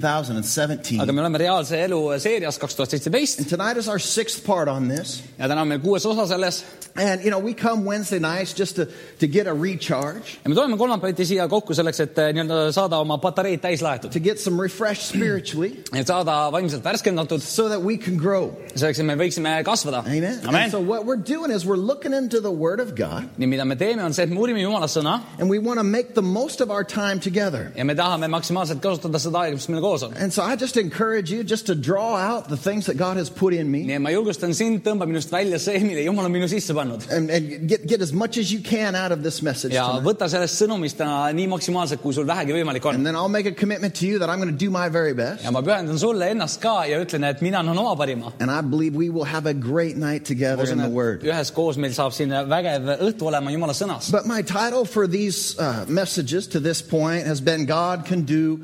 2017. 0.00 1.00
aga 1.00 1.12
me 1.12 1.20
oleme 1.24 1.38
reaalse 1.38 1.78
elu 1.84 2.00
seerias 2.18 2.58
kaks 2.58 2.78
tuhat 2.78 2.90
seitseteist 2.96 3.40
And 3.40 3.48
tonight 3.48 3.76
is 3.76 3.88
our 3.88 3.98
sixth 3.98 4.44
part 4.46 4.68
on 4.68 4.88
this. 4.88 5.22
ja 5.38 5.48
täna 5.48 5.62
on 5.62 5.68
meil 5.68 5.80
kuues 5.80 6.06
osa 6.06 6.26
selles 6.26 6.64
And, 6.96 7.22
you 7.22 7.30
know, 7.30 7.38
we 7.38 7.54
come 7.54 7.84
Wednesday 7.84 8.18
nights 8.18 8.52
just 8.52 8.76
to, 8.76 8.88
to 9.20 9.26
get 9.26 9.46
a 9.46 9.54
recharge, 9.54 10.38
ja 10.42 10.48
me 10.50 10.54
tuleme 10.54 10.76
kolmapäeviti 10.76 11.24
siia 11.24 11.46
kokku 11.48 11.74
selleks, 11.74 12.00
et 12.02 12.18
eh, 12.18 12.32
nii-öelda 12.34 12.72
saada 12.74 12.98
oma 12.98 13.18
patareid 13.22 13.62
täis 13.62 13.82
laetud, 13.82 14.10
to 14.12 14.20
get 14.20 14.40
some 14.40 14.60
refreshed 14.60 15.06
spiritually, 15.06 15.84
et 15.94 16.06
saada 16.10 16.50
vaimselt 16.52 16.84
värskendatud, 16.84 17.40
so 17.42 17.68
that 17.68 17.82
we 17.82 17.96
can 17.96 18.16
grow. 18.16 18.50
selleks, 18.74 18.98
et 18.98 19.06
me 19.06 19.14
võiksime 19.14 19.54
kasvada. 19.64 20.02
Amen. 20.06 20.40
And 20.40 20.48
amen. 20.48 20.70
so 20.70 20.80
what 20.80 21.06
we're 21.06 21.16
doing 21.16 21.52
is 21.52 21.64
we're 21.64 21.76
looking 21.76 22.12
into 22.12 22.40
the 22.40 22.50
Word 22.50 22.80
of 22.80 22.94
God, 22.98 23.30
nii, 23.38 23.46
mida 23.46 23.64
me 23.64 23.76
teeme, 23.76 24.02
on 24.02 24.12
see, 24.12 24.26
et 24.26 24.30
me 24.30 24.36
uurime 24.36 24.60
Jumala 24.60 24.90
sõna 24.90 25.20
and 25.38 25.48
we 25.48 25.58
want 25.58 25.78
to 25.78 25.84
make 25.84 26.14
the 26.14 26.22
most 26.22 26.60
of 26.60 26.70
our 26.70 26.84
time 26.84 27.20
together. 27.20 27.72
ja 27.76 27.84
me 27.84 27.94
tahame 27.94 28.28
maksimaalselt 28.28 28.82
kasutada 28.82 29.18
seda 29.22 29.46
aega, 29.46 29.54
mis 29.56 29.68
meil 29.68 29.80
koos 29.80 29.89
And 29.90 30.32
so 30.32 30.42
I 30.42 30.56
just 30.56 30.76
encourage 30.76 31.30
you 31.30 31.42
just 31.42 31.66
to 31.66 31.74
draw 31.74 32.16
out 32.16 32.48
the 32.48 32.56
things 32.56 32.86
that 32.86 32.96
God 32.96 33.16
has 33.16 33.30
put 33.30 33.52
in 33.54 33.70
me 33.70 33.84
nii 33.84 33.98
ma 33.98 34.10
julgustan 34.10 34.54
sind, 34.54 34.82
tõmba 34.84 35.06
minust 35.08 35.30
välja 35.32 35.58
see, 35.58 35.78
mille 35.82 36.04
Jumal 36.04 36.28
on 36.28 36.32
minu 36.32 36.48
sisse 36.48 36.74
pannud. 36.76 37.06
and, 37.10 37.30
and 37.30 37.68
get, 37.68 37.86
get 37.86 38.00
as 38.00 38.12
much 38.12 38.38
as 38.38 38.52
you 38.52 38.60
can 38.60 38.94
out 38.94 39.12
of 39.12 39.22
this 39.22 39.42
message 39.42 39.74
ja 39.74 39.86
tonight. 39.86 40.06
võta 40.06 40.28
sellest 40.30 40.60
sõnumist 40.62 40.98
täna 41.00 41.30
nii 41.34 41.48
maksimaalselt, 41.50 42.02
kui 42.02 42.14
sul 42.14 42.26
vähegi 42.28 42.54
võimalik 42.54 42.86
on. 42.86 42.94
And 42.94 43.06
then 43.06 43.16
I'll 43.16 43.32
make 43.32 43.46
a 43.46 43.52
commitment 43.52 43.94
to 44.00 44.06
you 44.06 44.18
that 44.20 44.30
I'm 44.30 44.38
going 44.38 44.52
to 44.52 44.64
do 44.64 44.70
my 44.70 44.88
very 44.88 45.14
best. 45.14 45.44
ja 45.44 45.50
ma 45.50 45.62
pühendan 45.66 45.98
sulle 45.98 46.30
ennast 46.30 46.60
ka 46.62 46.84
ja 46.88 47.00
ütlen, 47.02 47.26
et 47.28 47.42
mina 47.42 47.60
annan 47.64 47.78
oma 47.78 47.96
parima. 47.96 48.32
And 48.40 48.50
I 48.50 48.60
believe 48.60 48.94
we 48.94 49.10
will 49.10 49.28
have 49.28 49.46
a 49.46 49.54
great 49.54 49.96
night 49.96 50.24
together 50.24 50.70
in 50.70 50.78
the 50.78 50.88
Word. 50.88 51.22
üheskoos 51.26 51.76
meil 51.76 51.96
saab 51.96 52.14
siin 52.14 52.30
vägev 52.30 52.94
õhtu 53.00 53.30
olema 53.32 53.50
Jumala 53.50 53.74
sõnas. 53.76 54.10
But 54.12 54.26
my 54.26 54.42
title 54.42 54.84
for 54.84 55.06
these 55.06 55.58
uh, 55.58 55.84
messages 55.88 56.46
to 56.48 56.60
this 56.60 56.82
point 56.82 57.26
has 57.26 57.40
been 57.40 57.66
God 57.66 58.06
Can 58.06 58.22
Do 58.22 58.60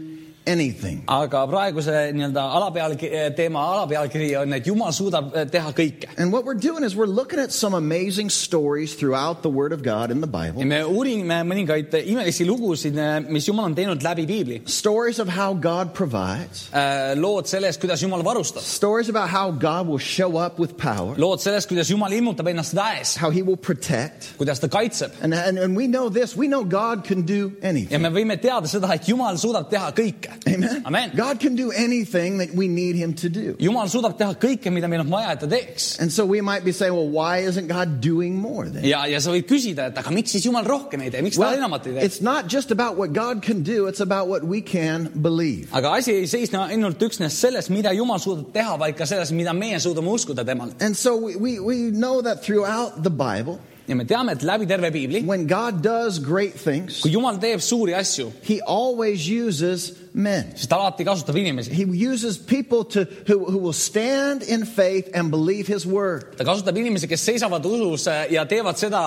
Anything. 0.46 1.02
aga 1.08 1.40
praeguse 1.50 1.90
nii-öelda 2.14 2.42
alapealkiri, 2.58 3.34
teema 3.36 3.64
alapealkiri 3.72 4.28
on, 4.38 4.52
et 4.54 4.66
Jumal 4.66 4.92
suudab 4.94 5.32
eh, 5.34 5.44
teha 5.50 5.72
kõike. 5.74 6.06
And 6.18 6.32
what 6.32 6.44
we're 6.44 6.54
doing 6.54 6.84
is 6.84 6.94
we're 6.94 7.10
looking 7.10 7.40
at 7.40 7.50
some 7.52 7.74
amazing 7.74 8.30
stories 8.30 8.94
throughout 8.94 9.42
the 9.42 9.50
Word 9.50 9.72
of 9.72 9.82
God 9.82 10.10
in 10.10 10.20
the 10.20 10.30
Bible. 10.30 10.60
ja 10.62 10.66
me 10.66 10.78
uurime 10.84 11.40
mõningaid 11.48 11.90
imelisi 12.06 12.46
lugusid, 12.46 12.94
eh, 12.96 13.18
mis 13.28 13.48
Jumal 13.48 13.66
on 13.72 13.74
teinud 13.74 14.02
läbi 14.06 14.26
piibli. 14.26 14.60
Stories 14.70 15.18
of 15.18 15.28
how 15.28 15.52
God 15.54 15.92
provides, 15.94 16.68
lood 17.16 17.46
sellest, 17.50 17.80
kuidas 17.82 18.02
Jumal 18.02 18.22
varustab. 18.22 18.62
stories 18.62 19.08
about 19.08 19.28
how 19.30 19.50
God 19.50 19.88
will 19.88 19.98
show 19.98 20.36
up 20.38 20.58
with 20.60 20.76
power, 20.76 21.16
lood 21.18 21.40
sellest, 21.42 21.68
kuidas 21.68 21.90
Jumal 21.90 22.12
ilmutab 22.14 22.46
ennast 22.46 22.74
väes, 22.74 23.16
how 23.16 23.30
He 23.30 23.42
will 23.42 23.56
protect. 23.58 24.36
kuidas 24.38 24.60
ta 24.60 24.68
kaitseb. 24.68 25.10
And, 25.22 25.34
and, 25.34 25.58
and 25.58 25.76
we 25.76 25.88
know 25.88 26.08
this 26.08 26.36
we 26.36 26.46
know 26.46 26.62
God 26.64 27.02
can 27.04 27.22
do 27.26 27.50
ja 27.62 27.68
anything. 27.70 28.02
me 28.02 28.10
võime 28.14 28.38
teada 28.40 28.70
seda, 28.70 28.94
et 28.94 29.08
Jumal 29.10 29.36
suudab 29.42 29.68
teha 29.70 29.90
kõike. 29.90 30.35
Amen. 30.48 30.82
Amen. 30.86 31.12
God 31.14 31.40
can 31.40 31.56
do 31.56 31.70
anything 31.70 32.38
that 32.38 32.54
we 32.54 32.68
need 32.68 32.96
Him 32.96 33.14
to 33.14 33.28
do. 33.28 33.54
Jumal 33.54 33.88
suudab 33.92 34.16
teha 34.18 34.34
kõike, 34.34 34.70
mida 34.72 34.88
meil 34.88 35.02
on 35.04 35.10
vaja, 35.10 35.32
et 35.34 35.40
ta 35.40 35.48
teeks. 35.50 35.98
And 36.00 36.12
so 36.12 36.26
we 36.26 36.40
might 36.40 36.64
be 36.64 36.72
saying, 36.72 36.94
well, 36.94 37.08
why 37.08 37.38
isn't 37.38 37.68
God 37.68 38.00
doing 38.00 38.36
more 38.36 38.68
then? 38.68 38.84
ja, 38.84 39.04
ja 39.10 39.20
sa 39.20 39.32
võid 39.34 39.46
küsida, 39.48 39.90
et 39.90 39.98
aga 39.98 40.12
miks 40.14 40.34
siis 40.36 40.46
Jumal 40.46 40.66
rohkem 40.66 41.02
ei 41.06 41.12
tee, 41.14 41.22
miks 41.26 41.38
ta 41.40 41.52
enamat 41.56 41.86
ei 41.90 41.96
tee? 41.98 42.06
it's 42.06 42.20
not 42.20 42.48
just 42.52 42.70
about 42.70 42.96
what 42.96 43.12
God 43.12 43.42
can 43.42 43.62
do, 43.62 43.86
it's 43.86 44.00
about 44.00 44.28
what 44.28 44.44
we 44.44 44.60
can 44.60 45.10
believe. 45.22 45.70
aga 45.76 45.96
asi 45.98 46.14
ei 46.22 46.26
seisne 46.30 46.60
ainult 46.66 47.02
üksnes 47.02 47.38
selles, 47.38 47.70
mida 47.70 47.94
Jumal 47.96 48.20
suudab 48.22 48.52
teha, 48.54 48.76
vaid 48.80 48.98
ka 48.98 49.06
selles, 49.08 49.32
mida 49.32 49.54
meie 49.56 49.80
suudame 49.82 50.12
uskuda 50.12 50.44
temalt. 50.46 50.76
And 50.82 50.96
so 50.96 51.16
we, 51.16 51.36
we, 51.36 51.58
we 51.60 51.90
know 51.90 52.20
that 52.22 52.42
throughout 52.42 53.02
the 53.02 53.10
Bible, 53.10 53.60
ja 53.86 53.94
me 53.94 54.04
teame, 54.04 54.32
et 54.34 54.42
läbi 54.46 54.66
terve 54.66 54.90
piibli, 54.92 55.24
when 55.24 55.46
God 55.46 55.82
does 55.82 56.18
great 56.18 56.54
things, 56.54 57.00
kui 57.02 57.12
Jumal 57.14 57.38
teeb 57.42 57.62
suuri 57.62 57.94
asju, 57.96 58.32
He 58.42 58.60
always 58.62 59.28
uses 59.28 59.92
men. 60.16 60.52
siis 60.56 60.68
ta 60.68 60.78
alati 60.80 61.04
kasutab 61.04 61.36
inimesi. 61.36 61.72
He 61.76 61.84
uses 61.84 62.38
people 62.38 62.84
to, 62.84 63.04
who, 63.28 63.44
who 63.44 63.58
will 63.58 63.76
stand 63.76 64.42
in 64.42 64.64
faith 64.64 65.10
and 65.14 65.30
believe 65.30 65.66
His 65.66 65.86
word. 65.86 66.36
ta 66.38 66.44
kasutab 66.44 66.76
inimesi, 66.76 67.08
kes 67.08 67.24
seisavad 67.26 67.64
usus 67.66 68.06
äh, 68.08 68.32
ja 68.32 68.46
teevad 68.48 68.80
seda, 68.80 69.02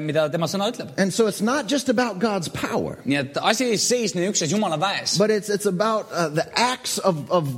mida 0.00 0.28
tema 0.32 0.48
sõna 0.48 0.70
ütleb. 0.72 0.94
And 0.96 1.12
so 1.12 1.26
it's 1.28 1.42
not 1.42 1.68
just 1.68 1.88
about 1.92 2.18
God's 2.22 2.48
power, 2.48 2.98
nii 3.04 3.20
et 3.20 3.40
asi 3.40 3.68
ei 3.74 3.80
seisne 3.80 4.24
üksnes 4.30 4.52
Jumala 4.54 4.78
väes, 4.80 5.18
but 5.20 5.30
it's, 5.30 5.50
it's 5.52 5.68
about 5.68 6.08
uh, 6.12 6.28
the 6.32 6.46
acts 6.58 6.98
of, 6.98 7.30
of, 7.30 7.48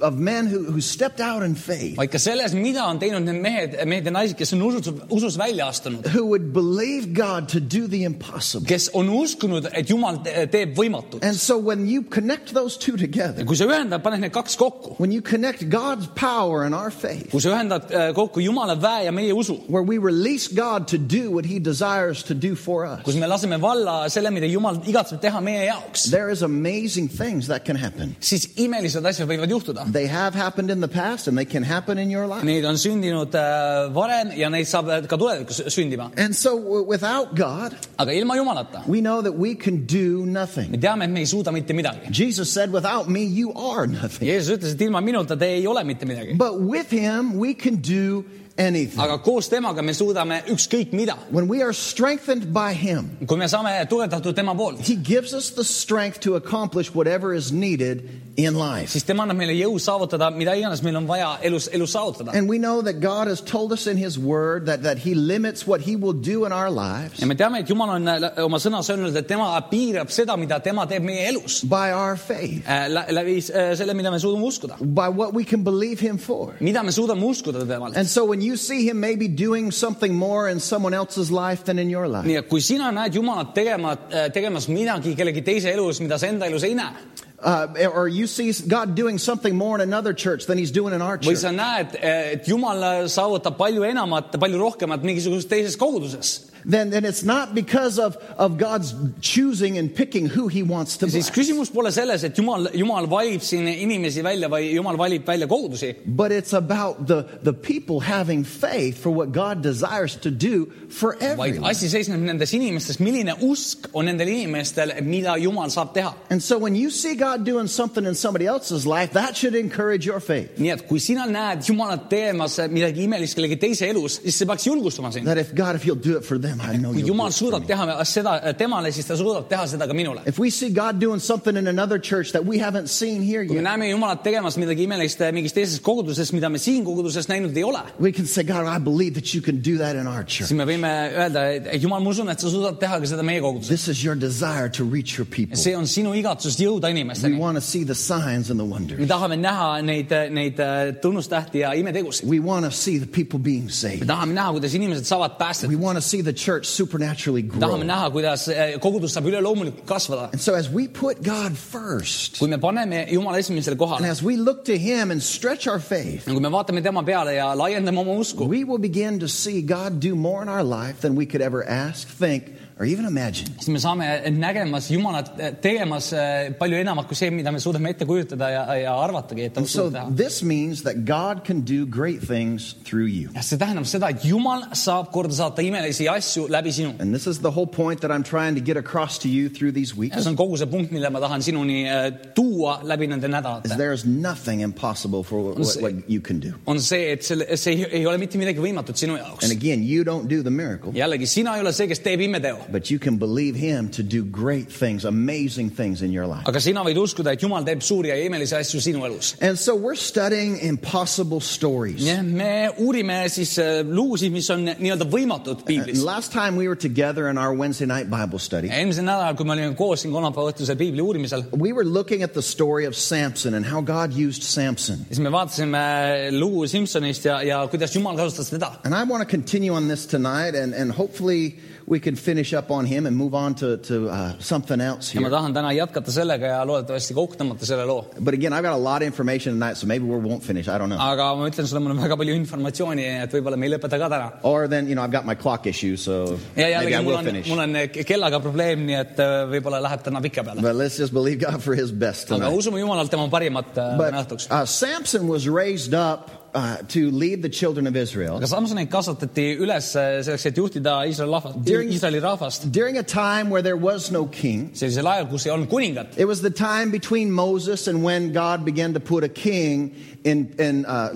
of 0.00 0.16
men 0.18 0.46
who, 0.46 0.64
who 0.64 0.80
stepped 0.80 1.20
out 1.20 1.42
in 1.42 1.54
faith, 1.54 1.96
vaid 2.00 2.12
ka 2.12 2.18
selles, 2.22 2.54
mida 2.56 2.84
on 2.86 3.00
teinud 3.02 3.28
need 3.28 3.42
mehed, 3.44 3.76
mehed 3.84 4.08
ja 4.08 4.14
naised, 4.14 4.38
kes 4.40 4.54
on 4.56 4.64
usus, 4.64 4.88
usus 5.12 5.36
välja 5.36 5.68
astunud, 5.68 6.08
who 6.14 6.24
would 6.26 6.52
believe 6.56 7.12
God 7.12 7.50
to 7.52 7.60
do 7.60 7.86
the 7.86 8.04
impossible. 8.04 8.66
kes 8.66 8.88
on 8.94 9.12
uskunud, 9.12 9.68
et 9.72 9.90
Jumal 9.90 10.22
te- 10.24 10.46
teeb 10.52 10.72
võimatut. 10.78 11.20
And 11.22 11.36
so 11.36 11.58
when 11.58 11.86
you 11.86 12.05
connect 12.10 12.52
those 12.54 12.76
two 12.76 12.96
ja 12.96 13.06
together, 13.06 13.44
kui 13.44 13.56
sa 13.56 13.64
ühendad, 13.66 14.02
paned 14.02 14.20
need 14.20 14.32
kaks 14.32 14.56
kokku, 14.56 14.98
when 14.98 15.12
you 15.12 15.20
connect 15.22 15.68
God's 15.68 16.06
power 16.14 16.64
and 16.64 16.74
our 16.74 16.90
faith, 16.90 17.30
kui 17.30 17.40
sa 17.40 17.50
ühendad 17.54 17.90
äh, 17.90 18.12
kokku 18.14 18.40
Jumala 18.40 18.76
väe 18.76 19.04
ja 19.04 19.12
meie 19.12 19.32
usu, 19.34 19.56
where 19.68 19.82
we 19.82 19.98
release 19.98 20.48
God 20.48 20.88
to 20.88 20.98
do 20.98 21.30
what 21.30 21.44
He 21.46 21.58
desires 21.58 22.22
to 22.24 22.34
do 22.34 22.54
for 22.54 22.84
us, 22.86 23.02
kus 23.02 23.14
me 23.16 23.26
laseme 23.26 23.60
valla 23.60 24.08
selle, 24.10 24.30
mida 24.30 24.46
Jumal 24.46 24.80
igatseb 24.86 25.20
teha 25.20 25.40
meie 25.42 25.66
jaoks, 25.68 26.10
there 26.10 26.30
is 26.30 26.42
amazing 26.42 27.08
things 27.08 27.46
that 27.48 27.64
can 27.64 27.76
happen. 27.76 28.16
siis 28.20 28.48
imelised 28.56 29.04
asjad 29.06 29.28
võivad 29.28 29.50
juhtuda. 29.50 29.86
They 29.92 30.06
have 30.06 30.34
happened 30.34 30.70
in 30.70 30.80
the 30.80 30.88
past 30.88 31.28
and 31.28 31.36
they 31.38 31.44
can 31.44 31.62
happen 31.62 31.98
in 31.98 32.10
your 32.10 32.26
life. 32.26 32.44
Neid 32.44 32.64
on 32.64 32.76
sündinud 32.80 33.34
äh, 33.34 33.88
varem 33.94 34.32
ja 34.36 34.48
neid 34.50 34.66
saab 34.70 34.88
äh, 34.90 35.02
ka 35.08 35.16
tulevikus 35.16 35.62
sündima. 35.74 36.10
And 36.16 36.34
so 36.36 36.56
w- 36.56 36.84
without 36.86 37.34
God, 37.34 37.74
aga 37.98 38.12
ilma 38.12 38.36
Jumalata 38.36 38.86
we 38.86 39.00
know 39.00 39.20
that 39.22 39.32
we 39.34 39.54
can 39.54 39.86
do 39.86 40.24
me 40.26 40.32
nothing. 40.32 40.72
teame, 40.80 41.04
et 41.04 41.10
me 41.10 41.20
ei 41.20 41.26
suuda 41.26 41.52
mitte 41.52 41.72
midagi. 41.74 41.95
Jesus 42.10 42.52
said, 42.52 42.72
without 42.72 43.08
me, 43.08 43.24
you 43.24 43.52
are 43.54 43.86
nothing. 43.86 44.28
Jeesus 44.28 44.58
ütles, 44.58 44.74
et 44.74 44.80
ilma 44.80 45.00
minuta 45.00 45.36
te 45.38 45.46
ei 45.46 45.66
ole 45.66 45.84
mitte 45.84 46.06
midagi. 46.06 46.36
But 46.36 46.60
with 46.60 46.90
Him, 46.90 47.38
we 47.38 47.54
can 47.54 47.76
do 47.76 48.24
anything. 48.58 49.00
aga 49.00 49.18
koos 49.18 49.48
temaga 49.48 49.82
me 49.82 49.92
suudame 49.92 50.42
ükskõik 50.48 50.92
mida. 50.92 51.16
When 51.30 51.48
we 51.48 51.62
are 51.62 51.72
strengthened 51.72 52.52
by 52.52 52.72
Him, 52.74 53.16
kui 53.26 53.36
me 53.36 53.46
saame 53.46 53.72
tugevdatud 53.88 54.34
tema 54.36 54.54
poolt, 54.54 54.80
He 54.80 54.96
gives 54.96 55.34
us 55.34 55.50
the 55.50 55.64
strength 55.64 56.20
to 56.20 56.34
accomplish 56.36 56.94
whatever 56.94 57.34
is 57.34 57.52
needed 57.52 58.08
in 58.36 58.54
life. 58.54 58.90
siis 58.92 59.04
tema 59.04 59.24
annab 59.24 59.36
meile 59.40 59.54
jõu 59.56 59.78
saavutada, 59.80 60.30
mida 60.30 60.54
iganes 60.56 60.82
meil 60.82 60.96
on 60.96 61.06
vaja 61.08 61.38
elus, 61.42 61.68
elus 61.72 61.92
saavutada. 61.96 62.34
And 62.34 62.48
we 62.48 62.58
know 62.58 62.82
that 62.82 63.00
God 63.00 63.28
has 63.28 63.40
told 63.40 63.72
us 63.72 63.86
in 63.86 63.96
His 63.96 64.18
Word 64.18 64.66
that, 64.66 64.82
that 64.82 64.98
He 64.98 65.14
limits 65.14 65.66
what 65.66 65.80
He 65.80 65.96
will 65.96 66.12
do 66.12 66.44
in 66.44 66.52
our 66.52 66.70
lives 66.70 67.20
ja 67.20 67.26
me 67.26 67.34
teame, 67.34 67.60
et 67.60 67.68
Jumal 67.68 67.88
on 67.96 68.06
äh, 68.08 68.30
oma 68.44 68.58
sõnas 68.58 68.88
öelnud, 68.92 69.16
et 69.16 69.26
tema 69.28 69.48
piirab 69.70 70.10
seda, 70.12 70.36
mida 70.36 70.60
tema 70.60 70.86
teeb 70.86 71.02
meie 71.02 71.28
elus. 71.30 71.62
by 71.64 71.92
our 71.92 72.16
faith, 72.16 72.64
Äh, 72.66 72.88
läbi 72.90 73.38
äh, 73.38 73.74
selle, 73.76 73.94
mida 73.94 74.10
me 74.10 74.18
suudame 74.18 74.44
uskuda. 74.46 74.76
by 74.80 75.08
what 75.08 75.32
we 75.34 75.44
can 75.44 75.62
believe 75.64 76.00
Him 76.00 76.18
for. 76.18 76.54
mida 76.60 76.82
me 76.82 76.90
suudame 76.92 77.24
uskuda. 77.24 77.56
And 77.96 78.06
so 78.06 78.24
when 78.24 78.40
you 78.42 78.45
see 78.54 78.86
Him 78.86 79.00
maybe 79.00 79.26
doing 79.26 79.72
something 79.72 80.14
more 80.14 80.48
in 80.48 80.60
someone 80.60 80.94
else's 80.94 81.32
life 81.32 81.64
than 81.64 81.80
in 81.80 81.90
your 81.90 82.06
life, 82.06 82.22
nii 82.22 82.38
et 82.38 82.48
kui 82.48 82.62
sina 82.62 82.92
näed 82.94 83.18
Jumalat 83.18 83.50
tegema, 83.56 83.96
tegemas 84.30 84.70
midagi 84.70 85.16
kellegi 85.18 85.42
teise 85.42 85.74
elus, 85.74 85.98
mida 86.00 86.20
sa 86.22 86.30
enda 86.30 86.46
elus 86.46 86.62
ei 86.62 86.78
näe, 86.78 86.94
uh, 87.42 87.90
or 87.92 88.06
you 88.06 88.28
see 88.28 88.52
God 88.68 88.94
doing 88.94 89.18
something 89.18 89.56
more 89.56 89.74
in 89.74 89.82
another 89.82 90.14
church 90.14 90.46
than 90.46 90.58
He's 90.58 90.70
doing 90.70 90.94
in 90.94 91.02
our 91.02 91.18
või 91.18 91.34
church, 91.34 91.42
sa 91.42 91.50
näed, 91.50 91.98
et 91.98 92.46
Jumal 92.46 93.08
saavutab 93.10 93.58
palju 93.58 93.82
enamat, 93.82 94.38
palju 94.38 94.62
rohkemat 94.62 95.02
mingisuguses 95.02 95.50
teises 95.50 95.74
koguduses, 95.76 96.52
then, 96.66 96.90
then 96.90 97.04
it's 97.04 97.22
not 97.22 97.54
because 97.54 97.98
of, 97.98 98.16
of 98.36 98.58
God's 98.58 98.94
choosing 99.20 99.78
and 99.78 99.94
picking 99.94 100.26
who 100.26 100.48
He 100.48 100.62
wants 100.62 100.96
to 100.98 101.06
siis 101.06 101.30
bless, 101.30 101.30
küsimus 101.30 101.72
pole 101.72 101.92
selles, 101.92 102.24
et 102.24 102.34
Jumal, 102.36 102.68
Jumal 102.74 103.06
valib 103.06 103.44
siin 103.46 103.68
inimesi 103.70 104.24
välja 104.26 104.50
või 104.50 104.72
Jumal 104.74 104.98
valib 104.98 105.26
välja 105.26 105.46
kogudusi, 105.46 105.94
but 106.06 106.32
it's 106.32 106.52
about 106.52 107.06
the, 107.06 107.22
the 107.42 107.52
people 107.52 108.00
having 108.00 108.44
faith 108.44 108.98
for 108.98 109.10
what 109.10 109.32
God 109.32 109.62
desires 109.62 110.16
to 110.16 110.30
do 110.30 110.66
for 110.88 111.14
vaid 111.14 111.54
everyone. 111.54 111.70
asi 111.70 111.88
seisneb 111.88 112.20
nendes 112.20 112.52
inimestes, 112.56 112.98
milline 112.98 113.36
usk 113.46 113.88
on 113.94 114.10
nendel 114.10 114.28
inimestel, 114.28 114.94
mida 115.02 115.36
Jumal 115.38 115.70
saab 115.70 115.94
teha. 115.94 116.14
And 116.30 116.42
so 116.42 116.58
when 116.58 116.74
you 116.74 116.90
see 116.90 117.14
God 117.14 117.44
doing 117.44 117.68
something 117.68 118.04
in 118.04 118.14
somebody 118.14 118.46
else's 118.46 118.86
life, 118.86 119.12
that 119.12 119.36
should 119.36 119.54
encourage 119.54 120.06
your 120.06 120.20
faith. 120.20 120.58
nii 120.58 120.72
et 120.74 120.86
kui 120.88 120.98
sina 121.02 121.26
näed 121.30 121.64
Jumalat 121.66 122.08
teemas 122.10 122.58
midagi 122.72 123.06
imelist 123.06 123.36
kellegi 123.38 123.58
teise 123.60 123.88
elus, 123.90 124.20
siis 124.22 124.38
see 124.40 124.48
peaks 124.48 124.66
julgustama 124.66 125.12
sind. 125.12 125.26
That 125.26 125.38
if 125.38 125.54
God, 125.54 125.76
if 125.76 125.84
He'll 125.86 125.94
do 125.94 126.16
it 126.16 126.24
for 126.24 126.38
them, 126.38 126.55
I 126.60 126.76
know 126.76 126.90
kui 126.92 127.00
You'll 127.00 127.06
do 127.08 127.12
Jumal 127.14 127.28
it 127.30 127.34
for 127.34 127.44
suudab 127.44 127.60
me. 127.62 127.66
teha 127.66 128.04
seda 128.04 128.52
temale, 128.58 128.92
siis 128.92 129.06
ta 129.06 129.14
suudab 129.16 129.48
teha 129.48 129.66
seda 129.66 129.86
ka 129.86 129.94
minule. 129.94 130.20
If 130.26 130.38
we 130.38 130.50
see 130.50 130.70
God 130.70 130.98
doing 131.00 131.18
something 131.20 131.56
in 131.56 131.66
another 131.66 131.98
church 131.98 132.32
that 132.32 132.44
we 132.44 132.58
haven't 132.58 132.88
seen 132.88 133.22
here 133.22 133.44
kui 133.46 133.56
me 133.56 133.62
yet, 133.62 133.64
näeme 133.70 133.88
Jumalat 133.90 134.22
tegemas 134.24 134.56
midagi 134.56 134.84
imelist 134.86 135.18
mingis 135.32 135.52
teises 135.52 135.80
koguduses, 135.80 136.32
mida 136.32 136.48
me 136.48 136.58
siin 136.58 136.84
koguduses 136.84 137.28
näinud 137.28 137.56
ei 137.56 137.64
ole, 137.64 137.80
we 137.98 138.12
can 138.12 138.26
say, 138.26 138.42
God, 138.44 138.66
I 138.66 138.78
believe 138.78 139.14
that 139.14 139.34
you 139.34 139.40
can 139.42 139.60
do 139.60 139.78
that 139.78 139.96
in 139.96 140.06
our 140.06 140.22
church. 140.24 140.48
siis 140.50 140.56
me 140.56 140.64
võime 140.64 140.90
öelda, 141.16 141.46
et 141.56 141.66
et 141.76 141.82
Jumal, 141.82 142.00
ma 142.02 142.10
usun, 142.10 142.28
et 142.30 142.40
sa 142.40 142.48
suudad 142.50 142.78
teha 142.80 143.00
ka 143.00 143.06
seda 143.06 143.22
meie 143.22 143.40
koguduses. 143.40 143.68
This 143.68 143.88
is 143.88 144.04
your 144.04 144.14
desire 144.16 144.68
to 144.70 144.84
reach 144.84 145.18
your 145.18 145.26
people. 145.26 145.56
see 145.56 145.74
on 145.74 145.84
sinu 145.86 146.14
igatsus 146.14 146.56
jõuda 146.60 146.86
We 146.86 146.94
inimesteni. 147.00 147.38
want 147.38 147.56
to 147.56 147.60
see 147.60 147.84
the 147.84 147.94
signs 147.94 148.50
and 148.50 148.58
the 148.60 148.64
me 148.64 148.70
wonders. 148.72 149.08
tahame 149.08 149.36
näha 149.36 149.82
neid, 149.84 150.10
neid 150.32 150.58
äh, 150.60 150.92
tunnustähti 151.02 151.58
ja 151.64 151.72
imetegusid. 151.74 152.24
We 152.28 152.38
want 152.40 152.64
to 152.64 152.70
see 152.70 152.98
the 152.98 153.06
people 153.06 153.38
being 153.38 153.64
me 153.66 153.70
saved. 153.72 154.06
tahame 154.06 154.32
näha, 154.34 154.52
kuidas 154.52 154.74
inimesed 154.74 155.04
saavad 155.04 155.32
We 155.32 155.38
päästetud. 155.44 155.76
want 155.80 155.96
to 155.96 156.02
see 156.02 156.22
the 156.22 156.32
church 156.32 156.45
supernaturally 156.62 157.42
grow. 157.42 157.78
kuidas 158.10 158.48
eh, 158.48 158.78
kogudus 158.78 159.14
saab 159.14 159.26
üleloomulikult 159.26 159.86
kasvada. 159.86 160.32
And 160.32 160.40
so 160.40 160.54
as 160.54 160.68
we 160.70 160.88
put 160.88 161.22
God 161.22 161.56
first, 161.56 162.38
kui 162.38 162.48
me 162.48 162.56
paneme 162.56 163.08
Jumala 163.08 163.38
esimesele 163.38 163.76
and, 163.96 164.06
as 164.06 164.22
we 164.22 164.36
look 164.36 164.64
to 164.66 164.78
Him 164.78 165.10
and 165.10 165.22
stretch 165.22 165.66
our 165.66 165.80
faith, 165.80 166.24
kui 166.24 166.40
me 166.40 166.48
vaatame 166.48 166.82
tema 166.82 167.02
peale 167.02 167.34
ja 167.34 167.54
laiendame 167.54 167.98
oma 167.98 168.12
usku, 168.12 168.46
we 168.46 168.64
will 168.64 168.78
begin 168.78 169.20
to 169.20 169.28
see 169.28 169.62
God 169.62 170.00
do 170.00 170.14
more 170.14 170.42
in 170.42 170.48
our 170.48 170.64
life 170.64 171.00
than 171.00 171.14
we 171.14 171.26
could 171.26 171.40
ever 171.40 171.64
ask, 171.64 172.08
think, 172.08 172.44
or 172.44 172.44
even 172.44 172.54
imagine. 172.54 172.55
Siis 172.76 173.68
me 173.72 173.80
saame 173.80 174.06
nägemas 174.36 174.90
Jumalat 174.92 175.30
eh, 175.40 175.54
tegemas 175.64 176.10
eh, 176.12 176.50
palju 176.58 176.76
enamat 176.82 177.06
kui 177.08 177.16
see, 177.16 177.30
mida 177.32 177.48
me 177.52 177.58
suudame 177.62 177.88
ette 177.94 178.04
kujutada 178.04 178.50
ja, 178.52 178.64
ja 178.82 178.92
arvatagi, 179.00 179.46
et 179.48 179.54
ta 179.54 179.60
And 179.62 179.68
so 179.70 179.86
suudab 179.86 180.10
teha. 180.10 180.16
this 180.16 180.42
means 180.42 180.82
that 180.82 181.04
God 181.08 181.40
can 181.46 181.62
do 181.62 181.86
great 181.86 182.20
things 182.20 182.74
through 182.84 183.08
you. 183.08 183.30
ja 183.34 183.40
see 183.42 183.56
tähendab 183.56 183.86
seda, 183.88 184.10
et 184.12 184.24
Jumal 184.28 184.66
saab 184.76 185.08
korda 185.14 185.32
saata 185.32 185.64
imelisi 185.64 186.04
asju 186.12 186.48
läbi 186.52 186.72
sinu. 186.76 186.92
And 187.00 187.14
this 187.16 187.26
is 187.26 187.38
the 187.40 187.50
whole 187.50 187.66
point 187.66 188.00
that 188.02 188.10
I'm 188.12 188.22
trying 188.22 188.54
to 188.56 188.60
get 188.60 188.76
across 188.76 189.18
to 189.24 189.28
you 189.28 189.48
through 189.48 189.72
these 189.72 189.94
ja 189.94 190.00
weeks. 190.00 190.20
see 190.22 190.28
on 190.30 190.36
kogu 190.36 190.58
see 190.60 190.66
punkt, 190.68 190.92
mille 190.92 191.08
ma 191.10 191.20
tahan 191.24 191.40
sinuni 191.48 191.78
eh, 191.88 192.10
tuua 192.36 192.80
läbi 192.84 193.06
nende 193.08 193.24
Is 193.26 193.32
nädalate. 193.32 193.76
there 193.80 193.94
is 193.94 194.04
nothing 194.04 194.60
impossible 194.60 195.22
for 195.24 195.40
what, 195.40 195.56
what, 195.58 195.80
what 195.80 196.10
you 196.10 196.20
can 196.20 196.40
do. 196.44 196.52
on 196.66 196.78
see, 196.80 197.08
et 197.16 197.24
selle, 197.24 197.48
see 197.56 197.72
ei, 197.72 197.88
ei 198.02 198.06
ole 198.06 198.18
mitte 198.20 198.36
midagi 198.36 198.60
võimatut 198.60 199.00
sinu 199.00 199.16
jaoks 199.16 199.48
And. 199.48 199.52
again, 199.56 199.82
you 199.82 200.04
don't 200.04 200.28
do 200.28 200.42
the 200.42 200.50
miracle, 200.52 200.92
jällegi, 200.92 201.26
sina 201.26 201.56
ei 201.56 201.64
ole 201.64 201.72
see, 201.72 201.88
kes 201.88 202.04
teeb 202.04 202.20
imeteo, 202.28 202.65
but 202.72 202.90
you 202.90 202.98
can 202.98 203.16
believe 203.18 203.54
Him 203.56 203.88
to 203.90 204.02
do 204.02 204.22
great 204.24 204.68
things, 204.70 205.04
amazing 205.04 205.70
things 205.70 206.02
in 206.02 206.12
your 206.12 206.26
life. 206.26 206.44
aga 206.46 206.60
sina 206.60 206.82
võid 206.84 206.96
uskuda, 207.00 207.32
et 207.32 207.42
Jumal 207.42 207.64
teeb 207.64 207.82
suuri 207.82 208.08
ja 208.12 208.16
imelisi 208.24 208.54
asju 208.56 208.80
sinu 208.80 209.04
elus. 209.06 209.34
And 209.40 209.58
so 209.58 209.74
we're 209.74 209.94
studying 209.96 210.58
impossible 210.60 211.40
stories. 211.40 212.02
jah, 212.04 212.22
me 212.22 212.68
uurime 212.78 213.28
siis 213.32 213.56
äh, 213.58 213.82
lugusid, 213.86 214.32
mis 214.32 214.48
on 214.50 214.64
nii-öelda 214.66 215.06
võimatud 215.10 215.62
And 215.62 215.66
piiblis. 215.66 216.02
last 216.04 216.32
time 216.32 216.56
we 216.56 216.68
were 216.68 216.76
together 216.76 217.28
in 217.28 217.38
our 217.38 217.54
Wednesday 217.54 217.86
night 217.86 218.10
Bible 218.10 218.38
study, 218.38 218.68
eelmisel 218.68 219.04
nädalal, 219.06 219.36
kui 219.36 219.46
me 219.46 219.54
olime 219.56 219.74
koos 219.78 220.02
siin 220.04 220.12
kolmapäeva 220.14 220.52
õhtusel 220.52 220.76
piibli 220.80 221.02
uurimisel, 221.04 221.44
we 221.52 221.72
were 221.72 221.84
looking 221.84 222.22
at 222.22 222.34
the 222.34 222.42
story 222.42 222.84
of 222.86 222.94
Samson 222.96 223.54
and 223.54 223.64
how 223.66 223.80
God 223.80 224.12
used 224.12 224.42
Samson. 224.42 225.06
siis 225.10 225.18
me 225.20 225.30
vaatasime 225.32 225.78
äh, 225.78 226.30
lugu 226.34 226.66
Simsonist 226.68 227.24
ja, 227.24 227.40
ja 227.42 227.62
kuidas 227.70 227.94
Jumal 227.96 228.16
kasutas 228.16 228.50
teda. 228.50 228.72
And 228.84 228.94
I 228.94 229.04
want 229.04 229.22
to 229.22 229.30
continue 229.30 229.70
on 229.74 229.88
this 229.88 230.06
tonight, 230.06 230.54
and, 230.54 230.74
and 230.74 230.92
hopefully 230.92 231.56
we 231.88 232.00
can 232.00 232.16
finish 232.16 232.52
up 232.52 232.70
on 232.70 232.84
him 232.84 233.06
and 233.06 233.16
move 233.16 233.32
on 233.34 233.54
to, 233.54 233.76
to 233.76 234.08
uh, 234.08 234.32
something 234.40 234.80
else 234.80 235.14
ja 235.14 235.20
ma 235.20 235.28
here. 235.28 235.36
tahan 235.36 235.52
täna 235.54 235.70
jätkata 235.72 236.10
sellega 236.10 236.46
ja 236.46 236.64
loodetavasti 236.66 237.14
kokku 237.14 237.36
tõmmata 237.38 237.64
selle 237.68 237.84
loo. 237.86 238.06
But 238.18 238.34
again, 238.34 238.52
I've 238.52 238.62
got 238.66 238.74
a 238.74 238.82
lot 238.82 239.02
of 239.02 239.06
information 239.06 239.54
tonight, 239.54 239.76
so 239.76 239.86
maybe 239.86 240.04
we 240.04 240.18
won't 240.18 240.42
finish. 240.42 240.66
I 240.68 240.78
don't 240.78 240.90
know. 240.90 240.98
aga 240.98 241.28
ma 241.38 241.46
ütlen 241.50 241.66
sulle, 241.70 241.80
mul 241.84 241.94
on 241.94 242.02
väga 242.02 242.16
palju 242.18 242.34
informatsiooni, 242.40 243.04
et 243.22 243.36
võib-olla 243.36 243.56
me 243.56 243.68
ei 243.68 243.72
lõpeta 243.76 244.00
ka 244.02 244.08
täna. 244.10 244.30
Or 244.42 244.66
then, 244.68 244.88
you 244.88 244.94
know, 244.96 245.04
I've 245.04 245.12
got 245.14 245.24
my 245.26 245.36
clock 245.36 245.66
issue, 245.66 245.96
so 245.96 246.38
ja 246.56 246.80
maybe 246.80 246.94
I 246.96 247.04
will 247.06 247.16
on, 247.20 247.24
finish. 247.24 247.48
mul 247.48 247.62
on 247.62 247.76
kellaga 247.92 248.40
probleem, 248.42 248.82
nii 248.88 248.98
et 249.04 249.22
võib-olla 249.52 249.78
läheb 249.86 250.02
täna 250.02 250.20
pika 250.24 250.42
peale. 250.42 250.62
But 250.62 250.74
let's 250.74 250.98
just 250.98 251.14
believe 251.14 251.38
God 251.44 251.62
for 251.62 251.74
his 251.78 251.92
best 251.92 252.26
aga 252.32 252.40
tonight. 252.40 252.58
usume 252.58 252.80
Jumalalt 252.82 253.10
tema 253.14 253.28
parimat 253.30 253.70
äh, 253.78 253.94
But 253.96 254.10
täna 254.10 254.24
õhtuks. 254.26 254.50
uh, 254.50 254.64
Samson 254.66 255.28
was 255.28 255.46
raised 255.46 255.94
up 255.94 256.30
uh, 256.56 256.76
to 256.88 257.10
lead 257.10 257.42
the 257.42 257.48
children 257.60 257.86
of 257.86 257.94
Israel 257.96 258.36
aga 258.40 258.48
Samsonit 258.48 258.88
kasvatati 258.90 259.46
üles 259.60 259.90
äh, 259.94 260.22
selleks, 260.24 260.46
et 260.50 260.56
juhtida 260.60 260.94
Iisraeli 261.06 261.32
rahvast, 261.36 261.58
During- 261.64 261.92
Iisraeli 261.92 262.20
rahvast 262.24 262.70
during 262.72 262.96
a 262.98 263.02
time 263.02 263.50
where 263.50 263.62
there 263.62 263.76
was 263.76 264.10
no 264.10 264.26
king. 264.26 264.70
sellisel 264.72 265.06
ajal, 265.12 265.28
kus 265.30 265.46
ei 265.46 265.52
olnud 265.52 265.68
kuningat. 265.68 266.18
It 266.18 266.24
was 266.24 266.40
the 266.40 266.50
time 266.50 266.90
between 266.90 267.30
Moses 267.30 267.86
and 267.88 268.02
when 268.02 268.32
God 268.32 268.64
began 268.64 268.94
to 268.94 269.00
put 269.00 269.22
a 269.24 269.28
king 269.28 269.94
in, 270.24 270.54
in 270.58 270.84
uh, 270.86 271.10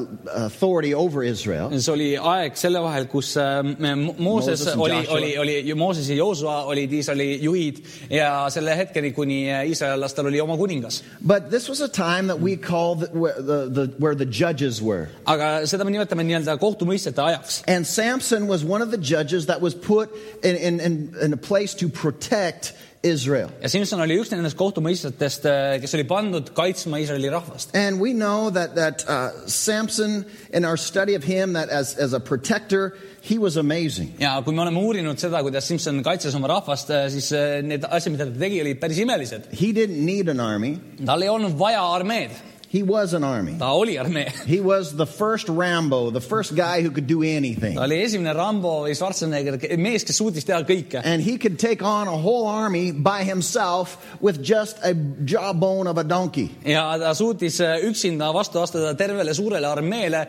authority 0.47 0.95
over 0.95 1.23
Israel. 1.25 1.71
see 1.81 1.93
oli 1.93 2.11
aeg 2.17 2.57
selle 2.57 2.83
vahel, 2.85 3.09
kus 3.11 3.35
Mooses 3.37 4.19
Moses 4.19 4.67
and 4.67 4.81
oli, 4.81 4.93
Joshua. 4.93 5.17
oli, 5.17 5.31
oli, 5.39 5.75
Mooses 5.75 6.09
ja 6.09 6.17
Joosua 6.17 6.65
olid 6.71 6.93
Iisraeli 6.93 7.29
juhid 7.43 7.81
ja 8.11 8.47
selle 8.51 8.77
hetkeni, 8.77 9.13
kuni 9.17 9.41
iisraellastel 9.71 10.27
oli 10.31 10.41
oma 10.41 10.57
kuningas. 10.61 11.03
But 11.27 11.51
this 11.51 11.69
was 11.69 11.81
a 11.81 11.89
time 11.89 12.29
that 12.29 12.41
we 12.41 12.57
call 12.57 12.95
the, 12.97 13.09
where, 13.13 13.35
the, 13.41 13.69
the, 13.71 13.87
where 13.99 14.15
the 14.15 14.27
judges 14.27 14.83
were. 14.83 15.09
Aga 15.31 15.51
seda 15.71 15.87
me 15.87 15.95
nimetame 15.95 16.27
nii-öelda 16.27 16.57
kohtumõistjate 16.61 17.25
ajaks. 17.25 17.63
And 17.71 17.87
Samson 17.87 18.49
was 18.51 18.65
one 18.65 18.83
of 18.83 18.91
the 18.91 19.01
judges 19.01 19.47
that 19.47 19.61
was 19.61 19.75
put 19.75 20.11
in, 20.43 20.57
in, 20.57 20.81
in, 20.81 21.15
in 21.23 21.33
a 21.33 21.41
place 21.41 21.75
to 21.75 21.89
protect 21.89 22.73
Israel. 23.03 23.49
ja 23.63 23.69
Simson 23.69 24.01
oli 24.05 24.19
üks 24.21 24.29
nendest 24.29 24.59
kohtumõistjatest, 24.61 25.47
kes 25.81 25.95
oli 25.97 26.05
pandud 26.09 26.51
kaitsma 26.57 26.99
Iisraeli 27.01 27.31
rahvast. 27.33 27.73
And 27.73 28.01
we 28.01 28.13
know 28.13 28.51
that, 28.53 28.75
that 28.77 29.07
uh, 29.09 29.47
Samson, 29.49 30.27
in 30.53 30.67
our 30.69 30.77
study 30.77 31.15
of 31.17 31.25
him, 31.25 31.55
that 31.55 31.71
as, 31.71 31.95
as 31.97 32.13
a 32.13 32.21
protector, 32.21 32.93
he 33.23 33.39
was 33.39 33.57
amazing. 33.57 34.13
ja 34.21 34.35
kui 34.45 34.53
me 34.53 34.61
oleme 34.67 34.85
uurinud 34.85 35.21
seda, 35.21 35.41
kuidas 35.41 35.65
Simson 35.65 36.03
kaitses 36.05 36.37
oma 36.37 36.53
rahvast, 36.53 36.93
siis 37.15 37.33
äh, 37.33 37.63
need 37.65 37.89
asjad, 37.89 38.13
mida 38.13 38.29
ta 38.29 38.37
tegi, 38.45 38.61
olid 38.67 38.81
päris 38.83 39.01
imelised. 39.01 39.49
He 39.49 39.73
didn't 39.73 40.05
need 40.05 40.29
an 40.29 40.45
army, 40.45 40.77
tal 41.01 41.25
ei 41.25 41.33
olnud 41.33 41.57
vaja 41.61 41.81
armeed, 41.97 42.37
he 42.73 42.85
was 42.85 43.15
an 43.15 43.25
army. 43.25 43.57
ta 43.59 43.73
oli 43.73 43.99
armee. 43.99 44.31
He 44.47 44.61
was 44.61 44.95
the 44.95 45.07
first 45.07 45.49
Rambo, 45.49 46.11
the 46.11 46.21
first 46.21 46.55
guy 46.55 46.83
who 46.83 46.93
could 46.93 47.09
do 47.09 47.23
anything. 47.25 47.75
ta 47.75 47.83
oli 47.83 47.97
esimene 48.05 48.33
Rambo 48.35 48.85
või 48.85 48.95
Schwarzenegger, 48.95 49.59
mees, 49.77 50.05
kes 50.07 50.21
suutis 50.21 50.47
teha 50.47 50.63
kõike. 50.63 51.03
And 51.03 51.21
he 51.21 51.37
could 51.37 51.59
take 51.59 51.83
on 51.83 52.07
a 52.07 52.17
whole 52.17 52.47
army 52.47 52.93
by 52.93 53.25
himself 53.25 53.97
with 54.21 54.41
just 54.41 54.79
a 54.85 54.95
jawbone 55.25 55.89
of 55.91 55.99
a 55.99 56.05
donkey. 56.05 56.47
ja 56.65 56.85
ta 57.03 57.11
suutis 57.19 57.59
äh, 57.61 57.83
üksinda 57.89 58.31
vastu 58.35 58.63
astuda 58.63 58.95
tervele 58.95 59.35
suurele 59.35 59.67
armeele, 59.67 60.23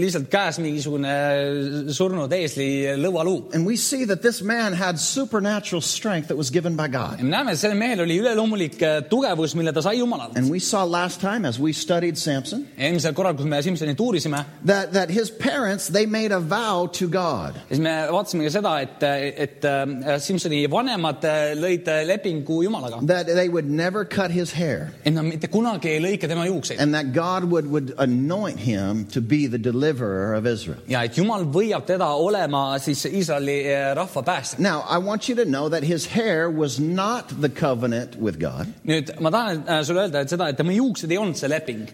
lihtsalt 0.00 0.30
käes 0.32 0.62
mingisugune 0.64 1.12
äh, 1.12 1.92
surnud 1.92 2.32
eesli 2.32 2.70
lõualuu. 2.96 3.52
And 3.52 3.66
we 3.68 3.76
see 3.76 4.06
that 4.06 4.22
this 4.22 4.40
man 4.40 4.72
had 4.72 4.98
supernatural 4.98 5.82
strength 5.82 6.28
that 6.28 6.38
was 6.40 6.48
given 6.48 6.74
by 6.74 6.88
God. 6.88 7.18
ja 7.18 7.24
me 7.24 7.36
näeme, 7.36 7.52
et 7.52 7.60
sellel 7.60 7.76
mehel 7.76 8.06
oli 8.08 8.16
üleloomulik 8.24 8.80
äh, 8.80 9.02
tugevus, 9.12 9.52
mille 9.60 9.76
ta 9.76 9.84
sai 9.84 9.98
Jumalalt. 10.00 10.38
And 10.40 10.48
we 10.48 10.58
saw 10.58 10.88
last 10.88 11.20
time 11.20 11.33
as 11.42 11.58
we 11.58 11.72
studied 11.72 12.16
Samson 12.18 12.68
eelmisel 12.78 13.14
korral, 13.14 13.34
kui 13.34 13.46
me 13.46 13.58
Simsonit 13.62 13.98
uurisime, 13.98 14.44
that, 14.64 14.92
that 14.92 15.10
his 15.10 15.30
parents, 15.30 15.88
they 15.88 16.06
made 16.06 16.32
a 16.32 16.40
vow 16.40 16.86
to 16.86 17.08
God. 17.08 17.54
siis 17.68 17.80
me 17.80 17.90
vaatasime 18.12 18.44
ka 18.46 18.52
seda, 18.54 18.74
et, 18.82 19.02
et 19.46 19.64
äh, 19.64 20.18
Simsoni 20.22 20.64
vanemad 20.70 21.24
äh, 21.24 21.54
lõid 21.58 21.88
äh, 21.88 22.04
lepingu 22.06 22.62
Jumalaga, 22.64 23.00
that 23.06 23.26
they 23.26 23.48
would 23.48 23.68
never 23.70 24.04
cut 24.04 24.30
his 24.30 24.52
hair 24.52 24.92
et 25.04 25.12
nad 25.12 25.24
mitte 25.24 25.48
kunagi 25.52 25.94
ei 25.94 26.02
lõika 26.02 26.28
tema 26.30 26.46
juukseid 26.46 26.80
and 26.80 26.94
that 26.94 27.12
God 27.12 27.48
would, 27.50 27.70
would 27.70 27.94
anoint 27.98 28.60
him 28.60 29.06
to 29.06 29.20
be 29.20 29.46
the 29.46 29.58
deliverer 29.58 30.34
of 30.34 30.46
Israel. 30.46 30.82
ja 30.88 31.04
et 31.04 31.16
Jumal 31.16 31.46
võiab 31.48 31.86
teda 31.88 32.10
olema 32.20 32.78
siis 32.82 33.06
Iisraeli 33.08 33.58
äh, 33.72 33.90
rahva 33.96 34.22
päästja. 34.22 34.60
Now, 34.60 34.84
I 34.88 34.98
want 34.98 35.28
you 35.28 35.36
to 35.36 35.44
know 35.44 35.68
that 35.68 35.82
his 35.82 36.06
hair 36.06 36.50
was 36.50 36.78
not 36.78 37.32
the 37.40 37.48
covenant 37.48 38.16
with 38.20 38.38
God, 38.38 38.68
nüüd 38.84 39.14
ma 39.24 39.32
tahan 39.34 39.64
äh, 39.64 39.82
sulle 39.86 40.06
öelda, 40.06 40.24
et 40.24 40.32
seda, 40.32 40.50
et 40.52 40.60
tema 40.60 40.74
juuksed 40.76 41.10
ei 41.10 41.18
olnud 41.18 41.23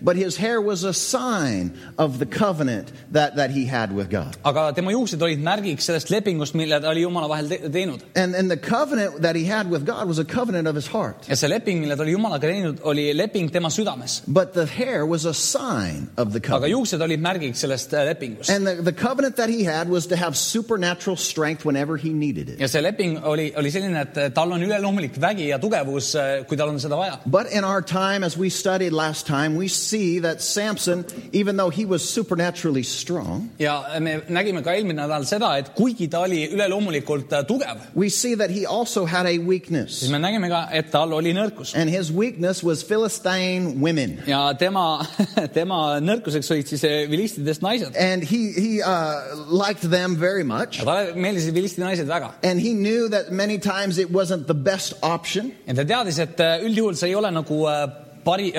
but 0.02 0.16
his 0.16 0.36
hair 0.36 0.60
was 0.60 0.84
a 0.84 0.92
sign 0.92 1.72
of 1.98 2.18
the 2.18 2.26
covenant 2.26 2.92
that, 3.12 3.36
that 3.36 3.50
he 3.50 3.64
had 3.66 3.92
with 3.92 4.10
God. 4.10 4.36
aga 4.44 4.72
tema 4.74 4.90
juuksed 4.90 5.22
olid 5.22 5.38
märgiks 5.38 5.86
sellest 5.88 6.10
lepingust, 6.10 6.54
mille 6.54 6.80
ta 6.80 6.88
oli 6.90 7.02
Jumala 7.02 7.28
vahel 7.28 7.48
te 7.48 7.68
teinud. 7.68 8.02
And, 8.16 8.34
and 8.34 8.50
the 8.50 8.56
covenant 8.56 9.22
that 9.22 9.36
he 9.36 9.44
had 9.44 9.70
with 9.70 9.84
God 9.84 10.08
was 10.08 10.18
a 10.18 10.24
covenant 10.24 10.68
of 10.68 10.74
his 10.74 10.86
heart. 10.86 11.28
ja 11.28 11.36
see 11.36 11.48
leping, 11.48 11.80
mille 11.80 11.96
ta 11.96 12.02
oli 12.02 12.12
Jumalaga 12.12 12.48
teinud, 12.50 12.80
oli 12.84 13.12
leping 13.14 13.50
tema 13.50 13.68
südames. 13.68 14.22
But 14.26 14.54
the 14.54 14.66
hair 14.66 15.06
was 15.06 15.24
a 15.24 15.34
sign 15.34 16.10
of 16.16 16.32
the 16.32 16.38
aga 16.38 16.48
covenant. 16.48 16.72
juuksed 16.72 17.00
olid 17.00 17.20
märgiks 17.20 17.64
sellest 17.64 17.92
äh, 17.92 18.04
lepingust. 18.06 18.50
And 18.50 18.66
the, 18.66 18.74
the 18.82 18.92
covenant 18.92 19.36
that 19.36 19.48
he 19.50 19.64
had 19.64 19.88
was 19.88 20.06
to 20.08 20.16
have 20.16 20.36
supernatural 20.36 21.16
strength 21.16 21.64
whenever 21.64 21.96
he 21.96 22.10
needed 22.12 22.48
it. 22.48 22.60
ja 22.60 22.68
see 22.68 22.80
leping 22.82 23.18
oli, 23.24 23.52
oli 23.56 23.70
selline, 23.70 24.00
et 24.00 24.16
äh, 24.16 24.30
tal 24.34 24.52
on 24.52 24.62
üleloomulik 24.62 25.20
vägi 25.20 25.48
ja 25.50 25.58
tugevus 25.58 26.14
äh,, 26.14 26.44
kui 26.46 26.56
tal 26.56 26.68
on 26.68 26.80
seda 26.80 26.96
vaja. 26.96 27.18
But 27.26 27.52
in 27.52 27.64
our 27.64 27.82
time, 27.82 28.24
as 28.24 28.36
we 28.38 28.50
studied 28.50 28.92
last 28.92 29.19
time, 29.26 29.56
we 29.56 29.68
see 29.68 30.20
that 30.20 30.40
Samson, 30.42 31.04
even 31.32 31.56
though 31.56 31.70
he 31.70 31.84
was 31.84 32.02
supernaturally 32.08 32.82
strong, 32.82 33.50
ja 33.58 33.82
me 34.00 34.20
nägime 34.28 34.62
ka 34.64 34.74
eelmine 34.74 35.00
nädal 35.02 35.24
seda, 35.28 35.52
et 35.58 35.72
kuigi 35.74 36.08
ta 36.10 36.20
oli 36.26 36.46
üleloomulikult 36.52 37.32
äh, 37.32 37.44
tugev, 37.46 37.80
we 37.94 38.08
see 38.08 38.34
that 38.36 38.50
he 38.50 38.66
also 38.66 39.06
had 39.06 39.26
a 39.26 39.38
weakness. 39.38 40.00
siis 40.00 40.10
me 40.10 40.18
nägime 40.18 40.48
ka, 40.48 40.66
et 40.72 40.90
tal 40.90 41.12
oli 41.12 41.32
nõrkus 41.36 41.74
And 41.76 41.90
his 41.90 42.10
weakness 42.12 42.62
was 42.64 42.84
Philistine 42.84 43.80
women. 43.80 44.18
ja 44.26 44.52
tema, 44.58 45.06
tema 45.58 46.00
nõrkuseks 46.00 46.50
olid 46.50 46.70
siis 46.70 46.84
äh, 46.84 47.08
vilistidest 47.10 47.62
naised. 47.62 47.96
And 47.96 48.24
he, 48.24 48.52
he 48.56 48.82
uh, 48.82 49.36
liked 49.50 49.90
them 49.90 50.16
very 50.20 50.44
much. 50.44 50.80
ja 50.80 50.84
talle 50.88 51.14
meeldisid 51.14 51.54
vilisti 51.54 51.80
naised 51.84 52.08
väga 52.08 52.34
And 52.42 52.60
he 52.60 52.74
knew 52.74 53.08
that 53.08 53.30
many 53.32 53.58
times 53.58 53.98
it 53.98 54.10
wasn't 54.10 54.46
the 54.46 54.54
best 54.54 54.94
option. 55.02 55.52
ja 55.66 55.74
ta 55.74 55.84
teadis, 55.84 56.18
et 56.18 56.40
äh, 56.40 56.60
üldjuhul 56.64 56.96
see 56.98 57.10
ei 57.10 57.18
ole 57.18 57.30
nagu 57.34 57.64
äh, 58.20 58.24
pari, 58.24 58.52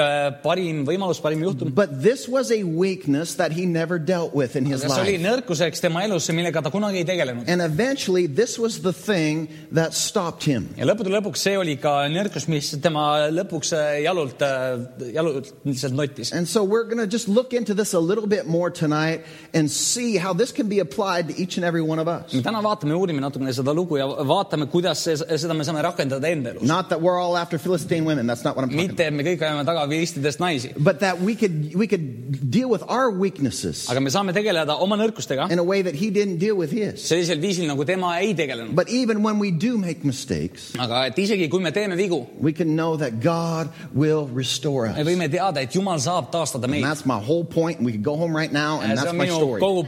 parim 0.44 0.84
võimalus, 0.86 1.22
parim 1.22 1.44
juhtum. 1.46 1.74
But 1.76 2.02
this 2.02 2.28
was 2.28 2.52
a 2.52 2.64
weakness 2.64 3.36
that 3.36 3.52
he 3.52 3.66
never 3.66 4.00
dealt 4.00 4.34
with 4.34 4.56
in 4.56 4.66
his 4.66 4.84
aga 4.84 4.94
see 4.94 5.02
oli 5.02 5.18
life. 5.18 5.28
nõrkuseks 5.28 5.82
tema 5.82 6.04
elus, 6.06 6.30
millega 6.36 6.64
ta 6.64 6.72
kunagi 6.74 7.02
ei 7.02 7.08
tegelenud. 7.08 7.48
And 7.48 7.62
eventually, 7.62 8.28
this 8.28 8.58
was 8.60 8.82
the 8.82 8.94
thing 8.94 9.48
that 9.72 9.94
stopped 9.94 10.44
him. 10.44 10.70
ja 10.78 10.86
lõppude 10.86 11.12
lõpuks 11.14 11.46
see 11.48 11.58
oli 11.58 11.78
ka 11.82 12.08
nõrkus, 12.12 12.48
mis 12.52 12.72
tema 12.82 13.30
lõpuks 13.32 13.74
äh, 13.78 14.02
jalult 14.06 14.42
äh,, 14.46 15.14
jalult 15.16 15.52
lihtsalt 15.66 15.96
nottis. 15.98 16.34
And 16.34 16.48
so 16.48 16.64
we're 16.64 16.86
going 16.86 17.02
to 17.02 17.08
just 17.08 17.28
look 17.28 17.54
into 17.54 17.74
this 17.74 17.94
a 17.94 18.00
little 18.00 18.28
bit 18.28 18.48
more 18.48 18.70
tonight 18.70 19.26
and 19.54 19.70
see 19.70 20.18
how 20.18 20.34
this 20.34 20.52
can 20.52 20.68
be 20.70 20.80
applied 20.80 21.30
to 21.30 21.38
each 21.38 21.58
and 21.58 21.66
every 21.66 21.82
one 21.82 22.00
of 22.00 22.08
us. 22.08 22.34
me 22.34 22.42
täna 22.42 22.62
vaatame 22.64 22.96
uurime 22.98 23.22
natukene 23.24 23.54
seda 23.54 23.76
lugu 23.76 24.00
ja 24.00 24.08
vaatame, 24.08 24.68
kuidas 24.72 25.04
see, 25.06 25.16
seda 25.16 25.56
me 25.56 25.66
saame 25.68 25.84
rakendada 25.86 26.30
enda 26.32 26.54
elus. 26.54 26.68
Not 26.68 26.90
that 26.90 27.02
we're 27.02 27.20
all 27.20 27.38
after 27.38 27.58
Philistine 27.58 28.06
women. 28.06 28.28
That's 28.28 28.44
not 28.44 28.56
what 28.56 28.66
I'm 28.66 28.72
talking 28.72 28.96
mitte, 28.96 29.12
me 29.12 29.24
kõik 29.28 29.46
ajame 29.52 29.66
taga 29.68 29.86
vilistidest 29.92 30.40
naisi, 30.42 30.72
But 30.78 31.00
that 31.04 31.22
we 31.22 31.36
could 31.36 31.76
we 31.76 31.88
could 31.88 32.06
deal 32.52 32.70
with 32.70 32.84
our 32.88 33.12
weaknesses 33.12 33.90
aga 33.92 34.00
me 34.02 34.10
saame 34.14 34.34
tegeleda 34.34 34.76
oma 34.82 34.98
nõrkustega 34.98 35.50
in 35.52 35.60
a 35.60 35.64
way 35.64 35.82
that 35.82 35.96
he 35.96 36.10
didn't 36.12 36.38
deal 36.40 36.56
with 36.56 36.72
his. 36.72 37.02
sellisel 37.08 37.40
viisil, 37.44 37.68
nagu 37.70 37.86
tema 37.86 38.16
ei 38.22 38.34
tegelenud. 38.34 38.76
But 38.76 38.90
even 38.90 39.24
when 39.24 39.40
we 39.40 39.52
do 39.52 39.78
make 39.78 40.04
mistakes, 40.08 40.72
aga 40.80 41.06
et 41.12 41.16
isegi 41.22 41.50
kui 41.52 41.60
me 41.62 41.72
teeme 41.72 41.96
vigu, 42.00 42.22
we 42.40 42.54
can 42.54 42.76
know 42.76 42.96
that 42.98 43.20
God 43.22 43.70
will 43.94 44.28
restore 44.28 44.88
me 44.90 45.02
us. 45.02 45.08
võime 45.08 45.30
teada, 45.32 45.62
et 45.62 45.72
Jumal 45.76 46.00
saab 46.00 46.32
taastada 46.32 46.64
And 46.66 46.72
meid. 46.72 46.84
that's 46.84 47.06
my 47.06 47.20
whole 47.20 47.44
point. 47.46 47.78
And 47.80 47.86
we 47.86 47.92
could 47.94 48.04
go 48.04 48.16
home 48.16 48.36
right 48.36 48.52
now, 48.52 48.80
and 48.82 48.92
see 48.92 48.96
that's 48.96 49.10
on 49.12 49.18
my 49.18 49.26
minu 49.28 49.38
story. 49.38 49.62
kogu, 49.62 49.84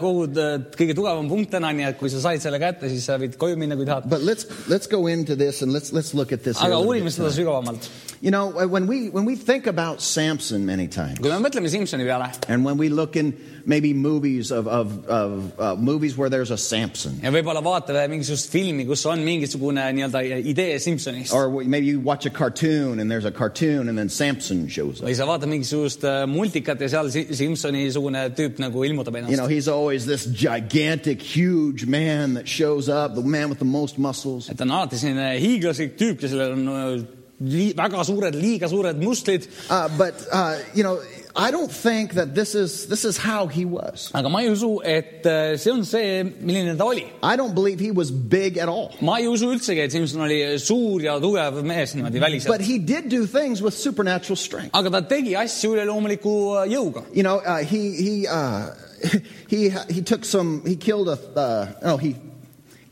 kogu 0.00 0.24
äh, 0.36 0.58
kõige 0.76 0.94
tugevam 0.98 1.28
punkt 1.28 1.50
täna, 1.54 1.72
nii 1.72 1.88
et 1.92 1.98
kui 1.98 2.10
sa 2.12 2.20
said 2.20 2.42
selle 2.42 2.58
kätte, 2.62 2.88
siis 2.92 3.04
sa 3.08 3.16
võid 3.20 3.36
koju 3.40 3.56
minna, 3.56 3.76
kui 3.76 3.86
tahad. 3.88 4.08
But 4.08 4.22
let's 4.22 4.46
let's 4.68 4.86
go 4.86 5.06
into 5.06 5.36
this 5.36 5.62
and 5.62 5.72
let's 5.72 5.92
let's 5.92 6.14
look 6.14 6.32
at 6.32 6.42
this. 6.44 6.58
here 6.58 6.68
a 6.70 6.74
aga 6.74 6.78
little 6.78 6.92
uurime 6.92 7.08
bit 7.10 7.16
seda 7.16 7.30
tonight. 7.30 7.38
sügavamalt. 7.40 7.90
You 8.20 8.32
know, 8.32 8.48
when 8.66 8.88
we 8.88 8.97
when 9.12 9.24
we 9.24 9.36
think 9.36 9.66
about 9.66 10.00
Samson 10.02 10.66
many 10.66 10.88
times, 10.88 11.18
kui 11.22 11.30
me 11.30 11.38
mõtleme 11.44 11.70
Simsoni 11.72 12.04
peale 12.08 12.30
and 12.48 12.64
when 12.64 12.76
we 12.78 12.88
look 12.88 13.16
in 13.16 13.32
maybe 13.66 13.92
movies 13.92 14.50
of 14.50 14.66
of, 14.66 15.06
of 15.08 15.52
uh, 15.60 15.76
movies 15.76 16.16
where 16.16 16.30
there's 16.30 16.50
a 16.50 16.56
Samson, 16.58 17.18
ja 17.22 17.30
võib-olla 17.34 17.62
vaatame 17.62 18.04
mingisugust 18.14 18.50
filmi, 18.52 18.84
kus 18.88 19.04
on 19.06 19.22
mingisugune 19.26 19.84
nii-öelda 19.98 20.22
idee 20.52 20.78
Simsonist 20.82 21.32
or 21.34 21.48
maybe 21.64 21.86
you 21.86 22.00
watch 22.00 22.26
a 22.26 22.30
cartoon 22.30 22.98
and 23.00 23.10
there's 23.10 23.26
a 23.28 23.30
cartoon 23.32 23.88
and 23.88 23.96
then 23.98 24.08
Samson 24.08 24.66
shows 24.68 25.00
up. 25.00 25.06
või 25.08 25.14
sa 25.18 25.26
vaatad 25.28 25.48
mingisugust 25.52 26.04
äh, 26.08 26.24
multikat 26.28 26.80
ja 26.80 26.88
seal 26.96 27.10
Si- 27.14 27.28
Simsoni-sugune 27.42 28.26
tüüp 28.36 28.58
nagu 28.62 28.84
ilmutab 28.88 29.14
You 29.18 29.22
know, 29.36 29.44
ennast. 29.44 29.50
he's 29.50 29.68
always 29.68 30.06
this 30.06 30.26
gigantic, 30.26 31.20
huge 31.22 31.86
man 31.86 32.34
that 32.34 32.46
shows 32.48 32.88
up, 32.88 33.14
the 33.14 33.22
man 33.22 33.48
with 33.48 33.58
the 33.58 33.64
most 33.64 33.98
muscles. 33.98 34.48
et 34.50 34.56
ta 34.58 34.64
on 34.64 34.70
alati 34.70 34.96
selline 35.00 35.38
hiiglaslik 35.40 35.96
tüüp, 36.00 36.18
kellel 36.20 36.52
on 36.52 36.66
äh, 36.68 36.84
lii, 36.96 37.06
väga 37.40 38.04
suured, 38.04 38.34
liiga 38.34 38.68
suured 38.68 38.96
musklid, 39.02 39.46
Uh, 39.70 39.88
but 39.98 40.14
uh, 40.32 40.56
you 40.74 40.82
know, 40.82 41.00
I 41.36 41.50
don't 41.52 41.70
think 41.70 42.14
that 42.14 42.34
this 42.34 42.54
is 42.54 42.86
this 42.88 43.04
is 43.04 43.16
how 43.16 43.46
he 43.46 43.64
was. 43.64 44.10
aga 44.14 44.28
ma 44.28 44.40
ei 44.40 44.48
usu, 44.48 44.80
et 44.82 45.22
äh, 45.24 45.56
see 45.56 45.70
on 45.70 45.84
see, 45.84 46.24
milline 46.42 46.76
ta 46.76 46.84
oli. 46.84 47.06
I 47.22 47.36
don't 47.36 47.54
believe 47.54 47.78
he 47.78 47.92
was 47.92 48.10
big 48.10 48.58
at 48.58 48.68
all. 48.68 48.94
ma 49.00 49.18
ei 49.18 49.26
usu 49.28 49.46
üldsegi, 49.46 49.80
et 49.84 49.92
Simson 49.92 50.22
oli 50.22 50.58
suur 50.58 51.00
ja 51.02 51.18
tugev 51.20 51.62
mees 51.62 51.94
niimoodi 51.94 52.46
But, 52.46 52.60
he 52.60 52.78
did 52.78 53.08
do 53.08 53.26
things 53.26 53.62
with 53.62 53.74
supernatural 53.74 54.36
strength. 54.36 54.70
aga 54.74 54.90
ta 54.90 55.00
tegi 55.02 55.36
asju 55.36 55.74
üleloomuliku 55.76 56.64
äh, 56.64 56.72
jõuga. 56.74 57.04
You 57.12 57.22
know, 57.22 57.36
uh, 57.38 57.58
he 57.58 57.94
he 57.94 58.26
uh, 58.26 58.74
he 59.48 59.70
he 59.88 60.02
took 60.02 60.24
some. 60.24 60.62
He 60.66 60.74
killed 60.76 61.08
a. 61.08 61.18
Uh, 61.38 61.66
no, 61.82 61.96
he 61.98 62.16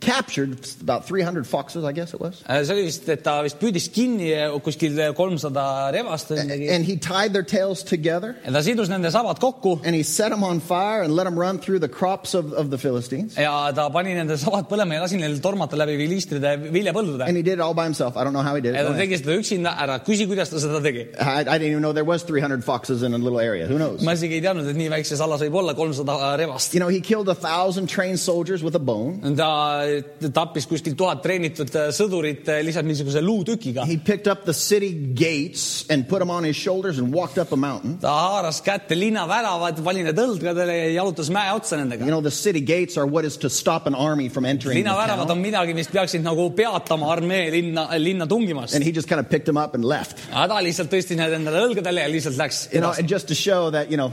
captured 0.00 0.58
about 0.82 1.06
300 1.06 1.46
foxes, 1.46 1.84
I 1.84 1.92
guess 1.92 2.12
it 2.14 2.20
was. 2.20 2.42
Äh, 2.48 2.64
see 2.64 2.72
oli 2.74 2.82
vist, 2.84 3.08
et 3.08 3.22
ta 3.24 3.40
vist 3.42 3.58
püüdis 3.60 3.88
kinni 3.92 4.28
kuskil 4.62 4.98
kolmsada 5.16 5.90
rebast 5.94 6.30
või 6.30 6.42
midagi 6.44 6.68
And 6.74 6.84
he 6.84 6.96
tied 6.96 7.32
their 7.32 7.42
tails 7.42 7.82
together 7.82 8.34
ja 8.44 8.52
ta 8.52 8.60
sidus 8.62 8.90
nende 8.92 9.10
sabad 9.14 9.40
kokku 9.42 9.80
and 9.84 9.94
he 9.96 10.02
set 10.02 10.30
them 10.30 10.44
on 10.44 10.60
fire 10.60 11.02
and 11.02 11.16
let 11.16 11.24
them 11.24 11.38
run 11.38 11.58
through 11.58 11.78
the 11.80 11.88
crops 11.88 12.34
of, 12.34 12.52
of 12.52 12.70
the 12.70 12.78
Philistines. 12.78 13.36
ja 13.36 13.72
ta 13.72 13.88
pani 13.90 14.14
nende 14.14 14.36
sabad 14.38 14.68
põlema 14.68 14.94
ja 14.98 15.04
lasi 15.06 15.16
neil 15.20 15.38
tormata 15.40 15.76
läbi 15.80 15.96
filistride 16.02 16.56
viljapõldude 16.70 17.26
And 17.26 17.36
he 17.36 17.42
did 17.42 17.54
it 17.54 17.60
all 17.60 17.74
by 17.74 17.84
himself. 17.84 18.16
I 18.16 18.24
don't 18.24 18.32
know 18.32 18.42
how 18.42 18.54
he 18.54 18.60
did 18.60 18.74
it. 18.74 18.78
ja 18.78 18.82
ta 18.84 18.88
Go 18.90 18.94
ahead. 18.94 19.08
tegi 19.08 19.18
seda 19.22 19.38
üksinda, 19.40 19.72
ära 19.82 19.98
küsi, 20.04 20.26
kuidas 20.28 20.50
ta 20.52 20.60
seda 20.60 20.80
tegi. 20.84 21.06
I, 21.18 21.40
I 21.40 21.58
didn't 21.58 21.72
even 21.72 21.82
know 21.82 21.92
there 21.92 22.04
was 22.04 22.22
300 22.22 22.62
foxes 22.64 23.02
in 23.02 23.14
a 23.14 23.18
little 23.18 23.40
area. 23.40 23.66
Who 23.66 23.78
knows? 23.78 24.02
ma 24.02 24.12
isegi 24.12 24.38
ei 24.38 24.44
teadnud, 24.44 24.68
et 24.70 24.76
nii 24.76 24.90
väikses 24.92 25.20
alas 25.24 25.40
võib 25.46 25.56
olla 25.62 25.74
kolmsada 25.74 26.36
rebast. 26.38 26.74
You 26.74 26.80
know, 26.80 26.88
he 26.92 27.00
killed 27.00 27.28
a 27.28 27.34
thousand 27.34 27.88
trained 27.88 28.20
soldiers 28.20 28.62
with 28.62 28.76
a 28.76 28.82
bone. 28.92 29.34
ta 29.36 29.85
tappis 30.34 30.66
kuskil 30.70 30.94
tuhat 30.98 31.22
treenitud 31.24 31.70
äh, 31.76 31.88
sõdurit 31.94 32.48
äh, 32.52 32.60
lihtsalt 32.66 32.86
niisuguse 32.88 33.22
luutükiga. 33.24 33.84
He 33.88 33.96
picked 33.96 34.26
up 34.32 34.44
the 34.44 34.54
city 34.54 34.90
gates 35.14 35.84
and 35.90 36.06
put 36.08 36.18
them 36.20 36.30
on 36.30 36.44
his 36.44 36.56
shoulders 36.56 36.98
and 36.98 37.12
walked 37.14 37.38
up 37.38 37.52
a 37.52 37.56
mountain. 37.56 37.98
ta 38.02 38.12
haaras 38.12 38.60
kätte 38.64 38.96
linnaväravad, 38.98 39.82
pani 39.84 40.02
need 40.06 40.18
õlgadele 40.18 40.76
ja 40.78 40.90
jalutas 41.00 41.30
mäe 41.34 41.52
otsa 41.56 41.76
You 41.76 41.84
nendega. 41.84 42.06
know, 42.06 42.20
the 42.20 42.30
city 42.30 42.60
gates 42.60 42.96
are 42.96 43.06
what 43.06 43.24
is 43.24 43.36
to 43.38 43.48
stop 43.50 43.86
an 43.86 43.94
army 43.94 44.28
from 44.28 44.44
entering 44.44 44.76
the 44.76 44.82
linnaväravad 44.82 45.28
on 45.30 45.36
town. 45.36 45.42
midagi, 45.44 45.74
mis 45.74 45.88
peaksid 45.92 46.22
nagu 46.24 46.50
peatama 46.56 47.10
armee 47.12 47.50
linna, 47.50 47.88
linna 47.98 48.26
tungimast 48.26 48.74
And. 48.74 48.84
he 48.84 48.92
just 48.92 49.08
kind 49.08 49.20
of 49.20 49.28
picked 49.28 49.46
them 49.46 49.56
up 49.56 49.74
and 49.74 49.84
left. 49.84 50.16
aga 50.32 50.48
ta 50.54 50.60
lihtsalt 50.64 50.90
tõstis 50.92 51.16
need 51.16 51.32
endale 51.40 51.62
õlgadele 51.68 52.00
ja 52.06 52.08
lihtsalt 52.12 52.36
läks 52.40 52.68
You 52.72 52.80
know, 52.80 52.90
edasi 52.90 53.00
and 53.00 53.08
just 53.10 53.28
to 53.28 53.34
show 53.34 53.70
that, 53.70 53.90
you 53.90 53.96
know, 53.96 54.10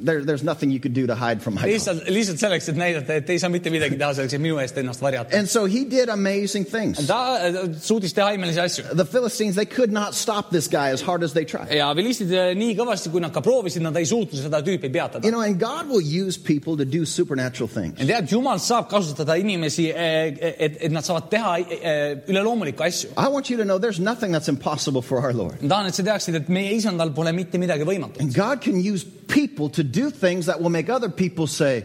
there, 0.00 0.24
there's 0.24 0.42
nothing 0.42 0.70
you 0.70 0.80
could 0.80 0.94
do 0.94 1.06
to 1.06 1.14
hide 1.14 1.42
from 1.42 1.54
my 1.54 1.62
God. 1.62 1.70
lihtsalt, 1.70 2.08
lihtsalt 2.08 2.38
selleks, 2.38 2.68
et 2.68 2.76
näidata, 2.76 3.14
et 3.20 3.30
ei 3.30 3.38
saa 3.38 3.50
mitte 3.52 3.70
midagi 3.70 3.98
teha 3.98 4.12
selleks, 4.14 4.34
et 4.34 4.42
minu 4.42 4.58
eest 4.62 4.78
ennast 4.78 5.02
varjata. 5.02 5.36
And 5.38 5.48
so 5.48 5.64
he 5.66 5.84
did 5.84 6.08
amazing 6.08 6.64
things. 6.64 7.06
ta 7.06 7.38
äh, 7.38 7.58
suutis 7.82 8.14
teha 8.16 8.32
imelisi 8.36 8.60
asju 8.62 8.96
The 8.96 9.04
Philistines, 9.04 9.56
they 9.56 9.66
could 9.66 9.92
not 9.92 10.14
stop 10.14 10.50
this 10.50 10.68
guy 10.68 10.90
as 10.90 11.02
hard 11.02 11.22
as 11.22 11.32
they 11.32 11.44
tried. 11.44 11.72
ja 11.74 11.90
vilistid 11.96 12.32
äh, 12.32 12.52
nii 12.58 12.76
kõvasti, 12.78 13.12
kui 13.12 13.22
nad 13.24 13.34
ka 13.34 13.42
proovisid, 13.44 13.82
nad 13.82 13.96
ei 13.96 14.06
suutnud 14.08 14.40
seda 14.42 14.62
tüüpi 14.64 14.92
peatada 14.92 15.24
You. 15.28 15.32
know, 15.32 15.40
and 15.40 15.58
God 15.60 15.88
will 15.88 16.00
use 16.02 16.38
people 16.38 16.76
to 16.76 16.84
do 16.84 17.04
supernatural 17.04 17.68
things. 17.68 17.98
ja 18.00 18.06
tead, 18.06 18.30
Jumal 18.32 18.60
saab 18.62 18.88
kasutada 18.90 19.36
inimesi, 19.40 19.88
et, 19.94 20.78
et 20.78 20.92
nad 20.92 21.04
saavad 21.04 21.28
teha 21.32 21.56
eh, 21.58 22.22
üleloomulikke 22.28 22.84
asju. 22.86 23.12
I 23.16 23.28
want 23.28 23.50
you 23.50 23.56
to 23.58 23.64
know 23.64 23.78
there's 23.78 24.00
nothing 24.00 24.32
that's 24.32 24.48
impossible 24.48 25.02
for 25.02 25.20
our 25.20 25.32
Lord. 25.32 25.62
ma 25.62 25.68
tahan, 25.74 25.90
et 25.90 25.98
sa 25.98 26.04
teaksid, 26.06 26.38
et 26.38 26.48
meie 26.52 26.74
isandal 26.76 27.12
pole 27.14 27.32
mitte 27.36 27.58
midagi 27.58 27.86
võimatut. 27.88 28.20
And 28.22 28.34
God 28.34 28.62
can 28.64 28.78
use 28.80 29.04
people 29.28 29.68
to 29.70 29.84
do 29.90 30.10
things 30.10 30.46
that 30.46 30.60
will 30.60 30.70
make 30.70 30.88
other 30.88 31.08
people 31.10 31.46
say, 31.46 31.84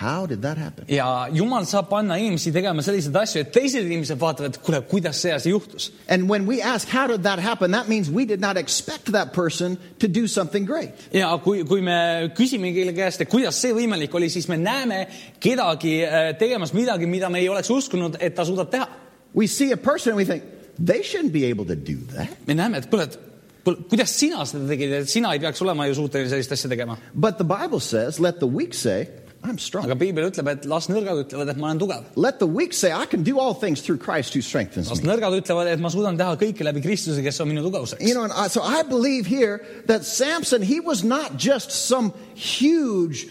How 0.00 0.26
did 0.26 0.42
that 0.42 0.56
happen? 0.58 0.84
ja 0.88 1.26
Jumal 1.34 1.64
saab 1.66 1.88
panna 1.90 2.14
inimesi 2.22 2.52
tegema 2.54 2.82
selliseid 2.86 3.16
asju, 3.18 3.40
et 3.40 3.48
teised 3.52 3.82
inimesed 3.82 4.20
vaatavad, 4.20 4.54
et 4.54 4.60
kuule, 4.62 4.78
kuidas 4.86 5.18
see 5.24 5.32
asi 5.34 5.50
juhtus. 5.50 5.88
And 6.08 6.28
when 6.30 6.46
we 6.46 6.62
ask, 6.62 6.86
How 6.88 7.08
did 7.08 7.24
that 7.24 7.38
happen? 7.40 7.72
that 7.72 7.88
means 7.88 8.08
we 8.10 8.24
did 8.24 8.40
not 8.40 8.56
expect 8.56 9.10
that 9.12 9.32
person 9.32 9.76
to 9.98 10.06
do 10.06 10.28
something 10.28 10.66
great. 10.66 10.92
ja 11.12 11.32
kui, 11.42 11.64
kui 11.64 11.80
me 11.82 12.30
küsime 12.36 12.70
kelle 12.76 12.92
käest, 12.94 13.20
et 13.20 13.28
kuidas 13.28 13.58
see 13.58 13.72
võimalik 13.74 14.14
oli, 14.14 14.28
siis 14.30 14.46
me 14.48 14.56
näeme 14.56 15.08
kedagi 15.40 15.96
eh, 16.04 16.30
tegemas 16.38 16.72
midagi, 16.74 17.06
mida 17.10 17.28
me 17.28 17.40
ei 17.42 17.48
oleks 17.48 17.70
uskunud, 17.70 18.20
et 18.20 18.34
ta 18.38 18.44
suudab 18.46 18.70
teha. 18.70 18.86
We 19.34 19.46
see 19.46 19.72
a 19.72 19.76
person 19.76 20.12
and 20.14 20.16
we 20.18 20.24
think, 20.24 20.44
They 20.78 21.02
shouldn't 21.02 21.32
be 21.32 21.46
able 21.50 21.64
to 21.66 21.74
do 21.74 21.96
that. 22.14 22.46
me 22.46 22.54
näeme, 22.54 22.78
et 22.78 22.86
kuule, 22.86 23.02
et 23.10 23.18
kuidas 23.90 24.12
sina 24.16 24.44
seda 24.48 24.68
tegid, 24.68 24.92
et 25.02 25.08
sina 25.10 25.32
ei 25.36 25.40
peaks 25.42 25.62
olema 25.64 25.86
ju 25.88 25.94
suuteline 26.00 26.30
sellist 26.32 26.52
asja 26.52 26.70
tegema. 26.70 26.98
But 27.14 27.38
the 27.38 27.44
Bible 27.44 27.80
says, 27.80 28.20
Let 28.20 28.40
the 28.40 28.46
weak 28.46 28.74
say, 28.74 29.08
I'm 29.44 29.58
strong. 29.58 29.84
aga 29.86 29.94
piibel 29.94 30.26
ütleb, 30.28 30.48
et 30.50 30.64
las 30.66 30.88
nõrgad 30.90 31.20
ütlevad, 31.22 31.52
et 31.52 31.58
ma 31.60 31.68
olen 31.68 31.78
tugev. 31.78 32.06
Let 32.16 32.40
the 32.40 32.46
weak 32.46 32.72
say, 32.74 32.90
I 32.92 33.06
can 33.06 33.22
do 33.22 33.38
all 33.38 33.54
things 33.54 33.80
through 33.82 33.98
Christ 34.02 34.34
who 34.34 34.42
strengthens 34.42 34.90
las 34.90 35.02
me. 35.02 35.12
nõrgad 35.12 35.36
ütlevad, 35.38 35.70
et 35.70 35.80
ma 35.80 35.92
suudan 35.94 36.18
teha 36.18 36.34
kõike 36.40 36.66
läbi 36.66 36.82
Kristuse, 36.82 37.22
kes 37.22 37.38
on 37.44 37.52
minu 37.52 37.62
tugevuseks 37.62 38.02
You 38.02 38.14
know, 38.14 38.24
and 38.24 38.32
I, 38.32 38.48
so 38.48 38.62
I 38.62 38.82
believe 38.82 39.26
here 39.26 39.62
that 39.86 40.04
Samson, 40.04 40.62
he 40.62 40.80
was 40.80 41.04
not 41.04 41.36
just 41.36 41.70
some 41.70 42.12
huge, 42.34 43.28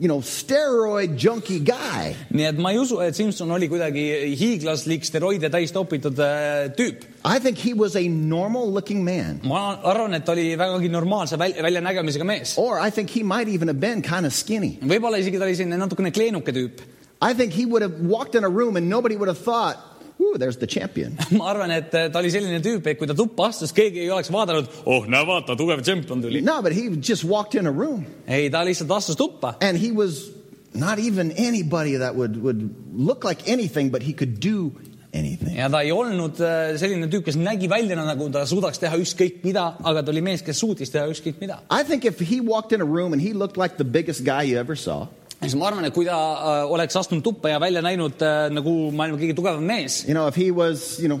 you 0.00 0.06
know, 0.06 0.20
steroid 0.22 1.16
junkie 1.18 1.58
guy. 1.58 2.12
nii 2.30 2.44
et 2.52 2.58
ma 2.62 2.70
ei 2.70 2.78
usu, 2.78 3.00
et 3.02 3.16
Simson 3.18 3.50
oli 3.50 3.66
kuidagi 3.68 4.04
hiiglaslik 4.38 5.02
steroide 5.04 5.50
täis 5.50 5.72
topitud 5.74 6.18
äh, 6.22 6.68
tüüp. 6.78 7.02
I 7.26 7.40
think 7.42 7.58
he 7.58 7.74
was 7.74 7.96
a 7.96 8.04
normal 8.08 8.70
looking 8.72 9.02
man. 9.04 9.40
ma 9.42 9.74
arvan, 9.82 10.14
et 10.14 10.24
ta 10.24 10.32
oli 10.36 10.52
vägagi 10.56 10.88
normaalse 10.88 11.36
väl- 11.36 11.58
väljanägemisega 11.62 12.24
mees. 12.24 12.54
Or 12.58 12.78
I 12.78 12.90
think 12.90 13.10
he 13.10 13.24
might 13.24 13.48
even 13.48 13.66
have 13.68 13.80
been 13.80 14.02
kind 14.02 14.24
of 14.26 14.32
skinny. 14.32 14.78
võib-olla 14.82 15.18
isegi 15.18 15.38
ta 15.38 15.44
oli 15.50 15.56
selline 15.58 15.76
natukene 15.82 16.12
kleenuke 16.14 16.54
tüüp. 16.54 16.80
I 17.20 17.34
think 17.34 17.52
he 17.52 17.66
would 17.66 17.82
have 17.82 17.98
walked 18.06 18.36
in 18.38 18.44
a 18.44 18.48
room 18.48 18.76
and 18.76 18.88
nobody 18.88 19.16
would 19.16 19.26
have 19.26 19.38
thought, 19.42 19.76
ooh, 19.76 19.97
there's 20.36 20.58
the 20.58 20.66
champion. 20.66 21.16
ma 21.38 21.52
arvan, 21.52 21.72
et 21.72 21.94
äh, 21.94 22.08
ta 22.12 22.20
oli 22.22 22.30
selline 22.34 22.60
tüüp, 22.64 22.86
et 22.86 22.98
kui 22.98 23.08
ta 23.08 23.16
tuppa 23.16 23.48
astus, 23.52 23.72
keegi 23.76 24.04
ei 24.04 24.10
oleks 24.14 24.32
vaadanud, 24.34 24.68
oh 24.86 25.06
näe, 25.08 25.24
vaata, 25.28 25.56
tugev 25.58 25.82
tšempion 25.84 26.24
tuli. 26.24 26.42
No, 26.44 26.60
but 26.62 26.72
he 26.76 26.88
just 27.00 27.24
walked 27.24 27.58
in 27.58 27.66
a 27.66 27.72
room 27.72 28.06
ei, 28.26 28.50
ta 28.50 28.64
lihtsalt 28.66 28.92
astus 28.98 29.16
tuppa 29.16 29.56
and 29.62 29.78
he 29.78 29.92
was 29.92 30.28
not 30.74 30.98
even 30.98 31.32
anybody 31.32 31.96
that 31.96 32.14
would, 32.14 32.42
would 32.42 32.74
look 32.92 33.24
like 33.24 33.48
anything, 33.48 33.90
but 33.90 34.02
he 34.02 34.12
could 34.12 34.38
do 34.40 34.72
anything. 35.12 35.56
ja 35.56 35.68
ta 35.72 35.80
ei 35.82 35.92
olnud 35.92 36.40
äh, 36.40 36.74
selline 36.80 37.08
tüüp, 37.10 37.24
kes 37.26 37.38
nägi 37.40 37.70
välja 37.70 37.96
nagu 37.98 38.28
ta 38.32 38.44
suudaks 38.46 38.80
teha 38.82 38.98
ükskõik 39.00 39.42
mida, 39.46 39.70
aga 39.84 40.02
ta 40.02 40.12
oli 40.12 40.22
mees, 40.24 40.44
kes 40.44 40.60
suutis 40.60 40.92
teha 40.94 41.08
ükskõik 41.10 41.40
mida. 41.40 41.62
I 41.70 41.84
think 41.84 42.04
if 42.04 42.20
he 42.20 42.40
walked 42.40 42.76
in 42.76 42.84
a 42.84 42.88
room 42.88 43.12
and 43.12 43.22
he 43.22 43.32
looked 43.32 43.56
like 43.60 43.76
the 43.78 43.88
biggest 43.88 44.24
guy 44.24 44.42
you 44.42 44.58
ever 44.58 44.76
saw, 44.76 45.06
siis 45.42 45.54
ma 45.58 45.68
arvan, 45.70 45.86
et 45.86 45.94
kui 45.94 46.06
ta 46.08 46.18
äh, 46.18 46.62
oleks 46.72 46.96
astunud 46.98 47.24
tuppa 47.24 47.52
ja 47.52 47.60
välja 47.62 47.82
näinud 47.84 48.22
äh, 48.24 48.48
nagu 48.54 48.76
maailma 48.94 49.20
kõige 49.20 49.36
tugevam 49.38 49.64
mees, 49.64 50.02
you 50.08 50.14
know, 50.14 50.26
if 50.28 50.36
he 50.36 50.50
was, 50.50 50.98
you 50.98 51.08
know, 51.08 51.20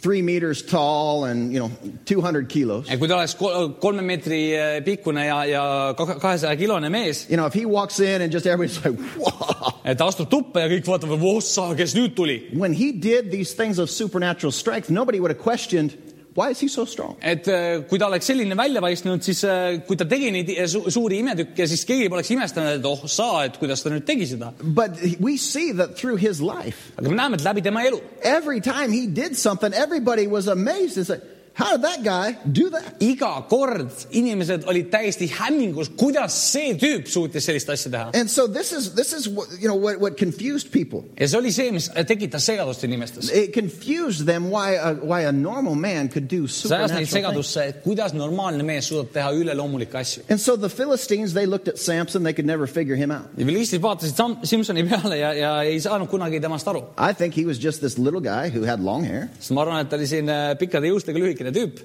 three 0.00 0.22
meters 0.22 0.62
tall 0.62 1.24
and, 1.28 1.52
you 1.52 1.60
know, 1.60 1.68
200 2.08 2.46
kilos, 2.48 2.88
kui 2.88 3.08
ta 3.10 3.18
oleks 3.18 3.34
kol- 3.36 3.74
kolme 3.82 4.02
meetri 4.06 4.40
äh, 4.56 4.78
pikkune 4.86 5.26
ja, 5.26 5.42
ja 5.44 5.64
kahesaja 5.98 6.56
kilone 6.56 6.88
mees, 6.88 7.26
you 7.28 7.36
know, 7.36 7.46
if 7.46 7.54
he 7.54 7.66
walks 7.66 8.00
in 8.00 8.22
and 8.22 8.32
just 8.32 8.46
everybody's 8.46 8.80
like, 8.84 8.96
whoa. 9.20 9.74
et 9.84 9.98
ta 10.00 10.08
astub 10.08 10.30
tuppa 10.32 10.64
ja 10.64 10.70
kõik 10.72 10.88
vaatavad, 10.88 11.20
vossa, 11.20 11.70
kes 11.76 11.94
nüüd 11.98 12.16
tuli. 12.16 12.40
When 12.56 12.72
he 12.72 12.92
did 12.92 13.30
these 13.30 13.52
things 13.54 13.78
of 13.78 13.90
supernatural 13.90 14.52
strength, 14.52 14.88
nobody 14.88 15.20
would 15.20 15.34
have 15.34 15.42
questioned, 15.42 15.92
why 16.34 16.50
is 16.50 16.60
he 16.60 16.68
so 16.68 16.84
strong? 16.84 17.16
et 17.22 17.48
äh, 17.48 17.82
kui 17.88 17.98
ta 17.98 18.06
oleks 18.06 18.30
selline 18.30 18.56
välja 18.56 18.82
paistnud, 18.84 19.22
siis 19.24 19.42
äh, 19.44 19.80
kui 19.86 19.98
ta 19.98 20.06
tegi 20.08 20.30
neid 20.34 20.52
äh, 20.54 20.66
su 20.70 20.84
suuri 20.90 21.20
imetükke, 21.24 21.66
siis 21.68 21.84
keegi 21.88 22.08
poleks 22.12 22.30
imestanud, 22.34 22.78
et 22.78 22.86
oh 22.88 23.04
sa, 23.10 23.44
et 23.48 23.58
kuidas 23.60 23.82
ta 23.82 23.92
nüüd 23.92 24.06
tegi 24.08 24.28
seda. 24.30 24.52
But 24.62 25.00
we 25.20 25.36
see 25.36 25.72
that 25.80 25.96
through 25.96 26.20
his 26.20 26.40
life, 26.40 26.92
aga 26.96 27.08
me 27.08 27.18
näeme, 27.18 27.40
et 27.40 27.46
läbi 27.46 27.64
tema 27.66 27.84
elu, 27.88 28.00
every 28.22 28.60
time 28.60 28.92
he 28.92 29.06
did 29.06 29.36
something, 29.36 29.74
everybody 29.74 30.26
was 30.26 30.48
amazed 30.48 30.98
and 30.98 31.06
said, 31.06 31.26
how 31.54 31.72
did 31.72 31.82
that 31.82 32.02
guy 32.04 32.36
do 32.50 32.70
that? 32.70 32.98
iga 33.00 33.48
kord 33.48 33.90
inimesed 34.10 34.64
olid 34.68 34.90
täiesti 34.92 35.28
hämmingus, 35.28 35.90
kuidas 35.96 36.32
see 36.52 36.74
tüüp 36.80 37.08
suutis 37.10 37.44
sellist 37.48 37.68
asja 37.70 37.90
teha. 37.92 38.10
And 38.14 38.30
so 38.30 38.46
this 38.46 38.72
is, 38.72 38.94
this 38.94 39.12
is 39.12 39.28
what, 39.28 39.48
you 39.60 39.68
know, 39.68 39.76
what, 39.76 40.00
what 40.00 40.16
confused 40.16 40.70
people. 40.72 41.04
ja 41.18 41.28
see 41.28 41.38
oli 41.38 41.52
see, 41.52 41.70
mis 41.70 41.88
tekitas 42.08 42.46
segadust 42.48 42.84
inimestes. 42.84 43.30
It 43.30 43.52
confused 43.54 44.26
them 44.26 44.50
why 44.50 44.76
a, 44.76 44.94
why 44.94 45.22
a 45.28 45.32
normal 45.32 45.74
man 45.74 46.08
could 46.08 46.28
do 46.28 46.46
see 46.48 46.68
ajas 46.68 46.92
neid 46.92 47.08
supernatural 47.08 47.42
things. 47.42 47.54
segadusse, 47.54 47.68
et 47.68 47.82
kuidas 47.84 48.14
normaalne 48.14 48.64
mees 48.66 48.88
suudab 48.90 49.12
teha 49.14 49.32
üleloomulikke 49.36 49.98
asju. 50.00 50.24
And 50.30 50.40
so 50.40 50.56
the 50.56 50.68
Philistines, 50.70 51.34
they 51.34 51.46
looked 51.46 51.68
at 51.68 51.78
Samson, 51.78 52.22
they 52.22 52.32
could 52.32 52.46
never 52.46 52.66
figure 52.66 52.96
him 52.96 53.10
out. 53.10 53.28
ja 53.36 53.46
vilistid 53.46 53.82
vaatasid 53.82 54.16
Sam- 54.16 54.38
Simsoni 54.44 54.84
peale 54.88 55.18
ja, 55.18 55.32
ja 55.34 55.52
ei 55.62 55.80
saanud 55.80 56.08
kunagi 56.08 56.40
temast 56.40 56.68
aru. 56.68 56.84
I 56.98 57.12
think 57.12 57.34
he 57.34 57.44
was 57.46 57.58
just 57.58 57.80
this 57.80 57.98
little 57.98 58.20
guy 58.20 58.48
who 58.48 58.64
had 58.64 58.80
long 58.80 59.04
hair. 59.04 59.28
sest 59.38 59.52
ma 59.56 59.64
arvan, 59.64 59.80
et 59.84 59.90
ta 59.90 59.96
oli 59.96 60.06
selline 60.10 60.38
pikkade 60.60 60.90
juustega 60.90 61.18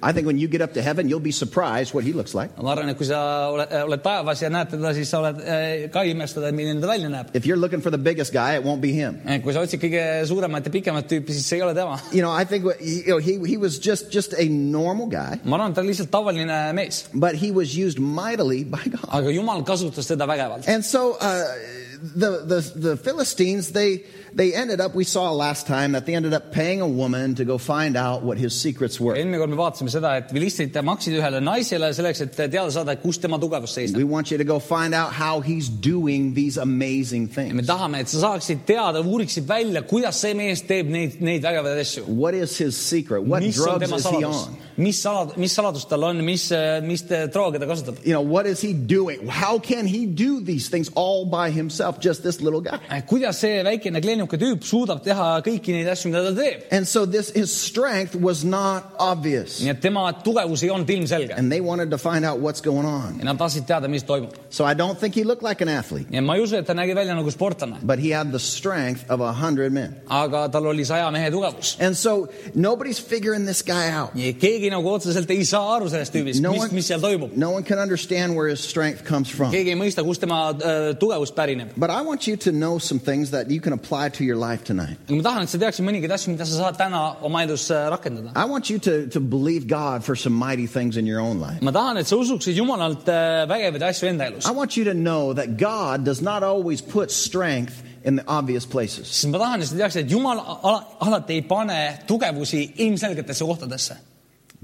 I 0.02 0.12
think 0.12 0.26
when 0.26 0.38
you 0.38 0.48
get 0.48 0.60
up 0.60 0.74
to 0.74 0.82
heaven, 0.82 1.08
you'll 1.08 1.20
be 1.20 1.32
surprised 1.32 1.94
what 1.94 2.04
he 2.04 2.12
looks 2.12 2.34
like. 2.34 2.50
ma 2.60 2.74
arvan, 2.74 2.90
et 2.90 2.98
kui 2.98 3.06
sa 3.06 3.20
oled 3.50 3.70
eh,, 3.70 3.82
oled 3.86 4.02
taevas 4.04 4.42
ja 4.42 4.50
näed 4.52 4.70
teda, 4.74 4.92
siis 4.96 5.10
sa 5.10 5.20
oled 5.22 5.40
äh, 5.40 5.86
ka 5.92 6.02
imestada, 6.04 6.52
milline 6.52 6.80
ta 6.80 6.90
välja 6.90 7.08
näeb. 7.12 7.32
If 7.34 7.46
you're 7.46 7.60
looking 7.60 7.80
for 7.80 7.90
the 7.90 7.98
biggest 7.98 8.32
guy, 8.32 8.56
it 8.56 8.64
won't 8.64 8.82
be 8.84 8.92
him. 8.92 9.20
Eh, 9.24 9.40
kui 9.44 9.54
sa 9.56 9.64
otsid 9.64 9.80
kõige 9.82 10.02
suuremat 10.28 10.68
ja 10.68 10.74
pikemat 10.74 11.08
tüüpi, 11.10 11.36
siis 11.36 11.48
see 11.48 11.60
ei 11.60 11.64
ole 11.66 11.74
tema. 11.78 11.98
You 12.12 12.22
know, 12.22 12.32
I 12.32 12.44
think 12.44 12.66
you 12.80 13.14
know, 13.14 13.18
he, 13.18 13.38
he 13.46 13.56
was 13.56 13.78
just, 13.78 14.12
just 14.12 14.34
a 14.36 14.48
normal 14.48 15.08
guy, 15.12 15.40
ma 15.44 15.58
arvan, 15.58 15.76
ta 15.76 15.84
on 15.84 15.90
lihtsalt 15.90 16.12
tavaline 16.12 16.60
mees, 16.76 17.06
but 17.14 17.34
he 17.34 17.50
was 17.50 17.76
used 17.76 17.98
mightily 17.98 18.64
by 18.64 18.84
God. 18.84 19.08
aga 19.08 19.32
jumal 19.32 19.64
kasutas 19.64 20.08
teda 20.10 20.28
vägevalt. 20.28 20.68
And 20.68 20.84
so 20.84 21.16
uh, 21.20 21.44
the, 22.14 22.44
the, 22.44 22.60
the 22.76 22.96
Philistines, 22.96 23.72
they, 23.72 24.04
they 24.36 24.54
ended 24.54 24.80
up, 24.80 24.94
we 24.94 25.04
saw 25.04 25.32
last 25.32 25.66
time 25.66 25.92
that 25.92 26.04
they 26.04 26.14
ended 26.14 26.34
up 26.34 26.52
paying 26.52 26.82
a 26.82 26.86
woman 26.86 27.34
to 27.36 27.44
go 27.44 27.56
find 27.56 27.96
out 27.96 28.22
what 28.22 28.36
his 28.36 28.54
secrets 28.54 29.00
were. 29.00 29.14
eelmine 29.16 29.40
kord 29.40 29.50
me 29.50 29.56
vaatasime 29.56 29.88
seda, 29.88 30.10
et 30.20 30.28
vilistrid 30.36 30.76
maksid 30.84 31.16
ühele 31.16 31.40
naisele 31.40 31.88
selleks, 31.96 32.20
et 32.20 32.36
teada 32.36 32.68
saada, 32.70 32.96
kus 33.00 33.16
tema 33.18 33.38
tugevus 33.38 33.72
seisneb. 33.72 33.96
We 33.96 34.04
want 34.04 34.30
you 34.30 34.38
to 34.38 34.44
go 34.44 34.58
find 34.58 34.94
out 34.94 35.12
how 35.12 35.40
he's 35.40 35.70
doing 35.70 36.34
these 36.34 36.58
amazing 36.58 37.28
ja 37.28 37.54
me 37.54 37.62
things. 37.62 37.66
tahame, 37.66 38.00
et 38.00 38.08
sa 38.08 38.18
saaksid 38.28 38.66
teada, 38.66 39.00
uuriksid 39.00 39.48
välja, 39.48 39.82
kuidas 39.82 40.20
see 40.20 40.34
mees 40.34 40.62
teeb 40.62 40.92
neid, 40.92 41.20
neid 41.20 41.42
vägevaid 41.42 41.80
asju. 41.80 42.04
What 42.06 42.34
is 42.34 42.58
his 42.58 42.76
secret? 42.76 43.24
What 43.24 43.42
mis 43.42 43.58
on 43.58 43.64
drugs 43.64 43.86
tema 43.86 43.96
is 43.96 44.04
he 44.04 44.10
saladus 44.10 44.48
on?, 44.48 44.58
mis 44.76 45.00
salad, 45.02 45.36
mis 45.36 45.54
saladus 45.56 45.86
tal 45.88 46.04
on, 46.04 46.24
mis, 46.24 46.50
mis 46.84 47.02
droge 47.32 47.58
ta 47.60 47.66
kasutab? 47.66 47.98
You 48.04 48.12
know, 48.12 48.20
what 48.20 48.46
is 48.46 48.60
he 48.60 48.72
doing? 48.72 49.26
How 49.28 49.58
can 49.58 49.86
he 49.86 50.06
do 50.06 50.40
these 50.40 50.68
things 50.68 50.90
all 50.94 51.24
by 51.26 51.50
himself, 51.50 52.00
just 52.00 52.22
this 52.22 52.40
little 52.40 52.60
guy? 52.60 52.78
kuidas 53.08 53.38
see 53.40 53.62
väikene 53.64 54.00
kleenuke 54.02 54.38
tüüp 54.40 54.64
suudab 54.66 55.02
teha 55.04 55.40
kõiki 55.46 55.74
neid 55.76 55.88
asju, 55.92 56.10
mida 56.10 56.24
ta 56.30 56.34
teeb? 56.40 56.66
And 56.70 56.88
so 56.88 57.06
this 57.06 57.30
his 57.30 57.54
strength 57.54 58.14
was 58.14 58.44
not 58.44 58.94
obvious. 58.98 59.60
nii 59.62 59.70
et 59.72 59.80
tema 59.82 60.06
tugevus 60.24 60.62
ei 60.64 60.70
olnud 60.70 60.90
ilmselge 60.90 61.34
And 61.36 61.52
they 61.52 61.60
wanted 61.60 61.90
to 61.90 61.98
find 61.98 62.24
out 62.24 62.40
what's 62.40 62.60
going 62.60 62.86
on. 62.86 63.18
ja 63.18 63.24
nad 63.24 63.38
tahtsid 63.38 63.66
teada, 63.66 63.88
mis 63.88 64.04
toimub. 64.04 64.34
So 64.50 64.64
I 64.64 64.74
don't 64.74 64.98
think 64.98 65.14
he 65.14 65.24
looked 65.24 65.42
like 65.42 65.60
an 65.60 65.68
athlete, 65.68 66.06
ja 66.10 66.20
ma 66.22 66.36
ei 66.36 66.42
usu, 66.44 66.56
et 66.56 66.66
ta 66.66 66.74
nägi 66.74 66.94
välja 66.94 67.14
nagu 67.14 67.30
sportlane, 67.30 67.78
but 67.82 67.98
he 67.98 68.10
had 68.10 68.32
the 68.32 68.38
strength 68.42 69.04
of 69.10 69.20
a 69.20 69.32
hundred 69.32 69.72
men. 69.72 69.96
aga 70.08 70.48
tal 70.48 70.66
oli 70.66 70.84
saja 70.84 71.10
mehe 71.10 71.30
tugevus. 71.30 71.76
And 71.80 71.96
so 71.96 72.28
nobody's 72.54 72.98
figuring 72.98 73.46
this 73.46 73.62
guy 73.62 73.90
out. 73.90 74.10
ja 74.14 74.32
keegi 74.32 74.65
nagu 74.72 74.90
otseselt 74.90 75.30
ei 75.30 75.44
saa 75.44 75.76
aru 75.76 75.88
sellest 75.92 76.14
tüübist 76.14 76.42
No 76.42 76.52
mis 76.52 76.62
one-, 76.64 76.74
mis 76.76 76.86
seal 76.90 77.00
toimub. 77.00 77.36
No 77.36 77.50
one 77.50 77.64
can 77.64 77.78
understand 77.78 78.36
where 78.36 78.48
his 78.48 78.60
strength 78.60 79.04
comes 79.04 79.30
from. 79.30 79.50
keegi 79.52 79.72
ei 79.74 79.78
mõista, 79.78 80.04
kust 80.06 80.20
tema 80.24 80.50
äh, 80.52 80.92
tugevus 81.00 81.32
pärineb. 81.36 81.72
But 81.76 81.90
I 81.90 82.02
want 82.02 82.26
you 82.28 82.36
to 82.46 82.52
know 82.52 82.78
some 82.78 83.00
things 83.00 83.30
that 83.30 83.50
you 83.50 83.60
can 83.60 83.72
apply 83.72 84.08
to 84.18 84.24
your 84.24 84.36
life 84.36 84.64
tonight. 84.64 84.98
aga 85.08 85.16
ma 85.16 85.22
tahan, 85.28 85.42
et 85.46 85.52
sa 85.54 85.58
teaksid 85.58 85.86
mõningaid 85.86 86.12
asju, 86.16 86.32
mida 86.34 86.46
sa 86.46 86.60
saad 86.62 86.78
täna 86.80 87.02
oma 87.26 87.42
elus 87.46 87.68
äh, 87.70 87.88
rakendada. 87.92 88.32
I 88.36 88.44
want 88.46 88.70
you 88.70 88.78
to, 88.78 89.06
to 89.08 89.20
believe 89.20 89.66
God 89.66 90.04
for 90.04 90.16
some 90.16 90.34
mighty 90.34 90.66
things 90.66 90.96
in 90.96 91.06
your 91.06 91.20
own 91.20 91.40
life. 91.40 91.62
ma 91.62 91.72
tahan, 91.72 91.98
et 91.98 92.06
sa 92.06 92.16
usuksid 92.16 92.56
Jumalalt 92.56 93.08
äh, 93.08 93.44
vägevaid 93.50 93.82
asju 93.90 94.08
enda 94.12 94.30
elus 94.30 94.46
I. 94.46 94.52
want 94.52 94.76
you 94.76 94.84
to 94.84 94.94
know 94.94 95.32
that 95.34 95.56
God 95.56 96.04
does 96.04 96.22
not 96.22 96.42
always 96.42 96.80
put 96.80 97.10
strength 97.10 97.82
in 98.04 98.16
the 98.16 98.24
obvious 98.28 98.64
places. 98.64 99.08
sest 99.08 99.30
ma 99.32 99.38
tahan, 99.42 99.62
et 99.62 99.68
sa 99.68 99.74
teaksid, 99.76 100.04
et 100.06 100.10
Jumal 100.10 100.38
ala, 100.38 100.84
alati 101.02 101.40
ei 101.40 101.42
pane 101.42 101.78
tugevusi 102.06 102.60
ilmselgetesse 102.86 103.44
kohtadesse. 103.44 103.96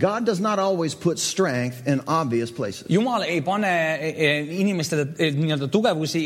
God 0.00 0.24
does 0.26 0.40
not 0.40 0.58
always 0.58 0.94
put 0.94 1.18
strength 1.18 1.86
in 1.86 2.00
obvious 2.06 2.50
places. 2.50 2.86
Ei 3.26 3.40
pane 3.40 3.72
inimestele 4.50 5.06
nii-öelda 5.36 5.68
tugevusi 5.68 6.22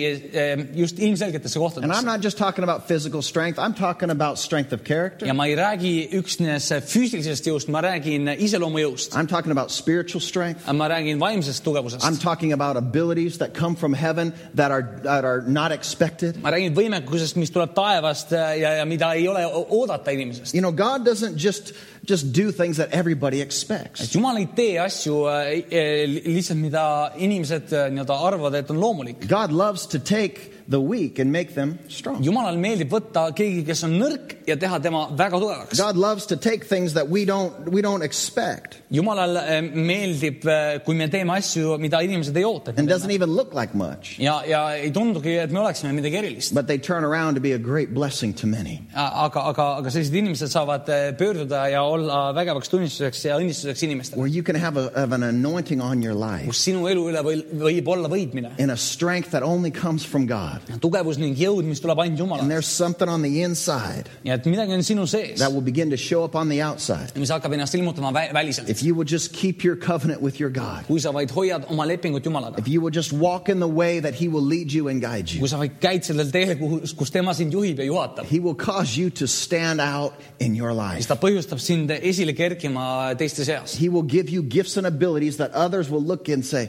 just 0.77 0.99
ilmselgetesse 0.99 1.59
And 1.83 1.93
I'm. 1.93 2.05
not 2.05 2.21
just 2.23 2.39
talking 2.39 2.65
about 2.65 2.87
physical 2.87 3.23
strength, 3.23 3.59
I'm 3.59 3.75
talking 3.75 4.11
about 4.11 4.39
strength 4.39 4.73
of 4.73 4.85
character. 4.85 5.27
ja 5.27 5.35
ma 5.35 5.47
ei 5.47 5.55
räägi 5.57 6.09
üksnes 6.13 6.71
füüsilisest 6.87 7.47
jõust, 7.47 7.69
ma 7.69 7.81
räägin 7.81 8.29
iseloomujõust. 8.39 9.15
I'm 9.17 9.27
talking 9.27 9.53
about 9.53 9.71
spiritual 9.71 10.21
strength. 10.21 10.73
ma 10.73 10.89
räägin 10.89 11.19
vaimsest 11.21 11.65
tugevusest 11.65 12.05
I'm. 12.05 12.17
talking 12.19 12.53
about 12.53 12.77
abilities 12.77 13.39
that 13.39 13.55
come 13.55 13.77
from 13.77 13.93
heaven 13.95 14.33
that 14.55 14.71
are, 14.71 15.01
that 15.03 15.25
are 15.25 15.43
not 15.47 15.73
expected. 15.73 16.41
ma 16.43 16.51
räägin 16.51 16.75
võimekusest, 16.75 17.37
mis 17.37 17.51
tuleb 17.51 17.75
taevast 17.75 18.31
ja, 18.33 18.75
ja 18.81 18.85
mida 18.85 19.13
ei 19.15 19.29
ole 19.29 19.45
oodata 19.47 20.11
inimesest. 20.11 20.55
You 20.55 20.61
know, 20.63 20.73
God 20.73 21.05
doesn't 21.07 21.37
just, 21.37 21.73
just 22.07 22.33
do 22.33 22.51
things 22.53 22.77
that 22.77 22.93
everybody 22.93 23.41
expects. 23.41 24.11
Jumal 24.15 24.39
ei 24.41 24.49
tee 24.55 24.77
asju 24.83 25.17
eh, 25.31 25.65
eh, 25.71 26.05
lihtsalt, 26.09 26.61
mida 26.61 26.85
inimesed 27.17 27.73
eh, 27.73 27.89
nii-öelda 27.93 28.19
arvavad, 28.29 28.55
et 28.55 28.71
on 28.71 28.81
loomulik. 28.81 29.27
God 29.29 29.53
loves 29.53 29.87
to 29.87 29.99
take 29.99 30.56
the 30.69 30.81
weak 30.81 31.19
and 31.19 31.33
make 31.33 31.55
them 31.55 31.79
strong. 31.89 32.23
Jumalal 32.23 32.59
meeldib 32.59 32.91
võtta 32.91 33.29
keegi, 33.37 33.63
kes 33.67 33.85
on 33.87 33.97
nõrk 34.01 34.35
ja 34.49 34.57
teha 34.61 34.81
tema 34.83 35.07
väga 35.17 35.41
tugevaks. 35.41 35.79
God 35.79 35.97
loves 35.97 36.27
to 36.27 36.37
take 36.37 36.65
things 36.65 36.95
that 36.95 37.09
we 37.09 37.25
don't, 37.25 37.71
we 37.71 37.83
don't 37.83 38.03
expect 38.03 38.81
Jumalal 38.91 39.37
eh, 39.41 39.61
meeldib, 39.61 40.47
kui 40.87 40.95
me 40.99 41.09
teeme 41.11 41.35
asju, 41.37 41.77
mida 41.83 42.01
inimesed 42.07 42.37
ei 42.37 42.45
oota. 42.47 42.75
and 42.77 42.89
doesn't 42.89 43.11
even 43.11 43.35
look 43.35 43.55
like 43.55 43.75
much, 43.75 44.19
ja, 44.19 44.43
ja 44.47 44.63
ei 44.77 44.91
tundugi, 44.91 45.37
et 45.43 45.51
me 45.51 45.61
oleksime 45.61 45.93
midagi 45.95 46.21
erilist. 46.21 46.55
but 46.55 46.67
they 46.67 46.79
turn 46.79 47.05
around 47.05 47.35
to 47.35 47.41
be 47.41 47.53
a 47.53 47.59
great 47.59 47.95
blessing 47.95 48.33
to 48.33 48.47
many. 48.47 48.81
aga, 48.95 49.41
aga, 49.53 49.69
aga 49.83 49.91
sellised 49.91 50.15
inimesed 50.15 50.53
saavad 50.53 50.89
eh, 50.89 51.13
pöörduda 51.19 51.67
ja 51.71 51.83
olla 51.83 52.33
vägevaks 52.37 52.71
tunnistuseks 52.71 53.25
ja 53.25 53.39
õnnistuseks 53.41 53.83
inimestele, 53.87 54.21
Where 54.21 54.33
you 54.33 54.43
can 54.43 54.57
have, 54.57 54.77
a, 54.77 54.91
have 54.95 55.15
an 55.15 55.23
anointing 55.23 55.83
on 55.83 56.03
your 56.03 56.15
life 56.15 56.47
kus 56.47 56.63
sinu 56.69 56.87
elu 56.91 57.09
üle 57.11 57.23
või, 57.27 57.43
võib 57.67 57.91
olla 57.97 58.11
võitmine, 58.11 58.55
and 58.59 58.71
a 58.71 58.77
strength 58.77 59.31
that 59.31 59.43
only 59.43 59.71
comes 59.71 60.05
from 60.05 60.27
God. 60.27 60.56
Tugevus 60.81 61.19
ning 61.19 61.37
jõud, 61.39 61.65
mis 61.65 61.81
tuleb 61.81 61.99
ainult 62.05 62.17
And. 62.41 62.49
there's 62.51 62.67
something 62.67 63.09
on 63.09 63.23
the 63.23 63.43
inside 63.43 64.09
ja 64.25 64.35
et 64.35 64.45
midagi 64.47 64.73
on 64.73 64.83
sinu 64.83 65.07
sees 65.07 65.39
that 65.39 65.53
will 65.53 65.65
begin 65.65 65.91
to 65.91 65.97
show 65.97 66.25
up 66.25 66.35
on 66.35 66.49
the 66.49 66.63
outside. 66.63 67.13
mis 67.17 67.31
hakkab 67.31 67.53
ennast 67.53 67.75
ilmutama 67.75 68.13
vä 68.13 68.31
väliselt. 68.33 68.69
If 68.69 68.83
you 68.83 68.95
will 68.95 69.07
just 69.09 69.33
keep 69.33 69.65
your 69.65 69.77
covenant 69.77 70.23
with 70.23 70.41
your 70.41 70.51
God, 70.51 70.87
kui 70.87 71.01
sa 71.01 71.13
vaid 71.13 71.31
hoiad 71.31 71.67
oma 71.71 71.87
lepingut 71.87 72.25
Jumalaga 72.25 72.59
if 72.59 72.69
you 72.69 72.81
will 72.81 72.93
just 72.95 73.13
walk 73.13 73.49
in 73.49 73.61
the 73.61 73.69
way 73.69 74.01
that 74.01 74.15
He 74.15 74.29
will 74.29 74.45
lead 74.45 74.73
you 74.73 74.89
and 74.89 75.01
guide 75.01 75.31
you, 75.31 75.41
kui 75.41 75.49
sa 75.49 75.59
vaid 75.59 75.79
käid 75.81 76.05
sellel 76.05 76.31
teel, 76.33 76.57
kus, 76.97 77.11
tema 77.11 77.35
sind 77.35 77.53
juhib 77.53 77.79
ja 77.79 77.85
juhatab, 77.85 78.27
He 78.27 78.41
will 78.41 78.55
cause 78.55 78.97
you 79.01 79.11
to 79.11 79.27
stand 79.27 79.81
out 79.81 80.13
in 80.41 80.57
your 80.57 80.71
siis 80.73 81.07
life. 81.07 81.09
ta 81.09 81.17
põhjustab 81.21 81.61
sind 81.61 81.91
esile 81.91 82.35
kerkima 82.35 83.15
teiste 83.19 83.45
seas. 83.45 83.77
He 83.81 83.89
will 83.89 84.07
give 84.07 84.31
you 84.31 84.43
gifts 84.43 84.77
and 84.77 84.87
abilities 84.87 85.37
that 85.37 85.53
others 85.55 85.91
will 85.91 86.03
look 86.03 86.29
and 86.29 86.45
say, 86.45 86.69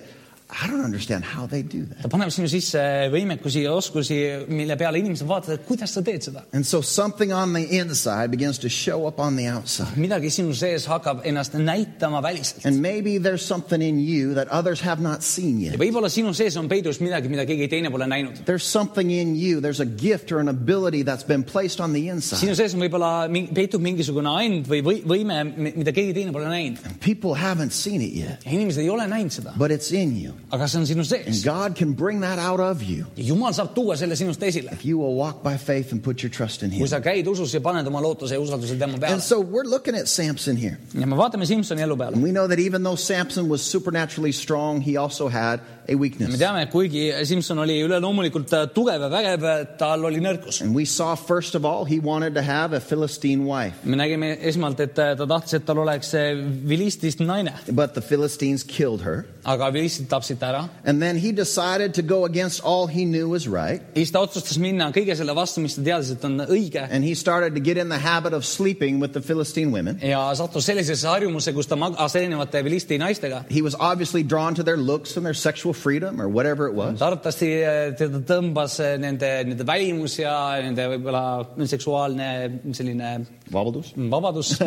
I 0.49 0.67
don't 0.67 0.79
understand 0.79 1.25
how 1.25 1.45
they 1.45 1.61
do 1.61 1.83
that. 1.83 2.01
ta 2.01 2.07
paneb 2.07 2.29
sinu 2.31 2.47
sisse 2.47 2.79
võimekusi 3.11 3.65
ja 3.65 3.73
oskusi, 3.75 4.15
mille 4.47 4.77
peale 4.79 5.01
inimesed 5.01 5.27
vaatavad, 5.27 5.65
kuidas 5.67 5.91
sa 5.91 6.01
teed 6.01 6.23
seda. 6.23 6.45
And 6.55 6.63
so 6.65 6.79
something 6.81 7.33
on 7.35 7.51
the 7.51 7.65
inside 7.77 8.31
begins 8.31 8.57
to 8.63 8.69
show 8.71 9.07
up 9.09 9.19
on 9.19 9.35
the 9.35 9.49
outside. 9.51 9.99
midagi 9.99 10.31
sinu 10.31 10.55
sees 10.55 10.87
hakkab 10.87 11.25
ennast 11.27 11.57
näitama 11.59 12.21
väliselt. 12.23 12.65
And 12.65 12.79
maybe 12.79 13.17
there's 13.19 13.43
something 13.43 13.83
in 13.83 13.99
you 13.99 14.35
that 14.35 14.47
others 14.47 14.79
have 14.87 15.03
not 15.03 15.21
seen 15.21 15.59
ja 15.59 15.73
yet. 15.73 15.81
võib-olla 15.81 16.07
sinu 16.09 16.31
sees 16.33 16.55
on 16.55 16.71
peidus 16.71 17.01
midagi, 17.03 17.27
mida 17.27 17.43
keegi 17.45 17.67
teine 17.75 17.91
pole 17.91 18.07
näinud. 18.07 18.39
There's 18.47 18.63
something 18.63 19.11
in 19.11 19.35
you, 19.35 19.59
there's 19.59 19.83
a 19.83 19.89
gift 19.89 20.31
or 20.31 20.39
an 20.39 20.47
ability 20.47 21.03
that's 21.03 21.27
been 21.27 21.43
placed 21.43 21.83
on 21.83 21.91
the 21.91 22.07
inside. 22.07 22.39
sinu 22.39 22.55
sees 22.55 22.73
on 22.73 22.85
võib-olla, 22.87 23.27
peitub 23.51 23.83
mingisugune 23.83 24.31
and 24.31 24.71
või 24.71 24.79
või 24.79 25.03
võime, 25.03 25.43
mida 25.67 25.91
keegi 25.91 26.15
teine 26.21 26.31
pole 26.31 26.47
näinud. 26.47 26.79
People 27.03 27.35
haven't 27.35 27.75
seen 27.75 27.99
it 28.01 28.15
yet, 28.15 28.47
inimesed 28.47 28.85
ei 28.85 28.89
ole 28.89 29.11
näinud 29.11 29.35
seda, 29.41 29.51
but 29.59 29.75
it's 29.75 29.91
in 29.91 30.15
you. 30.15 30.36
Aga 30.51 30.67
see 30.67 30.77
on 30.79 30.85
sinu 30.85 31.03
And. 31.05 31.43
God 31.43 31.75
can 31.75 31.93
bring 31.93 32.21
that 32.21 32.39
out 32.39 32.59
of 32.59 32.81
you 32.83 33.05
jumal 33.17 33.53
saab 33.53 33.73
tuua 33.75 33.97
selle 33.97 34.15
sinust 34.15 34.39
esile, 34.41 34.71
if 34.71 34.85
you 34.85 34.97
will 34.97 35.15
walk 35.15 35.43
by 35.43 35.57
faith 35.57 35.91
and 35.91 36.01
put 36.03 36.23
your 36.23 36.29
trust 36.29 36.63
in 36.63 36.69
kui 36.71 36.79
Him. 36.79 36.87
sa 36.87 36.99
käid 36.99 37.27
usus 37.27 37.53
ja 37.53 37.59
paned 37.59 37.87
oma 37.87 37.99
lootuse 38.01 38.31
ja 38.33 38.39
usalduse 38.39 38.77
tema 38.79 38.93
And 38.93 39.01
peale. 39.01 39.19
so 39.21 39.39
we're 39.39 39.63
looking 39.67 39.95
at 39.95 40.07
Samson 40.07 40.55
here. 40.55 40.77
ja 40.93 41.05
me 41.05 41.15
vaatame 41.15 41.45
Simsoni 41.45 41.81
elu 41.81 41.97
peale 41.97 42.13
And 42.13 42.23
we 42.23 42.31
know 42.31 42.47
that 42.47 42.59
even 42.59 42.83
though 42.83 42.95
Samson 42.95 43.49
was 43.49 43.61
supernaturally 43.61 44.31
strong, 44.31 44.81
he 44.81 44.95
also 44.97 45.27
had 45.27 45.59
a 45.87 45.93
me 45.93 45.99
weakness. 46.01 46.37
teame, 46.39 46.61
et 46.63 46.69
kuigi 46.71 47.11
Simson 47.25 47.59
oli 47.59 47.79
üleloomulikult 47.85 48.53
äh, 48.53 48.67
tugev 48.73 49.01
ja 49.01 49.09
vägev, 49.09 49.45
tal 49.79 50.05
oli 50.05 50.19
nõrkus. 50.23 50.61
And 50.61 50.75
we 50.75 50.85
saw, 50.85 51.15
first 51.15 51.55
of 51.55 51.65
all, 51.65 51.85
he 51.85 51.99
wanted 51.99 52.35
to 52.35 52.41
have 52.41 52.73
a 52.75 52.79
Philistine 52.79 53.45
wife. 53.45 53.75
me 53.83 53.95
nägime 53.97 54.37
esmalt, 54.41 54.79
et 54.79 54.97
äh, 54.99 55.15
ta 55.17 55.25
tahtis, 55.27 55.53
et 55.53 55.65
tal 55.65 55.79
oleks 55.79 56.13
äh, 56.13 56.35
vilistist 56.67 57.19
naine, 57.19 57.53
But 57.71 57.93
the 57.93 58.01
Philistines 58.01 58.63
killed 58.63 59.01
her. 59.01 59.25
aga 59.45 59.69
vilistid 59.71 60.09
tapsid 60.11 60.39
ta 60.39 60.49
ära. 60.51 60.69
And 60.85 61.01
then 61.01 61.15
he 61.17 61.31
decided 61.31 61.93
to 61.93 62.01
go 62.01 62.25
against 62.25 62.61
all 62.63 62.87
he 62.87 63.05
knew 63.05 63.29
was 63.29 63.47
right. 63.47 63.81
ja 63.95 64.01
siis 64.03 64.11
ta 64.11 64.19
otsustas 64.19 64.57
minna 64.59 64.89
kõige 64.91 65.15
selle 65.15 65.35
vastu, 65.35 65.61
mis 65.63 65.75
ta 65.77 65.81
teadis, 65.85 66.11
et 66.11 66.25
on 66.27 66.41
õige 66.47 66.83
And 66.91 67.03
he 67.03 67.15
started 67.15 67.55
to 67.55 67.61
get 67.61 67.77
in 67.77 67.89
the 67.89 67.99
habit 67.99 68.33
of 68.33 68.43
sleeping 68.45 68.99
with 68.99 69.13
the 69.13 69.21
Philistine 69.21 69.71
women. 69.71 69.99
ja 70.01 70.25
sattus 70.35 70.65
sellisesse 70.67 71.07
harjumusse, 71.07 71.53
kus 71.55 71.67
ta 71.67 71.75
magas 71.79 72.15
erinevate 72.15 72.63
vilisti 72.63 72.97
naistega. 72.99 73.45
He 73.49 73.61
was 73.61 73.75
obviously 73.79 74.23
drawn 74.23 74.55
to 74.55 74.63
their 74.63 74.77
looks 74.77 75.15
and 75.17 75.25
their 75.25 75.33
sexual 75.37 75.73
freedom 75.77 76.21
or 76.21 76.27
whatever 76.27 76.67
it 76.67 76.73
was. 76.73 77.01
arvatavasti 77.01 77.49
äh, 77.61 77.93
teda 77.97 78.21
tõmbas 78.25 78.79
nende, 78.99 79.29
nende 79.47 79.67
välimus 79.67 80.17
ja 80.19 80.33
nende 80.63 80.89
võib-olla 80.95 81.23
seksuaalne 81.69 82.27
selline 82.73 83.13
Vabaldus. 83.53 83.93
vabadus. 83.95 84.57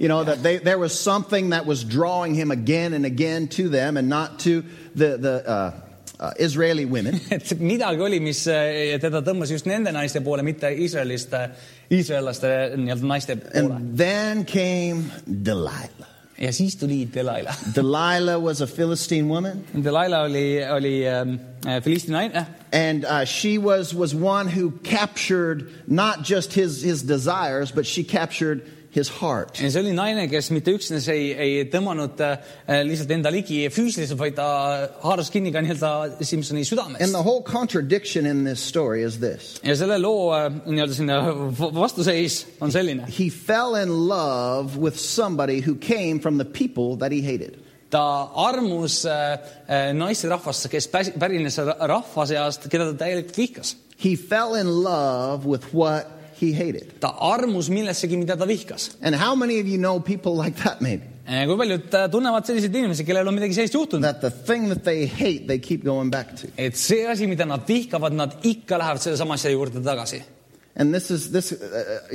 you 0.00 0.08
know, 0.08 0.24
that 0.24 0.42
they, 0.42 0.58
there 0.58 0.78
was 0.78 0.98
something 0.98 1.50
that 1.50 1.66
was 1.66 1.84
drawing 1.84 2.34
him 2.34 2.50
again 2.50 2.94
and 2.94 3.04
again 3.04 3.48
to 3.48 3.68
them 3.68 3.96
and 3.96 4.08
not 4.08 4.38
to 4.40 4.62
the, 4.94 5.16
the 5.18 5.44
uh, 5.46 5.72
uh, 6.20 6.32
Israeli 6.38 6.84
women. 6.84 7.20
et 7.30 7.50
midagi 7.58 8.04
oli, 8.04 8.20
mis 8.20 8.44
teda 8.44 9.22
tõmbas 9.24 9.52
just 9.54 9.68
nende 9.68 9.92
naiste 9.94 10.22
poole, 10.24 10.44
mitte 10.46 10.70
Iisraelist, 10.70 11.34
iisraellaste 11.90 12.54
nii-öelda 12.76 13.04
eh, 13.04 13.10
naiste 13.14 13.36
poole. 13.40 13.80
And 13.80 13.98
then 13.98 14.44
came 14.44 15.10
Delilah. 15.26 16.09
Ja 16.40 16.52
siis 16.52 16.76
tuli 16.76 17.08
Delilah. 17.14 17.56
Delilah 17.76 18.38
was 18.38 18.60
a 18.60 18.66
Philistine 18.66 19.28
woman, 19.28 19.64
Delilah 19.74 20.24
oli, 20.24 20.64
oli 20.64 21.06
ähm, 21.06 21.38
filisti 21.82 22.10
naine 22.10 22.46
and 22.72 23.04
uh, 23.04 23.24
she 23.24 23.58
was, 23.58 23.94
was 23.94 24.14
one 24.14 24.46
who 24.48 24.70
captured 24.82 25.68
not 25.86 26.22
just 26.22 26.52
his, 26.52 26.82
his 26.82 27.02
desires, 27.02 27.72
but 27.72 27.86
she 27.86 28.04
captured 28.04 28.62
his 28.94 29.08
heart. 29.20 29.60
ja 29.60 29.70
see 29.70 29.82
oli 29.84 29.92
naine, 29.94 30.26
kes 30.30 30.50
mitte 30.54 30.74
üksnes 30.74 31.06
ei, 31.12 31.30
ei 31.34 31.64
tõmmanud 31.70 32.20
äh, 32.24 32.50
äh, 32.66 32.82
lihtsalt 32.86 33.12
enda 33.14 33.30
ligi 33.32 33.62
füüsiliselt, 33.72 34.18
vaid 34.18 34.36
ta 34.38 34.48
haaras 35.04 35.30
kinni 35.30 35.52
ka 35.54 35.62
nii-öelda 35.64 36.24
Simsoni 36.26 36.64
And. 36.70 37.14
the 37.14 37.22
whole 37.22 37.42
contradiction 37.42 38.26
in 38.26 38.44
this 38.44 38.60
story 38.60 39.02
is 39.02 39.18
this 39.20 39.60
ja 39.62 39.76
selle 39.78 39.98
loo 40.02 40.30
äh, 40.34 40.50
nii-öelda 40.66 40.94
sinna 40.96 41.20
vastuseis 41.78 42.44
on 42.60 42.72
selline. 42.74 43.06
he 43.06 43.30
fell 43.30 43.76
in 43.78 44.08
love 44.08 44.76
with 44.76 44.98
somebody 44.98 45.60
who 45.60 45.74
came 45.74 46.20
from 46.20 46.38
the 46.38 46.44
people 46.44 46.96
that 46.98 47.12
he 47.12 47.22
hated. 47.22 47.58
ta 47.90 48.30
armus 48.34 49.04
äh, 49.04 49.38
äh, 49.68 49.92
naisterahvast, 49.94 50.68
kes 50.70 50.88
pärines 50.90 51.58
rahva 51.58 52.26
seast, 52.26 52.70
keda 52.70 52.92
ta 52.92 53.04
täielikult 53.04 53.38
vihkas. 53.38 53.76
He 54.00 54.16
fell 54.16 54.54
in 54.54 54.82
love 54.82 55.44
with 55.46 55.74
what 55.74 56.19
he 56.42 56.52
hated. 56.56 56.96
ta 57.00 57.14
armus 57.20 57.68
millessegi, 57.70 58.16
mida 58.16 58.36
ta 58.36 58.46
vihkas. 58.48 58.96
And 59.02 59.14
how 59.14 59.34
many 59.34 59.60
of 59.60 59.66
you 59.66 59.78
know 59.78 60.00
people 60.00 60.36
like 60.44 60.56
that, 60.64 60.80
maybe? 60.80 61.04
kui 61.46 61.54
paljud 61.56 61.92
äh, 61.94 62.08
tunnevad 62.10 62.46
selliseid 62.48 62.74
inimesi, 62.74 63.04
kellel 63.06 63.28
on 63.30 63.36
midagi 63.36 63.54
sellist 63.54 63.74
juhtunud, 63.76 64.02
That 64.02 64.20
the 64.20 64.30
thing 64.30 64.68
that 64.72 64.82
they 64.84 65.06
hate, 65.06 65.46
they 65.46 65.58
keep 65.58 65.84
going 65.84 66.10
back 66.10 66.34
to. 66.40 66.48
et 66.58 66.74
see 66.76 67.04
asi, 67.06 67.26
mida 67.30 67.46
nad 67.46 67.62
vihkavad, 67.68 68.12
nad 68.18 68.34
ikka 68.42 68.78
lähevad 68.78 68.98
sellesama 69.04 69.34
asja 69.38 69.52
juurde 69.54 69.82
tagasi. 69.84 70.22
And 70.76 70.94
this 70.94 71.10
is 71.10 71.32
this, 71.32 71.52
uh, 71.52 72.06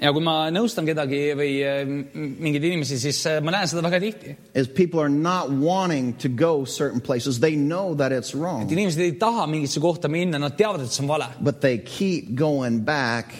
Ja, 0.00 0.12
kui 0.12 0.22
ma 0.24 0.48
nõustan 0.50 0.88
kedagi 0.88 1.20
või 1.36 1.50
lot 2.40 2.64
inimesi, 2.64 2.98
siis 2.98 3.20
ma 3.44 3.52
näen 3.52 3.68
seda 3.68 3.82
väga 3.84 4.00
tihti. 4.00 4.34
et 8.64 8.72
inimesed 8.72 9.04
ei 9.04 9.12
taha 9.20 9.46
mingisse 9.46 9.80
kohta 9.80 10.08
minna, 10.08 10.38
nad 10.38 10.56
teavad, 10.56 10.80
et 10.80 10.90
see 10.90 11.04
on 11.04 11.08
vale. 11.08 11.28
But 11.40 11.60
they 11.60 11.78
keep 11.78 12.34
going 12.34 12.80
back 12.84 13.34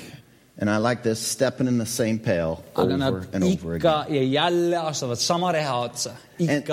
And 0.61 0.68
I 0.68 0.77
like 0.77 1.03
this 1.03 1.18
stepping 1.18 1.66
in 1.68 1.79
the 1.79 1.87
same 1.87 2.18
pail 2.18 2.62
over 3.03 3.27
and 3.33 3.42
over 3.42 3.75
again. 3.77 3.81
And, 6.51 6.68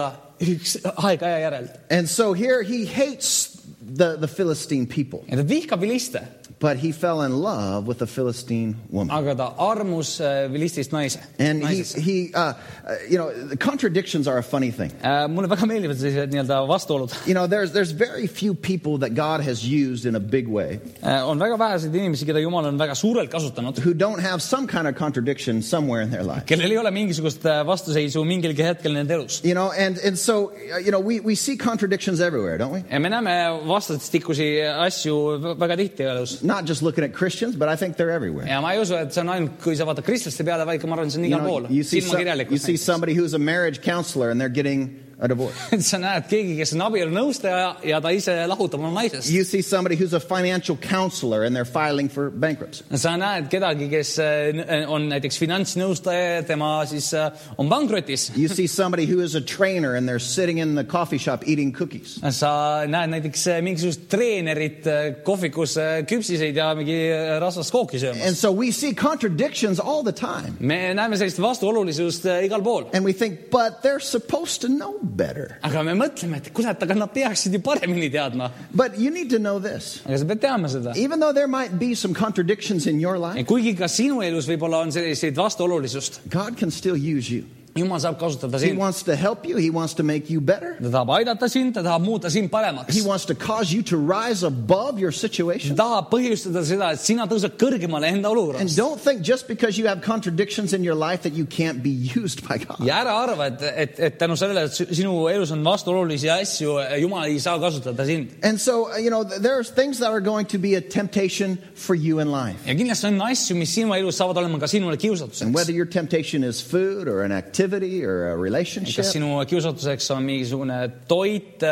and 1.90 2.10
so 2.10 2.34
here 2.34 2.64
he 2.64 2.86
hates 2.86 3.56
the, 3.88 4.18
the 4.20 4.28
Philistine 4.28 4.88
people, 4.88 5.24
ja 5.28 5.40
ta 5.40 5.46
vihkab 5.48 5.82
viliste, 5.82 6.22
but 6.60 6.78
he 6.78 6.92
fell 6.92 7.22
in 7.22 7.42
love 7.42 7.88
with 7.88 8.02
a 8.02 8.08
Philistine 8.08 8.76
woman. 8.90 9.16
aga 9.16 9.36
ta 9.36 9.54
armus 9.58 10.20
äh, 10.20 10.50
vilistist 10.50 10.92
naise. 10.92 11.20
And 11.40 11.64
he, 11.68 11.84
he 11.84 12.34
uh, 12.34 12.54
uh, 12.86 12.96
you 13.10 13.18
know, 13.18 13.32
the 13.32 13.58
contradictions 13.58 14.28
are 14.28 14.38
a 14.38 14.44
funny 14.44 14.72
thing. 14.72 14.92
Äh, 15.04 15.28
mulle 15.30 15.48
väga 15.48 15.66
meeldivad 15.66 15.98
sellised 15.98 16.32
nii-öelda 16.34 16.68
vastuolud. 16.68 17.14
You 17.28 17.34
know, 17.34 17.48
there's, 17.48 17.72
there's 17.74 17.92
very 17.92 18.28
few 18.28 18.54
people 18.54 18.98
that 19.00 19.14
God 19.16 19.42
has 19.42 19.64
used 19.64 20.06
in 20.06 20.16
a 20.16 20.20
big 20.20 20.48
way 20.48 20.80
on 21.04 21.40
väga 21.40 21.58
väheseid 21.58 21.96
inimesi, 21.96 22.26
keda 22.26 22.42
Jumal 22.42 22.66
on 22.66 22.78
väga 22.78 22.96
suurelt 22.96 23.32
kasutanud, 23.32 23.78
who 23.78 23.94
don't 23.94 24.20
have 24.20 24.42
some 24.42 24.68
kind 24.68 24.88
of 24.88 24.96
contradiction 24.96 25.62
somewhere 25.62 26.02
in 26.02 26.10
their 26.10 26.24
life. 26.24 26.46
kellel 26.46 26.72
ei 26.72 26.78
ole 26.78 26.92
mingisugust 26.92 27.46
äh, 27.46 27.64
vastuseisu 27.68 28.24
mingilgi 28.26 28.64
hetkel 28.64 28.94
nende 28.94 29.14
elus. 29.14 29.44
You 29.44 29.54
know, 29.54 29.72
and, 29.72 29.98
and 29.98 30.18
so, 30.18 30.52
uh, 30.74 30.78
you 30.78 30.92
know, 30.92 31.00
we, 31.00 31.20
we 31.20 31.36
see 31.36 31.58
contradictions 31.58 32.20
everywhere, 32.20 32.58
don't 32.58 32.72
we? 32.72 32.84
ja 32.90 33.00
me 33.00 33.10
näeme 33.10 33.36
vastastikusi 33.68 34.50
asju 34.88 35.16
väga 35.60 35.78
tihti 35.78 36.04
elus. 36.04 36.40
Not 36.48 36.66
just 36.66 36.82
looking 36.82 37.04
at 37.04 37.14
Christians, 37.14 37.56
but 37.62 37.68
I 37.68 37.76
think 37.76 37.98
they're 37.98 38.12
everywhere. 38.20 38.46
ja 38.48 38.62
ma 38.62 38.72
ei 38.72 38.80
usu, 38.80 38.96
et 38.96 39.14
see 39.14 39.22
on 39.22 39.28
ainult, 39.36 39.58
kui 39.64 39.76
sa 39.76 39.86
vaatad 39.86 40.06
kristlaste 40.08 40.44
peale, 40.48 40.66
vaid 40.66 40.80
ka 40.82 40.88
ma 40.88 40.96
arvan, 40.96 41.12
see 41.12 41.20
on 41.20 41.26
You, 41.26 41.36
igal 41.36 41.42
know, 41.44 41.50
pool. 41.50 41.72
you, 41.78 41.84
see 41.84 42.00
some- 42.02 42.22
you 42.56 42.58
see 42.58 42.78
somebody 42.78 43.14
who's 43.14 43.34
a 43.34 43.40
marriage 43.40 43.82
counselor 43.82 44.30
and 44.32 44.40
they're 44.40 44.56
getting 44.62 45.04
a 45.20 45.28
divorce. 45.28 45.58
sa 45.90 45.98
näed 45.98 46.28
keegi, 46.30 46.54
kes 46.60 46.76
on 46.76 46.84
abielunõustaja 46.86 47.70
ja 47.90 47.98
ta 48.04 48.12
ise 48.14 48.36
lahutab 48.50 48.84
oma 48.84 48.92
naisest. 49.00 49.32
You 49.34 49.44
see 49.48 49.64
somebody 49.66 49.98
who's 49.98 50.14
a 50.14 50.20
financial 50.22 50.78
counselor 50.78 51.44
and 51.44 51.56
they're 51.56 51.66
filing 51.66 52.10
for 52.10 52.30
bankruptcy. 52.30 52.86
sa 52.94 53.16
näed 53.18 53.50
kedagi, 53.50 53.90
kes 53.90 54.12
äh, 54.22 54.86
on 54.86 55.10
näiteks 55.10 55.40
finantsnõustaja 55.42 56.28
ja 56.36 56.44
tema 56.46 56.70
siis 56.90 57.10
äh, 57.18 57.32
on 57.58 57.70
pankrotis. 57.70 58.30
You 58.38 58.48
see 58.54 58.68
somebody 58.68 59.08
who 59.10 59.24
is 59.24 59.34
a 59.36 59.42
trainer 59.42 59.96
and 59.96 60.08
they're 60.08 60.22
sitting 60.22 60.60
in 60.60 60.76
the 60.76 60.84
coffee 60.84 61.18
shop 61.18 61.48
eating 61.48 61.74
cookies. 61.74 62.20
sa 62.38 62.86
näed 62.86 63.10
näiteks 63.16 63.48
äh, 63.56 63.62
mingisugust 63.66 64.06
treenerit 64.14 64.86
äh, 64.86 65.10
kohvikus 65.26 65.78
äh, 65.82 66.04
küpsiseid 66.06 66.56
ja 66.56 66.70
mingi 66.78 67.00
äh, 67.10 67.40
rasvast 67.42 67.74
kooki 67.74 67.98
söömas. 68.00 68.22
And 68.28 68.38
so 68.38 68.54
we 68.54 68.72
see 68.72 68.94
contradictions 68.94 69.80
all 69.80 70.06
the 70.06 70.14
time. 70.14 70.54
me 70.60 70.94
näeme 70.94 71.18
sellist 71.18 71.42
vastuolulisust 71.42 72.30
äh, 72.30 72.46
igal 72.46 72.62
pool. 72.62 72.86
And 72.94 73.04
we 73.06 73.14
think, 73.14 73.50
but 73.50 73.82
they're 73.82 74.04
supposed 74.04 74.62
to 74.62 74.70
know 74.70 75.07
better. 75.16 75.58
aga 75.64 75.84
me 75.84 75.94
mõtleme, 75.98 76.38
et 76.38 76.52
kurat, 76.54 76.82
aga 76.84 76.96
nad 76.96 77.14
peaksid 77.14 77.54
ju 77.54 77.60
paremini 77.64 78.10
teadma. 78.12 78.52
But 78.74 79.00
you 79.00 79.12
need 79.12 79.30
to 79.32 79.40
know 79.40 79.60
this. 79.60 80.02
aga 80.06 80.18
sa 80.18 80.26
pead 80.26 80.42
teadma 80.42 80.72
seda. 80.72 80.96
Even 80.96 81.20
though 81.20 81.34
there 81.34 81.48
might 81.48 81.80
be 81.80 81.96
some 81.96 82.14
contradictions 82.14 82.88
in 82.88 83.00
your 83.00 83.18
life, 83.18 83.40
kuigi 83.48 83.78
ka 83.78 83.86
sinu 83.92 84.22
elus 84.26 84.48
võib-olla 84.50 84.84
on 84.86 84.92
selliseid 84.92 85.36
vastuolulisust, 85.36 86.22
God 86.30 86.58
can 86.58 86.72
still 86.72 86.98
use 86.98 87.32
you. 87.32 87.46
Jumal 87.78 88.00
saab 88.00 88.20
kasutada 88.20 88.54
He 88.60 88.68
sind. 88.70 88.78
wants 88.80 89.04
to 89.04 89.16
help 89.16 89.46
you. 89.48 89.58
He 89.58 89.70
wants 89.70 89.94
to 89.96 90.04
make 90.04 90.30
you 90.30 90.42
better. 90.42 90.78
ta 90.82 90.90
tahab 90.90 91.08
aidata 91.18 91.50
sind, 91.50 91.74
ta 91.76 91.82
tahab 91.82 92.02
muuta 92.06 92.30
sind 92.30 92.50
paremaks 92.52 92.94
He. 92.96 93.02
wants 93.02 93.26
to 93.26 93.36
cause 93.36 93.72
you 93.74 93.82
to 93.84 93.98
rise 93.98 94.44
above 94.44 95.00
your 95.00 95.12
ta 95.12 95.18
situation. 95.18 95.76
tahab 95.76 96.10
põhjustada 96.12 96.64
seda, 96.64 96.92
et 96.94 97.00
sina 97.00 97.28
tõused 97.28 97.58
kõrgemale 97.58 98.08
enda 98.12 98.28
And 98.30 98.38
olukorrast. 98.38 98.76
don't 98.78 99.00
think 99.00 99.22
just 99.22 99.48
because 99.48 99.78
you 99.78 99.88
have 99.88 100.02
contradictions 100.02 100.74
in 100.74 100.84
your 100.84 100.96
life 100.96 101.22
that 101.24 101.34
you 101.34 101.46
can't 101.46 101.82
be 101.84 101.90
used 101.90 102.48
by 102.48 102.58
God. 102.58 102.80
ja 102.86 103.04
ära 103.04 103.14
arva, 103.28 103.48
et, 103.48 103.62
et, 103.62 104.00
et 104.00 104.20
tänu 104.20 104.36
sellele, 104.38 104.66
et 104.66 104.72
su- 104.74 104.86
sinu 104.94 105.28
elus 105.30 105.52
on 105.52 105.64
vastuolulisi 105.64 106.30
asju, 106.30 106.78
jumal 107.02 107.26
ei 107.28 107.40
saa 107.40 107.58
kasutada 107.60 108.06
sind. 108.06 108.30
And 108.44 108.60
so, 108.60 108.92
uh, 108.92 108.98
you 108.98 109.10
know, 109.10 109.24
th- 109.24 109.42
there's 109.42 109.70
things 109.70 110.00
that 110.00 110.12
are 110.12 110.22
going 110.22 110.46
to 110.48 110.58
be 110.58 110.76
a 110.76 110.82
temptation 110.82 111.58
for 111.76 111.96
you 111.96 112.20
in 112.20 112.32
life. 112.32 112.60
ja 112.66 112.74
kindlasti 112.74 113.06
on 113.08 113.20
asju, 113.20 113.56
mis 113.56 113.70
sinu 113.76 113.94
elus 113.96 114.18
saavad 114.18 114.38
olema 114.38 114.60
ka 114.60 114.66
sinule 114.68 114.94
And 114.98 115.02
kiusatuseks 115.02 115.54
whether 115.54 115.72
your 115.72 115.86
temptation 115.86 116.44
is 116.44 116.62
food 116.62 117.08
or 117.08 117.22
an 117.24 117.32
activity 117.68 118.06
or 118.06 118.32
a 118.32 118.38
relationship, 118.38 118.96
kas 118.96 119.12
sinu 119.14 119.34
kiusatuseks 119.50 120.10
on 120.16 120.24
mingisugune 120.26 120.78
toit, 121.08 121.64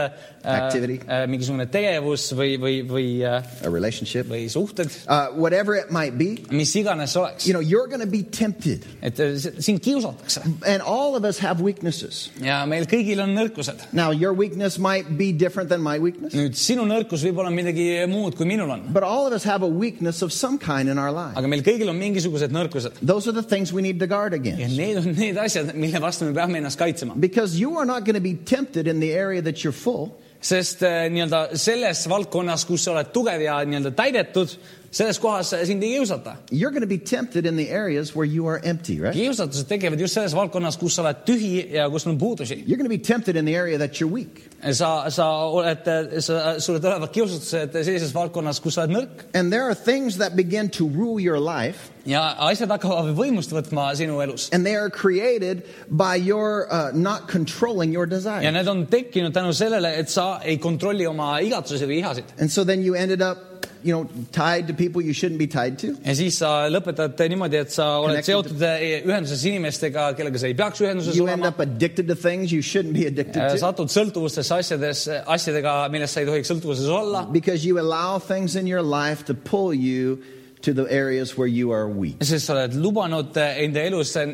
Activity. 0.45 0.99
mingisugune 1.27 1.65
tegevus 1.71 2.31
või, 2.34 2.58
või, 2.60 2.75
või, 2.88 3.05
a 3.25 3.41
relationship, 3.69 4.27
või 4.29 4.47
suhted, 4.49 4.88
uh, 5.08 5.27
whatever 5.36 5.75
it 5.75 5.91
might 5.91 6.17
be, 6.17 6.38
mis 6.51 6.73
iganes 6.75 7.15
oleks 7.17 7.47
you. 7.47 7.53
know, 7.53 7.60
you're 7.62 7.88
going 7.88 8.01
to 8.01 8.08
be 8.08 8.23
tempted. 8.23 8.86
et 9.01 9.19
äh, 9.19 9.34
s- 9.36 9.49
sind 9.65 9.79
kiusatakse 9.81 10.41
And 10.67 10.81
all 10.81 11.15
of 11.15 11.23
us 11.25 11.39
have 11.39 11.62
weaknesses. 11.62 12.29
ja 12.41 12.65
meil 12.65 12.86
kõigil 12.86 13.21
on 13.23 13.34
nõrkused. 13.36 13.86
Now, 13.93 14.12
your 14.12 14.34
weakness 14.34 14.77
might 14.79 15.17
be 15.17 15.31
different 15.31 15.69
than 15.69 15.81
my 15.81 15.97
weakness, 15.99 16.34
nüüd 16.34 16.55
sinu 16.55 16.86
nõrkus 16.86 17.23
võib 17.25 17.38
olla 17.39 17.49
midagi 17.49 18.05
muud, 18.08 18.36
kui 18.36 18.45
minul 18.45 18.69
on, 18.71 18.84
but 18.93 19.03
all 19.03 19.25
of 19.27 19.34
us 19.34 19.43
have 19.43 19.63
a 19.63 19.67
weakness 19.67 20.21
of 20.21 20.31
some 20.34 20.58
kind 20.58 20.89
in 20.89 20.97
our 20.99 21.12
life. 21.12 21.36
aga 21.38 21.47
meil 21.47 21.62
kõigil 21.63 21.89
on 21.89 21.97
mingisugused 21.99 22.51
nõrkused 22.51 22.93
Those 23.01 23.27
are 23.27 23.34
the 23.34 23.43
things 23.43 23.71
we 23.73 23.81
need 23.81 23.99
to 23.99 24.08
guard 24.08 24.34
ja 24.34 24.39
against. 24.39 24.77
need 24.77 24.97
on 24.97 25.12
need 25.15 25.36
asjad, 25.38 25.73
mille 25.75 25.99
vastu 25.99 26.25
me 26.25 26.34
peame 26.34 26.58
ennast 26.60 26.77
kaitsema. 26.77 27.13
Because 27.19 27.60
you 27.60 27.77
are 27.77 27.86
not 27.86 28.03
going 28.05 28.15
to 28.15 28.21
be 28.21 28.34
tempted 28.36 28.88
in 28.88 28.99
the 28.99 29.13
area 29.13 29.41
that 29.41 29.63
you're 29.63 29.71
full. 29.75 30.17
Sest 30.45 30.84
äh, 30.86 31.05
nii-öelda 31.13 31.58
selles 31.58 32.05
valdkonnas, 32.10 32.65
kus 32.69 32.86
sa 32.86 32.93
oled 32.93 33.12
tugev 33.15 33.41
ja 33.41 33.58
nii-öelda 33.65 33.91
täidetud, 33.97 34.53
selles 34.95 35.19
kohas 35.19 35.51
sind 35.67 35.84
ei 35.84 35.97
kiusata. 35.97 36.38
You're 36.51 36.71
going 36.71 36.86
to 36.86 36.88
be 36.88 36.97
tempted 36.97 37.45
in 37.45 37.58
the 37.58 37.69
areas 37.69 38.15
where 38.15 38.25
you 38.25 38.47
are 38.47 38.62
empty, 38.63 39.01
right? 39.01 39.15
kiusatused 39.15 39.67
tekivad 39.67 39.99
just 39.99 40.13
selles 40.13 40.36
valdkonnas, 40.36 40.77
kus 40.79 40.95
sa 40.95 41.03
oled 41.03 41.25
tühi 41.27 41.73
ja 41.75 41.89
kus 41.91 42.08
on 42.08 42.19
puudusi. 42.19 42.62
You're 42.63 42.79
going 42.79 42.89
to 42.89 42.97
be 42.97 43.03
tempted 43.03 43.36
in 43.36 43.45
the 43.45 43.55
area 43.55 43.77
that 43.77 43.99
you're 43.99 44.12
weak. 44.12 44.45
sa, 44.71 45.10
sa 45.10 45.27
oled, 45.51 45.84
sa, 46.23 46.60
sulle 46.60 46.79
tulevad 46.79 47.12
kiusatused 47.12 47.75
sellises 47.75 48.15
valdkonnas, 48.15 48.62
kus 48.63 48.79
sa 48.79 48.86
oled 48.86 48.95
nõrk 48.95 49.25
And 49.36 49.51
there 49.51 49.67
are 49.67 49.75
things 49.75 50.17
that 50.17 50.36
begin 50.36 50.69
to 50.79 50.88
rule 50.88 51.19
your 51.19 51.39
life, 51.39 51.91
ja 52.05 52.21
asjad 52.47 52.69
hakkavad 52.69 53.12
võimust 53.17 53.53
võtma 53.53 53.89
sinu 53.97 54.19
elus. 54.21 54.49
and 54.53 54.65
they 54.65 54.75
are 54.75 54.89
created 54.89 55.63
by 55.89 56.15
your 56.15 56.67
uh, 56.69 56.91
not 56.93 57.27
controlling 57.27 57.91
your 57.93 58.05
ja 58.05 58.15
desire. 58.15 58.51
need 58.51 58.67
on 58.67 58.86
tekkinud 58.88 59.34
tänu 59.34 59.53
sellele, 59.53 59.95
et 59.99 60.10
sa 60.10 60.39
ei 60.43 60.58
kontrolli 60.58 61.08
oma 61.08 61.39
igatsusi 61.39 61.86
või 61.86 61.99
ihasid. 61.99 62.36
And 62.39 62.51
so 62.51 62.63
then 62.63 62.84
you 62.86 62.95
ended 62.95 63.21
up, 63.21 63.55
you 63.86 63.93
know, 63.93 64.10
tied 64.32 64.67
to 64.67 64.74
people 64.74 65.02
you 65.02 65.13
shouldn't 65.13 65.38
be 65.38 65.48
tied 65.48 65.78
to. 65.78 65.93
ja 66.04 66.15
siis 66.17 66.39
sa 66.41 66.65
lõpetad 66.74 67.19
niimoodi, 67.30 67.60
et 67.62 67.74
sa 67.74 68.00
oled 68.02 68.15
Connected. 68.15 68.32
seotud 68.34 68.63
eh, 68.65 69.06
ühenduses 69.06 69.43
inimestega, 69.45 70.08
kellega 70.17 70.41
sa 70.41 70.50
ei 70.50 70.58
peaks 70.58 70.82
ühenduses 70.82 71.15
You 71.15 71.28
end 71.30 71.45
olema 71.45 71.54
up 71.54 71.62
addicted 71.63 72.10
to 72.10 72.15
things 72.17 72.52
you 72.52 72.65
shouldn't 72.65 72.98
be 72.98 73.06
addicted 73.06 73.38
to 73.45 73.60
satud 73.62 73.93
sõltuvustesse 73.93 74.58
asjades, 74.58 75.06
asjadega, 75.38 75.78
millest 75.93 76.17
sa 76.17 76.26
ei 76.26 76.32
tohiks 76.32 76.50
sõltuvuses 76.52 76.89
olla, 76.89 77.28
because 77.32 77.67
you 77.67 77.78
allow 77.80 78.17
things 78.17 78.56
in 78.56 78.67
your 78.67 78.82
life 78.82 79.26
to 79.30 79.38
pull 79.38 79.74
you 79.74 80.17
to 80.65 80.73
the 80.73 80.86
areas 80.91 81.38
where 81.38 81.47
you 81.47 81.71
are 81.71 81.88
weak. 81.88 82.17
sest 82.25 82.47
sa 82.49 82.56
oled 82.56 82.73
lubanud 82.82 83.38
eh, 83.38 83.62
enda 83.65 83.84
elus 83.86 84.15
eh, 84.17 84.34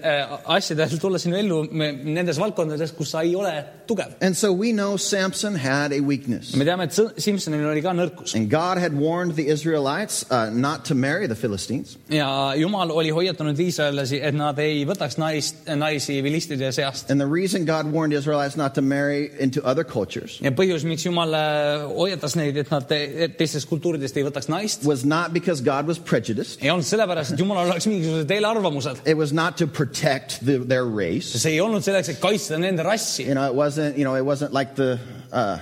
asjadel 0.56 0.96
tulla 1.02 1.20
sinu 1.20 1.36
ellu 1.36 1.58
nendes 1.72 2.40
valdkondades, 2.40 2.94
kus 2.96 3.12
sa 3.12 3.24
ei 3.26 3.36
ole 3.36 3.52
tugev. 3.88 4.16
And 4.22 4.38
so 4.38 4.54
we 4.54 4.72
know 4.72 4.96
Samson 4.98 5.56
had 5.56 5.92
a 5.92 6.00
weakness. 6.00 6.56
me 6.56 6.66
teame, 6.66 6.88
et 6.88 6.96
Simsonil 7.22 7.68
oli 7.68 7.84
ka 7.84 7.92
nõrkus 7.98 8.36
And 8.36 8.50
God 8.50 8.78
had 8.78 8.96
warned 8.96 9.36
the 9.36 9.50
Israelites 9.52 10.24
uh, 10.32 10.50
not 10.54 10.86
to 10.86 10.96
marry 10.96 11.28
the 11.28 11.36
Philistines. 11.36 11.98
ja 12.10 12.54
Jumal 12.56 12.92
oli 12.92 13.12
hoiatanud 13.12 13.60
iisraellasi, 13.60 14.22
et 14.24 14.38
nad 14.38 14.60
ei 14.64 14.86
võtaks 14.88 15.20
naist, 15.20 15.66
naisi 15.76 16.22
vilistide 16.24 16.72
seast. 16.72 17.12
And 17.12 17.20
the 17.20 17.28
reason 17.28 17.68
God 17.68 17.92
warned 17.92 18.16
Israelites 18.16 18.56
not 18.56 18.74
to 18.80 18.82
marry 18.82 19.32
into 19.40 19.60
other 19.68 19.84
cultures 19.84 20.40
ja 20.42 20.56
põhjus, 20.56 20.88
miks 20.88 21.06
Jumal 21.06 21.36
eh, 21.36 21.86
hoiatas 21.92 22.40
neid, 22.40 22.56
et 22.64 22.72
nad 22.72 22.88
teistest 22.88 23.68
kultuuridest 23.68 24.16
ei 24.16 24.28
võtaks 24.30 24.48
naist, 24.52 24.88
was 24.88 25.04
not 25.04 25.36
because 25.36 25.60
God 25.60 25.92
was 25.92 26.00
prejudiced. 26.00 26.21
Ei 26.62 26.70
olnud 26.72 26.88
sellepärast, 26.88 27.34
et 27.34 27.40
Jumalal 27.40 27.72
oleks 27.72 27.88
mingisugused 27.90 28.32
eelarvamused. 28.32 29.02
It 29.06 29.18
was 29.18 29.34
not 29.34 29.58
to 29.58 29.68
protect 29.68 30.40
the, 30.46 30.60
their 30.60 30.86
race. 30.86 31.34
see 31.40 31.56
ei 31.56 31.62
olnud 31.62 31.86
selleks, 31.86 32.10
et 32.14 32.22
kaitsta 32.22 32.60
nende 32.62 32.86
rassi 32.86 33.28
You 33.28 33.36
know, 33.36 33.48
it 33.48 33.56
wasn't, 33.56 33.98
you 33.98 34.06
know, 34.06 34.16
it 34.16 34.26
wasn't 34.26 34.54
like 34.54 34.76
the, 34.76 35.00
uh, 35.32 35.58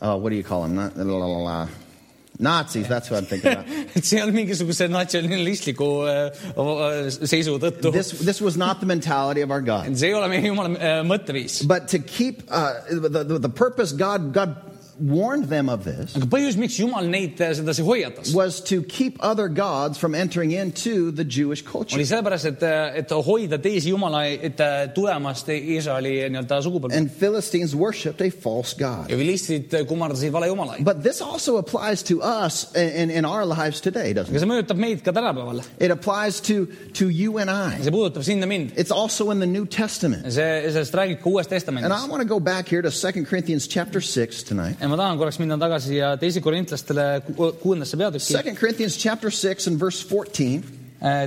oh, 0.00 0.16
what 0.16 0.30
do 0.30 0.36
you 0.36 0.44
call 0.44 0.62
them? 0.62 0.74
Not, 0.76 0.96
la, 0.96 1.16
la, 1.16 1.26
la. 1.26 1.68
Nazis, 2.40 2.88
that's 2.88 3.10
what 3.10 3.18
I'm 3.18 3.26
thinking 3.26 3.52
about. 3.52 3.66
et 3.96 4.04
see 4.04 4.20
olnud 4.22 4.34
mingisuguse 4.34 4.88
natsionalistliku 4.88 5.88
äh, 6.08 7.10
seisu 7.28 7.58
tõttu. 7.60 7.92
this, 7.92 8.12
this 8.24 8.40
was 8.40 8.56
not 8.56 8.80
the 8.80 8.86
mentality 8.86 9.42
of 9.42 9.50
our 9.50 9.60
God. 9.60 9.92
see 9.96 10.08
ei 10.08 10.16
ole 10.16 10.30
meie 10.32 10.48
jumala 10.48 11.02
mõtteviis. 11.04 11.60
But 11.68 11.88
to 11.88 11.98
keep, 11.98 12.42
uh, 12.48 12.80
the, 12.88 13.24
the, 13.24 13.38
the 13.38 13.52
purpose 13.52 13.92
God, 13.92 14.32
God 14.32 14.56
warned 15.00 15.46
them 15.48 15.68
of 15.68 15.84
this 15.84 16.14
was 18.34 18.60
to 18.64 18.82
keep 18.82 19.16
other 19.20 19.48
gods 19.48 19.98
from 19.98 20.14
entering 20.14 20.52
into 20.52 21.10
the 21.10 21.24
Jewish 21.24 21.62
culture. 21.62 21.96
And 26.92 27.10
Philistines 27.10 27.74
worshipped 27.74 28.20
a 28.20 28.30
false 28.30 28.74
god. 28.74 29.10
But 30.84 31.02
this 31.02 31.20
also 31.20 31.56
applies 31.56 32.02
to 32.04 32.20
us 32.22 32.72
in, 32.74 33.10
in 33.10 33.24
our 33.24 33.44
lives 33.46 33.80
today, 33.80 34.12
doesn't 34.12 34.32
it? 34.34 34.36
It 35.78 35.90
applies 35.90 36.40
to, 36.42 36.66
to 36.94 37.08
you 37.08 37.38
and 37.38 37.50
I. 37.50 37.76
It's 38.76 38.90
also 38.90 39.30
in 39.30 39.40
the 39.40 39.46
New 39.46 39.66
Testament. 39.66 40.24
And 41.84 41.92
I 41.92 42.06
want 42.08 42.22
to 42.22 42.28
go 42.28 42.40
back 42.40 42.68
here 42.68 42.82
to 42.82 42.90
2 42.90 43.24
Corinthians 43.24 43.66
chapter 43.66 44.00
6 44.00 44.42
tonight. 44.42 44.76
Ja 44.90 44.96
ma 44.96 44.98
tahan 44.98 45.18
korraks 45.20 45.38
minna 45.38 45.56
tagasi 45.60 45.92
siia 45.94 46.10
teise 46.18 46.40
korintlastele 46.42 47.04
ku- 47.36 47.52
kuuendasse 47.62 47.96
peatükki. 48.00 48.34
2 48.42 48.56
Corinthians 48.58 48.96
chapter 48.98 49.30
6 49.30 49.66
and 49.70 49.78
verse 49.80 50.02
14. 50.02 50.64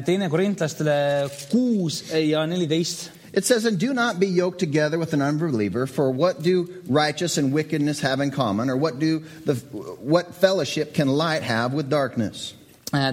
teine 0.05 0.27
korintlastele 0.29 1.29
kuus 1.51 2.03
ja 2.13 2.45
neliteist 2.47 3.09
It 3.35 3.45
says, 3.45 3.65
And 3.65 3.79
do 3.79 3.93
not 3.95 4.19
be 4.19 4.27
yoked 4.27 4.59
together 4.59 4.99
with 4.99 5.13
an 5.13 5.21
unbeliever, 5.23 5.87
for 5.87 6.11
what 6.11 6.43
do 6.43 6.67
righteous 6.87 7.39
and 7.39 7.51
wickedness 7.51 7.99
have 8.01 8.19
in 8.21 8.29
common, 8.29 8.69
or 8.69 8.77
what 8.77 8.99
do 8.99 9.23
the 9.45 9.55
what 10.03 10.35
fellowship 10.35 10.93
can 10.93 11.07
light 11.07 11.41
have 11.41 11.73
with 11.73 11.89
darkness? 11.89 12.53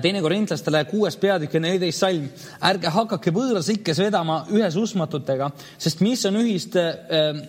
teine 0.02 0.20
korintlastele 0.20 0.82
kuues 0.90 1.16
peatükk 1.16 1.54
ja 1.56 1.60
neliteist 1.64 1.98
salm. 2.04 2.26
ärge 2.60 2.90
hakake 2.92 3.32
võõras 3.32 3.70
ikkes 3.72 3.98
vedama 4.02 4.42
ühes 4.52 4.76
usmatutega, 4.76 5.48
sest 5.78 6.00
mis 6.04 6.26
on 6.28 6.36
ühist 6.42 6.76
äh, 6.76 7.40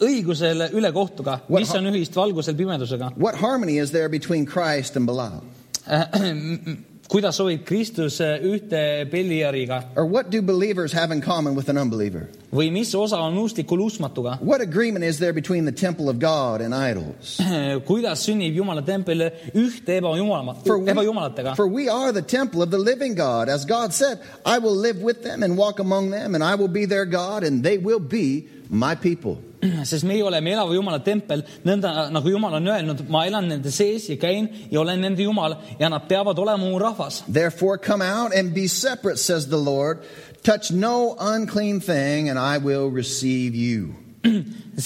õigusel 0.00 0.68
ülekohtuga, 0.74 1.40
What 1.48 1.60
mis 1.60 1.74
on 1.74 1.86
ühist 1.92 2.16
valgusel 2.16 2.56
pimedusega 2.58 3.12
What 3.16 3.36
harmony 3.36 3.78
is 3.78 3.90
there 3.92 4.08
between 4.08 4.46
Christ 4.46 4.96
and 4.96 5.06
Belial? 5.06 5.42
äh. 5.86 6.76
kuidas 7.04 7.36
sobib 7.36 7.66
Kristus 7.68 8.18
äh, 8.20 8.40
ühte 8.42 9.04
Belliariga 9.10 9.84
Or 9.94 10.06
what 10.06 10.30
do 10.30 10.40
believers 10.42 10.92
have 10.92 11.12
in 11.12 11.20
common 11.20 11.54
with 11.54 11.68
an 11.68 11.76
unbeliever? 11.78 12.28
või 12.54 12.70
mis 12.70 12.92
osa 12.94 13.18
on 13.18 13.34
usklikul 13.38 13.80
usmatuga? 13.82 14.38
What 14.50 14.60
agreement 14.60 15.04
is 15.04 15.18
there 15.18 15.32
between 15.32 15.64
the 15.64 15.72
temple 15.72 16.08
of 16.08 16.18
God 16.18 16.60
and 16.60 16.74
idols? 16.74 17.38
kuidas 17.88 18.24
sünnib 18.24 18.54
Jumala 18.56 18.84
tempel 18.86 19.28
ühte 19.52 19.98
ebajumala, 20.00 20.56
ebajumalatega? 20.64 21.56
for 21.56 21.66
we 21.68 21.88
are 21.88 22.10
the 22.12 22.22
temple 22.22 22.62
of 22.62 22.70
the 22.70 22.78
living 22.78 23.14
God. 23.14 23.48
As 23.48 23.64
God 23.64 23.92
said, 23.92 24.20
I 24.46 24.58
will 24.58 24.74
live 24.76 25.02
with 25.02 25.22
them 25.24 25.42
and 25.42 25.58
walk 25.58 25.78
among 25.80 26.10
them, 26.10 26.34
and 26.34 26.42
I 26.42 26.54
will 26.54 26.68
be 26.68 26.86
their 26.86 27.04
God, 27.06 27.42
and 27.44 27.62
they 27.62 27.76
will 27.76 28.00
be 28.00 28.48
my 28.70 28.94
people. 28.94 29.38
sest 29.90 30.04
meie 30.04 30.24
oleme 30.24 30.52
elava 30.54 30.74
Jumala 30.74 31.00
tempel, 31.04 31.44
nõnda 31.64 32.08
nagu 32.12 32.30
Jumal 32.30 32.58
on 32.58 32.68
öelnud, 32.68 33.04
ma 33.08 33.24
elan 33.28 33.48
nende 33.48 33.72
sees 33.72 34.08
ja 34.10 34.18
käin 34.20 34.48
ja 34.70 34.80
olen 34.82 35.00
nende 35.04 35.24
Jumal 35.24 35.56
ja 35.80 35.90
nad 35.92 36.08
peavad 36.08 36.38
olema 36.38 36.64
mu 36.64 36.78
rahvas. 36.78 37.22
Therefore, 37.28 37.78
come 37.78 38.04
out 38.04 38.34
and 38.34 38.54
be 38.54 38.68
separate, 38.68 39.18
says 39.18 39.48
the 39.48 39.60
Lord. 39.60 40.04
Touch 40.42 40.70
no 40.70 41.16
unclean 41.18 41.80
thing, 41.80 42.28
and 42.28 42.38
I 42.38 42.58
will 42.58 42.90
receive 42.90 43.54
you. 43.54 43.94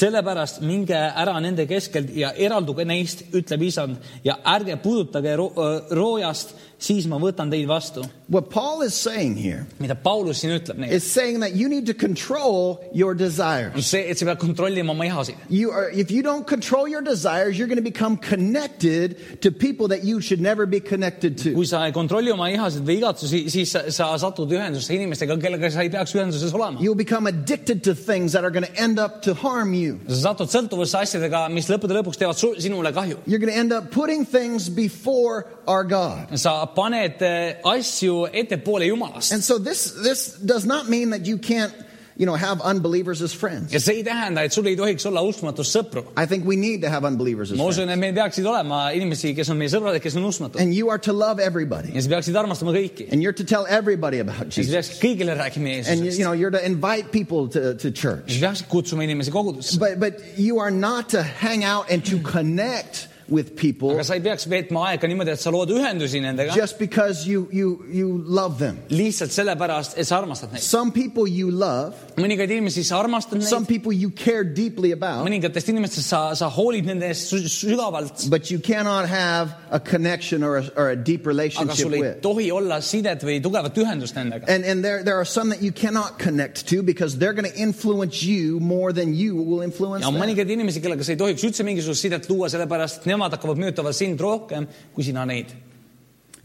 sellepärast 0.01 0.61
minge 0.67 0.97
ära 0.99 1.37
nende 1.41 1.67
keskelt 1.71 2.11
ja 2.17 2.33
eralduge 2.35 2.85
neist, 2.89 3.23
ütleb 3.35 3.69
isand 3.69 3.99
ja 4.27 4.39
ärge 4.55 4.77
puudutage 4.83 5.37
ro 5.39 5.49
roojast, 5.95 6.55
siis 6.79 7.07
ma 7.11 7.19
võtan 7.19 7.51
teid 7.51 7.67
vastu. 7.69 8.05
What 8.29 8.51
Paul 8.51 8.83
is 8.83 8.95
saying 8.95 9.37
here 9.37 9.67
mida 9.81 9.95
Paulus 9.95 10.43
siin 10.43 10.53
ütleb 10.55 10.79
neile, 10.79 10.93
is 10.93 11.05
saying 11.05 11.41
that 11.41 11.55
you 11.55 11.69
need 11.69 11.87
to 11.87 11.95
control 11.95 12.81
your 12.93 13.15
desires. 13.15 13.75
on 13.75 13.83
see, 13.83 14.01
et 14.01 14.19
sa 14.19 14.27
pead 14.27 14.39
kontrollima 14.39 14.91
oma 14.95 15.05
ihasid. 15.09 15.37
You 15.49 15.71
are, 15.71 15.91
if 15.91 16.11
you 16.11 16.23
don't 16.23 16.47
control 16.47 16.87
your 16.89 17.03
desires, 17.03 17.59
you're 17.59 17.69
going 17.69 17.83
to 17.83 17.91
become 17.91 18.17
connected 18.17 19.43
to 19.43 19.51
people 19.51 19.89
that 19.89 20.05
you 20.05 20.21
should 20.21 20.41
never 20.41 20.67
be 20.67 20.81
connected 20.81 21.39
to. 21.39 21.55
kui 21.55 21.67
sa 21.67 21.85
ei 21.87 21.93
kontrolli 21.93 22.33
oma 22.33 22.51
ihasid 22.53 22.87
või 22.87 22.99
igatsusi, 23.01 23.45
siis 23.51 23.73
sa, 23.75 23.85
sa 23.91 24.11
satud 24.21 24.53
ühendusse 24.53 24.95
inimestega, 24.95 25.39
kellega 25.43 25.71
sa 25.73 25.83
ei 25.83 25.91
peaks 25.91 26.15
ühenduses 26.15 26.55
olema. 26.55 26.81
You'll 26.81 26.99
become 26.99 27.27
addicted 27.27 27.83
to 27.85 27.95
things 27.95 28.33
that 28.33 28.45
are 28.45 28.51
going 28.55 28.67
to 28.67 28.75
end 28.81 28.99
up 28.99 29.23
to 29.23 29.35
harm 29.35 29.75
you. 29.75 29.99
sa 30.09 30.31
satud 30.31 30.53
sõltuvusse 30.53 31.01
asjadega, 31.03 31.47
mis 31.53 31.71
lõppude 31.73 31.97
lõpuks 31.99 32.21
teevad 32.21 32.39
su, 32.39 32.55
sinule 32.63 32.93
kahju. 32.95 33.19
You're 33.27 33.43
going 33.43 33.53
to 33.53 33.59
end 33.59 33.73
up 33.73 33.91
putting 33.91 34.25
things 34.25 34.69
before 34.69 35.47
our 35.67 35.85
God. 35.85 36.39
sa 36.39 36.68
paned 36.75 37.23
asju 37.65 38.29
ettepoole 38.33 38.87
Jumalast 38.87 39.33
And 39.33 39.45
so 39.45 39.59
this, 39.59 39.93
this 40.03 40.39
does 40.45 40.65
not 40.67 40.89
mean 40.89 41.11
that 41.11 41.27
you 41.27 41.39
can't, 41.39 41.73
you 42.17 42.27
know, 42.27 42.35
have 42.35 42.61
unbelievers 42.61 43.23
as 43.23 43.33
friends. 43.33 43.73
ja 43.73 43.79
see 43.81 44.01
ei 44.01 44.05
tähenda, 44.05 44.43
et 44.43 44.53
sul 44.53 44.67
ei 44.67 44.77
tohiks 44.77 45.07
olla 45.07 45.21
uskumatust 45.23 45.77
sõpru. 45.77 46.03
I 46.17 46.27
think 46.27 46.45
we 46.45 46.57
need 46.57 46.83
to 46.83 46.91
have 46.91 47.07
unbelievers 47.07 47.53
as 47.53 47.59
ma 47.59 47.65
friends. 47.65 47.79
usun, 47.79 47.93
et 47.93 47.99
meil 47.99 48.15
peaksid 48.15 48.47
olema 48.47 48.91
inimesi, 48.97 49.35
kes 49.37 49.51
on 49.53 49.59
meie 49.61 49.71
sõbrad 49.71 49.95
ja 49.95 50.03
kes 50.03 50.17
on 50.19 50.25
uskumatud. 50.27 50.61
And 50.61 50.75
you 50.75 50.91
are 50.91 50.99
to 50.99 51.13
love 51.13 51.39
everybody. 51.41 51.93
ja 51.95 52.03
sa 52.03 52.15
peaksid 52.17 52.37
armastama 52.37 52.75
kõiki. 52.75 53.07
And 53.13 53.23
you're 53.23 53.37
to 53.37 53.45
tell 53.45 53.67
everybody 53.69 54.19
about 54.19 54.49
ja 54.49 54.51
sa 54.51 54.63
Jesus. 54.63 54.75
peaksid 54.75 55.05
kõigile 55.05 55.37
rääkima 55.39 55.77
And 55.93 56.05
you 56.07 56.25
know, 56.25 56.33
you 56.33 56.49
are 56.49 56.57
to 56.59 56.65
invite 56.65 57.13
people 57.13 57.49
to, 57.49 57.75
to 57.75 57.93
church. 57.93 58.41
sa 58.41 58.49
peaksid 58.49 58.69
kutsuma 58.69 59.05
inimesi 59.07 59.31
kogudusse. 59.31 59.79
But, 59.79 60.01
but 60.01 60.39
you 60.39 60.59
are 60.59 60.73
not 60.73 61.11
to 61.11 61.23
hang 61.23 61.63
out 61.63 61.91
and 61.91 62.05
to 62.11 62.19
connect 62.19 63.09
with 63.29 63.55
people 63.57 63.93
aga 63.95 64.05
sa 64.05 64.15
ei 64.17 64.23
peaks 64.25 64.47
veetma 64.49 64.87
aega 64.93 65.09
niimoodi, 65.11 65.35
et 65.37 65.43
sa 65.43 65.51
lood 65.55 65.71
ühendusi 65.75 66.21
nendega 66.25 66.55
just 66.57 66.79
because 66.79 67.27
you, 67.29 67.49
you, 67.53 67.85
you 67.93 68.23
love 68.27 68.59
them. 68.59 68.79
lihtsalt 68.91 69.33
sellepärast, 69.35 69.99
et 69.99 70.07
sa 70.09 70.19
armastad 70.23 70.53
neid. 70.53 70.63
Some 70.63 70.93
people 70.93 71.27
you 71.29 71.51
love, 71.51 71.95
mõningaid 72.17 72.51
inimesi 72.57 72.85
sa 72.85 73.03
armastad 73.03 73.43
some 73.43 73.65
neid, 73.65 73.69
people 73.69 73.93
you 73.93 74.11
care 74.11 74.45
deeply 74.45 74.93
about, 74.93 75.27
mõningatest 75.27 75.69
inimestest 75.73 76.09
sa, 76.09 76.23
sa 76.39 76.49
hoolid 76.53 76.89
nende 76.89 77.09
eest 77.11 77.33
sü- 77.33 77.45
sügavalt, 77.53 78.29
but 78.31 78.51
you 78.51 78.59
cannot 78.59 79.09
have 79.09 79.53
a 79.71 79.81
connection 79.81 80.43
or 80.43 80.59
a, 80.59 80.65
or 80.77 80.89
a 80.91 80.97
deep 80.97 81.21
aga 81.27 81.29
relationship 81.29 81.77
sul 81.85 81.95
ei 81.95 82.01
with. 82.01 82.21
tohi 82.25 82.49
olla 82.53 82.81
sidet 82.81 83.23
või 83.27 83.39
tugevat 83.45 83.77
ühendust 83.79 84.17
nendega. 84.17 84.49
And, 84.49 84.65
and 84.65 84.85
there, 84.85 85.03
there 85.05 85.19
are 85.21 85.29
some 85.29 85.51
that 85.51 85.63
you 85.63 85.73
cannot 85.73 86.19
connect 86.19 86.67
to 86.73 86.83
because 86.83 87.19
they're 87.19 87.37
going 87.37 87.51
to 87.51 87.59
influence 87.59 88.23
you 88.23 88.59
more 88.61 88.93
than 88.93 89.15
you 89.15 89.37
will 89.37 89.61
influence 89.63 90.03
ja 90.03 90.09
on 90.09 90.15
them. 90.17 90.23
mõningaid 90.25 90.51
inimesi, 90.57 90.81
kellega 90.81 91.05
sa 91.05 91.13
ei 91.13 91.21
tohiks 91.21 91.45
üldse 91.45 91.67
mingisugust 91.67 92.07
sidet 92.09 92.29
luua, 92.31 92.49
sellepärast 92.49 93.03
et 93.03 93.11
nemad 93.13 93.18
hakkavad 93.27 93.59
mõjutama 93.59 93.95
sind 93.97 94.21
rohkem 94.21 94.69
kui 94.95 95.07
sina 95.07 95.25
neid. 95.29 95.55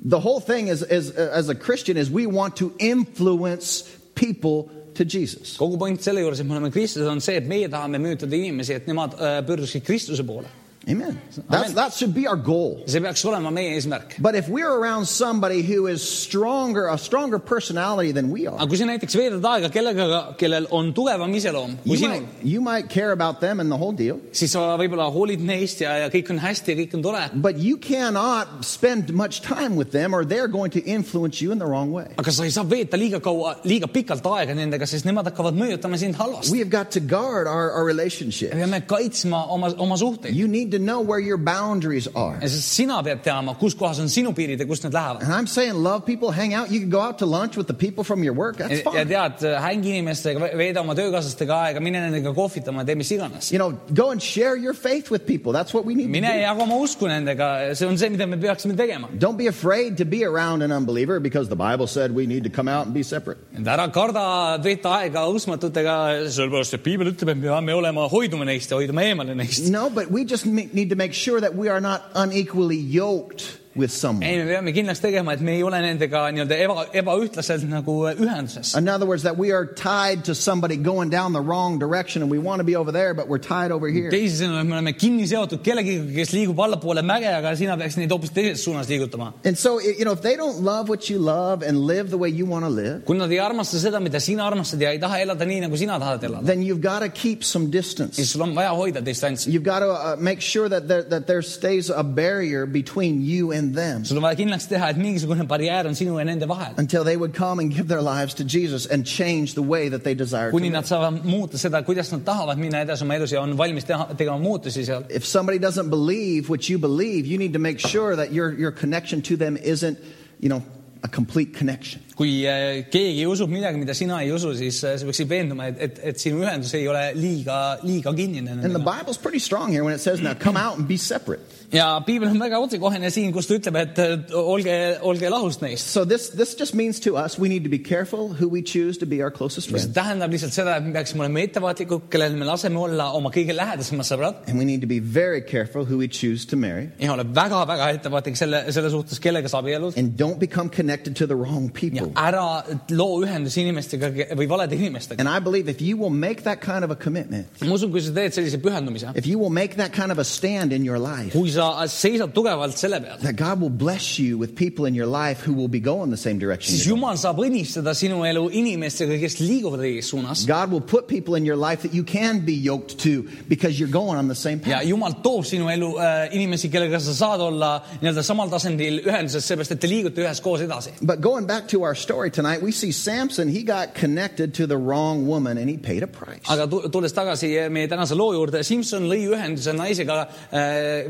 The 0.04 0.20
whole 0.20 0.42
thing 0.42 0.68
is, 0.68 0.82
is, 0.84 1.12
as 1.12 1.50
a 1.50 1.56
Christian 1.56 1.98
is 1.98 2.10
we 2.12 2.26
want 2.26 2.58
to 2.58 2.74
influence 2.80 3.84
people 4.16 4.70
to 4.96 5.06
Jesus. 5.06 5.58
kogu 5.58 5.78
point 5.80 6.02
selle 6.02 6.22
juures, 6.22 6.40
et 6.40 6.46
me 6.46 6.58
oleme 6.58 6.72
kristlased, 6.72 7.08
on 7.08 7.22
see, 7.24 7.38
et 7.40 7.48
meie 7.50 7.70
tahame 7.72 8.02
mõjutada 8.02 8.38
inimesi, 8.38 8.76
et 8.76 8.90
nemad 8.90 9.16
äh, 9.18 9.40
pöörduksid 9.48 9.86
Kristuse 9.86 10.26
poole. 10.28 10.50
Amen. 10.90 11.22
That's, 11.26 11.40
Amen. 11.50 11.76
that 11.76 11.94
should 11.94 12.14
be 12.14 12.28
our 12.28 12.36
goal. 12.36 12.84
see 12.88 13.00
peaks 13.00 13.24
olema 13.24 13.52
meie 13.54 13.76
eesmärk. 13.78 14.18
But 14.20 14.36
if 14.36 14.50
we're 14.50 14.72
around 14.72 15.06
somebody 15.06 15.62
who 15.62 15.88
is 15.88 16.02
stronger, 16.04 16.88
a 16.88 16.98
stronger 16.98 17.40
personality 17.40 18.12
than 18.12 18.30
we 18.32 18.48
are, 18.48 18.56
aga 18.56 18.68
kui 18.68 18.78
sa 18.78 18.88
näiteks 18.90 19.16
veedad 19.16 19.48
aega 19.54 19.70
kellegagi, 19.72 20.20
kellel 20.42 20.68
on 20.72 20.92
tugevam 20.94 21.32
iseloom 21.40 21.78
kui 21.84 21.96
you 21.96 22.00
sinul 22.02 22.20
might,, 22.20 22.44
you 22.44 22.62
might 22.62 22.90
care 22.90 23.12
about 23.12 23.40
them 23.40 23.62
and 23.62 23.72
the 23.72 23.78
whole 23.78 23.94
deal, 23.94 24.20
siis 24.36 24.52
sa 24.52 24.66
võib-olla 24.80 25.08
hoolid 25.14 25.44
neist 25.44 25.86
ja, 25.86 25.96
ja 26.04 26.10
kõik 26.14 26.34
on 26.36 26.42
hästi 26.44 26.76
ja 26.76 26.80
kõik 26.82 26.98
on 27.00 27.06
tore. 27.08 27.24
but 27.34 27.58
you 27.58 27.78
cannot 27.78 28.66
spend 28.66 29.14
much 29.14 29.40
time 29.42 29.78
with 29.78 29.92
them 29.92 30.14
or 30.14 30.26
they're 30.26 30.52
going 30.52 30.72
to 30.72 30.84
influence 30.84 31.42
you 31.42 31.52
in 31.52 31.60
the 31.60 31.70
wrong 31.70 31.96
way. 31.96 32.10
aga 32.18 32.32
sa 32.32 32.44
ei 32.44 32.52
saa 32.52 32.68
veeta 32.68 33.00
liiga 33.00 33.22
kaua, 33.24 33.56
liiga 33.64 33.88
pikalt 33.88 34.28
aega 34.36 34.58
nendega, 34.58 34.90
sest 34.90 35.08
nemad 35.08 35.32
hakkavad 35.32 35.56
mõjutama 35.56 35.98
sind 35.98 36.20
halvasti. 36.20 36.52
We 36.52 36.60
have 36.60 36.70
got 36.74 36.92
to 36.92 37.00
guard 37.00 37.48
our, 37.48 37.72
our 37.72 37.88
relationship. 37.88 38.52
me 38.52 38.68
peame 38.68 38.84
kaitsma 38.84 39.46
oma, 39.48 39.72
oma 39.80 39.96
suhteid. 39.96 40.36
You 40.36 40.52
need 40.52 40.73
to 40.74 40.80
know 40.80 41.00
where 41.02 41.20
your 41.20 41.38
boundaries 41.38 42.08
are. 42.16 42.38
ja 42.42 42.48
sest 42.50 42.70
sina 42.76 43.02
pead 43.04 43.24
teadma, 43.26 43.54
kus 43.60 43.76
kohas 43.80 44.00
on 44.04 44.10
sinu 44.12 44.34
piirid 44.38 44.60
ja 44.60 44.66
kust 44.70 44.84
need 44.84 44.94
lähevad. 44.98 45.24
And 45.24 45.34
I'm 45.34 45.48
saying 45.48 45.76
love 45.84 46.06
people, 46.06 46.32
hang 46.32 46.54
out. 46.54 46.72
You 46.72 46.80
can 46.82 46.90
go 46.90 47.02
out 47.02 47.18
to 47.20 47.26
lunch 47.26 47.58
with 47.58 47.68
the 47.68 47.74
people 47.86 48.04
from 48.04 48.24
your 48.24 48.34
work. 48.34 48.58
That's 48.58 48.82
ja 48.84 48.92
fine. 48.92 49.08
tead, 49.08 49.46
hängi 49.64 49.94
inimestega, 49.98 50.52
veeda 50.58 50.82
oma 50.82 50.96
töökaaslastega 51.00 51.60
aega, 51.70 51.80
mine 51.84 52.00
nendega 52.04 52.34
kohvitama, 52.36 52.86
tee 52.86 52.96
mis 52.96 53.12
iganes. 53.16 53.52
You 53.52 53.60
know, 53.60 53.72
go 53.94 54.10
and 54.12 54.22
share 54.22 54.56
your 54.56 54.74
faith 54.74 55.10
with 55.12 55.26
people. 55.26 55.54
That's 55.54 55.74
what 55.74 55.86
we 55.86 55.96
need 55.96 56.08
to 56.10 56.14
mine 56.20 56.28
do. 56.28 56.44
jaga 56.44 56.62
oma 56.68 56.76
usku 56.84 57.08
nendega, 57.12 57.76
see 57.76 57.86
on 57.88 57.98
see, 57.98 58.10
mida 58.10 58.28
me 58.28 58.38
peaksime 58.38 58.76
tegema. 58.78 59.10
Don't 59.18 59.38
be 59.38 59.48
afraid 59.48 59.98
to 59.98 60.06
be 60.06 60.24
around 60.26 60.62
an 60.64 60.72
unbeliever 60.72 61.20
because 61.20 61.50
the 61.50 61.56
Bible 61.56 61.88
said 61.88 62.14
we 62.16 62.26
need 62.26 62.44
to 62.44 62.50
come 62.50 62.68
out 62.68 62.86
and 62.86 62.94
be 62.94 63.04
separate. 63.04 63.38
et 63.56 63.64
ära 63.64 63.88
karda 63.94 64.24
veeta 64.64 64.98
aega 65.00 65.26
usmatutega, 65.30 65.96
sellepärast 66.34 66.74
et 66.78 66.84
piibel 66.84 67.12
ütleb, 67.14 67.30
et 67.34 67.38
me 67.38 67.48
peame 67.48 67.74
olema, 67.76 68.08
hoiduma 68.12 68.46
neist 68.48 68.72
ja 68.72 68.78
hoiduma 68.80 69.04
eemale 69.06 69.36
neist. 69.38 69.70
No, 69.72 69.90
but 69.90 70.10
we 70.12 70.24
just 70.26 70.46
ma- 70.46 70.63
need 70.72 70.90
to 70.90 70.96
make 70.96 71.14
sure 71.14 71.42
that 71.42 71.56
we 71.56 71.68
are 71.68 71.82
not 71.82 72.04
unequally 72.16 72.78
yoked 72.78 73.60
with 73.76 73.92
someone. 73.92 74.24
ei, 74.24 74.38
me 74.38 74.46
peame 74.52 74.74
kindlaks 74.74 75.02
tegema, 75.02 75.34
et 75.34 75.42
me 75.42 75.56
ei 75.58 75.64
ole 75.64 75.80
nendega 75.82 76.28
nii-öelda 76.34 76.58
eba, 76.66 76.86
ebaühtlaselt 76.94 77.66
nagu 77.70 77.96
ühenduses. 78.12 78.76
In 78.78 78.88
other 78.90 79.06
words, 79.06 79.24
that 79.24 79.38
we 79.38 79.52
are 79.52 79.66
tied 79.66 80.26
to 80.26 80.36
somebody 80.36 80.78
going 80.78 81.10
down 81.10 81.34
the 81.34 81.42
wrong 81.42 81.80
direction 81.80 82.22
and 82.22 82.32
we 82.32 82.38
want 82.38 82.60
to 82.60 82.64
be 82.64 82.76
over 82.76 82.92
there, 82.92 83.14
but 83.14 83.28
we're 83.28 83.40
tied 83.40 83.72
over 83.72 83.88
here. 83.88 84.12
teisisõnu, 84.12 84.64
me 84.66 84.78
oleme 84.78 84.94
kinni 84.98 85.28
seotud 85.30 85.64
kellegiga, 85.66 86.06
kes 86.16 86.34
liigub 86.36 86.60
allapoole 86.66 87.02
mäge, 87.02 87.30
aga 87.34 87.56
sina 87.58 87.78
peaks 87.78 87.98
neid 87.98 88.14
hoopis 88.14 88.34
teises 88.36 88.66
suunas 88.66 88.90
liigutama. 88.92 89.34
And 89.44 89.58
so, 89.58 89.80
you 89.80 90.06
know, 90.06 90.14
if 90.14 90.22
they 90.22 90.36
don't 90.36 90.62
love 90.62 90.90
what 90.90 91.10
you 91.10 91.20
love 91.20 91.64
and 91.64 91.78
live 91.78 92.10
the 92.10 92.18
way 92.18 92.30
you 92.30 92.46
want 92.46 92.66
to 92.66 92.70
live, 92.70 93.04
kui 93.06 93.18
nad 93.18 93.32
ei 93.32 93.42
armasta 93.42 93.82
seda, 93.82 94.02
mida 94.02 94.20
sina 94.20 94.46
armastad 94.50 94.82
ja 94.82 94.94
ei 94.94 95.00
taha 95.00 95.22
elada 95.26 95.46
nii, 95.50 95.62
nagu 95.68 95.78
sina 95.78 96.00
tahad 96.00 96.24
elada, 96.30 96.46
then 96.46 96.62
you've 96.62 96.82
got 96.82 97.00
to 97.00 97.10
keep 97.10 97.44
some 97.44 97.70
distance. 97.72 98.16
siis 98.18 98.32
sul 98.32 98.42
on 98.42 98.56
vaja 98.56 98.74
hoida 98.78 99.02
distantsi. 99.02 99.52
You've 99.52 99.64
got 99.64 99.80
to 99.80 99.92
uh, 99.92 100.16
make 100.20 100.42
sure 100.42 100.70
that 100.70 100.88
there, 100.88 101.04
that 101.04 101.28
there 101.28 101.42
stays 101.42 101.90
a 101.90 102.04
barrier 102.04 102.66
between 102.66 103.22
you 103.22 103.52
and 103.52 103.63
them 103.72 104.04
sul 104.06 104.18
on 104.18 104.24
vaja 104.24 104.36
kindlaks 104.36 104.68
teha, 104.68 104.90
et 104.90 104.98
mingisugune 104.98 105.48
barjäär 105.48 105.88
on 105.88 105.96
sinu 105.96 106.18
ja 106.20 106.26
nende 106.26 106.48
vahel. 106.48 106.74
until 106.78 107.04
they 107.04 107.16
would 107.16 107.34
come 107.34 107.60
and 107.60 107.74
give 107.74 107.88
their 107.88 108.02
lives 108.02 108.34
to 108.34 108.44
Jesus 108.44 108.86
and 108.86 109.06
change 109.06 109.54
the 109.54 109.62
way 109.62 109.90
that 109.90 110.04
they 110.04 110.14
desire 110.14 110.52
to 110.52 110.52
kuni 110.52 110.70
live. 110.70 110.74
nad 110.74 110.86
saavad 110.86 111.24
muuta 111.24 111.58
seda, 111.58 111.84
kuidas 111.84 112.12
nad 112.12 112.26
tahavad 112.26 112.58
minna 112.58 112.84
edasi 112.86 113.04
oma 113.04 113.16
elus 113.16 113.32
ja 113.32 113.42
on 113.42 113.58
valmis 113.58 113.86
teha, 113.86 114.14
tegema 114.18 114.38
muutusi 114.40 114.86
seal. 114.86 115.04
If 115.10 115.26
somebody 115.26 115.60
doesn't 115.60 115.90
believe 115.90 116.50
what 116.50 116.70
you 116.70 116.78
believe, 116.78 117.26
you 117.26 117.38
need 117.38 117.54
to 117.54 117.60
make 117.60 117.80
sure 117.80 118.16
that 118.16 118.32
your, 118.34 118.52
your 118.54 118.72
connection 118.72 119.22
to 119.22 119.38
them 119.38 119.58
isn't, 119.58 119.98
you 120.40 120.50
know, 120.50 120.64
a 121.04 121.08
complete 121.08 121.54
connection. 121.54 122.02
Kui 122.18 122.44
äh, 122.46 122.84
keegi 122.94 123.26
usub 123.30 123.50
midagi, 123.50 123.80
mida 123.82 123.96
sina 123.98 124.20
ei 124.22 124.32
usu, 124.34 124.54
siis 124.58 124.84
äh, 124.86 124.98
sa 125.00 125.08
peaksid 125.08 125.30
veenduma, 125.30 125.72
et, 125.72 125.82
et, 125.82 126.00
et 126.12 126.22
sinu 126.22 126.44
ühendus 126.44 126.74
ei 126.78 126.88
ole 126.90 127.08
liiga, 127.18 127.80
liiga 127.84 128.14
kinnine 128.14 128.54
And 128.54 128.62
the 128.62 128.70
nendega. 128.70 128.86
Bible's 128.86 129.18
pretty 129.18 129.40
strong 129.40 129.72
here 129.72 129.84
when 129.84 129.96
it 129.96 130.02
says, 130.02 130.22
now 130.22 130.34
come 130.34 130.58
out 130.58 130.78
and 130.78 130.88
be 130.88 130.98
separate. 130.98 131.42
ja 131.74 131.88
piibel 132.06 132.30
on 132.30 132.38
väga 132.38 132.60
otsekohene 132.62 133.10
siin, 133.14 133.32
kus 133.34 133.48
ta 133.50 133.58
ütleb, 133.58 133.78
et 133.82 134.02
äh, 134.02 134.36
olge, 134.38 134.76
olge 135.02 135.30
lahus 135.34 135.58
neist. 135.64 135.90
So 135.90 136.06
this, 136.06 136.30
this 136.38 136.54
just 136.60 136.76
means 136.78 137.00
to 137.02 137.16
us, 137.18 137.40
we 137.40 137.50
need 137.50 137.66
to 137.66 137.72
be 137.72 137.80
careful 137.80 138.30
who 138.30 138.48
we 138.48 138.62
choose 138.62 139.00
to 139.00 139.08
be 139.10 139.24
our 139.24 139.32
closest 139.34 139.72
mis 139.72 139.82
friends. 139.82 139.98
tähendab 139.98 140.34
lihtsalt 140.34 140.54
seda, 140.54 140.78
et 140.78 140.86
me 140.86 140.94
peaksime 140.94 141.26
olema 141.26 141.42
ettevaatlikud, 141.48 142.06
kellel 142.14 142.38
me 142.38 142.46
laseme 142.46 142.78
olla 142.80 143.10
oma 143.18 143.34
kõige 143.34 143.58
lähedasemad 143.58 144.06
sõbrad 144.06 144.46
And 144.48 144.62
we 144.62 144.66
need 144.70 144.86
to 144.86 144.88
be 144.88 145.00
very 145.00 145.42
careful 145.42 145.88
who 145.90 145.98
we 145.98 146.08
choose 146.08 146.46
to 146.54 146.60
marry. 146.60 146.92
ja 147.02 147.14
ole 147.16 147.26
väga-väga 147.26 147.90
ettevaatlik 147.98 148.38
selle, 148.38 148.66
selle 148.76 148.94
suhtes, 148.94 149.22
kellega 149.24 149.50
sa 149.50 149.64
abiellud 149.64 149.98
And 149.98 150.14
don't 150.20 150.40
become 150.40 150.70
connected 150.70 151.18
to 151.18 151.26
the 151.26 151.36
wrong 151.36 151.72
ja 151.74 151.80
people. 151.80 152.13
Ära 152.16 152.64
loo 152.94 153.22
ühendusi 153.24 153.64
inimestega 153.64 154.12
või 154.38 154.48
valede 154.50 154.78
inimestega. 154.78 155.20
And 155.20 155.30
I 155.30 155.40
believe 155.40 155.70
if 155.70 155.82
you 155.82 155.98
will 155.98 156.14
make 156.14 156.44
that 156.44 156.62
kind 156.62 156.84
of 156.84 156.92
a 156.92 156.96
commitment, 156.96 157.48
ma 157.62 157.76
usun, 157.76 157.92
kui 157.92 158.02
sa 158.04 158.14
teed 158.16 158.36
sellise 158.36 158.60
pühendumise, 158.62 159.16
if 159.18 159.28
you 159.28 159.40
will 159.40 159.54
make 159.54 159.78
that 159.78 159.94
kind 159.94 160.12
of 160.12 160.20
a 160.20 160.26
stand 160.26 160.74
in 160.74 160.86
your 160.86 161.00
life, 161.00 161.34
kui 161.34 161.52
sa 161.52 161.88
seisad 161.92 162.34
tugevalt 162.36 162.78
selle 162.78 163.02
peal, 163.04 163.18
that 163.22 163.36
God 163.36 163.62
will 163.62 163.74
bless 163.74 164.20
you 164.20 164.38
with 164.38 164.56
people 164.56 164.86
in 164.86 164.96
your 164.96 165.08
life 165.08 165.42
who 165.42 165.54
will 165.54 165.68
be 165.70 165.80
going 165.80 166.12
the 166.12 166.18
same 166.18 166.40
direction. 166.40 166.76
siis. 166.76 166.88
Jumal 166.88 167.18
saab 167.22 167.42
õnnistada 167.44 167.94
sinu 167.98 168.24
elu 168.28 168.48
inimestega, 168.62 169.18
kes 169.22 169.40
liiguvad 169.42 169.84
õiges 169.84 170.12
suunas 170.14 170.46
God 170.48 170.72
will 170.72 170.82
put 170.82 171.08
people 171.08 171.36
in 171.36 171.46
your 171.46 171.58
life 171.58 171.82
that 171.84 171.94
you 171.94 172.04
can 172.04 172.44
be 172.46 172.54
yoked 172.54 173.00
to 173.00 173.24
because 173.48 173.80
you're 173.80 173.92
going 173.92 174.18
on 174.18 174.28
the 174.28 174.36
same 174.36 174.60
ja 174.66 174.80
path. 174.80 174.88
Jumal 174.90 175.18
toob 175.24 175.48
sinu 175.48 175.70
elu 175.72 175.90
äh, 175.98 176.36
inimesi, 176.36 176.70
kellega 176.74 177.00
sa 177.02 177.16
saad 177.18 177.42
olla 177.42 177.74
nii-öelda 178.02 178.24
samal 178.26 178.52
tasandil 178.52 179.02
ühenduses, 179.04 179.46
seepärast 179.48 179.76
et 179.76 179.82
te 179.84 179.90
liigute 179.90 180.24
üheskoos 180.24 180.64
edasi. 180.66 180.94
But 181.02 181.22
going 181.22 181.48
back 181.48 181.68
to 181.74 181.84
our 181.84 181.93
story 181.96 182.32
tonight, 182.32 182.62
we 182.62 182.72
see 182.72 182.92
Samson, 182.92 183.48
he 183.48 183.64
got 183.64 183.94
connected 183.94 184.54
to 184.56 184.68
the 184.68 184.78
wrong 184.78 185.28
woman 185.28 185.58
and 185.58 185.70
he 185.70 185.78
paid 185.78 186.04
a 186.04 186.08
price. 186.08 186.50
aga 186.50 186.68
tulles 186.68 187.14
tagasi 187.14 187.70
meie 187.72 187.88
tänase 187.88 188.16
loo 188.18 188.34
juurde, 188.34 188.64
Simson 188.64 189.08
lõi 189.10 189.28
ühenduse 189.30 189.74
naisega 189.76 190.28
äh, 190.52 191.08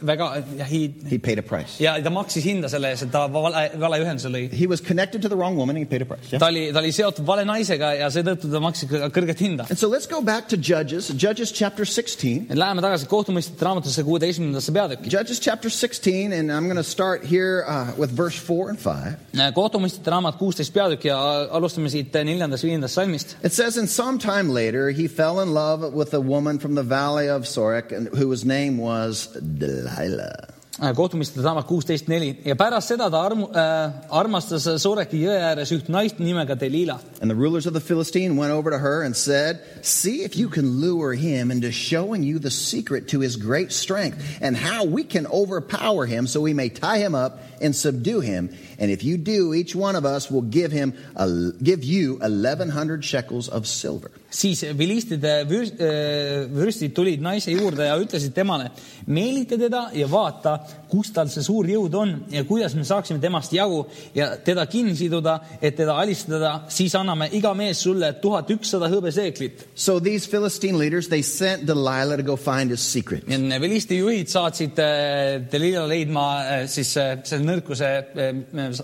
väga 0.00 0.44
ja, 0.56 0.64
He 0.64 1.18
paid 1.18 1.38
a 1.38 1.42
price. 1.42 1.80
ja 1.80 1.96
ta 2.02 2.10
maksis 2.10 2.44
hinda 2.44 2.68
selle 2.68 2.90
eest, 2.92 3.02
et 3.06 3.12
ta 3.12 3.26
vale, 3.32 3.70
vale 3.80 4.00
ühenduse 4.02 4.30
lõi. 4.30 4.48
He 4.52 4.66
was 4.66 4.80
connected 4.80 5.22
to 5.22 5.28
the 5.28 5.36
wrong 5.36 5.56
woman 5.56 5.76
and 5.76 5.84
he 5.84 5.88
paid 5.90 6.02
a 6.02 6.08
price. 6.08 6.30
Yeah? 6.32 6.40
ta 6.40 6.46
oli, 6.46 6.72
ta 6.72 6.78
oli 6.82 6.92
seotud 6.92 7.26
vale 7.26 7.44
naisega 7.48 7.92
ja 7.98 8.10
seetõttu 8.12 8.50
ta 8.52 8.60
maksis 8.62 8.90
kõrget 8.90 9.42
hinda. 9.42 9.66
And 9.70 9.78
so 9.78 9.88
let's 9.88 10.06
go 10.06 10.20
back 10.22 10.48
to 10.48 10.56
Judges, 10.56 11.10
Judges 11.10 11.52
chapter 11.52 11.84
16. 11.84 12.50
läheme 12.54 12.84
tagasi 12.84 13.08
kohtumõistjate 13.10 13.66
raamatusse 13.66 14.04
kuueteistkümnendasse 14.06 14.72
peatükki. 14.76 15.10
Judges 15.12 15.40
chapter 15.40 15.70
16, 15.70 16.32
and 16.32 16.52
I'm 16.52 16.68
going 16.68 16.80
to 16.80 16.86
start 16.86 17.24
here 17.24 17.64
uh, 17.66 17.92
with 17.98 18.14
verse 18.14 18.38
4 18.38 18.70
and 18.70 18.78
5. 18.78 19.16
kohtumõistjate 19.54 19.89
raamat 20.06 20.38
kuusteist 20.38 20.72
peatükk 20.74 21.04
ja 21.04 21.18
alustame 21.50 21.90
siit 21.90 22.14
neljandast, 22.14 22.64
viiendast 22.64 22.94
salmist. 22.94 23.36
It 23.44 23.52
says, 23.52 23.78
And 23.78 23.88
some 23.88 24.18
time 24.18 24.54
later, 24.54 24.90
he 24.90 25.08
fell 25.08 25.40
in 25.40 25.54
love 25.54 25.92
with 25.92 26.14
a 26.14 26.20
woman 26.20 26.58
from 26.58 26.74
the 26.74 26.82
valley 26.82 27.28
of 27.28 27.44
Sorek, 27.44 27.92
and 27.92 28.08
whose 28.08 28.44
name 28.44 28.78
was 28.78 29.28
Delilah. 29.58 30.60
Äh, 30.80 30.94
kohtumõistjate 30.96 31.42
raamat 31.44 31.66
kuusteist 31.68 32.06
neli 32.08 32.30
ja 32.46 32.54
pärast 32.56 32.88
seda 32.88 33.10
ta 33.12 33.18
armu, 33.26 33.50
äh, 33.52 33.90
armastas 34.16 34.64
Soreki 34.80 35.18
jõe 35.20 35.34
ääres 35.36 35.74
üht 35.76 35.90
naist 35.92 36.16
nimega 36.22 36.54
Delila. 36.56 36.96
And 37.20 37.30
the 37.30 37.36
rulers 37.36 37.66
of 37.66 37.74
the 37.74 37.80
Philistine 37.80 38.38
went 38.38 38.52
over 38.52 38.70
to 38.70 38.78
her 38.78 39.02
and 39.02 39.14
said, 39.14 39.60
See 39.82 40.22
if 40.24 40.36
you 40.36 40.48
can 40.48 40.80
lure 40.80 41.12
him 41.12 41.50
into 41.50 41.70
showing 41.70 42.22
you 42.22 42.38
the 42.38 42.50
secret 42.50 43.08
to 43.08 43.20
his 43.20 43.36
great 43.36 43.72
strength 43.72 44.38
and 44.40 44.56
how 44.56 44.84
we 44.84 45.04
can 45.04 45.26
overpower 45.26 46.06
him 46.06 46.26
so 46.26 46.40
we 46.40 46.54
may 46.54 46.70
tie 46.70 46.98
him 46.98 47.14
up 47.14 47.40
and 47.60 47.76
subdue 47.76 48.20
him. 48.20 48.48
And 48.80 48.90
if 48.90 49.04
you 49.04 49.18
do, 49.18 49.52
each 49.54 49.74
one 49.76 49.94
of 49.98 50.04
us 50.06 50.30
will 50.30 50.40
give 50.50 50.72
him 50.72 50.94
a, 51.14 51.26
give 51.62 51.84
you 51.84 52.14
1100 52.22 53.04
shekels 53.04 53.48
of 53.48 53.66
silver. 53.66 54.10
siis 54.30 54.62
vilistide 54.78 55.40
äh, 55.40 55.44
vür- 55.50 55.80
äh, 55.80 56.46
vürstid 56.54 56.94
tulid 56.94 57.20
naise 57.20 57.50
juurde 57.50 57.84
ja 57.84 57.96
ütlesid 57.98 58.32
temale, 58.32 58.70
meelita 59.06 59.58
teda 59.58 59.90
ja 59.94 60.06
vaata, 60.10 60.54
kus 60.90 61.12
tal 61.14 61.30
see 61.32 61.44
suur 61.46 61.68
jõud 61.70 61.94
on 61.96 62.14
ja 62.32 62.44
kuidas 62.48 62.74
me 62.76 62.84
saaksime 62.86 63.20
temast 63.22 63.52
jagu 63.54 63.84
ja 64.14 64.32
teda 64.44 64.66
kinni 64.70 64.96
siduda, 64.98 65.38
et 65.62 65.76
teda 65.78 65.96
alistada, 66.02 66.52
siis 66.68 66.94
anname 66.98 67.30
iga 67.36 67.54
mees 67.54 67.82
sulle 67.86 68.12
tuhat 68.22 68.50
ükssada 68.50 68.90
hõbeseeklit. 68.92 69.66
So 69.74 69.98
these 70.00 70.26
Philistine 70.26 70.78
leaders, 70.78 71.08
they 71.08 71.22
sent 71.22 71.66
Delilah 71.66 72.16
to 72.16 72.22
go 72.22 72.36
find 72.36 72.70
his 72.70 72.80
secret. 72.80 73.24
vilisti 73.26 74.00
juhid 74.00 74.28
saatsid 74.30 74.78
äh, 74.78 75.40
Delila 75.52 75.86
leidma 75.88 76.26
äh, 76.40 76.66
siis 76.68 76.96
äh, 76.96 77.18
selle 77.24 77.46
nõrkuse 77.46 77.90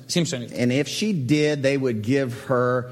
Simsonit 0.07 0.53
And 0.57 0.73
if 0.73 0.89
she 0.89 1.13
did, 1.13 1.63
they 1.63 1.77
would 1.77 2.03
give 2.03 2.33
her 2.49 2.91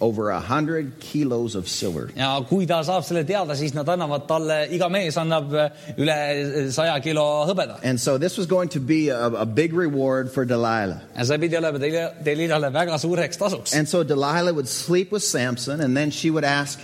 over 0.00 0.30
a 0.30 0.40
hundred 0.40 0.92
kilos 1.00 1.54
of 1.54 1.68
silver. 1.68 2.10
ja 2.16 2.40
kui 2.48 2.66
ta 2.66 2.80
saab 2.82 3.04
selle 3.04 3.24
teada, 3.24 3.54
siis 3.56 3.74
nad 3.74 3.86
annavad 3.88 4.26
talle, 4.28 4.66
iga 4.72 4.88
mees 4.90 5.16
annab 5.20 5.52
äh, 5.54 5.70
üle 5.96 6.16
eh, 6.16 6.70
saja 6.72 7.00
kilo 7.04 7.24
hõbeda. 7.46 7.78
And 7.84 8.00
so 8.00 8.16
this 8.18 8.38
was 8.38 8.46
going 8.46 8.68
to 8.70 8.80
be 8.80 9.08
a, 9.10 9.26
a 9.26 9.46
big 9.46 9.72
reward 9.74 10.30
for 10.30 10.44
Delilah. 10.46 11.00
ja 11.16 11.24
see 11.24 11.38
pidi 11.38 11.56
olema 11.60 11.78
Delila- 11.78 12.14
Delilale 12.24 12.70
väga 12.72 12.98
suureks 12.98 13.36
tasuks. 13.38 13.74
And 13.76 13.88
so 13.88 14.02
Delilah 14.04 14.54
would 14.54 14.68
sleep 14.68 15.12
with 15.12 15.22
Samson 15.22 15.80
and 15.80 15.96
then 15.96 16.10
she 16.10 16.30
would 16.30 16.44
ask, 16.44 16.80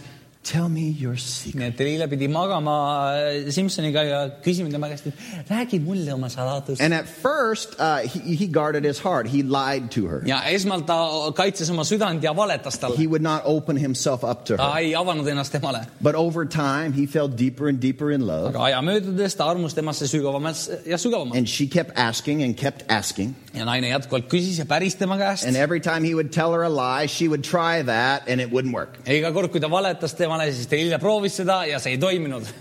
Tell 0.46 0.68
me 0.68 0.94
your 1.02 1.16
secret. 1.16 1.58
nii 1.58 1.66
et 1.72 1.78
Delila 1.78 2.06
pidi 2.06 2.28
magama 2.30 2.74
äh, 3.18 3.48
Simsoniga 3.50 4.04
ja 4.06 4.18
küsima 4.44 4.70
tema 4.70 4.86
käest, 4.92 5.08
et 5.10 5.48
räägi 5.50 5.80
mulle 5.82 6.12
oma 6.14 6.28
saladust. 6.30 6.80
And 6.80 6.94
at 6.94 7.08
first, 7.08 7.74
uh, 7.80 8.06
he, 8.06 8.36
he 8.36 8.46
guarded 8.46 8.84
his 8.84 9.00
heart. 9.02 9.26
He 9.26 9.42
lied 9.42 9.90
to 9.96 10.06
her. 10.06 10.22
ja 10.26 10.38
esmalt 10.46 10.86
ta 10.86 10.98
kaitses 11.34 11.70
oma 11.74 11.82
südant 11.82 12.22
ja 12.22 12.30
valetas 12.36 12.78
talle. 12.78 12.94
He 12.96 13.08
would 13.08 13.22
not 13.22 13.42
open 13.44 13.76
himself 13.76 14.22
up 14.22 14.44
to 14.44 14.56
ta 14.56 14.70
her. 14.70 14.84
ei 14.84 14.94
avanud 14.94 15.26
ennast 15.26 15.50
temale. 15.52 15.82
But 16.00 16.14
over 16.14 16.44
time, 16.46 16.92
he 16.92 17.06
fell 17.06 17.26
deeper 17.26 17.66
and 17.66 17.80
deeper 17.82 18.12
in 18.12 18.26
love. 18.28 18.54
aga 18.54 18.62
aja 18.68 18.80
möödudes 18.86 19.34
ta 19.34 19.50
armus 19.50 19.74
temasse 19.74 20.06
sügavamalt 20.06 20.86
ja 20.86 20.96
sügavamalt. 20.96 21.36
And 21.36 21.48
she 21.48 21.66
kept 21.66 21.90
asking 21.96 22.44
and 22.44 22.56
kept 22.56 22.86
asking. 22.88 23.34
ja 23.54 23.64
naine 23.64 23.88
jätkuvalt 23.88 24.30
küsis 24.30 24.58
ja 24.62 24.64
päris 24.68 24.94
tema 24.94 25.18
käest. 25.18 25.46
And 25.46 25.56
every 25.56 25.80
time 25.80 26.06
he 26.06 26.14
would 26.14 26.30
tell 26.30 26.52
her 26.54 26.62
a 26.62 26.70
lie, 26.70 27.08
she 27.08 27.26
would 27.26 27.42
try 27.42 27.82
that 27.82 28.28
and 28.28 28.40
it 28.40 28.52
wouldn't 28.52 28.74
work. 28.74 28.98
ja 29.06 29.18
iga 29.18 29.32
kord, 29.34 29.50
kui 29.50 29.60
ta 29.60 29.70
valetas 29.70 30.14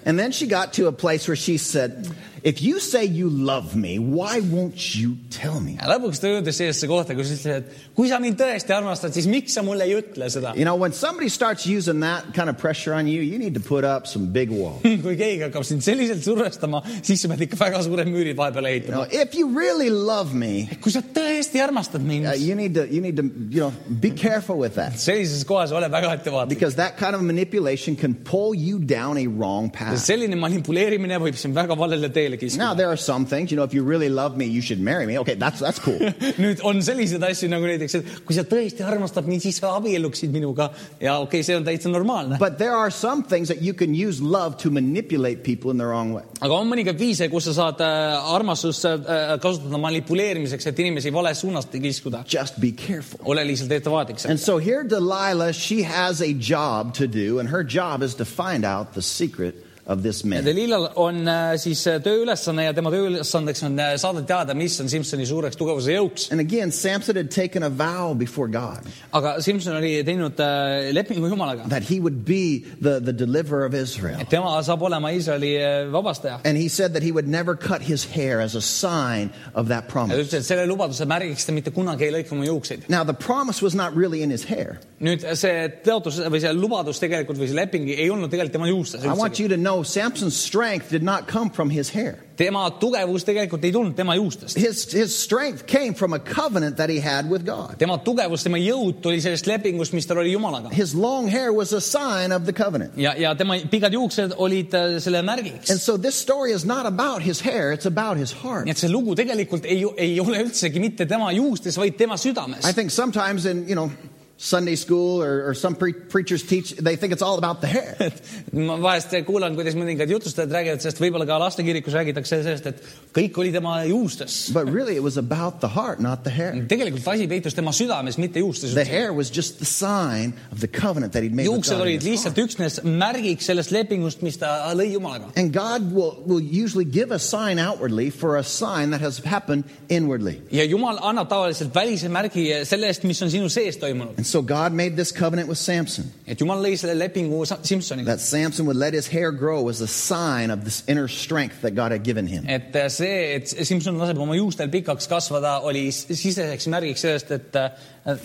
And 0.06 0.18
then 0.18 0.32
she 0.32 0.48
got 0.48 0.74
to 0.74 0.88
a 0.88 0.92
place 0.92 1.28
where 1.28 1.36
she 1.36 1.58
said, 1.58 2.08
If 2.46 2.62
you 2.62 2.80
say 2.80 3.06
you 3.06 3.28
love 3.28 3.76
me, 3.76 3.98
why 3.98 4.40
won't 4.40 4.94
you 4.94 5.18
tell 5.34 5.60
me? 5.60 5.80
ja 5.80 5.88
lõpuks 5.90 6.20
ta 6.22 6.30
jõudis 6.30 6.60
sellisesse 6.60 6.86
kohta, 6.92 7.16
kus 7.18 7.32
ütles, 7.34 7.64
et 7.64 7.96
kui 7.98 8.06
sa 8.12 8.20
mind 8.22 8.38
tõesti 8.38 8.76
armastad, 8.76 9.16
siis 9.18 9.26
miks 9.26 9.56
sa 9.58 9.64
mulle 9.66 9.88
ei 9.88 9.96
ütle 9.98 10.28
seda? 10.30 10.52
You 10.54 10.62
know, 10.68 10.76
when 10.78 10.94
somebody 10.94 11.32
starts 11.34 11.66
using 11.66 12.04
that 12.06 12.36
kind 12.38 12.52
of 12.54 12.60
pressure 12.62 12.94
on 12.94 13.08
you, 13.10 13.24
you 13.26 13.40
need 13.42 13.56
to 13.58 13.64
put 13.66 13.84
up 13.84 14.06
some 14.06 14.28
big 14.36 14.54
walls. 14.54 14.84
kui 15.06 15.16
keegi 15.18 15.42
hakkab 15.48 15.66
sind 15.66 15.82
selliselt 15.82 16.22
survestama, 16.22 16.84
siis 17.02 17.26
sa 17.26 17.32
pead 17.34 17.48
ikka 17.48 17.58
väga 17.64 17.82
suured 17.88 18.14
müürid 18.14 18.38
vahepeale 18.38 18.76
You 18.76 18.82
know, 18.92 19.02
ehitama. 19.02 19.22
if 19.26 19.34
you 19.34 19.50
really 19.58 19.90
love 19.90 20.38
me, 20.38 20.68
kui 20.86 20.94
sa 20.94 21.02
tõesti 21.02 21.62
armastad 21.66 22.06
mind 22.06 22.30
uh,, 22.30 22.38
you 22.38 22.54
need 22.54 22.78
to 22.78 22.86
you 22.86 23.02
need 23.02 23.18
to 23.18 23.26
you 23.50 23.64
know 23.64 23.72
be 23.90 24.12
careful 24.12 24.58
with 24.62 24.78
that 24.78 25.00
sellises 25.02 25.42
kohas 25.50 25.74
ole 25.74 25.90
väga 25.90 26.14
ettevaatlik. 26.20 26.54
because 26.60 26.78
that 26.78 26.98
kind 27.02 27.16
of 27.18 27.26
manipulation 27.26 27.96
can 27.96 28.14
pull 28.14 28.54
you 28.54 28.78
down 28.78 29.18
a 29.18 29.26
wrong 29.26 29.72
path. 29.74 29.98
selline 30.06 30.38
manipuleerimine 30.38 31.18
võib 31.26 31.42
sind 31.42 31.58
väga 31.58 31.78
valele 31.78 32.14
teele 32.14 32.35
Now 32.36 32.74
kiskuda. 32.74 32.78
there 32.78 32.90
are 32.90 32.98
some 32.98 33.26
things, 33.26 33.52
you 33.52 33.58
know, 33.58 33.64
if 33.64 33.74
you 33.74 33.84
really 33.84 34.10
love 34.10 34.38
me, 34.38 34.46
you 34.46 34.62
should 34.62 34.80
marry 34.80 35.06
me. 35.06 35.20
Okay, 35.20 35.36
that's 35.36 35.60
that's 35.60 35.80
cool. 35.80 36.00
nüüd 36.44 36.62
on 36.64 36.82
selliseid 36.86 37.24
asju 37.24 37.50
nagu 37.52 37.68
näiteks, 37.68 37.96
et 38.00 38.26
kui 38.28 38.36
sa 38.38 38.44
tõesti 38.48 38.86
armastad 38.86 39.28
mind, 39.30 39.44
siis 39.46 39.60
sa 39.62 39.76
abielluksid 39.80 40.32
minuga 40.34 40.70
ja 41.00 41.18
okei 41.20 41.42
okay,, 41.42 41.44
see 41.48 41.58
on 41.58 41.66
täitsa 41.68 41.92
normaalne. 41.92 42.40
But 42.40 42.58
there 42.58 42.76
are 42.76 42.92
some 42.92 43.24
things 43.24 43.50
that 43.50 43.62
you 43.62 43.74
can 43.74 43.96
use 43.96 44.22
love 44.22 44.58
to 44.64 44.72
manipulate 44.72 45.44
people 45.44 45.72
in 45.72 45.78
the 45.78 45.88
wrong 45.88 46.14
way. 46.14 46.24
aga 46.42 46.54
on 46.54 46.70
mõningaid 46.72 47.00
viise, 47.00 47.30
kus 47.32 47.50
sa 47.50 47.56
saad 47.60 47.84
äh, 47.84 48.32
armastust 48.36 48.86
äh, 48.90 49.36
kasutada 49.42 49.80
manipuleerimiseks, 49.82 50.70
et 50.72 50.84
inimesi 50.86 51.14
vales 51.14 51.42
suunas 51.44 51.70
kiskuda. 51.72 52.24
Just 52.30 52.60
be 52.62 52.72
careful. 52.72 53.20
ole 53.26 53.46
lihtsalt 53.48 53.72
ettevaatlik. 53.72 54.26
And 54.30 54.40
so 54.40 54.58
here 54.58 54.84
Delilah, 54.84 55.54
she 55.54 55.84
has 55.84 56.22
a 56.22 56.34
job 56.34 56.94
to 56.96 57.08
do, 57.08 57.40
and 57.40 57.50
her 57.50 57.64
job 57.64 58.02
is 58.02 58.16
to 58.16 58.26
find 58.26 58.66
out 58.66 58.94
the 58.94 59.02
secret 59.02 59.65
of 59.88 60.04
this 60.04 60.24
man. 60.24 60.44
Delilal 60.46 60.92
on 60.96 61.28
äh, 61.28 61.56
siis 61.62 61.86
äh, 61.88 62.00
tööülesanne 62.04 62.68
ja 62.68 62.74
tema 62.74 62.92
tööülesandeks 62.94 63.64
on 63.68 63.80
äh, 63.80 63.96
saada 64.02 64.24
teada, 64.26 64.56
mis 64.58 64.80
on 64.82 64.90
Simsoni 64.90 65.28
suureks 65.30 65.60
tugevuse 65.60 65.96
jõuks. 65.96 66.30
And 66.32 66.42
again, 66.42 66.72
Samson 66.72 67.16
had 67.16 67.32
taken 67.32 67.64
a 67.64 67.70
vow 67.70 68.14
before 68.14 68.48
God 68.48 68.86
aga 69.16 69.42
Simson 69.42 69.76
oli 69.78 70.04
teinud 70.04 70.40
äh, 70.40 70.92
lepingu 70.96 71.30
Jumalaga, 71.30 71.68
that 71.70 71.84
he 71.84 72.00
would 72.00 72.26
be 72.26 72.66
the, 72.82 73.00
the 73.00 73.14
deliverer 73.14 73.66
of 73.66 73.74
Israel. 73.74 74.20
et 74.20 74.30
tema 74.30 74.52
saab 74.64 74.82
olema 74.88 75.12
Iisraeli 75.12 75.54
äh, 75.58 75.92
vabastaja. 75.92 76.40
And 76.46 76.58
he 76.58 76.68
said 76.70 76.94
that 76.94 77.04
he 77.04 77.12
would 77.12 77.28
never 77.28 77.56
cut 77.56 77.82
his 77.82 78.06
hair 78.06 78.42
as 78.42 78.56
a 78.56 78.62
sign 78.62 79.32
of 79.54 79.68
that 79.70 79.86
ta 79.86 79.92
promise. 79.92 80.18
ütles, 80.18 80.40
et 80.40 80.46
selle 80.46 80.66
lubaduse 80.68 81.06
märgiks 81.06 81.46
ta 81.46 81.56
mitte 81.56 81.72
kunagi 81.76 82.08
ei 82.08 82.16
lõika 82.18 82.36
oma 82.36 82.48
juukseid. 82.48 82.90
Now, 82.90 83.04
the 83.04 83.14
promise 83.14 83.62
was 83.62 83.76
not 83.76 83.96
really 83.96 84.22
in 84.24 84.30
his 84.30 84.44
hair. 84.44 84.80
nüüd 85.00 85.24
see 85.36 85.70
või 85.86 86.40
see 86.42 86.54
lubadus 86.56 87.00
tegelikult 87.02 87.40
või 87.40 87.50
see 87.52 87.58
leping 87.58 87.90
ei 87.92 88.10
olnud 88.10 88.32
tegelikult 88.32 88.56
tema 88.56 88.70
juustes 88.70 89.04
I 89.04 89.14
want. 89.14 89.40
you 89.40 89.50
to 89.50 89.58
know 89.58 89.75
Samson's 89.84 90.36
strength 90.36 90.90
did 90.90 91.04
not 91.04 91.28
come 91.28 91.50
from 91.50 91.70
his 91.70 91.90
hair. 91.90 92.26
tema 92.36 92.70
tugevus 92.80 93.24
tegelikult 93.24 93.64
ei 93.64 93.72
tulnud 93.72 93.96
tema 93.96 94.16
juustest. 94.16 94.58
His, 94.58 94.92
his 94.92 95.16
strength 95.16 95.66
came 95.68 95.94
from 95.94 96.14
a 96.14 96.20
covenant 96.20 96.78
that 96.78 96.90
he 96.90 97.00
had 97.00 97.30
with 97.30 97.46
God. 97.46 97.78
tema 97.80 97.98
tugevus, 97.98 98.44
tema 98.44 98.58
jõud 98.58 99.02
tuli 99.02 99.22
sellest 99.24 99.48
lepingust, 99.48 99.94
mis 99.94 100.06
tal 100.06 100.20
oli 100.20 100.34
Jumalaga. 100.34 100.72
His 100.74 100.94
long 100.96 101.28
hair 101.28 101.54
was 101.54 101.74
a 101.74 101.82
sign 101.82 102.32
of 102.32 102.46
the 102.46 102.54
covenant. 102.54 102.98
ja, 102.98 103.14
ja 103.18 103.36
tema 103.36 103.56
pikad 103.72 103.94
juuksed 103.94 104.36
olid 104.38 104.74
äh, 104.74 105.00
selle 105.00 105.22
märgiks 105.24 105.72
And 105.72 105.80
so 105.80 105.98
this 105.98 106.16
story 106.16 106.52
is 106.52 106.66
not 106.66 106.86
about 106.86 107.22
his 107.22 107.42
hair, 107.42 107.72
it's 107.72 107.86
about 107.86 108.18
his 108.18 108.34
heart. 108.34 108.66
nii 108.66 108.72
et 108.76 108.78
see 108.84 108.92
lugu 108.92 109.16
tegelikult 109.16 109.66
ei, 109.66 109.86
ei 109.98 110.20
ole 110.20 110.44
üldsegi 110.44 110.80
mitte 110.80 111.06
tema 111.06 111.32
juustes, 111.32 111.78
vaid 111.78 111.98
tema 111.98 112.18
südames 112.18 112.68
I. 112.68 112.74
think 112.74 112.92
sometimes 112.92 113.46
in, 113.46 113.68
you 113.68 113.76
know, 113.76 113.92
Sunday 114.38 114.76
school 114.76 115.24
or, 115.24 115.48
or 115.48 115.54
some 115.54 115.76
pre- 115.76 115.94
preachers 115.94 116.44
teach, 116.44 116.76
they 116.76 116.98
think 116.98 117.14
it's 117.14 117.22
all 117.22 117.38
about 117.38 117.62
the 117.62 117.68
hair. 117.68 117.96
et 118.00 118.22
ma 118.54 118.76
vahest 118.84 119.14
kuulan, 119.26 119.56
kuidas 119.56 119.78
mõningad 119.80 120.12
jutustajad 120.12 120.52
räägivad 120.52 120.82
sellest, 120.84 121.00
võib-olla 121.00 121.24
ka 121.30 121.38
lastekirikus 121.40 121.96
räägitakse 121.96 122.42
sellest, 122.44 122.66
et 122.68 122.82
kõik 123.16 123.38
oli 123.40 123.54
tema 123.56 123.78
juustes. 123.88 124.50
But 124.52 124.68
really, 124.68 124.98
it 124.98 125.04
was 125.04 125.16
about 125.16 125.62
the 125.62 125.70
heart, 125.72 126.02
not 126.04 126.26
the 126.28 126.34
hair. 126.36 126.52
tegelikult 126.68 127.08
asi 127.14 127.30
peitus 127.32 127.56
tema 127.56 127.72
südames, 127.72 128.18
mitte 128.20 128.44
juustes 128.44 128.74
The. 128.76 128.84
hair 128.84 129.14
was 129.16 129.32
just 129.32 129.60
the 129.60 129.66
sign 129.66 130.34
of 130.52 130.60
the 130.60 130.68
covenant 130.68 131.14
that 131.14 131.24
he'd 131.24 131.32
made 131.34 131.48
with 131.48 131.56
juuksed 131.64 131.72
God. 131.72 131.80
in 131.80 131.88
olid 131.88 132.04
his 132.04 132.10
lihtsalt 132.12 132.36
heart. 132.36 132.50
üksnes 132.50 132.82
märgiks 132.84 133.48
sellest 133.48 133.72
lepingust, 133.72 134.20
mis 134.22 134.36
ta 134.42 134.52
lõi 134.76 134.90
Jumalaga. 134.98 135.32
And 135.40 135.54
God 135.56 135.94
will, 135.96 136.20
will 136.28 136.44
usually 136.44 136.84
give 136.84 137.16
a 137.16 137.20
sign 137.20 137.58
outwardly 137.58 138.10
for 138.12 138.36
a 138.36 138.44
sign 138.44 138.92
that 138.92 139.00
has 139.00 139.20
happened 139.24 139.64
inwardly. 139.88 140.42
ja 140.52 140.68
Jumal 140.68 141.00
annab 141.00 141.32
tavaliselt 141.32 141.72
välise 141.76 142.12
märgi 142.12 142.50
selle 142.68 142.92
eest, 142.92 143.08
mis 143.08 143.22
on 143.24 143.32
sinu 143.32 143.48
sees 143.50 143.80
toimunud. 143.80 144.25
And 144.26 144.32
so 144.32 144.42
God 144.42 144.74
made 144.74 144.96
this 144.96 145.12
covenant 145.12 145.48
with 145.48 145.60
Samson 145.60 146.12
et 146.26 146.40
Jumal 146.40 146.58
lõi 146.58 146.76
selle 146.80 146.96
lepingu 146.98 147.46
Sa- 147.46 147.58
Simsoniga. 147.58 148.06
that 148.06 148.20
Samson 148.20 148.66
would 148.66 148.76
let 148.76 148.96
his 148.96 149.06
hair 149.08 149.32
grow 149.32 149.70
as 149.70 149.82
a 149.82 149.88
sign 149.88 150.50
of 150.50 150.66
this 150.66 150.82
inner 150.88 151.08
strength 151.08 151.62
that 151.62 151.76
God 151.76 151.92
had 151.92 152.02
given 152.02 152.26
him. 152.26 152.44
et 152.50 152.74
see, 152.90 153.06
et 153.06 153.48
Simson 153.48 153.96
laseb 154.00 154.18
oma 154.18 154.34
juustel 154.34 154.72
pikaks 154.72 155.08
kasvada, 155.08 155.62
oli 155.64 155.90
siseseks 155.90 156.66
märgiks 156.66 157.06
sellest, 157.06 157.30
et 157.30 157.52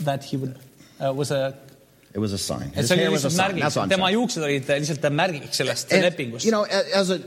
that 0.07 0.25
he 0.25 0.39
would 0.39 0.57
uh, 1.07 1.13
was 1.13 1.31
a 1.31 1.55
It 2.13 2.19
was 2.19 2.33
a 2.33 2.39
sign. 2.39 2.73
et 2.75 2.83
His 2.83 2.89
see 2.89 2.95
oli 2.95 3.03
hair 3.03 3.11
was 3.13 3.25
a 3.25 3.29
lihtsalt 3.29 3.37
sign. 3.37 3.61
That's 3.61 3.63
märgiks 3.63 3.77
what, 3.77 3.83
I'm 3.85 3.89
tema 3.91 4.07
saying. 4.07 4.19
juuksed 4.19 4.43
olid 4.43 4.65
lihtsalt 4.67 5.13
märgiks 5.15 5.55
sellest 5.61 5.93
And, 5.93 6.03
lepingust 6.03 6.45
you 6.45 6.51
know, 6.51 6.65
as, 6.65 7.11
a, 7.11 7.21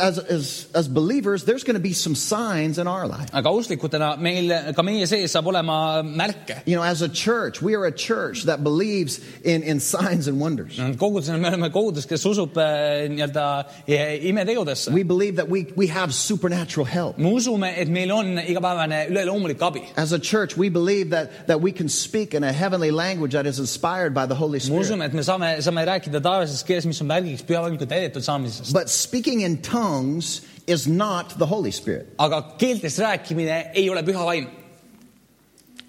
as, 0.00 0.18
as, 0.18 0.66
as 0.74 0.88
believers, 0.88 1.44
there's 1.44 1.62
going 1.62 1.76
to 1.76 1.80
be 1.80 1.92
some 1.92 2.16
signs 2.16 2.78
in 2.78 2.88
our 2.88 3.06
life. 3.06 3.28
aga 3.32 3.48
usklikutena 3.48 4.18
meil, 4.18 4.50
ka 4.74 4.82
meie 4.82 5.06
sees 5.06 5.30
saab 5.30 5.46
olema 5.46 6.02
märke. 6.02 6.56
You 6.66 6.74
know, 6.74 6.82
as 6.82 7.00
a 7.00 7.08
church, 7.08 7.62
we 7.62 7.76
are 7.76 7.84
a 7.84 7.92
church 7.92 8.42
that 8.44 8.64
believes 8.64 9.20
in, 9.44 9.62
in 9.62 9.78
signs 9.78 10.26
and 10.26 10.40
wonders. 10.40 10.78
kogudusena 10.78 11.38
me 11.38 11.48
oleme 11.50 11.70
kogudus, 11.70 12.08
kes 12.10 12.26
usub 12.26 12.58
äh, 12.58 13.06
nii-öelda 13.14 13.46
äh, 13.86 14.18
imetegudesse. 14.30 14.90
We 14.92 15.04
believe 15.04 15.36
that 15.36 15.48
we, 15.48 15.66
we 15.76 15.86
have 15.86 16.12
supernatural 16.12 16.86
help. 16.86 17.18
me 17.18 17.30
usume, 17.30 17.70
et 17.76 17.88
meil 17.88 18.10
on 18.10 18.38
igapäevane 18.38 19.06
üleloomulik 19.10 19.62
abi. 19.62 19.84
As 19.96 20.12
a 20.12 20.18
church, 20.18 20.56
we 20.56 20.70
believe 20.70 21.10
that, 21.10 21.46
that 21.46 21.60
we 21.60 21.70
can 21.70 21.88
speak 21.88 22.34
in 22.34 22.42
a 22.42 22.52
heavenly 22.52 22.90
language 22.90 23.32
that 23.32 23.46
is 23.46 23.60
inspired 23.60 24.12
by 24.12 24.23
the 24.26 24.34
Holy 24.34 24.58
me 24.58 24.60
Spirit. 24.60 24.80
usume, 24.80 25.04
et 25.04 25.12
me 25.12 25.22
saame, 25.22 25.56
saame 25.60 25.84
rääkida 25.84 26.20
taevases 26.20 26.64
keeles, 26.64 26.86
mis 26.86 27.00
on 27.00 27.08
märgiks 27.08 27.44
pühavaimuga 27.46 27.86
täidetud 27.86 28.24
saamisest. 28.24 28.72
But 28.72 28.90
speaking 28.90 29.42
in 29.42 29.58
tongues 29.58 30.42
is 30.66 30.86
not 30.86 31.38
the 31.38 31.46
Holy 31.46 31.72
Spirit. 31.72 32.14
aga 32.18 32.42
keeltest 32.58 32.98
rääkimine 32.98 33.70
ei 33.74 33.90
ole 33.90 34.02
püha 34.02 34.24
vaim. 34.24 34.46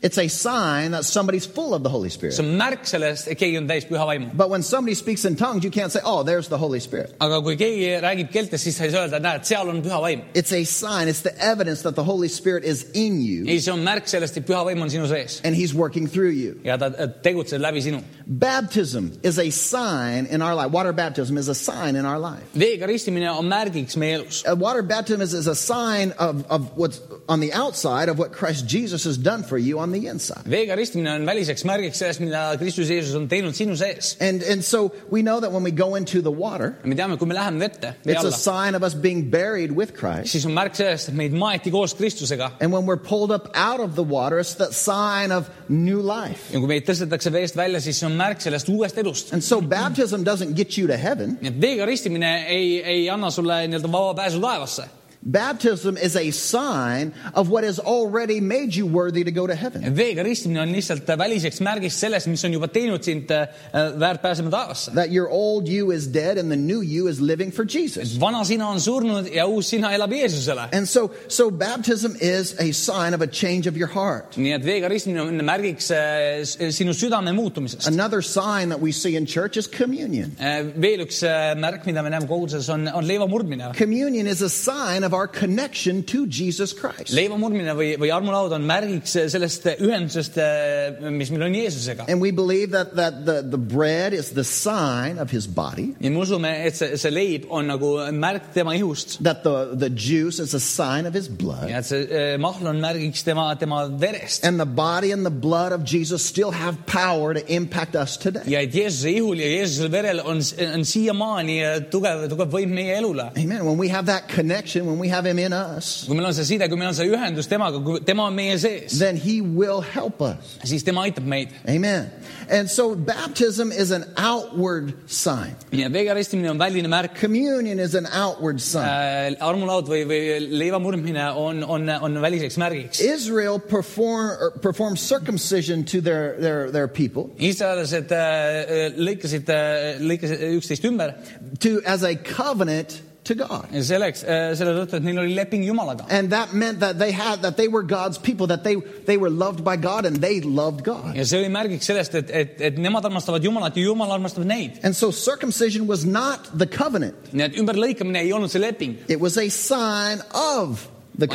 It's 0.05 0.19
a 0.19 0.27
sign 0.27 0.91
that 0.91 1.03
somebody's 1.03 1.47
full 1.47 1.73
of 1.73 1.81
the 1.81 1.89
Holy 1.89 2.09
Spirit. 2.09 2.33
see 2.35 2.43
on 2.43 2.59
märk 2.59 2.85
sellest, 2.85 3.27
et 3.27 3.39
keegi 3.39 3.57
on 3.57 3.67
täis 3.67 3.87
püha 3.89 4.05
vaimu. 4.05 4.37
But 4.37 4.51
when 4.51 4.61
somebody 4.61 4.93
speaks 4.93 5.25
in 5.25 5.35
tongues, 5.35 5.63
you 5.63 5.71
can't 5.71 5.91
say, 5.91 5.99
oh, 6.05 6.21
there's 6.21 6.47
the 6.47 6.59
Holy 6.59 6.79
Spirit. 6.79 7.15
aga 7.19 7.41
kui 7.41 7.55
keegi 7.57 7.87
räägib 8.03 8.29
keeltes, 8.31 8.61
siis 8.61 8.77
sa 8.77 8.83
ei 8.85 8.91
saa 8.93 9.07
öelda, 9.07 9.19
näed, 9.19 9.47
seal 9.49 9.67
on 9.67 9.81
püha 9.81 9.99
vaim. 10.03 10.21
It's 10.35 10.53
a 10.53 10.63
sign, 10.63 11.07
it's 11.07 11.21
the 11.21 11.33
evidence 11.43 11.81
that 11.81 11.95
the 11.95 12.03
Holy 12.03 12.27
Spirit 12.27 12.63
is 12.65 12.83
in 12.93 13.19
you 13.19 13.47
ei, 13.47 13.57
see 13.57 13.71
on 13.71 13.81
märk 13.81 14.05
sellest, 14.05 14.37
et 14.37 14.45
püha 14.45 14.61
vaim 14.67 14.83
on 14.85 14.93
sinu 14.93 15.07
sees 15.09 15.41
and 15.43 15.55
he's 15.55 15.73
working 15.73 16.05
through 16.05 16.35
you. 16.37 16.59
ja 16.63 16.77
ta 16.77 16.91
tegutseb 17.25 17.65
läbi 17.65 17.81
sinu. 17.81 18.03
Baptism 18.27 19.09
is 19.23 19.39
a 19.39 19.49
sign 19.49 20.27
in 20.27 20.43
our 20.43 20.53
life. 20.53 20.69
Water 20.69 20.93
baptism 20.93 21.37
is 21.37 21.47
a 21.47 21.55
sign 21.55 21.95
in 21.95 22.05
our 22.05 22.19
life. 22.19 22.45
veega 22.53 22.85
ristimine 22.85 23.25
on 23.33 23.49
märgiks 23.49 23.97
meie 23.97 24.19
elus. 24.19 24.43
Uh, 24.45 24.55
water 24.55 24.83
baptism 24.83 25.21
is, 25.21 25.33
is 25.33 25.47
a 25.47 25.55
sign 25.55 26.11
of, 26.19 26.45
of 26.51 26.77
what's 26.77 27.01
on 27.27 27.39
the 27.39 27.53
outside 27.53 28.07
of 28.07 28.19
what 28.19 28.31
Christ 28.31 28.67
Jesus 28.67 29.03
has 29.05 29.17
done 29.17 29.41
for 29.41 29.57
you 29.57 29.79
on 29.79 29.94
the 29.95 30.07
inside. 30.11 30.43
veega 30.51 30.75
ristimine 30.77 31.13
on 31.15 31.25
väliseks 31.27 31.65
märgiks 31.67 32.01
sellest, 32.01 32.21
mida 32.23 32.43
Kristus 32.59 32.89
Jeesus 32.91 33.15
on 33.17 33.27
teinud 33.31 33.55
sinu 33.57 33.75
sees. 33.79 34.15
And, 34.21 34.43
and 34.43 34.63
so 34.65 34.91
we 35.11 35.21
know 35.21 35.39
that 35.39 35.51
when 35.51 35.63
we 35.63 35.71
go 35.71 35.95
into 35.95 36.21
the 36.21 36.31
water, 36.31 36.75
me 36.83 36.95
teame, 36.95 37.17
kui 37.17 37.27
me 37.27 37.37
läheme 37.37 37.59
vette, 37.59 37.95
vee 38.03 38.13
it's 38.13 38.23
a 38.23 38.27
alla, 38.27 38.37
sign 38.37 38.75
of 38.75 38.83
us 38.83 38.95
being 38.95 39.29
buried 39.31 39.71
with 39.71 39.95
Christ. 39.95 40.33
siis 40.35 40.45
on 40.45 40.55
märk 40.55 40.75
sellest, 40.77 41.09
et 41.09 41.17
meid 41.17 41.33
maeti 41.33 41.71
koos 41.71 41.95
Kristusega 41.95 42.51
And 42.61 42.71
when 42.71 42.85
we're 42.85 43.01
pulled 43.01 43.31
up 43.31 43.49
out 43.55 43.79
of 43.79 43.95
the 43.95 44.03
water, 44.03 44.39
it's 44.39 44.55
that 44.55 44.73
sign 44.73 45.31
of 45.31 45.49
new 45.69 46.01
life. 46.01 46.51
ja 46.53 46.59
kui 46.59 46.69
meid 46.69 46.87
tõstetakse 46.87 47.31
veest 47.33 47.57
välja, 47.57 47.81
siis 47.83 47.99
see 47.99 48.09
on 48.09 48.17
märk 48.19 48.43
sellest 48.43 48.69
uuest 48.71 48.97
elust. 49.01 49.33
And 49.33 49.43
so 49.43 49.61
baptism 49.61 50.23
doesn't 50.27 50.55
get 50.55 50.77
you 50.77 50.87
to 50.87 50.97
heaven. 50.97 51.37
nii 51.41 51.53
et 51.53 51.61
veega 51.61 51.87
ristimine 51.89 52.35
ei, 52.51 52.77
ei 52.83 53.09
anna 53.09 53.31
sulle 53.31 53.63
nii-öelda 53.67 53.91
vaba 53.91 54.13
pääsu 54.21 54.41
taevasse. 54.43 54.89
Baptism 55.25 55.97
is 55.97 56.15
a 56.15 56.29
sign 56.29 57.11
of 57.33 57.49
what 57.49 57.63
has 57.63 57.79
already 57.79 58.39
made 58.39 58.75
you 58.75 58.85
worthy 58.85 59.23
to 59.23 59.31
go 59.31 59.47
to 59.47 59.55
heaven. 59.55 59.81
veega 59.81 60.21
on 60.21 60.71
lihtsalt 60.71 61.09
äh, 61.09 61.17
väliseks 61.17 61.61
märgiks 61.61 61.95
sellest, 61.97 62.27
mis 62.27 62.43
on 62.45 62.53
juba 62.53 62.67
teinud 62.67 63.03
sind 63.03 63.31
äh, 63.31 63.47
äh, 63.73 63.99
väärt 63.99 64.21
pääsema 64.21 64.51
taevasse. 64.51 64.93
That 64.93 65.09
your 65.09 65.27
old 65.27 65.67
you 65.67 65.91
is 65.91 66.05
dead 66.05 66.37
and 66.37 66.51
the 66.51 66.55
new 66.55 66.81
you 66.81 67.07
is 67.07 67.19
living 67.19 67.51
for 67.51 67.65
Jesus. 67.65 68.19
vana 68.19 68.43
sina 68.45 68.69
on 68.69 68.79
surnud 68.79 69.27
ja 69.33 69.47
uus 69.47 69.69
sina 69.69 69.93
elab 69.95 70.11
Jeesusele. 70.13 70.69
And 70.71 70.87
so, 70.87 71.09
so 71.27 71.49
baptism 71.49 72.15
is 72.21 72.53
a 72.59 72.71
sign 72.71 73.15
of 73.15 73.21
a 73.21 73.27
change 73.27 73.65
of 73.65 73.75
your 73.75 73.89
heart. 73.89 74.37
nii 74.37 74.53
et 74.53 74.63
veega 74.63 74.87
on 75.21 75.41
märgiks 75.41 75.89
äh, 75.89 76.69
sinu 76.69 76.93
südame 76.93 77.33
muutumisest. 77.33 77.87
Another 77.87 78.21
sign 78.21 78.69
that 78.69 78.79
we 78.79 78.91
see 78.91 79.15
in 79.15 79.25
church 79.25 79.57
is 79.57 79.65
communion. 79.65 80.35
veel 80.75 81.01
üks 81.01 81.23
märk, 81.57 81.85
mida 81.85 82.03
me 82.03 82.13
näeme 82.13 82.27
koguduses, 82.27 82.69
on, 82.69 82.87
on 82.93 83.03
leiva 83.07 83.25
murdmine. 83.25 83.73
Communion 83.73 84.27
is 84.27 84.43
a 84.43 84.49
sign 84.49 85.03
of 85.03 85.14
our 85.15 85.27
connection 85.27 86.03
to 86.03 86.25
Jesus 86.27 86.73
Christ. 86.73 87.13
leiva 87.15 87.37
või, 87.37 87.95
või 87.99 88.11
armulaud 88.13 88.53
on 88.55 88.65
märgiks 88.67 89.15
sellest 89.31 89.67
ühendusest 89.79 90.37
eh,, 90.41 91.09
mis 91.11 91.31
meil 91.31 91.47
on 91.47 91.55
Jeesusega. 91.55 92.05
And 92.09 92.21
we 92.21 92.31
believe 92.31 92.71
that, 92.71 92.95
that 92.95 93.25
the, 93.25 93.41
the 93.41 93.57
bread 93.57 94.13
is 94.13 94.31
the 94.31 94.43
sign 94.43 95.19
of 95.19 95.31
his 95.31 95.47
body, 95.47 95.93
ja 95.99 96.11
me 96.11 96.21
usume, 96.21 96.51
et 96.67 96.75
see, 96.75 96.97
see 96.99 97.13
leib 97.13 97.47
on 97.49 97.69
nagu 97.71 97.95
märk 98.15 98.51
tema 98.53 98.75
ihust 98.77 99.17
that 99.23 99.43
the, 99.43 99.75
the 99.75 99.89
juice 99.89 100.39
is 100.39 100.53
a 100.53 100.59
sign 100.59 101.05
of 101.05 101.13
his 101.13 101.27
blood. 101.29 101.69
ja 101.69 101.79
et 101.79 101.89
see 101.89 102.05
äh, 102.05 102.37
mahl 102.41 102.67
on 102.67 102.81
märgiks 102.83 103.23
tema, 103.25 103.53
tema 103.59 103.85
verest. 103.89 104.45
And 104.45 104.59
the 104.59 104.65
body 104.65 105.11
and 105.11 105.25
the 105.25 105.33
blood 105.33 105.71
of 105.71 105.85
Jesus 105.85 106.25
still 106.25 106.51
have 106.51 106.85
power 106.85 107.33
to 107.33 107.43
impact 107.51 107.95
us 107.95 108.17
today. 108.17 108.43
ja 108.47 108.61
et 108.61 108.75
Jeesuse 108.75 109.11
ihul 109.15 109.39
ja 109.39 109.49
Jeesuse 109.57 109.91
verel 109.91 110.21
on, 110.25 110.41
on 110.73 110.85
siiamaani 110.85 111.59
äh, 111.63 111.79
tugev, 111.91 112.27
tugev 112.31 112.51
võim 112.51 112.75
meie 112.75 112.97
elule. 112.99 113.29
Amen. 113.37 113.65
When 113.65 113.77
we 113.77 113.89
have 113.89 114.07
that 114.07 114.29
connection, 114.29 114.85
when 114.85 114.99
we 114.99 115.04
have 115.07 115.25
him 115.25 115.39
in 115.39 115.53
us, 115.53 116.05
kui 116.07 116.15
meil 116.15 116.27
on 116.27 116.33
see 116.33 116.43
side, 116.43 116.69
kui 116.69 116.77
meil 116.77 116.89
on 116.89 116.97
see 116.97 117.07
ühendus 117.07 117.49
temaga, 117.49 117.83
kui 117.83 117.99
tema 118.05 118.27
on 118.29 118.35
meie 118.35 118.57
sees, 118.59 118.99
then 118.99 119.17
he 119.17 119.41
will 119.41 119.81
help 119.81 120.21
us. 120.21 120.57
siis 120.63 120.83
tema 120.83 121.05
aitab 121.05 121.25
meid. 121.25 121.49
Amen. 121.67 122.11
And 122.49 122.69
so 122.69 122.95
baptism 122.95 123.71
is 123.71 123.91
an 123.91 124.05
outward 124.17 124.93
sign. 125.09 125.55
nii 125.71 125.85
et 125.85 126.33
on 126.49 126.59
väline 126.59 126.87
märk 126.87 127.15
Communion 127.19 127.79
is 127.79 127.95
an 127.95 128.07
outward 128.11 128.61
sign. 128.61 128.85
äh,. 128.85 129.35
armulaud 129.39 129.87
või, 129.87 130.03
või 130.05 130.21
leiva 130.49 130.79
murdmine 130.79 131.31
on, 131.35 131.63
on, 131.63 131.89
on 131.89 132.21
väliseks 132.21 132.57
märgiks. 132.57 133.01
Israel 133.01 133.59
perform, 133.59 134.31
or 134.39 134.51
performed 134.61 134.99
circumcision 134.99 135.83
to 135.83 136.01
their, 136.01 136.35
their, 136.39 136.71
their 136.71 136.87
people 136.87 137.29
iisraellased 137.39 138.11
äh, 138.11 138.19
äh, 138.19 138.97
lõikasid 138.97 139.49
äh,, 139.51 139.99
lõikasid 140.01 140.45
üksteist 140.59 140.85
ümber 140.87 141.15
to, 141.59 141.79
as 141.85 142.03
a 142.03 142.15
covenant 142.15 143.01
to 143.25 143.35
God. 143.35 143.67
ja, 143.73 143.83
selle 143.83 144.09
uh, 144.11 144.53
tõttu, 144.55 144.97
et 144.99 145.05
neil 145.05 145.19
oli 145.19 145.35
leping 145.35 145.65
Jumalaga. 145.65 146.05
And 146.09 146.31
that 146.31 146.53
meant 146.53 146.79
that 146.79 146.99
they 146.99 147.11
had, 147.11 147.41
that 147.41 147.57
they 147.57 147.67
were 147.67 147.83
God's 147.83 148.17
people, 148.17 148.47
that 148.47 148.63
they, 148.63 148.75
they 149.05 149.17
were 149.17 149.29
loved 149.29 149.63
by 149.63 149.75
God 149.75 150.05
and 150.05 150.21
they 150.21 150.41
loved 150.41 150.83
God. 150.83 151.15
ja 151.15 151.25
see 151.25 151.39
oli 151.41 151.51
märgiks 151.53 151.89
sellest, 151.89 152.15
et, 152.15 152.31
et, 152.31 152.57
et 152.71 152.81
nemad 152.81 153.05
armastavad 153.05 153.43
Jumalat 153.43 153.77
ja 153.77 153.85
Jumal 153.89 154.13
armastab 154.15 154.45
neid. 154.45 154.79
And 154.83 154.95
so 154.95 155.11
circumcision 155.11 155.87
was 155.87 156.05
not 156.05 156.49
the 156.53 156.67
covenant. 156.67 157.31
nii 157.33 157.49
et 157.49 157.61
ümberlõikamine 157.61 158.23
ei 158.25 158.33
olnud 158.35 158.51
see 158.53 158.61
leping, 158.61 158.99
It 159.09 159.19
was 159.19 159.37
a 159.37 159.49
sign 159.49 160.21
of 160.33 160.87
the. 161.17 161.27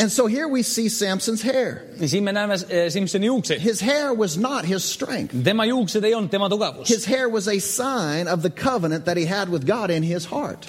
And 0.00 0.10
so 0.10 0.26
here 0.26 0.48
we 0.48 0.62
see 0.62 0.88
Samson's 0.88 1.42
hair. 1.42 1.82
His 3.60 3.80
hair 3.80 4.12
was 4.14 4.36
not 4.36 4.64
his 4.64 4.84
strength. 4.84 5.32
His 6.88 7.04
hair 7.06 7.28
was 7.28 7.48
a 7.48 7.58
sign 7.58 8.28
of 8.28 8.42
the 8.42 8.50
covenant 8.50 9.04
that 9.04 9.16
he 9.16 9.26
had 9.26 9.48
with 9.48 9.66
God 9.66 9.90
in 9.90 10.02
his 10.02 10.24
heart. 10.26 10.66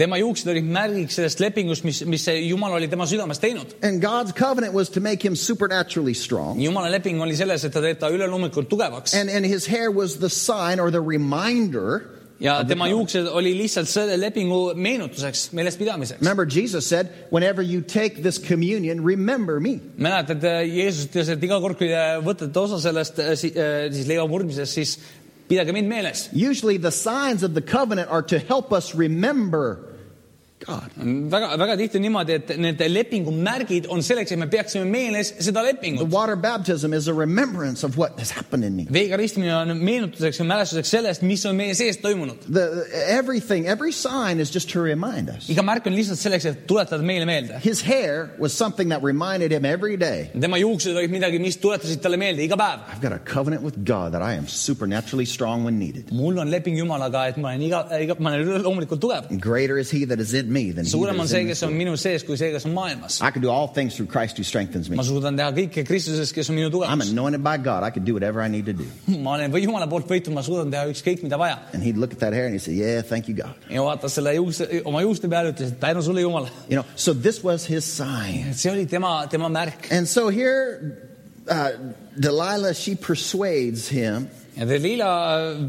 And 3.81 4.01
God's 4.01 4.33
covenant 4.33 4.73
was 4.73 4.89
to 4.91 4.99
make 4.99 5.23
him 5.23 5.35
supernaturally 5.35 6.13
strong. 6.13 6.59
And, 9.13 9.29
and 9.29 9.45
his 9.45 9.65
hair 9.67 9.91
was 9.91 10.19
the 10.19 10.29
sign 10.29 10.79
or 10.79 10.91
the 10.91 11.01
reminder 11.01 12.09
ja 12.43 12.57
tema 12.67 12.87
juuksed 12.91 13.27
oli 13.31 13.53
lihtsalt 13.57 13.89
selle 13.89 14.17
lepingu 14.19 14.73
meenutuseks, 14.75 15.51
meelespidamiseks. 15.55 16.19
Remember, 16.21 16.45
Jesus 16.45 16.89
said, 16.89 17.07
whenever 17.31 17.63
you 17.63 17.81
take 17.81 18.21
this 18.21 18.39
communion, 18.39 19.03
remember 19.05 19.59
me. 19.59 19.79
mäletad 19.97 20.43
äh,, 20.43 20.63
Jeesus 20.67 21.07
ütles, 21.07 21.31
et 21.31 21.43
iga 21.43 21.59
kord, 21.63 21.79
kui 21.79 21.87
te 21.87 22.03
võtate 22.25 22.59
osa 22.59 22.81
sellest 22.83 23.19
äh, 23.23 23.31
äh, 23.31 23.87
siis 23.93 24.09
leiva 24.09 24.27
murdmisest, 24.27 24.75
siis 24.75 24.97
pidage 25.47 25.73
mind 25.73 25.87
meeles. 25.87 26.27
Usually 26.33 26.77
the 26.77 26.91
signs 26.91 27.43
of 27.43 27.53
the 27.53 27.61
covenant 27.61 28.11
are 28.11 28.21
to 28.21 28.39
help 28.39 28.73
us 28.73 28.93
remember. 28.95 29.92
väga, 30.67 31.57
väga 31.57 31.75
tihti 31.77 31.99
on 31.99 32.05
niimoodi, 32.07 32.37
et 32.39 32.53
need 32.57 32.79
lepingu 32.91 33.33
märgid 33.35 33.87
on 33.91 34.03
selleks, 34.05 34.31
et 34.31 34.39
me 34.39 34.47
peaksime 34.47 34.85
meeles 34.85 35.33
seda 35.39 35.63
The 35.63 35.73
lepingut. 35.73 36.09
water 36.09 36.35
baptism 36.35 36.93
is 36.93 37.07
a 37.07 37.13
remembrance 37.13 37.83
of 37.83 37.97
what 37.97 38.17
has 38.19 38.31
happened 38.31 38.63
in 38.63 38.75
me. 38.75 38.85
veega 38.85 39.17
ristimine 39.17 39.51
on 39.55 39.77
meenutuseks 39.79 40.39
ja 40.39 40.45
mälestuseks 40.45 40.89
sellest, 40.89 41.21
mis 41.21 41.45
on 41.45 41.55
meie 41.55 41.75
sees 41.75 41.97
toimunud. 41.97 42.39
The, 42.51 42.87
everything, 43.09 43.67
every 43.67 43.91
sign 43.91 44.39
is 44.39 44.49
just 44.53 44.69
to 44.71 44.81
remind 44.81 45.29
us. 45.29 45.49
iga 45.49 45.63
märk 45.63 45.87
on 45.87 45.93
lihtsalt 45.93 46.19
selleks, 46.19 46.45
et 46.45 46.65
tuletada 46.67 47.03
meile 47.03 47.25
meelde. 47.25 47.59
His 47.63 47.81
hair 47.81 48.31
was 48.39 48.53
something 48.53 48.89
that 48.89 49.03
reminded 49.03 49.51
him 49.51 49.65
every 49.65 49.97
day 49.97 50.31
tema 50.53 50.57
juuksed 50.61 50.93
olid 50.93 51.11
midagi, 51.13 51.39
mis 51.41 51.57
tuletasid 51.57 52.01
talle 52.03 52.17
meelde 52.21 52.43
iga 52.45 52.57
päev. 52.59 52.83
I've 52.91 53.01
got 53.01 53.13
a 53.13 53.19
covenant 53.19 53.63
with 53.63 53.83
God 53.85 54.13
that 54.13 54.21
I 54.21 54.33
am 54.33 54.47
supernaturally 54.47 55.25
strong 55.25 55.63
when 55.63 55.79
needed. 55.79 56.11
mul 56.11 56.39
on 56.39 56.51
leping 56.51 56.77
Jumalaga, 56.77 57.27
et 57.29 57.37
ma 57.37 57.49
olen 57.49 57.61
iga, 57.61 57.83
iga, 57.97 58.19
ma 58.19 58.33
olen 58.33 58.61
loomulikult 58.63 59.01
tugev. 59.01 59.29
And 59.31 59.41
greater 59.41 59.77
is 59.77 59.89
he 59.91 60.05
that 60.05 60.19
is 60.19 60.33
in 60.33 60.52
me 60.53 60.71
than 60.71 60.85
he 60.85 60.91
suurem 60.91 61.17
that 61.17 61.21
on 61.21 61.27
see, 61.27 61.41
in 61.41 61.47
kes 61.47 61.59
this 61.59 61.63
on 61.63 61.73
world. 61.73 61.81
minu 61.81 61.97
sees, 61.97 62.23
kui 62.23 62.37
see, 62.37 62.51
kes 62.53 62.65
on 62.69 62.73
maailmas. 62.77 63.21
I 63.21 63.31
can 63.31 63.41
do 63.41 63.49
all 63.49 63.67
things 63.67 63.95
through 63.95 64.07
Christ 64.07 64.37
who 64.37 64.43
strengthens 64.43 64.89
me. 64.89 64.95
ma 64.99 65.03
suudan 65.07 65.37
teha 65.39 65.51
kõike 65.57 65.85
Kristuses, 65.89 66.31
kes 66.33 66.49
on 66.53 66.57
minu 66.59 66.83
I'm. 66.85 67.01
anointed 67.01 67.43
by 67.43 67.57
God. 67.57 67.83
I 67.83 67.89
can 67.89 68.03
do 68.05 68.13
whatever 68.13 68.41
I 68.41 68.47
need 68.47 68.65
to 68.67 68.73
do. 68.73 68.87
ma 69.25 69.35
olen 69.37 69.51
või 69.51 69.63
Jumala 69.65 69.89
poolt 69.89 70.07
võitud, 70.07 70.33
ma 70.37 70.43
suudan 70.45 70.71
teha 70.71 70.85
ükskõik 70.93 71.23
mida 71.25 71.37
vaja. 71.41 71.59
And 71.73 71.83
he'd 71.83 71.97
look 71.97 72.13
at 72.13 72.19
that 72.19 72.33
hair 72.33 72.45
and 72.45 72.53
he'd 72.53 72.65
say, 72.67 72.73
Yeah, 72.73 73.01
thank 73.01 73.27
you, 73.27 73.35
God. 73.35 73.55
ja 73.69 73.81
vaatas 73.83 74.13
selle 74.19 74.35
juukse, 74.37 74.69
oma 74.85 75.01
juuste 75.03 75.29
peale, 75.31 75.51
ütles, 75.55 75.73
et 75.73 75.79
tänu 75.81 76.05
sulle, 76.05 76.21
Jumal. 76.21 76.47
You 76.69 76.77
know, 76.77 76.85
so 76.95 77.13
this 77.13 77.43
was 77.43 77.65
his 77.65 77.83
sign. 77.85 78.53
see 78.53 78.69
oli 78.71 78.85
tema, 78.85 79.25
tema 79.29 79.49
märk. 79.49 79.91
And 79.91 80.07
so 80.07 80.29
here, 80.29 80.97
uh, 81.49 81.71
Delilah, 82.19 82.73
she 82.75 82.95
persuades 82.95 83.89
him. 83.89 84.29
ja 84.55 84.65
Delila 84.69 85.09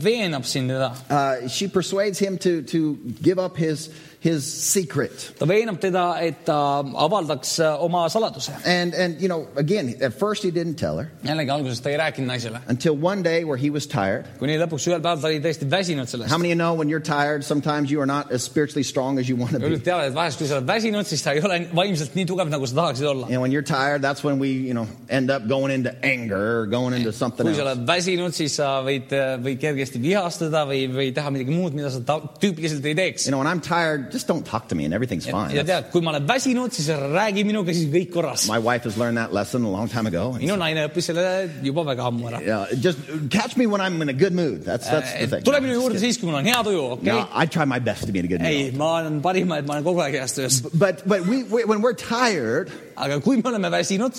veenab 0.02 0.44
siin 0.44 0.68
teda. 0.68 0.90
Uh, 1.08 1.48
she 1.48 1.68
persuades 1.68 2.18
him 2.20 2.36
to, 2.38 2.62
to 2.62 2.98
give 3.22 3.38
up 3.38 3.56
his, 3.56 3.88
his 4.24 4.44
secret. 4.44 5.32
ta 5.38 5.44
veenab 5.46 5.78
teda, 5.80 6.04
et 6.24 6.44
ta 6.46 6.56
avaldaks 6.82 7.58
äh, 7.60 7.76
oma 7.84 8.06
saladuse. 8.08 8.52
And, 8.64 8.94
and, 8.94 9.20
you 9.20 9.28
know, 9.28 9.46
again, 9.56 9.94
at 10.02 10.14
first 10.14 10.42
he 10.42 10.50
didn't 10.50 10.76
tell 10.80 10.96
her 10.98 11.10
jällegi 11.24 11.50
alguses 11.52 11.80
ta 11.84 11.90
ei 11.90 11.98
rääkinud 12.00 12.26
naisele, 12.32 12.60
until 12.68 12.96
one 12.96 13.22
day 13.22 13.44
where 13.44 13.58
he 13.58 13.70
was 13.70 13.86
tired. 13.86 14.24
kuni 14.38 14.56
lõpuks 14.58 14.86
ühel 14.88 15.02
päeval 15.04 15.20
ta 15.20 15.28
oli 15.28 15.40
tõesti 15.44 15.68
väsinud 15.70 16.06
How 16.08 16.12
sellest. 16.14 16.30
many 16.38 16.48
of 16.52 16.54
you 16.54 16.58
know 16.58 16.72
when 16.74 16.88
you're 16.88 17.04
tired, 17.04 17.44
sometimes 17.44 17.90
you 17.92 18.00
are 18.00 18.06
not 18.06 18.32
as 18.32 18.42
spiritually 18.42 18.82
strong 18.82 19.18
as 19.18 19.28
you 19.28 19.36
want 19.36 19.52
to 19.52 19.58
be? 19.60 19.66
üldiselt 19.68 19.84
teavad, 19.90 20.08
et 20.08 20.14
vahest, 20.16 20.38
kui 20.40 20.48
sa 20.48 20.56
oled 20.58 20.68
väsinud, 20.72 21.04
siis 21.06 21.20
sa 21.22 21.32
ei 21.36 21.42
ole 21.44 21.60
vaimselt 21.74 22.14
nii 22.16 22.24
tugev, 22.32 22.48
nagu 22.48 22.66
sa 22.66 22.74
tahaksid 22.80 23.06
olla. 23.12 23.26
And 23.28 23.40
when 23.44 23.52
you're 23.52 23.66
tired, 23.66 24.00
that's 24.02 24.24
when 24.24 24.38
we, 24.40 24.48
you 24.48 24.72
know, 24.74 24.86
end 25.10 25.30
up 25.30 25.46
going 25.48 25.70
into 25.74 25.92
anger 26.04 26.62
or 26.62 26.66
going 26.66 26.94
into 26.96 27.12
something 27.12 27.44
kui 27.46 27.54
sa 27.54 27.60
else. 27.60 27.76
oled 27.76 27.86
väsinud, 27.92 28.32
siis 28.36 28.56
sa 28.56 28.80
võid, 28.86 29.12
võid 29.44 29.60
kergesti 29.60 30.00
vihastada 30.00 30.64
või, 30.68 30.86
või 30.88 31.12
teha 31.14 31.30
midagi 31.34 31.52
muud, 31.52 31.74
mida 31.76 31.90
sa 31.92 32.00
ta- 32.00 32.20
tüüpiliselt 32.40 32.84
ei 32.88 32.94
teeks 32.94 33.26
You. 33.26 33.32
know, 33.32 33.38
when 33.44 33.48
I'm 33.52 33.60
tired, 33.60 34.13
just 34.14 34.28
don't 34.30 34.46
talk 34.46 34.68
to 34.70 34.74
me 34.78 34.84
and 34.86 34.94
everything's 34.94 35.26
fine. 35.26 35.50
ja 35.54 35.62
That's- 35.62 35.66
tead, 35.66 35.90
kui 35.92 36.00
ma 36.00 36.10
olen 36.14 36.26
väsinud, 36.28 36.72
siis 36.72 36.88
räägi 36.88 37.44
minuga, 37.44 37.74
siis 37.74 37.88
kõik 37.92 38.10
korras. 38.14 38.46
My 38.48 38.58
wife 38.58 38.84
has 38.88 38.96
learned 38.96 39.18
that 39.18 39.32
lesson 39.34 39.64
a 39.64 39.70
long 39.70 39.88
time 39.90 40.06
ago. 40.06 40.24
minu 40.38 40.56
naine 40.56 40.86
õppis 40.88 41.10
selle 41.10 41.24
juba 41.62 41.84
väga 41.90 42.06
ammu 42.10 42.28
ära. 42.30 42.40
Yeah, 42.42 42.66
just 42.86 42.98
catch 43.30 43.56
me 43.56 43.66
when 43.66 43.80
I'm 43.80 44.00
in 44.02 44.08
a 44.08 44.12
good 44.24 44.32
mood. 44.32 44.62
That's 44.64 44.88
that's 44.88 45.12
the 45.18 45.26
thing. 45.26 45.42
tule 45.44 45.60
minu 45.60 45.74
juurde 45.80 45.98
siis, 45.98 46.18
kui 46.20 46.28
mul 46.30 46.38
on 46.40 46.44
hea 46.46 46.62
tuju, 46.64 46.84
okei 46.98 47.12
No, 47.12 47.28
I 47.34 47.46
try 47.46 47.64
my 47.64 47.78
best 47.80 48.06
to 48.06 48.12
be 48.12 48.20
in 48.20 48.24
a 48.24 48.28
good 48.28 48.40
mood. 48.40 48.50
ei, 48.52 48.70
ma 48.70 48.92
olen 49.00 49.20
parima, 49.22 49.58
et 49.58 49.66
ma 49.66 49.74
olen 49.78 49.84
kogu 49.84 50.00
aeg 50.06 50.14
heas 50.20 50.32
töös. 50.38 50.60
But 50.72 51.02
but 51.06 51.26
we, 51.26 51.42
we 51.44 51.64
when 51.64 51.82
we're 51.82 51.98
tired, 51.98 52.70
aga 52.96 53.20
kui 53.20 53.36
me 53.36 53.42
oleme 53.50 53.70
väsinud, 53.70 54.14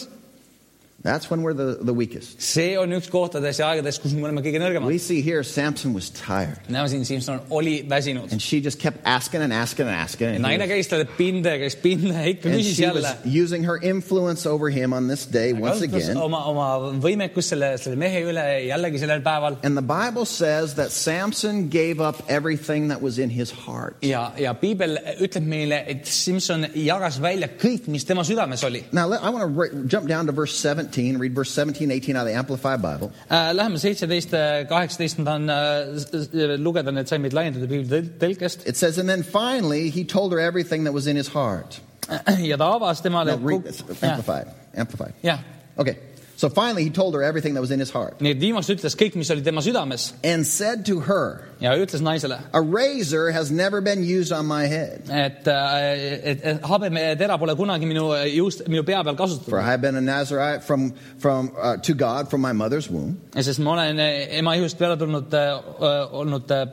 that's 1.05 1.29
when 1.31 1.41
we're 1.45 1.53
the, 1.53 1.77
the 1.85 1.93
weakest. 1.93 2.41
see 2.41 2.75
on 2.81 2.89
üks 2.97 3.07
kohtades 3.13 3.59
ja 3.61 3.69
aegades, 3.71 3.99
kus 4.01 4.13
me 4.17 4.23
oleme 4.25 4.41
kõige 4.41 4.59
We 4.59 4.65
nõrgemad. 4.65 4.99
see 4.99 5.21
here 5.21 5.43
Samson 5.43 5.93
was 5.93 6.09
tired. 6.09 6.57
näeme 6.67 6.89
siin, 6.89 7.05
Simson 7.05 7.39
oli 7.49 7.85
väsinud. 7.89 8.31
And 8.31 8.41
she 8.41 8.57
just 8.59 8.79
kept 8.79 8.97
asking 9.05 9.43
and 9.43 9.53
asking 9.53 9.87
and 9.87 9.95
asking. 9.95 10.27
And, 10.35 10.35
he 10.37 10.41
naine 10.41 10.63
was- 10.65 10.71
käis 10.73 10.87
talle 10.89 11.05
pinda 11.17 11.53
ja 11.55 11.57
käis 11.63 11.75
pinda 11.81 12.13
ja 12.13 12.25
ikka 12.33 12.49
and 12.49 12.57
küsis 12.59 12.75
she 12.75 12.87
was 12.91 13.03
jälle. 13.05 13.43
using 13.43 13.63
her 13.65 13.77
influence 13.83 14.45
over 14.49 14.69
him 14.69 14.93
on 14.93 15.07
this 15.07 15.25
day 15.25 15.53
once 15.53 15.79
kasutas 15.85 16.09
again. 16.09 16.17
oma, 16.17 16.43
oma 16.45 16.67
võimekust 16.99 17.53
selle, 17.53 17.77
selle 17.77 17.95
mehe 17.95 18.21
üle 18.25 18.43
jällegi 18.67 18.99
sellel 18.99 19.21
päeval. 19.21 19.57
And 19.63 19.77
the 19.77 19.85
Bible 19.85 20.25
says 20.25 20.73
that 20.75 20.91
Samson 20.91 21.69
gave 21.69 21.99
up 22.01 22.23
everything 22.27 22.89
that 22.89 23.01
was 23.01 23.19
in 23.19 23.29
his 23.29 23.51
heart. 23.51 23.95
ja, 24.01 24.31
ja 24.39 24.53
piibel 24.53 24.97
ütleb 25.21 25.45
meile, 25.45 25.83
et 25.87 26.05
Simson 26.07 26.65
jagas 26.75 27.19
välja 27.21 27.47
kõik, 27.61 27.87
mis 27.87 28.03
tema 28.05 28.23
südames 28.23 28.63
oli. 28.63 28.83
Now, 28.91 29.07
let- 29.07 29.21
I 29.21 29.29
want 29.29 29.43
to 29.45 29.61
re- 29.61 29.85
jump 29.87 30.07
down 30.07 30.25
to 30.25 30.31
verse 30.31 30.55
17, 30.95 31.17
read 31.19 31.35
verse 31.35 31.51
17, 31.51 31.91
18 31.91 32.15
out 32.15 32.21
of 32.21 32.27
the 32.27 32.33
Amplified 32.37 32.81
Bible. 32.81 33.11
Äh, 33.29 33.51
Läheme 33.53 33.77
seitseteist 33.77 34.33
äh,, 34.33 34.65
kaheksateist, 34.65 35.19
ma 35.19 35.25
tahan 35.25 35.49
äh, 35.49 35.95
s- 35.95 36.29
lugeda 36.59 36.91
need 36.91 37.07
salmid 37.11 37.33
laiendatud 37.35 37.69
piibli 37.69 38.01
tõlkest. 38.21 38.65
It 38.65 38.77
says, 38.77 38.97
And 38.97 39.09
then 39.09 39.23
finally, 39.23 39.89
he 39.89 40.03
told 40.05 40.31
her 40.33 40.39
everything 40.39 40.85
that 40.85 40.93
was 40.93 41.07
in 41.07 41.15
his 41.17 41.27
heart. 41.27 41.79
ja 42.39 42.57
ta 42.57 42.71
avas 42.77 43.01
temale 43.01 43.35
No, 43.35 43.37
read 43.37 43.63
this. 43.63 43.81
Amplified. 44.01 44.47
Amplified. 44.75 45.13
jah, 45.23 45.39
Okay. 45.77 45.97
So 46.37 46.49
finally, 46.49 46.83
he 46.83 46.89
told 46.89 47.13
her 47.15 47.23
everything 47.23 47.53
that 47.53 47.61
was 47.61 47.71
in 47.71 47.79
his 47.79 47.89
heart 47.93 48.19
nii 48.19 48.31
et 48.35 48.39
viimast 48.41 48.67
ütles 48.73 48.95
kõik, 48.99 49.13
mis 49.15 49.29
oli 49.31 49.41
tema 49.41 49.61
südames 49.63 50.09
and 50.23 50.43
said 50.45 50.83
to 50.85 50.99
her, 50.99 51.45
ja 51.63 51.71
ütles 51.79 52.01
naisele, 52.03 52.39
A 52.53 52.59
razor 52.61 53.31
has 53.31 53.51
never 53.51 53.79
been 53.81 54.03
used 54.03 54.33
on 54.33 54.45
my 54.45 54.65
head, 54.67 55.07
et, 55.09 55.47
et, 55.47 56.43
et 56.43 56.61
habetera 56.67 57.37
pole 57.39 57.55
kunagi 57.55 57.87
minu 57.87 58.09
juust, 58.33 58.65
minu 58.67 58.83
pea 58.83 59.01
peal 59.03 59.15
for 59.15 59.21
kasutatud. 59.23 59.59
I 59.59 59.63
have 59.63 59.81
been 59.81 59.95
a 59.95 60.01
Nazarite 60.01 60.63
from, 60.63 60.91
from, 61.19 61.51
uh, 61.57 61.77
to 61.77 61.93
God 61.93 62.29
from 62.29 62.41
my 62.41 62.51
mother's 62.51 62.89
womb. 62.89 63.15
sest 63.35 63.59
ma 63.59 63.71
olen 63.77 63.99
eh, 63.99 64.37
ema 64.39 64.55
ihust 64.59 64.77
peale 64.77 64.97
tulnud 64.97 65.31
äh,, 65.31 66.11
olnud 66.11 66.51
äh, 66.51 66.65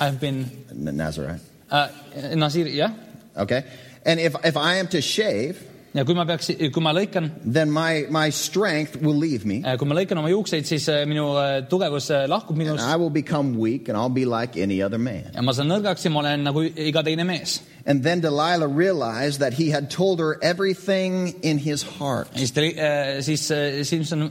I 0.00 0.04
have 0.04 0.20
been 0.20 0.44
N- 0.70 0.96
Nazarite. 0.96 1.40
äh, 1.72 2.34
Nasir, 2.36 2.66
jah. 2.68 2.92
Okay? 3.36 3.64
And 4.06 4.20
if, 4.20 4.34
if 4.44 4.56
I 4.56 4.76
am 4.78 4.86
to 4.88 5.00
shave, 5.00 5.58
ja 5.94 6.04
kui 6.08 6.16
ma 6.16 6.24
peaks, 6.28 6.50
kui 6.72 6.84
ma 6.84 6.92
lõikan, 6.96 7.28
then 7.44 7.72
my, 7.72 8.06
my 8.12 8.30
strength 8.32 8.98
will 9.02 9.16
leave 9.18 9.46
me, 9.48 9.60
kui 9.78 9.88
ma 9.88 9.96
lõikan 9.98 10.20
oma 10.22 10.30
juukseid, 10.32 10.68
siis 10.68 10.88
äh, 10.92 11.02
minu 11.08 11.32
äh, 11.40 11.60
tugevus 11.68 12.10
äh, 12.12 12.24
lahkub 12.30 12.56
and 12.56 12.64
minust 12.64 12.84
I 12.84 12.96
will 12.96 13.12
become 13.12 13.56
weak, 13.58 13.88
and 13.88 13.98
I'll 13.98 14.12
be 14.12 14.24
like 14.24 14.56
any 14.56 14.82
other 14.82 14.98
man. 14.98 15.30
ja 15.34 15.44
ma 15.44 15.54
saan 15.56 15.70
nõrgaks 15.72 16.06
ja 16.06 16.12
ma 16.14 16.22
olen 16.24 16.48
nagu 16.48 16.64
iga 16.64 17.04
teine 17.04 17.26
mees. 17.28 17.60
And 17.84 18.02
then 18.02 18.20
Delilah 18.20 18.68
realized 18.68 19.40
that 19.40 19.52
he 19.52 19.70
had 19.70 19.90
told 19.90 20.20
her 20.20 20.38
everything 20.42 21.34
in 21.42 21.58
his 21.58 21.82
heart. 21.82 22.28
ja 22.34 23.22
siis, 23.22 23.40
siis 23.40 23.88
Simson, 23.88 24.30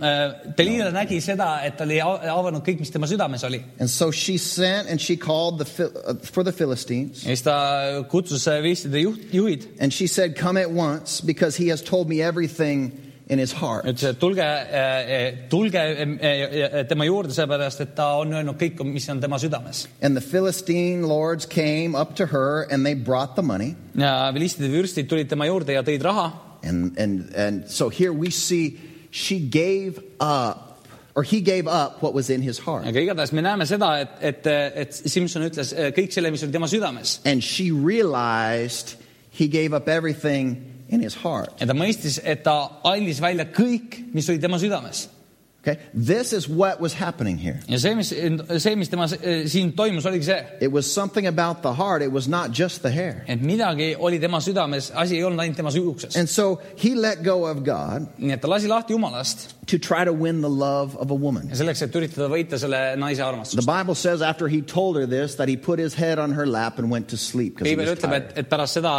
nägi 0.94 1.22
seda, 1.22 1.60
et 1.66 1.78
ta 1.78 1.84
oli 1.84 2.00
avanud 2.00 2.64
kõik, 2.64 2.80
mis 2.80 2.92
tema 2.92 3.08
südames 3.08 3.44
oli. 3.44 3.64
And 3.80 3.90
so 3.90 4.12
she 4.12 4.38
sent 4.38 4.90
and 4.90 5.02
she 5.02 5.18
called 5.18 5.60
the, 5.60 5.86
uh, 5.86 6.14
for 6.24 6.44
the 6.44 6.52
Philistines. 6.52 7.24
ja 7.24 7.36
siis 7.36 7.42
ta 7.42 8.04
kutsus 8.10 8.48
äh, 8.48 8.62
juht, 9.02 9.34
juhid, 9.34 9.68
And 9.80 9.94
she 9.94 10.08
said, 10.08 10.36
Come 10.36 10.58
at 10.58 10.72
once, 10.72 11.22
because 11.22 11.58
he 11.58 11.70
has 11.70 11.82
told 11.82 12.08
me 12.08 12.22
everything 12.22 13.11
in 13.32 13.40
his 13.40 13.54
heart. 13.54 13.86
et 13.86 14.20
tulge 14.20 14.44
äh,, 14.44 15.28
äh, 15.28 15.50
tulge 15.50 15.80
äh, 15.80 16.82
äh, 16.82 16.88
tema 16.88 17.06
juurde, 17.06 17.34
sellepärast 17.34 17.82
et 17.82 17.96
ta 17.96 18.18
on 18.20 18.34
öelnud 18.36 18.60
kõik, 18.60 18.84
mis 18.84 19.08
on 19.10 19.22
tema 19.24 19.40
südames. 19.40 19.88
And 20.04 20.20
the 20.20 20.22
Philistine 20.22 21.08
lords 21.08 21.48
came 21.48 21.96
up 21.96 22.16
to 22.20 22.28
her 22.28 22.68
and 22.70 22.86
they 22.86 22.94
brought 22.94 23.36
the 23.36 23.42
money. 23.44 23.76
ja 23.96 24.32
filistide 24.34 24.70
vürstid 24.72 25.08
tulid 25.08 25.32
tema 25.32 25.48
juurde 25.48 25.74
ja 25.74 25.84
tõid 25.88 26.04
raha 26.04 26.32
And, 26.64 26.98
and, 27.00 27.34
and 27.36 27.72
so 27.72 27.90
here 27.90 28.14
we 28.14 28.30
see 28.30 28.78
she 29.10 29.40
gave 29.40 30.00
up, 30.20 30.86
or 31.16 31.24
he 31.24 31.42
gave 31.42 31.68
up 31.68 32.04
what 32.04 32.14
was 32.14 32.30
in 32.30 32.42
his 32.42 32.60
heart. 32.60 32.86
aga 32.86 33.00
igatahes 33.00 33.32
me 33.32 33.42
näeme 33.42 33.66
seda, 33.66 33.94
et, 34.02 34.20
et, 34.22 34.48
et 34.86 34.94
Simson 34.94 35.48
ütles 35.48 35.74
äh, 35.74 35.90
kõik 35.96 36.12
selle, 36.14 36.32
mis 36.32 36.44
oli 36.44 36.52
tema 36.52 36.68
südames 36.68 37.20
And 37.26 37.44
she 37.44 37.72
realized 37.72 38.96
he 39.32 39.48
gave 39.48 39.74
up 39.74 39.88
everything 39.88 40.71
in 40.92 41.02
his 41.04 41.16
heart. 41.24 41.56
ja 41.60 41.68
ta 41.68 41.74
mõistis, 41.78 42.20
et 42.24 42.44
ta 42.44 42.82
andis 42.84 43.22
välja 43.22 43.46
kõik, 43.46 44.02
mis 44.14 44.30
oli 44.30 44.40
tema 44.40 44.60
südames 44.62 45.08
Okay? 45.62 45.78
This 45.94 46.34
is 46.34 46.50
what 46.50 46.82
was 46.82 46.94
happening 46.94 47.38
here. 47.38 47.60
ja 47.68 47.78
see, 47.78 47.94
mis, 47.96 48.10
see, 48.10 48.76
mis 48.76 48.90
tema 48.90 49.06
äh, 49.06 49.46
siin 49.46 49.74
toimus, 49.78 50.06
oligi 50.10 50.26
see, 50.26 50.46
It 50.60 50.72
was 50.72 50.92
something 50.92 51.28
about 51.28 51.62
the 51.62 51.74
heart, 51.74 52.02
it 52.02 52.12
was 52.12 52.28
not 52.28 52.52
just 52.52 52.82
the 52.82 52.90
hair. 52.90 53.24
et 53.28 53.42
midagi 53.42 53.96
oli 54.00 54.20
tema 54.20 54.40
südames, 54.42 54.92
asi 54.96 55.20
ei 55.20 55.24
olnud 55.24 55.40
ainult 55.40 55.58
tema 55.58 55.70
juukses. 55.70 56.18
And 56.18 56.28
so 56.30 56.60
he 56.84 56.96
let 56.96 57.22
go 57.24 57.46
of 57.46 57.62
God 57.62 58.10
nii 58.18 58.34
et 58.34 58.42
ta 58.42 58.50
lasi 58.50 58.68
lahti 58.68 58.98
Jumalast 58.98 59.52
to 59.72 59.80
try 59.80 60.04
to 60.04 60.12
win 60.12 60.42
the 60.42 60.50
love 60.50 60.98
of 60.98 61.12
a 61.12 61.16
woman. 61.16 61.48
ja 61.50 61.56
selleks, 61.56 61.82
et 61.86 61.96
üritada 61.96 62.28
võita 62.32 62.60
selle 62.60 62.80
naise 63.00 63.22
The 63.22 63.28
armastust. 63.30 63.68
Bible 63.68 63.96
says 63.96 64.22
after 64.22 64.50
he 64.52 64.62
told 64.62 64.98
her 65.00 65.06
this 65.08 65.36
that 65.40 65.48
he 65.48 65.56
put 65.56 65.80
his 65.80 65.94
head 65.96 66.20
on 66.20 66.34
her 66.36 66.46
lap 66.46 66.80
and 66.80 66.92
went 66.92 67.08
to 67.10 67.18
sleep 67.18 67.56
because 67.56 67.70
he 67.70 67.76
piibel 67.76 67.88
was 67.88 68.00
ütleb, 68.00 68.16
et, 68.18 68.28
tired. 68.34 68.44
et 68.44 68.50
pärast 68.52 68.80
seda, 68.80 68.94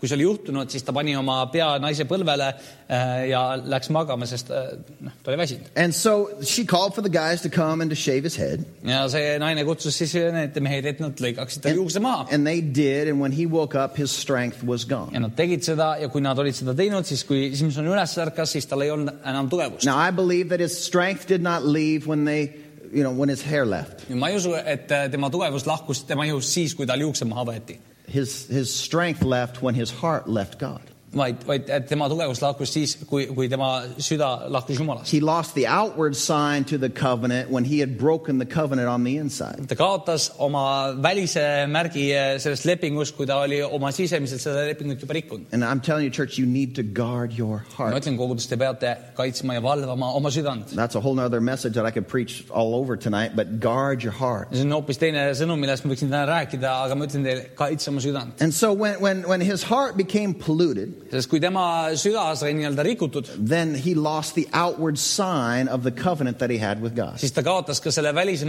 kui 0.00 0.08
see 0.08 0.16
oli 0.16 0.24
juhtunud, 0.24 0.72
siis 0.72 0.86
ta 0.86 0.94
pani 0.96 1.16
oma 1.20 1.42
pea 1.52 1.74
naise 1.82 2.06
põlvele 2.08 2.48
äh, 2.54 3.26
ja 3.32 3.42
läks 3.60 3.92
magama, 3.92 4.28
sest 4.30 4.52
äh, 4.54 4.72
noh, 5.04 5.18
ta 5.20 5.32
oli 5.32 5.40
väsinud. 5.42 5.68
And 5.76 5.94
so 5.94 6.14
she 6.40 6.64
called 6.64 6.96
for 6.96 7.04
the 7.04 7.12
guys 7.12 7.44
to 7.44 7.52
come 7.52 7.84
and 7.84 7.92
to 7.92 7.98
shave 7.98 8.24
his 8.24 8.38
head. 8.40 8.64
ja 8.86 9.04
see 9.12 9.36
naine 9.42 9.66
kutsus 9.68 10.00
siis 10.00 10.16
need 10.32 10.56
mehed, 10.64 10.88
et 10.88 11.04
nad 11.04 11.20
lõikaksid 11.20 11.66
tal 11.66 11.76
juukse 11.76 12.00
maha. 12.00 12.30
And 12.32 12.48
they 12.48 12.64
did, 12.64 13.12
and 13.12 13.20
when 13.20 13.36
he 13.36 13.44
woke 13.44 13.76
up, 13.76 14.00
his 14.00 14.10
strength 14.10 14.64
was 14.64 14.88
gone. 14.88 15.12
ja 15.12 15.20
nad 15.20 15.36
tegid 15.36 15.68
seda 15.68 15.92
ja 16.00 16.08
kui 16.08 16.24
nad 16.24 16.40
olid 16.40 16.56
seda 16.56 16.72
teinud, 16.78 17.04
siis 17.04 17.26
kui 17.28 17.50
Simson 17.56 17.92
üles 17.92 18.16
ärkas, 18.24 18.56
siis 18.56 18.64
tal 18.70 18.86
ei 18.86 18.94
olnud 18.94 19.20
enam 19.20 19.52
Now 19.84 19.96
I 19.96 20.10
believe 20.10 20.50
that 20.50 20.60
his 20.60 20.76
strength 20.78 21.26
did 21.26 21.42
not 21.42 21.64
leave 21.64 22.06
when 22.06 22.24
they, 22.24 22.54
you 22.92 23.02
know, 23.02 23.12
when 23.12 23.28
his 23.28 23.42
hair 23.42 23.64
left. 23.64 24.08
ma 24.10 24.26
ei 24.26 24.36
usu, 24.36 24.54
et 24.54 24.88
äh, 24.90 25.08
tema 25.10 25.30
tugevus 25.30 25.66
lahkus 25.66 26.06
tema 26.06 26.24
ihust 26.26 26.52
siis, 26.52 26.74
kui 26.74 26.86
tal 26.86 26.98
maha 27.26 27.44
võeti, 27.44 27.78
His, 28.08 28.46
his 28.46 28.72
strength 28.72 29.22
left 29.22 29.62
when 29.62 29.74
his 29.74 29.90
heart 29.90 30.28
left 30.28 30.58
God. 30.58 30.95
vaid, 31.16 31.42
vaid 31.46 31.70
tema 31.88 32.08
tugevus 32.12 32.40
lahkus 32.42 32.72
siis, 32.74 32.96
kui, 33.08 33.26
kui 33.34 33.48
tema 33.52 33.70
süda 33.98 34.48
lahkus 34.52 34.80
Jumalast. 34.80 35.12
He 35.12 35.20
lost 35.20 35.54
the 35.54 35.66
outward 35.66 36.16
sign 36.16 36.64
to 36.64 36.78
the 36.78 36.90
covenant 36.90 37.50
when 37.50 37.64
he 37.64 37.80
had 37.80 37.96
broken 37.98 38.38
the 38.38 38.46
covenant 38.46 38.88
on 38.88 39.04
the 39.04 39.16
inside. 39.16 39.68
ta 39.68 39.74
kaotas 39.78 40.30
oma 40.38 40.92
välise 41.02 41.66
märgi 41.70 42.08
äh, 42.14 42.36
sellest 42.42 42.66
lepingust, 42.68 43.16
kui 43.16 43.26
ta 43.26 43.40
oli 43.44 43.62
oma 43.62 43.92
sisemiselt 43.92 44.42
seda 44.42 44.66
lepingut 44.68 45.00
juba 45.00 45.14
rikkunud. 45.18 45.52
And 45.52 45.64
I'm 45.64 45.80
telling 45.80 46.04
you, 46.04 46.10
church, 46.10 46.38
you 46.38 46.46
need 46.46 46.74
to 46.76 46.82
guard 46.82 47.32
your 47.38 47.64
ma 47.64 47.76
heart. 47.76 47.96
ütlen 48.02 48.18
kogudust, 48.18 48.50
te 48.50 48.56
peate 48.60 48.96
kaitsma 49.16 49.56
ja 49.56 49.62
valvama 49.64 50.12
oma 50.16 50.30
südant. 50.30 50.74
That's 50.74 50.96
a 50.96 51.00
whole 51.00 51.18
other 51.20 51.40
message 51.40 51.74
that 51.74 51.86
I 51.86 51.90
could 51.90 52.08
preach 52.08 52.44
all 52.50 52.74
over 52.74 52.96
tonight, 52.96 53.36
but 53.36 53.60
guard 53.60 54.02
your 54.02 54.12
heart. 54.12 54.52
see 54.52 54.62
on 54.62 54.74
hoopis 54.76 55.00
teine 55.00 55.28
sõnum, 55.38 55.60
millest 55.60 55.84
ma 55.84 55.94
võiksin 55.94 56.12
täna 56.12 56.26
rääkida, 56.30 56.72
aga 56.86 56.94
ma 56.98 57.08
ütlen 57.08 57.24
teile, 57.26 57.48
kaitse 57.56 57.90
oma 57.90 58.00
südant. 58.04 58.40
And 58.40 58.54
so 58.54 58.72
when, 58.72 59.00
when, 59.00 59.22
when 59.28 59.40
his 59.40 59.62
heart 59.62 59.96
became 59.96 60.34
polluted, 60.34 61.05
sest 61.10 61.30
kui 61.30 61.40
tema 61.42 61.88
süda 61.98 62.28
sai 62.38 62.52
nii-öelda 62.56 62.84
rikutud, 62.86 63.30
then 63.38 63.74
he 63.74 63.94
lost 63.94 64.34
the 64.34 64.46
outward 64.52 64.98
sign 64.98 65.68
of 65.68 65.82
the 65.82 65.92
covenant 65.92 66.38
that 66.38 66.50
he 66.50 66.58
had 66.58 66.82
with 66.82 66.94
God. 66.96 67.18
siis 67.20 67.32
ta 67.32 67.42
kaotas 67.46 67.80
ka 67.80 67.90
selle 67.90 68.12
välise 68.14 68.46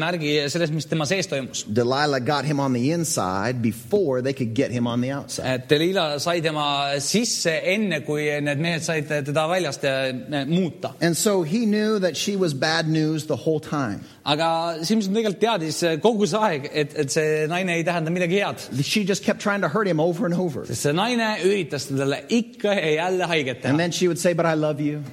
sellest, 0.50 0.74
mis 0.74 0.86
tema 0.86 1.06
sees 1.06 1.28
toimus. 1.28 1.66
Delilah 1.68 2.20
got 2.20 2.46
him 2.46 2.60
on 2.60 2.74
the 2.74 2.92
inside 2.92 3.62
before 3.62 4.22
they 4.22 4.34
could 4.34 4.54
get 4.54 4.72
him 4.72 4.88
on 4.88 5.02
the 5.02 5.12
outside. 5.12 5.46
et 5.70 6.22
sai 6.22 6.42
tema 6.42 7.00
sisse 7.00 7.52
enne, 7.64 8.02
kui 8.06 8.30
need 8.42 8.60
mehed 8.60 8.84
said 8.84 9.08
teda 9.08 9.48
väljast 9.48 9.84
eh, 9.84 10.46
muuta. 10.48 10.94
And 11.02 11.16
so 11.18 11.44
he 11.44 11.66
knew 11.66 12.00
that 12.00 12.16
she 12.16 12.36
was 12.36 12.54
bad 12.54 12.88
news 12.88 13.28
the 13.28 13.36
whole 13.36 13.60
time. 13.60 14.02
Aga 14.28 14.48
Simson 14.84 15.14
tegelikult 15.16 15.40
teadis 15.40 15.78
kogu 16.04 16.28
see 16.28 16.40
aeg, 16.50 16.66
et, 16.74 16.96
et 17.04 17.14
see 17.14 17.46
naine 17.48 17.78
ei 17.78 17.84
tähenda 17.88 18.12
midagi 18.12 18.42
head. 18.44 18.60
She 18.84 19.06
just 19.08 19.24
kept 19.24 19.40
trying 19.42 19.62
to 19.62 19.70
hurt 19.70 19.88
him 19.88 20.00
over 20.04 20.26
and 20.26 20.36
over. 20.36 20.66
sest 20.68 20.82
see 20.90 20.92
naine 20.98 21.30
üritas 21.48 21.88
talle 21.88 22.20
ikka 22.30 22.74
ja 22.76 22.92
jälle 23.08 23.30
haiget 23.32 23.64
And 23.64 23.64
teha. 23.64 23.78
then 23.78 23.92
she 23.92 24.08
would 24.08 24.20
say, 24.20 24.34
But 24.34 24.46
I 24.46 24.56
love 24.56 24.82
you. 24.82 25.04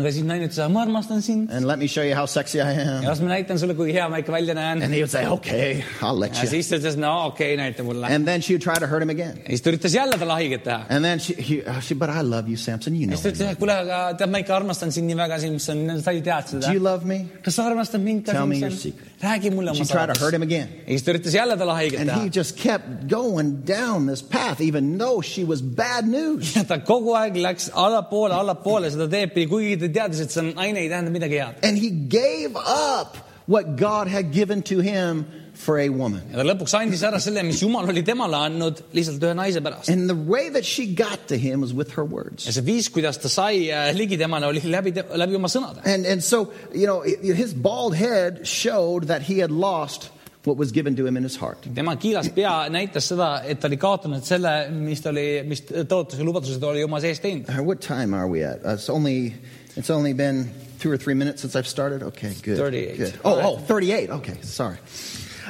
Aga 0.00 0.12
siis 0.14 0.24
naine 0.26 0.48
ütles, 0.48 0.68
ma 0.72 0.82
armastan 0.86 1.22
sind 1.22 1.50
and 1.52 1.66
let 1.68 1.78
me 1.78 1.86
show 1.86 2.04
you 2.04 2.14
how 2.16 2.26
sexy 2.26 2.60
I 2.60 2.72
ja 2.78 2.86
am. 2.98 3.04
las 3.04 3.20
ma 3.20 3.28
näitan 3.34 3.58
sulle, 3.60 3.74
kui 3.78 3.92
hea 3.92 4.08
ma 4.08 4.20
ikka 4.22 4.32
välja 4.32 4.54
näen. 4.54 4.82
And 4.82 4.94
he 4.94 5.02
would 5.02 5.10
say, 5.10 5.26
okay, 5.26 5.84
I'll 6.00 6.18
let 6.18 6.34
ja 6.36 6.44
you. 6.46 6.50
siis 6.54 6.70
ta 6.70 6.78
ütles, 6.80 6.96
no 7.00 7.12
okei 7.28 7.52
okay,, 7.54 7.60
näita 7.60 7.84
mulle. 7.86 8.06
And 8.06 8.26
then 8.28 8.42
she 8.42 8.54
would 8.54 8.64
try 8.64 8.78
to 8.80 8.86
hurt 8.86 9.02
him 9.02 9.10
again. 9.10 9.38
ja 9.44 9.50
siis 9.52 9.62
ta 9.62 9.70
üritas 9.74 9.94
jälle 9.94 10.18
talle 10.18 10.38
haiget 10.40 10.64
teha. 10.64 10.86
And 10.88 11.04
then 11.04 11.20
she, 11.20 11.34
he, 11.38 11.60
uh, 11.66 11.80
she 11.80 11.94
but 11.94 12.10
I 12.10 12.22
love 12.22 12.48
you, 12.48 12.56
Samson. 12.56 12.96
You 12.96 13.06
know. 13.06 13.16
siis 13.16 13.22
ta 13.22 13.28
I 13.28 13.32
ütles, 13.32 13.46
love 13.46 13.56
et 13.56 13.62
kuule, 13.62 13.78
aga 13.84 14.02
tead, 14.18 14.32
ma 14.32 14.42
ikka 14.42 14.56
armastan 14.56 14.92
sind 14.94 15.10
nii 15.10 15.18
väga, 15.22 15.40
Simson, 15.44 15.84
sa 16.02 16.16
ju 16.16 16.22
tead 16.24 16.52
you. 16.52 16.60
Do 16.60 16.66
seda 16.66 16.74
you. 16.74 16.84
love 16.90 17.04
me? 17.06 17.24
kas 17.42 17.58
sa 17.58 17.68
armastad 17.70 18.00
mind 18.04 18.26
ka, 18.26 18.32
Tell 18.38 18.46
me 18.46 18.58
your 18.60 18.70
Simson 18.70 18.92
secret.? 18.92 19.11
Räägi 19.22 19.50
mulle 19.50 19.70
She 19.74 19.82
oma 19.82 19.84
tried 19.92 20.06
to 20.14 20.24
hurt 20.24 20.32
saladust. 20.34 20.52
him 20.52 20.68
ja 20.86 20.88
siis 20.88 21.02
ta 21.04 21.12
üritas 21.12 21.34
jälle 21.34 21.56
talle 21.56 21.72
haiget 21.78 22.00
And 22.00 22.08
teha 22.10 22.20
he. 22.22 22.30
just 22.38 22.56
kept 22.62 23.08
going 23.08 23.50
down 23.66 24.06
this 24.06 24.22
path, 24.22 24.60
even 24.60 24.98
though 24.98 25.22
she 25.22 25.44
was 25.44 25.62
bad 25.62 26.06
news. 26.08 26.56
ja 26.56 26.64
ta 26.64 26.78
kogu 26.78 27.14
aeg 27.14 27.36
läks 27.36 27.70
allapoole, 27.74 28.34
allapoole 28.34 28.90
seda 28.90 29.08
teed 29.08 29.30
pidi, 29.34 29.46
kuigi 29.46 29.76
ta 29.80 29.88
teadis, 29.88 30.20
et 30.20 30.30
see 30.30 30.42
naine 30.54 30.78
ei 30.80 30.88
tähenda 30.88 31.10
midagi 31.10 31.38
head. 31.38 31.54
And 31.62 31.78
he 31.78 31.90
gave 31.90 32.56
up 32.56 33.16
what 33.46 33.76
God 33.76 34.08
had 34.08 34.32
given 34.32 34.62
to 34.62 34.80
him 34.80 35.24
for 35.62 35.78
a 35.78 35.88
woman. 35.88 36.22
ja 36.32 36.44
lõpuks 36.46 36.74
andis 36.78 37.04
ära 37.06 37.20
selle, 37.22 37.44
mis 37.46 37.60
Jumal 37.62 37.90
oli 37.92 38.02
temale 38.06 38.40
andnud 38.48 38.82
lihtsalt 38.96 39.22
ühe 39.22 39.34
naise 39.38 39.62
pärast. 39.64 39.90
And 39.92 40.10
the 40.10 40.16
way 40.16 40.50
that 40.50 40.66
she 40.66 40.86
got 40.98 41.28
to 41.28 41.38
him 41.38 41.62
was 41.62 41.74
with 41.74 41.94
her 41.98 42.04
words. 42.04 42.46
ja 42.46 42.54
see 42.56 42.66
viis, 42.66 42.90
kuidas 42.92 43.20
ta 43.22 43.30
sai 43.32 43.68
ligi 43.96 44.18
temale, 44.20 44.50
oli 44.50 44.62
läbi, 44.66 44.94
läbi 44.94 45.38
oma 45.38 45.50
sõnade. 45.52 45.84
And, 45.86 46.06
and 46.06 46.24
so, 46.24 46.50
you 46.72 46.86
know, 46.86 47.02
his 47.02 47.54
bald 47.54 47.94
head 47.94 48.46
showed 48.46 49.08
that 49.12 49.22
he 49.22 49.38
had 49.38 49.50
lost 49.50 50.10
what 50.44 50.56
was 50.56 50.72
given 50.72 50.96
to 50.96 51.06
him 51.06 51.16
in 51.16 51.22
his 51.22 51.36
heart. 51.36 51.68
tema 51.74 51.94
kiilas 51.96 52.32
pea 52.34 52.66
näitas 52.72 53.06
seda, 53.12 53.30
et 53.46 53.60
ta 53.60 53.70
oli 53.70 53.78
kaotanud 53.78 54.26
selle, 54.26 54.54
mis 54.74 55.00
ta 55.00 55.12
oli, 55.12 55.26
mis 55.46 55.62
tõotus 55.70 56.18
ja 56.18 56.26
lubadused 56.26 56.64
oli 56.66 56.82
oma 56.82 57.00
sees 57.00 57.22
teinud. 57.22 57.50
What 57.62 57.80
time 57.80 58.14
are 58.18 58.26
we 58.26 58.42
at? 58.44 58.64
Uh, 58.64 58.74
it's 58.74 58.90
only 58.90 59.34
it's 59.76 59.90
only 59.90 60.12
been 60.12 60.50
two 60.80 60.90
or 60.90 60.96
three 60.96 61.14
minutes 61.14 61.42
since 61.42 61.54
I've 61.54 61.68
started. 61.68 62.02
Okay, 62.02 62.34
good. 62.42 62.58
38. 62.58 62.96
Good. 62.96 63.20
Oh, 63.24 63.54
oh, 63.54 63.56
38. 63.56 64.10
Okay, 64.10 64.34
sorry. 64.42 64.78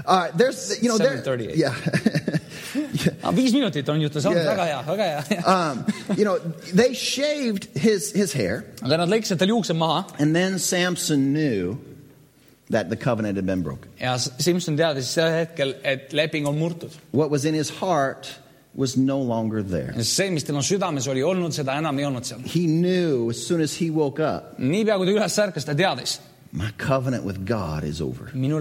Uh, 0.07 0.28
there's 0.36 0.82
you 0.82 0.88
know 0.88 0.99
there. 0.99 1.18
7:38. 1.22 1.57
Yeah. 1.62 1.74
Ah, 3.22 3.32
viis 3.36 3.53
minutit 3.53 3.88
on 3.93 4.01
jutu 4.01 4.20
saanud 4.20 4.38
Yeah. 4.40 4.49
väga 4.57 4.64
hea, 4.64 4.82
väga 4.86 5.07
hea. 5.28 5.43
um, 5.47 5.84
you 6.16 6.24
know 6.24 6.38
they 6.74 6.95
shaved 6.95 7.66
his 7.76 8.12
his 8.12 8.32
hair, 8.32 8.64
aga 8.82 8.97
nad 9.03 9.09
lõikasid 9.12 9.38
tal 9.43 9.49
juuksed 9.49 9.76
maha 9.76 10.05
and 10.18 10.34
then 10.34 10.59
Samson 10.59 11.32
knew 11.32 11.76
that 12.70 12.88
the 12.88 12.97
covenant 12.97 13.36
had 13.36 13.45
been 13.47 13.62
broken. 13.62 13.90
ja 14.01 14.16
Simson 14.16 14.76
teadis 14.78 15.11
sel 15.12 15.28
hetkel, 15.30 15.74
et 15.84 16.12
leping 16.12 16.47
on 16.47 16.57
murtud. 16.59 16.93
What 17.12 17.30
was 17.30 17.45
in 17.45 17.55
his 17.55 17.68
heart 17.70 18.30
was 18.74 18.97
no 18.97 19.18
longer 19.20 19.62
there. 19.62 19.93
see, 20.03 20.30
mis 20.30 20.45
tema 20.45 20.61
südames 20.64 21.07
oli 21.09 21.20
olnud, 21.22 21.53
seda 21.53 21.76
enam 21.76 21.99
ei 22.01 22.07
olnud 22.09 22.24
seal. 22.24 22.38
He 22.40 22.64
knew 22.66 23.28
as 23.30 23.47
soon 23.47 23.61
as 23.61 23.74
he 23.76 23.90
woke 23.90 24.18
up, 24.20 24.59
niipea 24.59 24.97
kui 24.97 25.07
ta 25.07 25.12
üles 25.18 25.36
ärkas, 25.45 25.66
ta 25.68 25.74
teadis, 25.74 26.20
my 26.53 26.71
covenant 26.77 27.25
with 27.25 27.47
God 27.47 27.83
is 27.83 28.01
over. 28.03 28.27
minu 28.35 28.57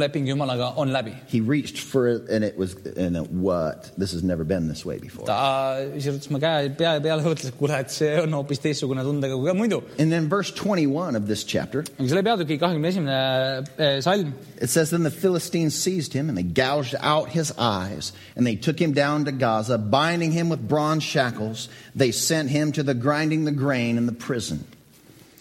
on 0.77 0.89
läbi. 0.89 1.15
He 1.27 1.41
reached 1.41 1.77
for 1.77 2.07
it, 2.07 2.29
and 2.29 2.43
it 2.43 2.57
was, 2.57 2.75
and 2.85 3.17
it, 3.17 3.29
what? 3.29 3.91
This 3.97 4.13
has 4.13 4.23
never 4.23 4.45
been 4.45 4.69
this 4.69 4.85
way 4.85 4.97
before. 4.97 5.25
ta 5.25 5.75
sirutas 5.97 6.29
oma 6.29 6.39
käe 6.39 6.77
pea 6.77 6.99
peale, 7.01 7.31
et 7.31 7.57
kuule, 7.57 7.71
et 7.71 7.91
see 7.91 8.15
on 8.15 8.31
hoopis 8.31 8.59
teistsugune 8.59 9.03
tundega 9.03 9.35
kui 9.35 9.51
ka 9.51 9.57
muidu. 9.57 9.83
And 9.99 10.11
then 10.11 10.29
verse 10.29 10.51
21 10.51 11.17
of 11.17 11.27
this 11.27 11.43
chapter, 11.43 11.83
selle 11.99 12.23
peatüki 12.23 12.57
kahekümne 12.59 12.87
esimene 12.87 13.67
eh, 13.77 14.01
salm 14.01 14.33
it 14.61 14.69
says, 14.69 14.91
Then 14.91 15.03
the 15.03 15.11
Philistines 15.11 15.75
seized 15.75 16.13
him, 16.13 16.29
and 16.29 16.37
they 16.37 16.43
gouged 16.43 16.95
out 16.99 17.29
his 17.29 17.51
eyes, 17.57 18.13
and 18.35 18.45
they 18.45 18.55
took 18.55 18.79
him 18.79 18.93
down 18.93 19.25
to 19.25 19.31
Gaza, 19.31 19.77
binding 19.77 20.31
him 20.31 20.49
with 20.49 20.65
bronze 20.65 21.03
shackles. 21.03 21.67
They 21.95 22.11
sent 22.11 22.49
him 22.49 22.71
to 22.73 22.83
the 22.83 22.93
grinding 22.93 23.45
the 23.45 23.51
grain 23.51 23.97
in 23.97 24.05
the 24.05 24.13
prison. 24.13 24.65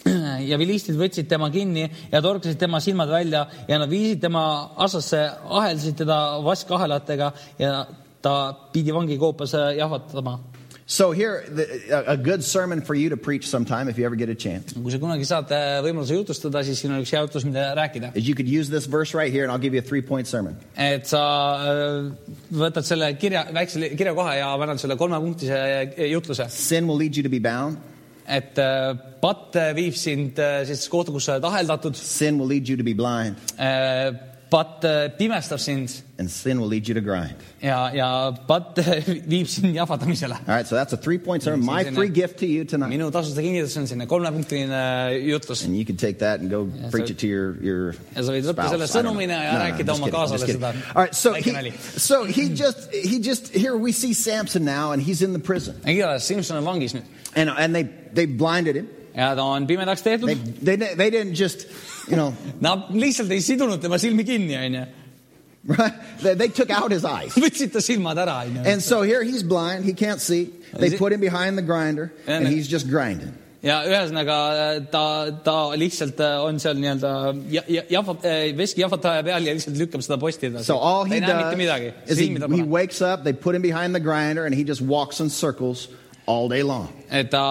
ja 0.50 0.58
vilistid 0.60 0.98
võtsid 0.98 1.28
tema 1.30 1.50
kinni 1.52 1.86
ja 2.12 2.22
torkasid 2.24 2.58
tema 2.60 2.80
silmad 2.80 3.10
välja 3.12 3.46
ja 3.68 3.80
nad 3.80 3.90
viisid 3.90 4.22
tema 4.22 4.44
asasse, 4.80 5.26
aheldasid 5.44 5.98
teda 6.00 6.20
vaskahelatega 6.44 7.32
ja 7.60 7.74
ta 8.22 8.54
pidi 8.72 8.94
vangikoopas 8.94 9.54
äh, 9.54 9.76
jahvatama. 9.80 10.38
So, 10.90 11.12
here, 11.12 11.44
a, 11.92 12.16
good 12.16 12.42
sermon 12.42 12.80
for 12.80 12.96
you 12.96 13.10
to 13.10 13.16
preach 13.16 13.46
sometime 13.46 13.88
if 13.88 13.96
you 13.96 14.04
ever 14.04 14.16
get 14.16 14.28
a 14.28 14.34
chance 14.34 14.74
kui 14.74 14.90
sa 14.90 14.98
kunagi 14.98 15.22
saad 15.28 15.52
äh, 15.54 15.76
võimaluse 15.86 16.16
jutustada, 16.16 16.64
siis 16.66 16.80
siin 16.82 16.90
on 16.90 17.04
üks 17.04 17.12
hea 17.14 17.20
jutus, 17.22 17.46
mida 17.46 17.68
rääkida. 17.78 18.10
you 18.16 18.34
could 18.34 18.50
use 18.50 18.72
this 18.74 18.88
verse 18.90 19.14
right 19.14 19.30
here, 19.30 19.44
and 19.44 19.52
I'll 19.52 19.62
give 19.62 19.72
you 19.72 19.78
a 19.78 19.86
three 19.86 20.02
point 20.02 20.26
sermon. 20.26 20.58
et 20.74 21.06
sa 21.06 21.22
äh, 21.62 22.34
võtad 22.50 22.82
selle 22.88 23.12
kirja, 23.22 23.44
väikse 23.54 23.92
kirjakoha 23.94 24.34
ja 24.40 24.50
paned 24.58 24.82
selle 24.82 24.98
kolmepunktise 24.98 25.60
äh, 25.62 26.10
jutluse, 26.10 26.48
Sin 26.50 26.90
will 26.90 26.98
lead 26.98 27.14
you 27.14 27.22
to 27.22 27.30
be 27.30 27.38
bound, 27.38 27.78
et 28.30 28.58
äh, 28.62 28.94
patt 29.20 29.56
viib 29.74 29.96
sind 29.98 30.38
äh, 30.38 30.62
sellisesse 30.64 30.90
kohta, 30.92 31.10
kus 31.12 31.26
sa 31.26 31.34
oled 31.38 31.44
aheldatud, 31.50 31.96
sin 31.98 32.38
will 32.38 32.46
lead 32.46 32.68
you 32.70 32.76
to 32.78 32.84
be 32.86 32.94
blind, 32.94 33.34
patt 34.50 34.82
äh, 34.84 35.08
pimestab 35.16 35.60
sind 35.60 35.90
and 36.18 36.28
sin 36.28 36.58
will 36.60 36.66
lead 36.68 36.88
you 36.88 36.94
to 36.94 37.00
grind. 37.00 37.36
ja, 37.62 37.90
ja 37.94 38.32
patt 38.48 38.78
viib 39.30 39.46
sind 39.48 39.74
jahvatamisele. 39.76 40.34
All 40.34 40.54
right, 40.56 40.66
so 40.66 40.74
that's 40.74 40.92
a 40.92 40.96
three 40.96 41.18
point 41.18 41.42
sermon. 41.42 41.64
My 41.64 41.84
free 41.84 42.08
gift 42.08 42.38
to 42.40 42.46
you 42.46 42.64
tonight. 42.64 42.90
minu 42.90 43.10
tasuta 43.14 43.42
kingitus 43.46 43.76
on 43.78 43.86
selline 43.86 44.08
kolmepunktiline 44.10 44.80
jutlus 45.28 45.64
And 45.64 45.76
you 45.78 45.84
can 45.84 45.96
take 45.96 46.18
that 46.18 46.40
and 46.40 46.50
go 46.50 46.66
preach 46.90 47.06
so- 47.08 47.12
it 47.14 47.18
to 47.18 47.26
your, 47.28 47.54
your 47.62 47.94
ja 48.16 48.24
sa 48.26 48.34
võid 48.34 48.48
võtta 48.50 48.66
spouse. 48.66 48.70
selle 48.74 48.84
I 48.84 48.90
don't 48.90 48.90
know. 48.90 49.12
sõnumina 49.12 49.38
ja 49.44 49.52
No, 49.52 49.58
no, 49.58 49.64
rääkida 49.64 49.94
I'm 49.94 50.02
oma 50.02 50.10
just 50.10 50.10
kidding, 50.10 50.14
I'm 50.14 50.18
kaasale 50.18 50.38
just 50.38 50.46
kidding. 50.46 50.62
seda. 50.62 50.96
All 50.96 51.02
right, 51.04 51.14
so 51.14 51.32
väike 51.32 51.44
he, 51.44 51.52
nali. 51.60 51.72
so 52.10 52.24
he 52.24 52.48
just 52.64 52.90
he 52.94 53.18
just 53.30 53.54
here 53.54 53.76
we 53.76 53.92
see 53.92 54.12
Samson 54.14 54.64
now, 54.64 54.90
and 54.92 55.00
he's 55.02 55.22
in 55.22 55.32
the 55.32 55.38
prison, 55.50 55.74
igatahes 55.86 56.26
Simson 56.26 56.56
on 56.58 56.64
vangis 56.66 56.94
nüüd 56.98 57.06
and 57.36 57.50
and 57.50 57.74
they 57.74 57.84
they 58.14 58.26
blinded 58.26 58.76
him. 58.76 58.88
ja 59.14 59.34
ta 59.34 59.42
on 59.42 59.66
pimedaks 59.66 60.02
They 60.02 60.16
tehtud. 60.16 60.64
they 60.64 60.76
they 60.76 61.10
didn't 61.10 61.34
just 61.34 61.66
you 62.08 62.16
know 62.16 62.32
Nad 62.60 62.88
lihtsalt 62.90 63.30
ei 63.30 63.40
sidunud 63.40 63.80
tema 63.82 63.98
silmi 63.98 64.24
kinni, 64.24 64.54
onju. 64.56 64.86
right. 65.66 65.92
They, 66.22 66.34
they 66.34 66.48
took 66.48 66.70
out 66.70 66.90
his 66.92 67.04
eyes, 67.04 67.34
võtsid 67.44 67.72
ta 67.72 67.80
silmad 67.84 68.16
ära, 68.18 68.38
onju. 68.46 68.64
and 68.66 68.82
so 68.82 69.02
here 69.02 69.22
he's 69.22 69.42
blind. 69.42 69.84
He 69.84 69.92
can't 69.92 70.20
see. 70.20 70.50
They 70.72 70.96
put 70.96 71.12
him 71.12 71.20
behind 71.20 71.58
the 71.58 71.62
grinder, 71.62 72.12
and 72.26 72.46
he's 72.48 72.68
just 72.68 72.88
grinding. 72.88 73.34
ja 73.62 73.82
ühesõnaga 73.84 74.36
ta, 74.90 75.00
ta 75.44 75.54
lihtsalt 75.76 76.16
äh, 76.24 76.38
on 76.40 76.56
seal 76.62 76.78
nii-öelda 76.80 77.10
ja- 77.52 77.64
ja- 77.68 77.82
jahvat- 77.92 78.24
äh,, 78.24 78.54
veskijahvataja 78.56 79.20
peal 79.26 79.44
ja 79.44 79.52
lihtsalt 79.52 79.76
lükkab 79.76 80.00
seda 80.06 80.16
posti 80.22 80.48
edasi. 80.48 80.64
So 80.64 80.78
all 80.78 81.04
ta 81.04 81.10
he 81.10 81.18
ei 81.18 81.20
näe 81.26 81.34
mitte 81.42 81.58
midagi, 81.60 81.90
does 82.08 82.16
is 82.16 82.22
he, 82.24 82.56
he. 82.56 82.62
wakes 82.76 83.02
up. 83.02 83.22
They 83.24 83.34
put 83.34 83.54
him 83.54 83.60
behind 83.60 83.92
the 83.94 84.00
grinder, 84.00 84.46
and 84.46 84.54
he 84.56 84.64
just 84.64 84.80
walks 84.80 85.20
in 85.20 85.28
circles 85.28 85.88
all 86.30 86.48
day 86.48 86.62
long. 86.62 86.88
et 87.10 87.30
ta 87.30 87.44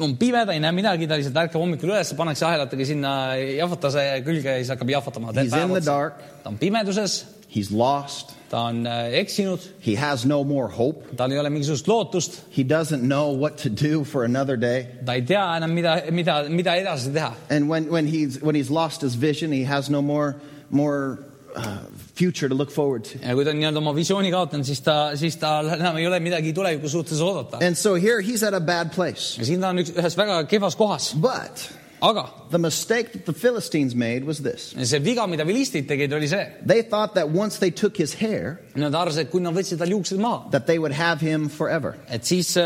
on 0.00 0.14
pime, 0.16 0.44
ta 0.48 0.52
ei 0.56 0.60
näe 0.64 0.72
midagi, 0.72 1.06
ta 1.08 1.16
lihtsalt 1.20 1.36
ärkab 1.42 1.60
hommikul 1.60 1.90
üles, 1.92 2.14
pannakse 2.16 2.46
ahelatega 2.48 2.86
sinna 2.88 3.10
jahvatase 3.36 4.04
külge 4.24 4.48
ja 4.54 4.60
siis 4.62 4.70
hakkab 4.72 4.88
jahvatama. 4.94 5.34
He's 5.36 5.52
in 5.56 5.74
the 5.76 5.82
dark. 5.84 6.22
ta 6.44 6.48
on 6.54 6.58
pimeduses, 6.58 7.24
He's 7.50 7.72
lost. 7.74 8.30
ta 8.50 8.60
on 8.70 8.84
äh, 8.86 9.12
eksinud, 9.20 9.60
He 9.86 9.96
has 9.96 10.24
no 10.24 10.44
more 10.44 10.68
hope. 10.68 11.16
tal 11.18 11.32
ei 11.34 11.38
ole 11.42 11.50
mingisugust 11.50 11.88
lootust, 11.90 12.40
He 12.56 12.62
doesn't 12.64 13.02
know 13.02 13.32
what 13.36 13.58
to 13.64 13.68
do 13.68 14.04
for 14.04 14.24
another 14.24 14.56
day. 14.56 14.86
ta 15.04 15.12
ei 15.18 15.22
tea 15.22 15.42
enam, 15.58 15.74
mida, 15.74 15.96
mida, 16.10 16.36
mida 16.48 16.76
edasi 16.80 17.12
teha. 17.12 17.34
And 17.50 17.68
when, 17.68 17.90
when, 17.90 18.06
he's, 18.06 18.40
when 18.40 18.54
he's 18.54 18.70
lost 18.70 19.02
his 19.02 19.14
vision, 19.16 19.52
he 19.52 19.64
has 19.64 19.90
no 19.90 20.00
more, 20.00 20.36
more 20.70 21.18
uh, 21.56 21.78
future 22.20 22.48
to 22.48 22.54
look 22.54 22.70
forward 22.70 23.08
to. 23.08 23.18
ja 23.22 23.34
kui 23.34 23.44
ta 23.46 23.54
on 23.54 23.60
nii-öelda 23.62 23.82
oma 23.82 23.96
visiooni 23.96 24.32
kaotanud, 24.34 24.68
siis 24.68 24.84
ta, 24.86 24.96
siis 25.20 25.40
tal 25.40 25.72
enam 25.78 25.98
ei 26.00 26.06
ole 26.10 26.20
midagi 26.22 26.54
tuleviku 26.56 26.90
suhtes 26.92 27.20
oodata. 27.24 27.64
And 27.66 27.78
so 27.78 27.96
here 27.96 28.20
he's 28.20 28.44
at 28.46 28.54
a 28.54 28.60
bad 28.60 28.94
place. 28.96 29.36
ja 29.40 29.48
siin 29.48 29.60
ta 29.62 29.74
on 29.74 29.84
üks, 29.84 29.94
ühes 29.96 30.18
väga 30.18 30.42
kehvas 30.50 30.76
kohas, 30.78 31.12
But 31.20 31.70
aga 32.02 32.30
the 32.50 32.58
mistake 32.58 33.12
that 33.12 33.26
the 33.26 33.32
Philistines 33.32 33.94
made 33.94 34.24
was 34.24 34.40
this 34.40 34.74
see 34.82 34.98
viga, 34.98 35.26
mida 35.28 35.44
vilistid 35.44 35.88
tegid, 35.88 36.12
oli 36.12 36.28
see, 36.28 36.46
they 36.64 36.82
thought 36.82 37.14
that 37.14 37.28
once 37.28 37.58
they 37.58 37.70
took 37.70 37.96
his 37.96 38.14
hair, 38.14 38.60
nad 38.74 38.94
arvasid, 38.94 39.26
et 39.26 39.32
kui 39.32 39.42
nad 39.44 39.54
võtsid 39.56 39.80
tal 39.80 39.92
juuksed 39.92 40.20
maha, 40.20 40.48
that 40.50 40.66
they 40.66 40.78
would 40.78 40.92
have 40.92 41.20
him 41.20 41.48
forever. 41.48 41.96
et 42.08 42.24
siis, 42.24 42.56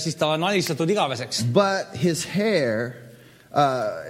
siis 0.00 0.16
ta 0.16 0.32
on 0.36 0.44
alistatud 0.48 0.88
igaveseks. 0.90 1.44
But 1.52 1.96
his 1.96 2.24
hair, 2.24 2.96
uh, 3.52 4.04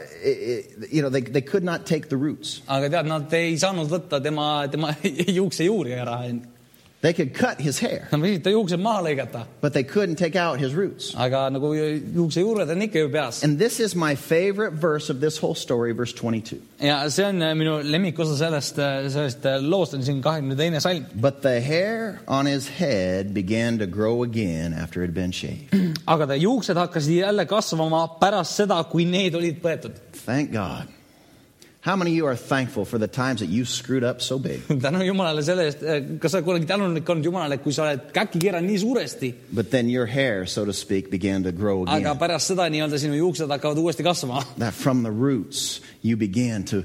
you 0.90 1.02
know, 1.02 1.08
they, 1.08 1.20
they 1.20 1.40
could 1.40 1.64
not 1.64 1.86
take 1.86 2.08
the 2.08 2.16
roots. 2.16 2.62
aga 2.68 2.88
tead, 2.90 3.06
nad 3.10 3.32
ei 3.38 3.56
saanud 3.58 3.90
võtta 3.90 4.20
tema, 4.22 4.66
tema 4.70 4.94
juuksejuuri 5.38 5.94
ära. 5.98 6.20
They 7.00 7.12
could 7.12 7.32
cut 7.32 7.60
his 7.60 7.78
hair, 7.78 8.08
Nad 8.10 8.20
võisid 8.24 8.42
ta 8.42 8.50
juuksed 8.50 8.80
maha 8.82 9.04
lõigata, 9.06 9.44
but 9.60 9.72
they 9.72 9.84
couldn't 9.84 10.16
take 10.16 10.34
out 10.34 10.58
his 10.58 10.74
roots. 10.74 11.12
aga 11.14 11.44
nagu 11.54 11.70
juuksejuured 11.70 12.68
on 12.74 12.82
ikka 12.82 13.04
ju 13.04 13.08
peas. 13.08 13.44
And 13.44 13.56
this 13.56 13.78
is 13.78 13.94
my 13.94 14.16
favorite 14.16 14.72
verse 14.72 15.08
of 15.08 15.20
this 15.20 15.38
whole 15.38 15.54
story, 15.54 15.92
verse 15.92 16.12
22. 16.12 16.58
ja 16.80 17.08
see 17.08 17.22
on 17.24 17.38
äh, 17.40 17.54
minu 17.54 17.76
lemmikosa 17.86 18.34
sellest, 18.36 18.82
sellest 19.14 19.46
äh, 19.46 19.60
loost 19.62 19.94
on 19.94 20.02
siin 20.02 20.18
kahekümne 20.22 20.56
teine 20.58 20.80
salm. 20.82 21.06
But 21.14 21.42
the 21.42 21.60
hair 21.60 22.18
on 22.26 22.46
his 22.46 22.66
head 22.80 23.32
began 23.32 23.78
to 23.78 23.86
grow 23.86 24.24
again 24.24 24.74
after 24.74 25.04
it 25.04 25.06
had 25.06 25.14
been 25.14 25.30
shaved. 25.30 25.70
aga 26.06 26.26
ta 26.26 26.34
juuksed 26.34 26.74
hakkasid 26.76 27.20
jälle 27.22 27.46
kasvama 27.46 28.08
pärast 28.18 28.58
seda, 28.58 28.82
kui 28.90 29.04
need 29.06 29.38
olid 29.38 29.62
põetud. 29.62 29.94
Thank 30.26 30.50
God. 30.50 30.97
How 31.88 31.96
many 31.96 32.10
of 32.10 32.16
you 32.16 32.26
are 32.26 32.36
thankful 32.36 32.84
for 32.84 32.98
the 32.98 33.08
times 33.08 33.40
that 33.40 33.48
you 33.48 33.64
screwed 33.64 34.04
up 34.04 34.20
so 34.20 34.38
big? 34.38 34.60
tänu 34.84 35.00
Jumalale 35.06 35.42
selle 35.42 35.64
eest 35.70 35.82
eh,, 35.82 36.02
kas 36.20 36.34
sa 36.36 36.42
kunagi 36.44 36.66
tänulik 36.68 37.08
olnud 37.08 37.24
Jumalale, 37.24 37.56
kui 37.64 37.72
sa 37.72 37.86
oled 37.86 38.10
käkki 38.12 38.42
keeranud 38.42 38.68
nii 38.68 38.80
suuresti, 38.82 39.30
But 39.56 39.70
then 39.70 39.88
your 39.88 40.04
hair, 40.04 40.44
so 40.44 40.66
to 40.66 40.74
speak, 40.76 41.08
began 41.10 41.42
to 41.48 41.52
grow 41.52 41.86
aga 41.86 41.96
again. 41.96 42.18
pärast 42.20 42.52
seda 42.52 42.68
nii-öelda 42.68 43.00
sinu 43.00 43.16
juuksed 43.16 43.48
hakkavad 43.48 43.80
uuesti 43.80 44.04
kasvama. 44.04 44.44
That 44.58 44.74
from 44.74 45.02
the 45.02 45.14
roots, 45.24 45.80
you 46.02 46.18
began 46.20 46.64
to 46.64 46.84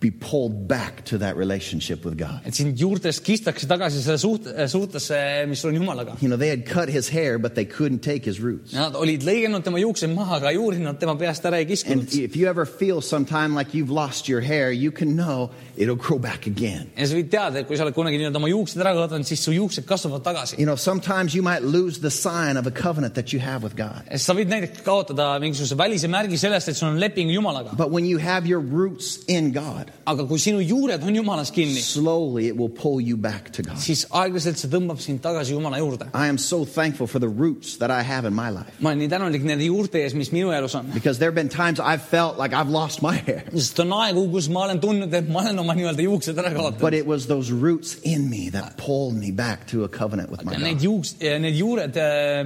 be 0.00 0.10
pulled 0.10 0.66
back 0.66 1.04
to 1.04 1.18
that 1.18 1.36
relationship 1.36 2.04
with 2.06 2.16
God. 2.16 2.40
et 2.46 2.54
sind 2.54 2.74
juurtest 2.78 3.20
kistakse 3.22 3.66
tagasi 3.68 4.00
selle 4.00 4.16
suht-, 4.18 4.48
suhtesse, 4.72 5.46
mis 5.46 5.60
sul 5.60 5.70
on 5.70 5.76
Jumalaga. 5.76 6.16
You 6.22 6.28
know, 6.28 6.38
they 6.38 6.48
had 6.48 6.64
cut 6.64 6.88
his 6.88 7.08
hair, 7.10 7.38
but 7.38 7.54
they 7.54 7.66
couldn't 7.66 8.00
take 8.00 8.24
his 8.24 8.40
roots. 8.40 8.72
Nad 8.72 8.94
olid 8.96 9.20
lõiganud 9.28 9.62
tema 9.62 9.78
juuksed 9.82 10.08
maha, 10.14 10.38
aga 10.40 10.54
juuri 10.56 10.80
nad 10.80 10.98
tema 11.00 11.16
peast 11.20 11.44
ära 11.44 11.58
ei 11.60 11.66
And 11.66 11.70
kiskunud. 11.70 12.14
if 12.18 12.34
you 12.36 12.48
ever 12.48 12.64
feel 12.64 13.02
sometime 13.02 13.54
like 13.54 13.74
you've 13.74 13.90
lost 13.90 14.26
your 14.28 14.40
hair, 14.40 14.70
you 14.72 14.90
can 14.90 15.16
know 15.16 15.50
it'll 15.76 15.96
grow 16.00 16.18
back 16.18 16.46
again. 16.46 16.88
ja 16.96 17.06
sa 17.06 17.14
võid 17.14 17.28
teada, 17.30 17.60
et 17.60 17.66
kui 17.68 17.76
sa 17.76 17.84
oled 17.84 17.94
kunagi 17.94 18.16
nii-öelda 18.16 18.40
oma 18.40 18.48
juuksed 18.48 18.80
ära 18.80 18.94
kaotanud, 18.96 19.28
siis 19.28 19.44
su 19.44 19.52
juuksed 19.52 19.84
kasvavad 19.84 20.24
tagasi. 20.24 20.56
You 20.58 20.64
know, 20.64 20.76
sometimes 20.76 21.34
you 21.34 21.42
might 21.42 21.62
lose 21.62 22.00
the 22.00 22.10
sign 22.10 22.56
of 22.56 22.66
a 22.66 22.70
covenant 22.72 23.14
that 23.14 23.34
you 23.34 23.40
have 23.40 23.62
with 23.62 23.76
God. 23.76 24.00
sest 24.08 24.24
sa 24.24 24.34
võid 24.34 24.48
näiteks 24.48 24.80
kaotada 24.86 25.34
mingisuguse 25.44 25.76
välise 25.76 26.08
märgi 26.08 26.38
sellest, 26.40 26.68
et 26.72 26.76
sul 26.76 26.88
on 26.88 26.98
leping 26.98 27.28
Jumalaga. 27.30 27.76
But 27.76 27.90
when 27.90 28.06
you 28.06 28.16
have 28.18 28.46
your 28.48 28.60
roots 28.60 29.18
in 29.28 29.52
God, 29.52 29.89
aga 30.06 30.24
kui 30.26 30.38
sinu 30.38 30.60
juured 30.66 31.02
on 31.02 31.14
Jumalas 31.14 31.50
kinni, 31.54 31.80
slowly 31.80 32.48
it 32.48 32.56
will 32.56 32.68
pull 32.70 33.00
you 33.00 33.16
back 33.16 33.50
to 33.52 33.62
God. 33.62 33.76
siis 33.78 34.06
aeglaselt 34.10 34.58
see 34.58 34.68
tõmbab 34.70 34.98
sind 35.00 35.20
tagasi 35.22 35.52
Jumala 35.54 35.78
juurde. 35.78 36.08
I 36.14 36.26
am 36.28 36.38
so 36.38 36.64
thankful 36.64 37.06
for 37.06 37.18
the 37.20 37.28
roots 37.28 37.76
that 37.78 37.90
I 37.90 38.02
have 38.02 38.24
in 38.26 38.34
my 38.34 38.50
life. 38.50 38.70
ma 38.80 38.90
olen 38.90 38.98
nii 39.04 39.08
tänulik 39.12 39.44
nende 39.44 39.64
juurte 39.66 40.00
ees, 40.02 40.14
mis 40.14 40.30
minu 40.32 40.52
elus 40.56 40.74
on. 40.74 40.86
Because 40.94 41.18
there 41.18 41.30
have 41.30 41.34
been 41.38 41.48
times 41.48 41.80
I've 41.80 42.02
felt 42.02 42.38
like 42.38 42.52
I've 42.54 42.70
lost 42.70 43.02
my 43.02 43.14
hair. 43.16 43.44
sest 43.54 43.78
on 43.80 43.90
aegu, 43.92 44.26
kus 44.32 44.48
ma 44.48 44.64
olen 44.66 44.80
tundnud, 44.80 45.12
et 45.14 45.28
ma 45.28 45.40
olen 45.44 45.58
oma 45.58 45.74
nii-öelda 45.74 46.02
juuksed 46.06 46.38
ära 46.38 46.50
But 46.50 46.60
kaotanud. 46.80 46.94
it 47.00 47.06
was 47.06 47.26
those 47.26 47.50
roots 47.52 47.96
in 48.02 48.28
me 48.30 48.50
that 48.50 48.76
pulled 48.76 49.14
me 49.16 49.30
back 49.30 49.66
to 49.68 49.84
a 49.84 49.88
covenant 49.88 50.30
with 50.30 50.44
my 50.44 50.56
Need 50.56 50.78
God. 50.78 50.82
juuks 50.84 51.14
eh,, 51.20 51.38
need 51.38 51.54
juured 51.58 51.96
eh, 51.96 52.42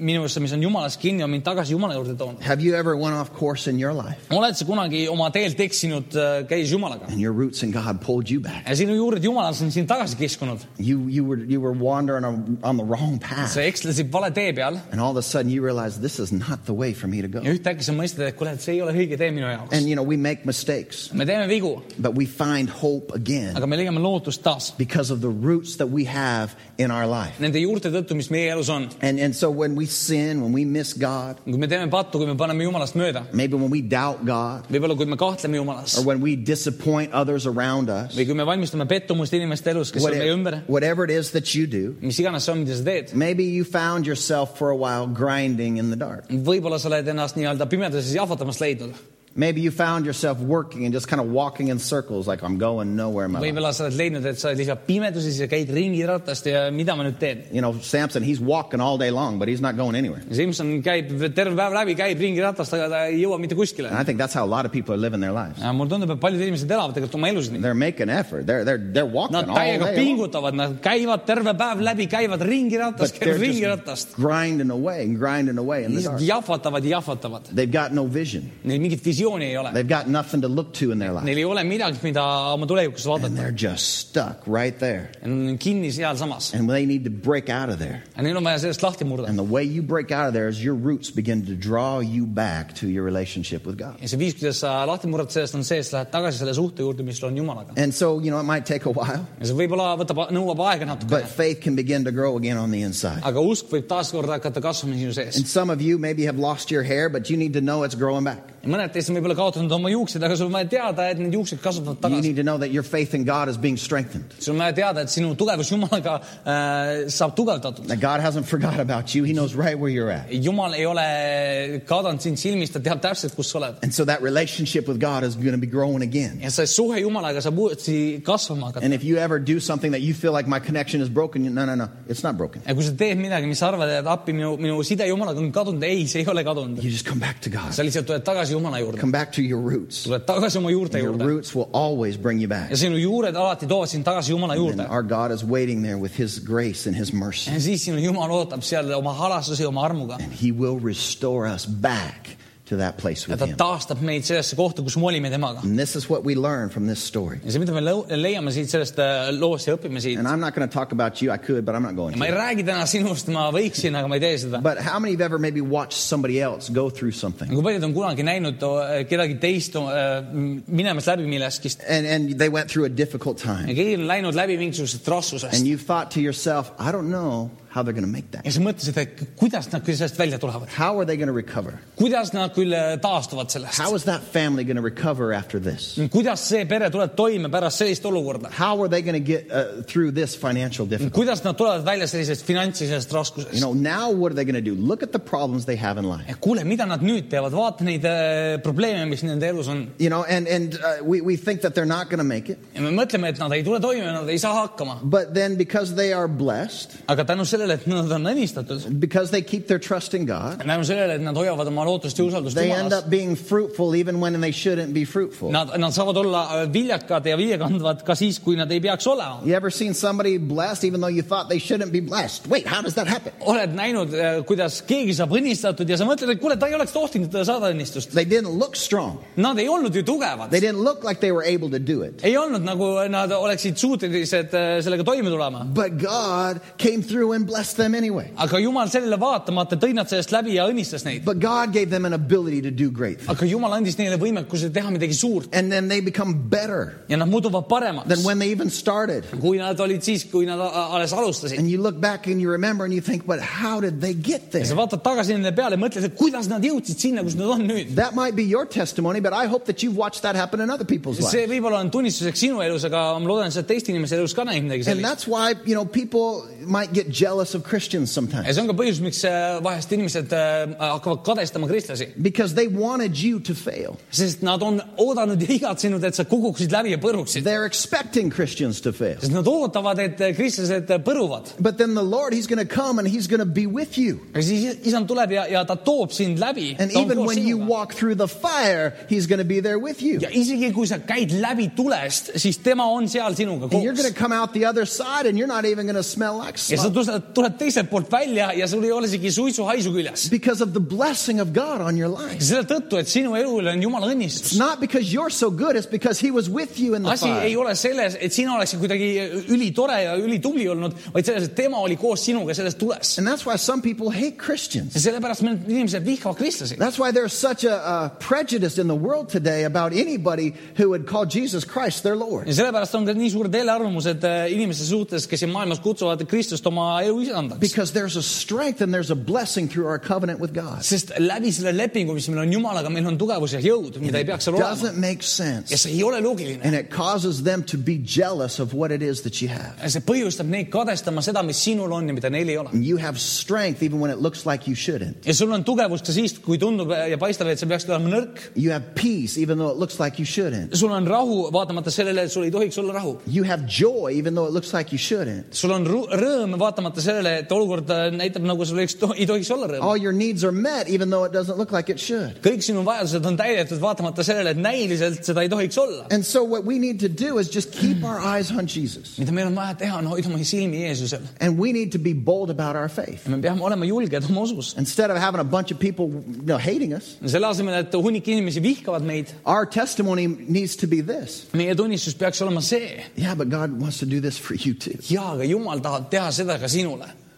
minusse, 0.00 0.40
mis 0.40 0.52
on 0.52 0.62
Jumalas 0.62 0.96
kinni, 0.96 1.22
on 1.22 1.30
mind 1.30 1.44
tagasi 1.44 1.72
Jumala 1.74 1.94
juurde 1.94 2.16
toonud. 2.18 2.40
Have 2.42 2.60
you 2.62 2.74
ever 2.74 2.96
went 2.96 3.14
off 3.14 3.32
course 3.32 3.66
in 3.70 3.78
your 3.78 3.92
life 3.94 4.18
oled 4.30 4.54
sa 4.56 4.64
kunagi 4.68 5.06
oma 5.08 5.30
teelt 5.34 5.60
eksinud 5.60 6.14
eh,, 6.16 6.44
käis 6.48 6.70
Jumalaga 6.86 7.08
and 7.08 7.20
your 7.20 7.32
roots 7.32 7.62
in 7.62 7.70
God 7.70 8.00
pulled 8.00 8.30
you 8.30 8.40
back? 8.40 8.66
ja 8.66 8.74
sinu 8.74 8.94
juured 8.94 9.22
Jumalas 9.22 9.62
on 9.62 9.70
sind 9.70 9.88
tagasi 9.88 10.16
kiskunud. 10.16 10.64
You, 10.78 11.06
you, 11.08 11.24
were, 11.24 11.38
you 11.38 11.60
were 11.60 11.72
wandering 11.72 12.24
on, 12.24 12.58
on 12.62 12.76
the 12.76 12.84
wrong 12.84 13.18
path. 13.18 13.50
sa 13.50 13.60
ekslesid 13.60 14.10
vale 14.10 14.30
tee 14.30 14.52
peal 14.52 14.80
And 14.92 15.00
all 15.00 15.10
of 15.10 15.16
a 15.16 15.22
sudden 15.22 15.50
you 15.50 15.62
realize 15.62 16.00
this 16.00 16.18
is 16.18 16.32
not 16.32 16.64
the 16.66 16.74
way 16.74 16.92
for 16.92 17.06
me 17.06 17.22
to 17.22 17.28
go. 17.28 17.40
ja 17.42 17.52
ühtäkki 17.52 17.82
sa 17.82 17.92
mõistad, 17.92 18.26
et 18.26 18.36
kuule, 18.36 18.52
et 18.54 18.62
see 18.62 18.76
ei 18.76 18.82
ole 18.82 18.92
õige 18.92 19.18
tee 19.18 19.30
minu 19.30 19.46
jaoks. 19.46 19.72
And 19.76 19.88
you 19.88 19.96
know, 19.96 20.02
we 20.02 20.16
make 20.16 20.46
mistakes, 20.46 21.12
me 21.12 21.24
teeme 21.26 21.48
vigu, 21.48 21.82
but 21.98 22.14
we 22.14 22.26
find 22.26 22.70
hope 22.70 23.14
again 23.14 23.56
aga 23.56 23.66
me 23.66 23.76
leiame 23.76 24.02
lootust 24.02 24.42
taas 24.42 24.70
because 24.76 25.10
of 25.10 25.20
the 25.20 25.28
roots 25.30 25.76
that 25.76 25.88
we 25.88 26.04
have 26.04 26.54
in 26.78 26.90
our 26.90 27.06
life. 27.06 27.40
nende 27.40 27.60
juurte 27.62 27.90
tõttu, 27.90 28.16
mis 28.16 28.30
meie 28.30 28.50
elus 28.52 28.70
on. 28.72 28.88
And, 29.02 29.18
and 29.18 29.34
so 29.34 29.50
when 29.50 29.74
we 29.76 29.86
sin, 29.86 30.42
when 30.42 30.52
we 30.52 30.64
miss 30.64 30.92
God, 30.92 31.40
kui 31.44 31.58
me 31.58 31.66
teeme 31.66 31.90
pattu, 31.90 32.20
kui 32.20 32.26
me 32.26 32.36
paneme 32.38 32.64
Jumalast 32.66 32.96
mööda, 32.98 33.26
maybe 33.32 33.56
when 33.56 33.70
we 33.70 33.82
doubt 33.82 34.24
God, 34.24 34.68
võib-olla 34.70 34.96
kui 34.96 35.06
me 35.06 35.16
kahtleme 35.16 35.56
Jumalas 35.60 35.98
or 35.98 36.04
when 36.04 36.20
we 36.20 36.36
disappoint 36.76 37.12
others 37.12 37.46
around 37.46 37.88
us, 37.90 38.14
või 38.16 38.26
kui 38.26 38.34
me 38.34 38.46
valmistame 38.46 38.86
pettumust 38.88 39.34
elus, 39.34 39.92
kes 39.92 40.04
on 40.04 40.16
meie 40.16 40.32
ümber 40.34 40.60
whatever,, 40.68 41.04
it 41.04 41.10
is 41.10 41.30
that 41.32 41.54
you 41.54 41.66
do, 41.66 41.96
mis 42.00 42.18
iganes 42.20 42.46
see 42.46 42.52
on, 42.52 42.62
mida 42.64 42.76
sa 42.76 42.84
teed. 42.84 43.14
maybe 43.14 43.44
you 43.44 43.64
found 43.64 44.06
yourself 44.06 44.58
for 44.58 44.70
a 44.70 44.76
while 44.76 45.06
grinding 45.06 45.78
in 45.78 45.90
the 45.90 45.96
dark. 45.96 46.28
võib-olla 46.28 46.78
sa 46.78 46.88
oled 46.88 47.08
ennast 47.08 47.36
nii-öelda 47.36 47.68
pimeduses 47.70 48.14
jahvatamast 48.16 48.60
leidnud. 48.60 48.94
Maybe 49.36 49.60
you 49.60 49.70
found 49.70 50.06
yourself 50.06 50.38
working 50.40 50.86
and 50.86 50.94
just 50.94 51.08
kind 51.08 51.20
of 51.20 51.28
walking 51.30 51.68
in 51.68 51.78
circles 51.78 52.26
like 52.26 52.42
I'm 52.42 52.56
going 52.56 52.96
nowhere 52.96 53.26
in 53.26 53.32
my 53.32 53.40
life. 53.40 53.50
võib-olla 53.52 53.72
sa 53.76 53.84
oled 53.84 53.92
leidnud, 53.98 54.24
et 54.24 54.38
sa 54.40 54.48
oled 54.48 54.58
lihtsalt 54.62 54.86
pimeduses 54.86 55.36
ja 55.42 55.46
käid 55.46 55.68
ringiratast 55.76 56.46
ja 56.48 56.62
mida 56.72 56.94
ma 56.96 57.04
nüüd 57.04 57.18
teen. 57.20 57.42
You 57.52 57.60
know, 57.60 57.74
Samson, 57.82 58.22
he's 58.24 58.40
walking 58.40 58.80
all 58.80 58.96
day 58.96 59.10
long, 59.10 59.38
but 59.38 59.48
he's 59.48 59.60
not 59.60 59.76
going 59.76 59.94
anywhere. 59.94 60.22
Simson 60.32 60.80
käib 60.82 61.12
terve 61.36 61.52
päev 61.58 61.76
läbi, 61.76 61.94
käib 61.98 62.18
ringiratast, 62.24 62.72
aga 62.78 62.88
ta 62.88 63.02
ei 63.10 63.20
jõua 63.20 63.36
mitte 63.38 63.54
kuskile 63.58 63.90
And 63.92 63.98
I 64.00 64.04
think 64.04 64.18
that's 64.18 64.32
how 64.32 64.44
a 64.44 64.48
lot 64.56 64.64
of 64.64 64.72
people 64.72 64.94
are 64.94 64.98
living 64.98 65.20
their 65.20 65.32
lives. 65.36 65.60
mulle 65.60 65.90
tundub, 65.92 66.10
et 66.16 66.20
paljud 66.24 66.40
inimesed 66.40 66.70
elavad 66.72 66.96
tegelikult 66.96 67.18
oma 67.20 67.28
elusid 67.28 67.52
nii. 67.58 67.60
They're 67.60 67.74
making 67.76 68.08
effort. 68.08 68.46
They're, 68.48 68.64
they're, 68.64 68.80
they're 68.80 69.04
walking 69.04 69.36
Nad 69.36 69.50
all 69.52 69.56
täiega 69.60 69.84
day 69.84 69.92
long. 69.92 70.00
pingutavad, 70.00 70.54
nad 70.56 70.80
käivad 70.80 71.26
terve 71.28 71.52
päev 71.60 71.84
läbi, 71.84 72.08
käivad 72.08 72.40
ringiratast, 72.40 73.12
But 73.12 73.20
they're 73.20 73.36
käivad 73.36 73.44
just 73.44 73.52
ringiratast. 73.60 74.16
grinding 74.16 74.70
away 74.72 75.02
and 75.04 75.18
grinding 75.20 75.58
away 75.58 75.84
in 75.84 75.94
the 75.94 76.02
dark. 76.08 76.20
jahvatavad 76.24 76.84
jahvatavad. 76.88 77.52
They've 77.52 77.70
got 77.70 77.92
no 77.92 78.06
vision. 78.06 78.50
Neil 78.64 78.80
mingit 78.80 79.04
visiooni 79.26 79.44
ei 79.44 79.56
ole. 79.56 79.72
They've 79.72 79.88
got 79.88 80.06
nothing 80.08 80.42
to 80.42 80.48
look 80.48 80.72
to 80.74 80.90
in 80.92 80.98
their 80.98 81.12
life. 81.12 81.24
Neil 81.24 81.38
ei 81.38 81.44
ole 81.44 81.62
midagi, 81.64 81.98
mida 82.02 82.22
oma 82.54 82.66
tulevikus 82.66 83.06
And 83.06 83.22
vaadata. 83.22 83.36
they're 83.36 83.52
just 83.52 83.98
stuck 83.98 84.46
right 84.46 84.78
there. 84.78 85.10
ja 85.22 85.28
nad 85.28 85.48
on 85.50 85.58
kinni 85.58 85.90
sealsamas. 85.92 86.54
And 86.54 86.68
they 86.70 86.86
need 86.86 87.04
to 87.04 87.10
break 87.10 87.48
out 87.50 87.68
of 87.70 87.78
there. 87.78 88.02
ja 88.16 88.22
neil 88.22 88.36
on 88.36 88.44
vaja 88.44 88.58
sellest 88.58 88.82
lahti 88.82 89.04
murda. 89.04 89.28
And 89.28 89.38
the 89.38 89.44
way 89.44 89.64
you 89.64 89.82
break 89.82 90.10
out 90.12 90.28
of 90.28 90.34
there 90.34 90.48
is 90.48 90.62
your 90.64 90.74
roots 90.74 91.10
begin 91.10 91.44
to 91.46 91.54
draw 91.54 92.00
you 92.00 92.26
back 92.26 92.74
to 92.76 92.86
your 92.88 93.04
relationship 93.04 93.66
with 93.66 93.76
God. 93.78 93.96
ja 94.00 94.08
see 94.08 94.18
viis, 94.18 94.34
kuidas 94.34 94.60
sa 94.62 94.84
lahti 94.86 95.08
murrad 95.10 95.30
sellest, 95.30 95.54
on 95.54 95.64
see, 95.64 95.78
et 95.78 95.86
sa 95.86 95.98
lähed 96.02 96.12
tagasi 96.12 96.38
selle 96.42 96.54
suhte 96.54 96.82
juurde, 96.84 97.04
mis 97.04 97.18
sul 97.18 97.28
on 97.30 97.36
Jumalaga. 97.36 97.76
And 97.76 97.94
so, 97.94 98.18
you 98.20 98.30
know, 98.30 98.40
it 98.40 98.44
might 98.46 98.66
take 98.66 98.86
a 98.86 98.90
while, 98.92 99.26
ja 99.40 99.46
see 99.46 99.54
võib-olla 99.56 99.94
võtab, 100.00 100.26
nõuab 100.34 100.62
aega 100.70 100.86
but 100.86 100.92
natukene, 100.94 101.26
faith 101.26 101.60
can 101.62 101.76
begin 101.76 102.04
to 102.04 102.12
grow 102.12 102.36
again 102.36 102.56
on 102.56 102.70
the 102.70 102.82
inside. 102.82 103.20
aga 103.24 103.40
usk 103.40 103.66
võib 103.72 103.86
taaskord 103.90 104.28
hakata 104.30 104.60
kasvama 104.62 104.94
sinu 104.96 105.12
sees 105.14 105.36
And. 105.36 105.46
some 105.46 105.70
of 105.70 105.80
you 105.82 105.98
maybe 105.98 106.24
have 106.26 106.38
lost 106.38 106.70
your 106.70 106.82
hair, 106.82 107.08
but 107.08 107.30
you 107.30 107.36
need 107.36 107.52
to 107.54 107.60
know 107.60 107.82
it's 107.82 107.94
growing 107.94 108.24
back. 108.24 108.42
Mõned 108.66 108.92
teist 108.92 109.10
on 109.10 109.16
võib-olla 109.16 109.36
kaotanud 109.38 109.72
oma 109.72 109.90
juuksed, 109.92 110.22
aga 110.22 110.36
sul 110.36 110.46
on 110.46 110.52
vaja 110.58 110.68
teada, 110.68 111.08
et 111.10 111.18
need 111.18 111.32
juuksed 111.34 111.60
kasvavad 111.62 111.96
You 111.96 112.02
tagasi. 112.02 112.22
need 112.22 112.36
to 112.36 112.42
know 112.42 112.58
that 112.58 112.70
your 112.72 112.82
faith 112.82 113.14
in 113.14 113.24
God 113.24 113.48
is 113.48 113.56
being 113.56 113.76
strengthened. 113.76 114.34
sul 114.38 114.54
on 114.54 114.60
vaja 114.64 114.72
teada, 114.74 115.00
et 115.02 115.08
sinu 115.08 115.34
tugevus 115.36 115.70
Jumalaga 115.70 116.20
äh, 116.44 117.08
saab 117.08 117.34
tugevdatud. 117.36 117.86
That 117.88 118.00
God 118.00 118.20
hasn't 118.20 118.46
forgot 118.46 118.78
about 118.80 119.14
you. 119.14 119.24
He 119.24 119.32
knows 119.32 119.54
right 119.54 119.78
where 119.78 119.90
you're 119.92 120.10
at. 120.10 120.30
Jumal 120.30 120.74
ei 120.74 120.86
ole 120.86 121.80
kaadanud 121.88 122.20
sind 122.24 122.38
silmist, 122.40 122.74
ta 122.76 122.80
teab 122.80 123.00
täpselt, 123.04 123.34
kus 123.36 123.50
sa 123.52 123.58
oled. 123.60 123.78
And 123.82 123.92
so 123.94 124.04
that 124.04 124.22
relationship 124.22 124.88
with 124.88 124.98
God 125.00 125.24
is 125.24 125.34
going 125.36 125.52
to 125.52 125.58
be 125.58 125.66
growing 125.66 126.02
again. 126.02 126.40
ja 126.42 126.50
see 126.50 126.66
suhe 126.66 127.00
Jumalaga 127.02 127.40
saab 127.44 127.58
uuesti 127.58 128.20
kasvama 128.26 128.70
hakata. 128.72 128.84
And 128.84 128.94
if 128.94 129.04
you 129.04 129.16
ever 129.18 129.38
do 129.38 129.60
something 129.60 129.92
that 129.92 130.00
you 130.02 130.14
feel 130.14 130.32
like 130.32 130.48
my 130.48 130.58
connection 130.60 131.00
is 131.00 131.08
broken, 131.08 131.44
you- 131.44 131.50
no, 131.50 131.64
no, 131.64 131.74
no, 131.74 131.88
it's 132.08 132.22
not 132.22 132.36
broken. 132.36 132.62
ja 132.66 132.74
kui 132.74 132.84
sa 132.84 132.92
teed 132.92 133.18
midagi, 133.18 133.46
mis 133.46 133.58
sa 133.58 133.70
arvad, 133.72 133.88
et 134.00 134.04
appi, 134.06 134.32
minu, 134.36 134.56
minu 134.58 134.82
side 134.84 135.06
Jumalaga 135.06 135.38
on 135.38 135.52
kadunud, 135.52 135.82
ei, 135.86 136.06
see 136.06 136.22
ei 136.24 136.28
ole 136.30 136.44
kadunud. 136.44 136.82
You 136.82 136.90
just 136.90 137.06
come 137.06 137.20
back 137.20 137.40
to 137.42 137.50
God. 137.50 137.72
sa 137.76 137.82
lihtsalt 137.86 138.06
tuled 138.06 138.24
tagasi 138.26 138.55
Jumala 138.56 138.80
juurde, 138.80 138.98
Come 139.00 139.12
back 139.12 139.32
to 139.32 139.42
your 139.42 139.60
roots. 139.60 140.04
tuled 140.04 140.26
tagasi 140.26 140.56
oma 140.58 140.70
juurte 140.70 140.98
your 141.02 141.12
juurde 141.12 141.26
roots 141.26 141.54
will 141.54 141.68
always 141.72 142.16
bring 142.16 142.38
you 142.40 142.48
back. 142.48 142.70
ja 142.70 142.76
sinu 142.76 142.98
juured 143.00 143.34
alati 143.34 143.66
toovad 143.66 143.88
sind 143.88 144.04
tagasi 144.04 144.32
Jumala 144.32 144.52
And 144.56 144.60
juurde. 144.80 144.90
our 144.90 145.02
God 145.02 145.30
is 145.32 145.44
waiting 145.44 145.82
there 145.82 145.98
with 145.98 146.14
His 146.16 146.38
grace 146.38 146.86
and 146.86 146.96
His 146.96 147.12
mercy. 147.12 147.50
ja 147.50 147.58
siis 147.60 147.84
sinu 147.84 147.98
Jumal 148.00 148.30
ootab 148.30 148.62
seal 148.62 148.92
oma 148.94 149.12
ja 149.60 149.68
oma 149.68 149.82
armuga 149.88 150.14
And 150.20 150.32
He 150.32 150.52
will 150.52 150.78
restore 150.78 151.46
us 151.46 151.66
back 151.66 152.36
to 152.66 152.76
that 152.76 152.96
place 152.98 153.26
ja 153.28 153.32
with 153.34 153.38
ta 153.40 153.46
Him. 153.46 153.56
taastab 153.56 154.00
meid 154.02 154.24
sellesse 154.26 154.56
kohta, 154.58 154.82
kus 154.82 154.96
me 154.96 155.04
olime 155.06 155.30
temaga. 155.30 155.62
And 155.62 155.78
this 155.78 155.94
is 155.96 156.08
what 156.10 156.24
we 156.24 156.34
learn 156.34 156.68
from 156.68 156.86
this 156.86 156.98
story. 157.02 157.38
ja 157.44 157.50
see, 157.52 157.58
mida 157.62 157.72
me 157.72 157.80
lõu- 157.80 158.06
leiame 158.16 158.50
siit 158.52 158.68
sellest 158.72 158.98
äh, 158.98 159.30
loost 159.38 159.68
ja 159.68 159.76
õpime 159.76 160.00
siit 160.02 160.18
And. 160.18 160.26
I'm 160.28 160.40
not 160.40 160.54
going 160.54 160.68
to 160.68 160.72
talk 160.72 160.92
about 160.92 161.22
you. 161.22 161.30
I 161.32 161.36
could, 161.38 161.64
but 161.64 161.74
I'm 161.74 161.82
not 161.82 161.94
going 161.96 162.16
ma 162.18 162.26
ei 162.26 162.32
to. 162.32 162.38
räägi 162.38 162.64
täna 162.66 162.86
sinust, 162.90 163.28
ma 163.30 163.48
võiksin, 163.54 163.94
aga 163.96 164.08
ma 164.10 164.16
ei 164.18 164.24
tee 164.26 164.38
seda. 164.46 164.60
But 164.62 164.78
how 164.82 164.98
many 164.98 165.14
of 165.14 165.20
you 165.20 165.24
ever 165.24 165.38
maybe 165.38 165.60
watched 165.60 165.98
somebody 165.98 166.40
else 166.40 166.68
go 166.68 166.90
through 166.90 167.12
something? 167.14 167.50
kui 167.54 167.62
paljud 167.62 167.84
on 167.86 167.94
kunagi 167.94 168.26
näinud 168.26 168.62
äh, 168.66 169.04
kedagi 169.10 169.38
teist 169.42 169.76
äh, 169.78 170.24
minemas 170.66 171.06
läbi 171.06 171.26
millestki 171.30 171.70
And, 171.88 172.06
and 172.06 172.38
they 172.38 172.48
went 172.48 172.68
through 172.70 172.86
a 172.86 172.88
difficult 172.90 173.38
ja 173.44 173.54
time. 173.54 173.74
keegi 173.74 173.94
on 174.00 174.06
läinud 174.10 174.34
läbi 174.34 174.56
mingisugusest 174.58 175.06
raskusest 175.08 175.54
And 175.54 175.66
you 175.66 175.78
thought 175.78 176.10
to 176.14 176.20
yourself, 176.20 176.70
I 176.78 176.90
don't 176.92 177.10
know 177.10 177.50
how 177.76 177.82
they're 177.84 177.92
going 177.98 178.08
to 178.08 178.12
make 178.18 178.30
that. 178.32 178.42
ja 178.48 178.52
sa 178.56 178.62
mõtlesid, 178.64 178.96
et 179.02 179.22
kuidas 179.36 179.68
nad 179.72 179.84
küll 179.84 179.98
sellest 180.00 180.16
välja 180.18 180.38
tulevad, 180.40 180.68
How 180.78 180.96
are 180.98 181.04
they 181.06 181.16
going 181.20 181.28
to 181.28 181.36
recover? 181.36 181.76
kuidas 182.00 182.32
nad 182.32 182.54
küll 182.56 182.72
äh, 182.72 182.96
taastuvad 183.04 183.52
sellest, 183.52 183.76
How 183.78 183.94
is 183.94 184.04
that 184.08 184.22
family 184.32 184.64
going 184.64 184.80
to 184.80 184.84
recover 184.86 185.32
after 185.36 185.60
this? 185.60 185.94
kuidas 186.12 186.40
see 186.48 186.64
pere 186.66 186.88
tuleb 186.90 187.14
toime 187.18 187.50
pärast 187.52 187.82
sellist 187.84 188.04
olukorda, 188.08 188.50
How 188.56 188.80
are 188.82 188.88
they 188.88 189.02
going 189.02 189.18
to 189.20 189.24
get 189.32 189.50
uh, 189.52 189.82
through 189.86 190.10
this 190.16 190.34
financial 190.34 190.86
difficulty? 190.88 191.14
kuidas 191.20 191.44
nad 191.44 191.56
tulevad 191.60 191.84
välja 191.84 192.08
sellisest 192.08 192.44
finantsilisest 192.48 193.12
You 193.12 193.18
raskusest 193.18 193.60
know, 193.60 193.72
now 193.74 194.10
what 194.10 194.32
are 194.32 194.34
they 194.34 194.44
going 194.44 194.56
to 194.58 194.64
do? 194.64 194.74
Look 194.74 195.02
at 195.02 195.12
the 195.12 195.18
problems 195.20 195.66
they 195.66 195.76
have 195.76 195.98
in 196.00 196.08
life. 196.08 196.24
ja 196.28 196.34
kuule, 196.40 196.64
mida 196.64 196.86
nad 196.86 197.02
nüüd 197.04 197.28
teevad, 197.30 197.52
vaata 197.52 197.84
neid 197.84 198.04
äh, 198.08 198.56
probleeme, 198.64 199.04
mis 199.10 199.22
nende 199.26 199.46
elus 199.52 199.68
on 199.68 199.86
You 199.98 200.08
know, 200.10 200.24
and, 200.24 200.46
and 200.48 200.74
uh, 200.74 201.02
we, 201.04 201.20
we 201.20 201.36
think 201.36 201.60
that 201.62 201.74
they're 201.74 201.86
not 201.88 202.08
going 202.08 202.18
to 202.18 202.24
make 202.24 202.48
it. 202.52 202.58
ja 202.74 202.80
me 202.80 202.90
mõtleme, 202.94 203.28
et 203.34 203.38
nad 203.42 203.52
ei 203.52 203.62
tule 203.66 203.80
toime, 203.84 204.06
nad 204.12 204.28
ei 204.32 204.38
saa 204.38 204.54
hakkama, 204.62 205.00
But 205.04 205.34
then 205.34 205.56
because 205.56 205.94
they 205.94 206.12
are 206.12 206.28
blessed, 206.28 206.94
aga 207.08 207.24
tänu 207.24 207.44
sellele, 207.44 207.65
sellele, 207.66 207.80
et 207.80 207.86
nad 207.86 208.12
on 208.12 208.28
õnnistatud, 208.30 209.00
because 209.00 209.30
they 209.30 209.42
keep 209.42 209.66
their 209.66 209.78
trust 209.78 210.14
in 210.14 210.26
God, 210.26 210.62
tänu 210.62 210.84
sellele, 210.86 211.16
et 211.18 211.24
nad 211.24 211.36
hoiavad 211.36 211.68
oma 211.70 211.84
lootust 211.86 212.18
ja 212.18 212.24
usaldust 212.26 212.56
they 212.56 212.70
end 212.70 212.90
Jumalas, 212.90 213.04
up 213.04 213.10
being 213.10 213.36
fruitful 213.36 213.94
even 213.94 214.20
when 214.20 214.40
they 214.40 214.52
shouldn't 214.52 214.94
be 214.94 215.04
fruitful. 215.04 215.50
nad, 215.50 215.72
nad 215.78 215.94
saavad 215.94 216.16
olla 216.16 216.62
äh, 216.62 216.72
viljakad 216.72 217.26
ja 217.26 217.36
viljakandvad 217.36 218.04
ka 218.06 218.14
siis, 218.14 218.38
kui 218.42 218.56
nad 218.56 218.70
ei 218.72 218.80
peaks 218.80 219.06
olema. 219.06 219.40
You 219.44 219.56
ever 219.56 219.70
seen 219.70 219.94
somebody 219.94 220.38
blessed 220.38 220.84
even 220.84 221.00
though 221.00 221.12
you 221.12 221.22
thought 221.22 221.48
they 221.48 221.58
shouldn't 221.58 221.92
be 221.92 222.00
blessed? 222.00 222.46
Wait, 222.50 222.66
how 222.66 222.82
does 222.82 222.94
that 222.94 223.08
happen? 223.08 223.32
oled 223.40 223.74
näinud 223.76 224.14
äh,, 224.14 224.40
kuidas 224.46 224.80
keegi 224.86 225.14
saab 225.16 225.34
õnnistatud 225.36 225.88
ja 225.88 225.98
sa 225.98 226.06
mõtled, 226.08 226.30
et 226.34 226.42
kuule, 226.42 226.56
ta 226.60 226.70
ei 226.70 226.76
oleks 226.78 226.94
tohtinud 226.94 227.34
saada 227.46 227.70
õnnistust. 227.74 228.14
They 228.14 228.26
didn't 228.28 228.58
look 228.58 228.76
strong. 228.76 229.20
Nad 229.36 229.58
ei 229.62 229.68
olnud 229.68 229.94
ju 229.94 230.04
tugevad 230.06 230.50
They, 230.50 230.60
didn't 230.60 230.84
look 230.84 231.04
like 231.04 231.20
they 231.20 231.32
were 231.32 231.44
able 231.46 231.70
to 231.70 231.78
do 231.78 232.02
it. 232.02 232.22
ei 232.24 232.36
olnud 232.38 232.64
nagu 232.64 232.92
nad 233.10 233.32
oleksid 233.32 233.78
suutelised 233.80 234.54
äh, 234.54 234.78
sellega 234.84 235.04
toime 235.06 235.30
tulema. 235.30 235.64
But 235.64 235.98
God 235.98 236.60
came 236.78 237.02
through 237.02 237.32
and 237.32 237.46
blessed 237.56 237.76
them 237.76 237.94
anyway. 237.94 238.28
aga 238.36 238.58
Jumal 238.60 238.88
sellele 238.92 239.16
vaatamata 239.20 239.76
tõi 239.80 239.94
nad 239.96 240.08
sellest 240.10 240.30
läbi 240.34 240.54
ja 240.58 240.66
õnnistas 240.68 241.04
neid. 241.06 241.24
But 241.24 241.40
God 241.40 241.72
gave 241.72 241.88
them 241.90 242.04
an 242.04 242.12
ability 242.12 242.60
to 242.62 242.70
do 242.70 242.90
great 242.90 243.18
things. 243.18 243.30
aga 243.32 243.46
Jumal 243.48 243.72
andis 243.76 243.96
neile 243.98 244.18
võimekuse 244.20 244.68
teha 244.72 244.90
midagi 244.92 245.14
suurt 245.16 245.48
And 245.56 245.72
then 245.72 245.88
they 245.88 246.00
become 246.00 246.34
better 246.52 246.94
ja 247.08 247.16
nad 247.16 247.28
muutuvad 247.28 247.68
paremaks 247.68 248.08
than 248.08 248.22
when 248.24 248.38
they 248.38 248.50
even 248.52 248.70
started. 248.70 249.24
kui 249.40 249.56
nad 249.58 249.80
olid 249.80 250.02
siis, 250.04 250.24
kui 250.30 250.44
nad 250.46 250.60
a- 250.60 250.88
alles 250.96 251.12
alustasid. 251.12 251.58
And 251.58 251.70
you 251.70 251.80
look 251.80 252.00
back 252.00 252.26
and 252.26 252.40
you 252.40 252.50
remember 252.50 252.84
and 252.84 252.92
you 252.94 253.00
think, 253.00 253.26
but 253.26 253.40
how 253.40 253.80
did 253.80 254.00
they 254.00 254.12
get 254.14 254.52
ja 254.52 254.64
sa 254.64 254.74
there? 254.74 254.80
vaatad 254.86 255.02
tagasi 255.02 255.32
nende 255.36 255.54
peale 255.56 255.76
ja 255.76 255.80
mõtled, 255.80 256.04
et 256.04 256.16
kuidas 256.18 256.48
nad 256.48 256.62
jõudsid 256.62 256.98
sinna, 257.00 257.22
kus 257.22 257.34
nad 257.38 257.48
on 257.48 257.64
nüüd. 257.68 257.94
That 257.96 258.14
might 258.14 258.36
be 258.36 258.42
your 258.44 258.66
testimony, 258.66 259.20
but 259.20 259.32
I 259.32 259.46
hope 259.46 259.64
that 259.66 259.82
you've 259.82 259.96
watched 259.96 260.22
that 260.22 260.36
happen 260.36 260.60
in 260.60 260.70
other 260.70 260.84
people's 260.84 261.18
lives. 261.20 261.30
see 261.32 261.46
võib-olla 261.46 261.80
on 261.80 261.90
tunnistuseks 261.90 262.38
sinu 262.46 262.60
elus, 262.64 262.84
aga 262.84 263.18
ma 263.18 263.26
loodan, 263.28 263.46
et 263.48 263.52
sa 263.56 263.60
oled 263.62 263.68
teiste 263.70 263.90
inimeste 263.94 264.16
elus 264.18 264.34
ka 264.34 264.44
näinud 264.44 264.66
midagi 264.68 264.84
And 264.86 265.00
sellist. 265.00 265.06
that's 265.08 265.26
why, 265.26 265.54
you 265.64 265.74
know, 265.74 265.84
people 265.84 266.44
might 266.66 266.92
get 266.92 267.08
jealous 267.10 267.35
of 267.40 267.62
Christians 267.62 268.10
ja 268.10 268.14
sometimes 268.14 268.54
see 268.54 268.62
on 268.62 268.68
ka 268.70 268.74
põhjus, 268.76 269.00
miks 269.04 269.22
äh, 269.26 269.58
vahest 269.64 269.92
inimesed 269.92 270.32
äh, 270.32 270.74
hakkavad 270.78 271.22
kadestama 271.26 271.68
kristlasi, 271.68 272.08
because 272.22 272.54
they 272.54 272.66
wanted 272.68 273.16
you 273.16 273.40
to 273.40 273.54
fail. 273.54 273.96
sest 274.10 274.42
nad 274.42 274.62
on 274.62 274.80
oodanud 274.98 275.42
ja 275.42 275.48
igatsenud, 275.56 276.04
et 276.04 276.14
sa 276.14 276.24
kukuksid 276.24 276.72
läbi 276.72 276.94
ja 276.94 276.98
põruksid. 277.02 277.44
They're 277.46 277.66
expecting 277.66 278.30
Christians 278.32 278.80
to 278.80 278.92
fail. 278.92 279.20
sest 279.20 279.32
nad 279.34 279.46
ootavad, 279.46 279.98
et 279.98 280.20
äh, 280.20 280.34
kristlased 280.36 280.90
äh, 280.90 281.02
põruvad. 281.02 281.52
But 281.60 281.78
then 281.78 281.94
the 281.94 282.04
Lord, 282.04 282.34
He's 282.34 282.46
going 282.46 282.64
to 282.66 282.68
come 282.68 282.98
and 282.98 283.08
He's 283.08 283.26
going 283.26 283.40
to 283.40 283.46
be 283.46 283.66
with 283.66 283.98
you. 283.98 284.20
aga 284.32 284.44
siis 284.44 284.80
isand 284.86 285.08
tuleb 285.10 285.36
ja, 285.36 285.46
ja 285.50 285.64
ta 285.64 285.76
toob 285.76 286.12
sind 286.12 286.40
läbi. 286.42 286.74
And 286.78 286.92
even 286.92 287.24
when 287.24 287.42
you 287.46 287.58
walk 287.58 287.94
through 287.94 288.16
the 288.16 288.28
fire, 288.28 288.94
He's 289.08 289.26
going 289.26 289.42
to 289.42 289.48
be 289.48 289.60
there 289.60 289.78
with 289.78 290.02
you. 290.02 290.20
ja 290.20 290.30
isegi 290.30 290.72
kui 290.76 290.88
sa 290.88 291.00
käid 291.02 291.34
läbi 291.40 291.70
tulest, 291.76 292.32
siis 292.40 292.58
tema 292.62 292.86
on 292.92 293.08
seal 293.08 293.34
sinuga 293.36 293.68
And 293.70 293.82
you're 293.82 293.94
koos 293.94 294.02
going 294.02 294.14
to 294.14 294.18
come 294.18 294.32
out 294.32 294.52
the 294.52 294.64
other 294.66 294.86
side 294.86 295.26
and 295.26 295.38
you're 295.38 295.50
not 295.50 295.64
even 295.64 295.86
going 295.86 295.96
to 295.96 296.06
smell 296.06 296.38
like 296.38 296.58
ja 296.70 296.78
sa 296.78 296.88
smoke 296.88 297.04
tuled, 297.04 297.25
tuled 297.34 297.56
teiselt 297.58 297.90
poolt 297.90 298.10
välja 298.12 298.52
ja 298.56 298.66
sul 298.68 298.84
ei 298.84 298.92
ole 298.92 299.06
isegi 299.06 299.30
suitsuhaisu 299.32 299.92
küljes. 299.92 300.28
because 300.30 300.62
of 300.62 300.72
the 300.72 300.80
blessing 300.80 301.40
of 301.40 301.48
God 301.54 301.80
on 301.80 301.98
your 301.98 302.10
life. 302.10 302.40
selle 302.44 302.62
tõttu, 302.64 302.98
et 302.98 303.08
sinu 303.08 303.34
elul 303.36 303.66
on 303.66 303.82
Jumala 303.82 304.06
It's 304.06 304.14
õnnistus. 304.16 304.58
not 304.58 304.80
because 304.80 305.12
you're 305.12 305.30
so 305.30 305.50
good, 305.50 305.76
it's 305.76 305.86
because 305.90 306.20
He 306.20 306.30
was 306.30 306.48
with 306.50 306.78
you 306.78 306.94
in 306.94 307.02
the 307.02 307.10
asi 307.10 307.28
ei 307.28 307.50
fire. 307.54 307.58
ole 307.58 307.74
selles, 307.74 308.16
et 308.20 308.32
sina 308.32 308.54
oleksid 308.56 308.78
kuidagi 308.78 309.10
ülitore 309.48 310.02
ja 310.02 310.16
ülitubli 310.18 310.68
olnud, 310.68 310.94
vaid 311.14 311.24
selles, 311.26 311.44
et 311.48 311.54
tema 311.54 311.78
oli 311.78 311.96
koos 311.96 312.24
sinuga 312.24 312.54
selles 312.54 312.74
tules. 312.74 313.18
And 313.18 313.26
that's 313.28 313.46
why 313.46 313.56
some 313.56 313.82
people 313.82 314.10
hate 314.10 314.36
Christians. 314.38 314.94
ja 314.94 315.00
sellepärast 315.00 315.42
mõned 315.46 315.68
inimesed 315.68 316.04
vihkavad 316.06 316.36
kristlasi. 316.38 316.76
That's 316.76 316.98
why 316.98 317.10
there's 317.12 317.32
such 317.34 317.64
a, 317.64 317.76
a 317.76 318.08
prejudice 318.20 318.78
in 318.80 318.88
the 318.88 318.96
world 318.96 319.28
today 319.32 319.64
about 319.64 319.92
anybody 319.92 320.52
who 320.78 320.88
would 320.90 321.06
call 321.06 321.26
Jesus 321.26 321.64
Christ 321.64 322.02
their 322.02 322.16
Lord. 322.16 322.46
ja 322.48 322.54
sellepärast 322.54 322.94
on 322.94 323.06
ka 323.06 323.12
nii 323.16 323.30
suured 323.30 323.54
eelarvamused 323.54 324.24
äh, 324.24 324.52
inimeste 324.52 324.84
suhtes, 324.84 325.26
kes 325.26 325.40
siin 325.44 325.52
maailmas 325.52 325.80
kutsuvad 325.84 326.22
Kristust 326.26 326.66
oma 326.66 327.00
elu 327.02 327.15
isandaks. 327.22 327.60
Because 327.60 327.92
there's 327.92 328.16
a 328.16 328.22
strength 328.22 328.80
and 328.80 328.92
there's 328.92 329.10
a 329.10 329.16
blessing 329.16 329.68
through 329.68 329.86
our 329.86 329.98
covenant 329.98 330.40
with 330.40 330.52
God. 330.54 330.82
sest 330.82 331.12
läbi 331.18 331.52
selle 331.52 331.72
lepingu, 331.72 332.14
mis 332.14 332.28
meil 332.28 332.40
on 332.40 332.52
Jumalaga, 332.52 332.90
meil 332.90 333.06
on 333.06 333.18
tugevus 333.18 333.52
ja 333.52 333.60
jõud, 333.60 333.98
mida 334.00 334.18
ei 334.18 334.24
peaks 334.24 334.44
seal 334.44 334.56
olema. 334.56 334.74
Doesn't 334.74 334.96
make 334.96 335.22
ja 335.22 335.28
sense. 335.28 335.76
see 335.76 335.92
ei 335.92 336.02
ole 336.02 336.20
loogiline. 336.20 336.60
And 336.64 336.74
it 336.74 336.90
causes 336.90 337.42
them 337.42 337.62
to 337.64 337.78
be 337.78 337.98
jealous 337.98 338.58
of 338.58 338.74
what 338.74 338.90
it 338.92 339.02
is 339.02 339.22
that 339.22 339.40
you 339.42 339.48
have. 339.48 339.90
see 339.90 340.00
põhjustab 340.00 340.46
neid 340.48 340.70
kadestama 340.70 341.22
seda, 341.24 341.42
mis 341.46 341.60
sinul 341.62 341.92
on 341.92 342.08
ja 342.08 342.14
mida 342.14 342.30
neil 342.30 342.48
ei 342.48 342.56
ole. 342.58 342.70
And 342.72 342.84
you 342.84 342.96
have 342.98 343.20
strength 343.20 343.82
even 343.82 344.00
when 344.00 344.10
it 344.10 344.18
looks 344.18 344.46
like 344.46 344.66
you 344.66 344.76
shouldn't. 344.76 345.26
ja 345.26 345.34
sul 345.34 345.52
on 345.52 345.64
tugevust 345.64 346.06
ka 346.06 346.12
siis, 346.12 346.36
kui 346.42 346.58
tundub 346.58 346.90
ja 346.90 347.18
paistab, 347.18 347.48
et 347.52 347.58
sa 347.58 347.66
peaksid 347.66 347.90
olema 347.90 348.12
nõrk. 348.12 348.50
You 348.54 348.72
have 348.72 348.94
peace 348.94 349.36
even 349.38 349.58
though 349.58 349.70
it 349.70 349.78
looks 349.78 350.00
like 350.00 350.18
you 350.18 350.26
shouldn't. 350.26 350.76
sul 350.76 350.92
on 350.92 351.06
rahu, 351.06 351.50
vaatamata 351.52 351.90
sellele, 351.90 352.26
et 352.26 352.32
sul 352.32 352.44
ei 352.44 352.50
tohiks 352.54 352.78
olla 352.78 352.98
rahu. 352.98 353.16
You 353.26 353.44
have 353.44 353.66
joy 353.66 354.12
even 354.16 354.34
though 354.34 354.46
it 354.46 354.52
looks 354.52 354.72
like 354.74 354.92
you 354.92 354.98
shouldn't. 354.98 355.54
sul 355.54 355.72
on 355.72 355.86
ru- 355.86 356.06
rõõm, 356.10 356.56
vaatamata 356.58 357.00
sellele, 357.06 357.36
et 357.42 357.52
olukord 357.54 357.90
äh, 357.94 358.08
näitab, 358.14 358.44
nagu 358.46 358.66
sul 358.66 358.80
võiks, 358.80 358.96
ei 359.16 359.26
tohiks 359.28 359.50
olla 359.54 359.70
rõõm. 359.70 359.84
All 359.86 360.02
your 360.02 360.14
needs 360.16 360.44
are 360.44 360.54
met 360.54 360.90
even 360.92 361.10
though 361.10 361.24
it 361.24 361.32
doesn't 361.32 361.58
look 361.58 361.72
like 361.72 361.92
it 361.92 362.02
should. 362.02 362.40
kõik 362.44 362.64
sinu 362.66 362.84
vajadused 362.86 363.26
on 363.26 363.38
täidetud, 363.38 363.80
vaatamata 363.82 364.24
sellele, 364.26 364.54
et 364.56 364.60
näiliselt 364.60 365.24
seda 365.26 365.44
ei 365.44 365.50
tohiks 365.52 365.78
olla. 365.80 366.06
And 366.14 366.26
so 366.26 366.44
what 366.44 366.64
we 366.64 366.78
need 366.82 367.00
to 367.00 367.08
do 367.08 367.38
is 367.38 367.50
just 367.54 367.72
keep 367.72 368.04
our 368.04 368.20
eyes 368.20 368.50
on 368.50 368.66
Jesus. 368.66 369.16
mida 369.18 369.32
meil 369.32 369.50
on 369.50 369.56
vaja 369.56 369.76
teha, 369.82 369.98
on 369.98 370.10
hoida 370.10 370.30
oma 370.30 370.42
silmi 370.44 370.84
Jeesusel. 370.84 371.24
And 371.40 371.58
we 371.58 371.72
need 371.72 371.92
to 371.92 371.98
be 371.98 372.12
bold 372.12 372.50
about 372.50 372.76
our 372.76 372.88
faith. 372.88 373.26
ja 373.26 373.36
me 373.36 373.42
peame 373.42 373.62
olema 373.62 373.86
julged 373.86 374.30
oma 374.30 374.46
usus. 374.46 374.74
Instead 374.78 375.10
of 375.10 375.18
having 375.18 375.40
a 375.40 375.44
bunch 375.44 375.70
of 375.72 375.78
people 375.78 376.08
you 376.08 376.46
know, 376.46 376.58
hating 376.58 376.94
us, 376.94 377.16
selle 377.26 377.46
asemel, 377.50 377.80
et 377.80 377.92
hunnik 377.92 378.26
inimesi 378.32 378.62
vihkavad 378.62 379.04
meid, 379.04 379.32
our 379.44 379.66
testimony 379.66 380.26
needs 380.26 380.76
to 380.76 380.86
be 380.86 381.00
this. 381.00 381.46
meie 381.52 381.74
tunnistus 381.74 382.14
peaks 382.14 382.40
olema 382.42 382.62
see. 382.62 383.02
Yeah, 383.16 383.34
but 383.34 383.48
God 383.48 383.80
wants 383.80 383.98
to 383.98 384.06
do 384.06 384.20
this 384.20 384.38
for 384.38 384.54
you 384.54 384.74
too. 384.74 384.98
jaa, 385.10 385.34
aga 385.34 385.44
Jumal 385.44 385.80
tahab 385.84 386.10
teha 386.10 386.30
seda 386.32 386.58
ka 386.58 386.66
sinule. 386.66 386.95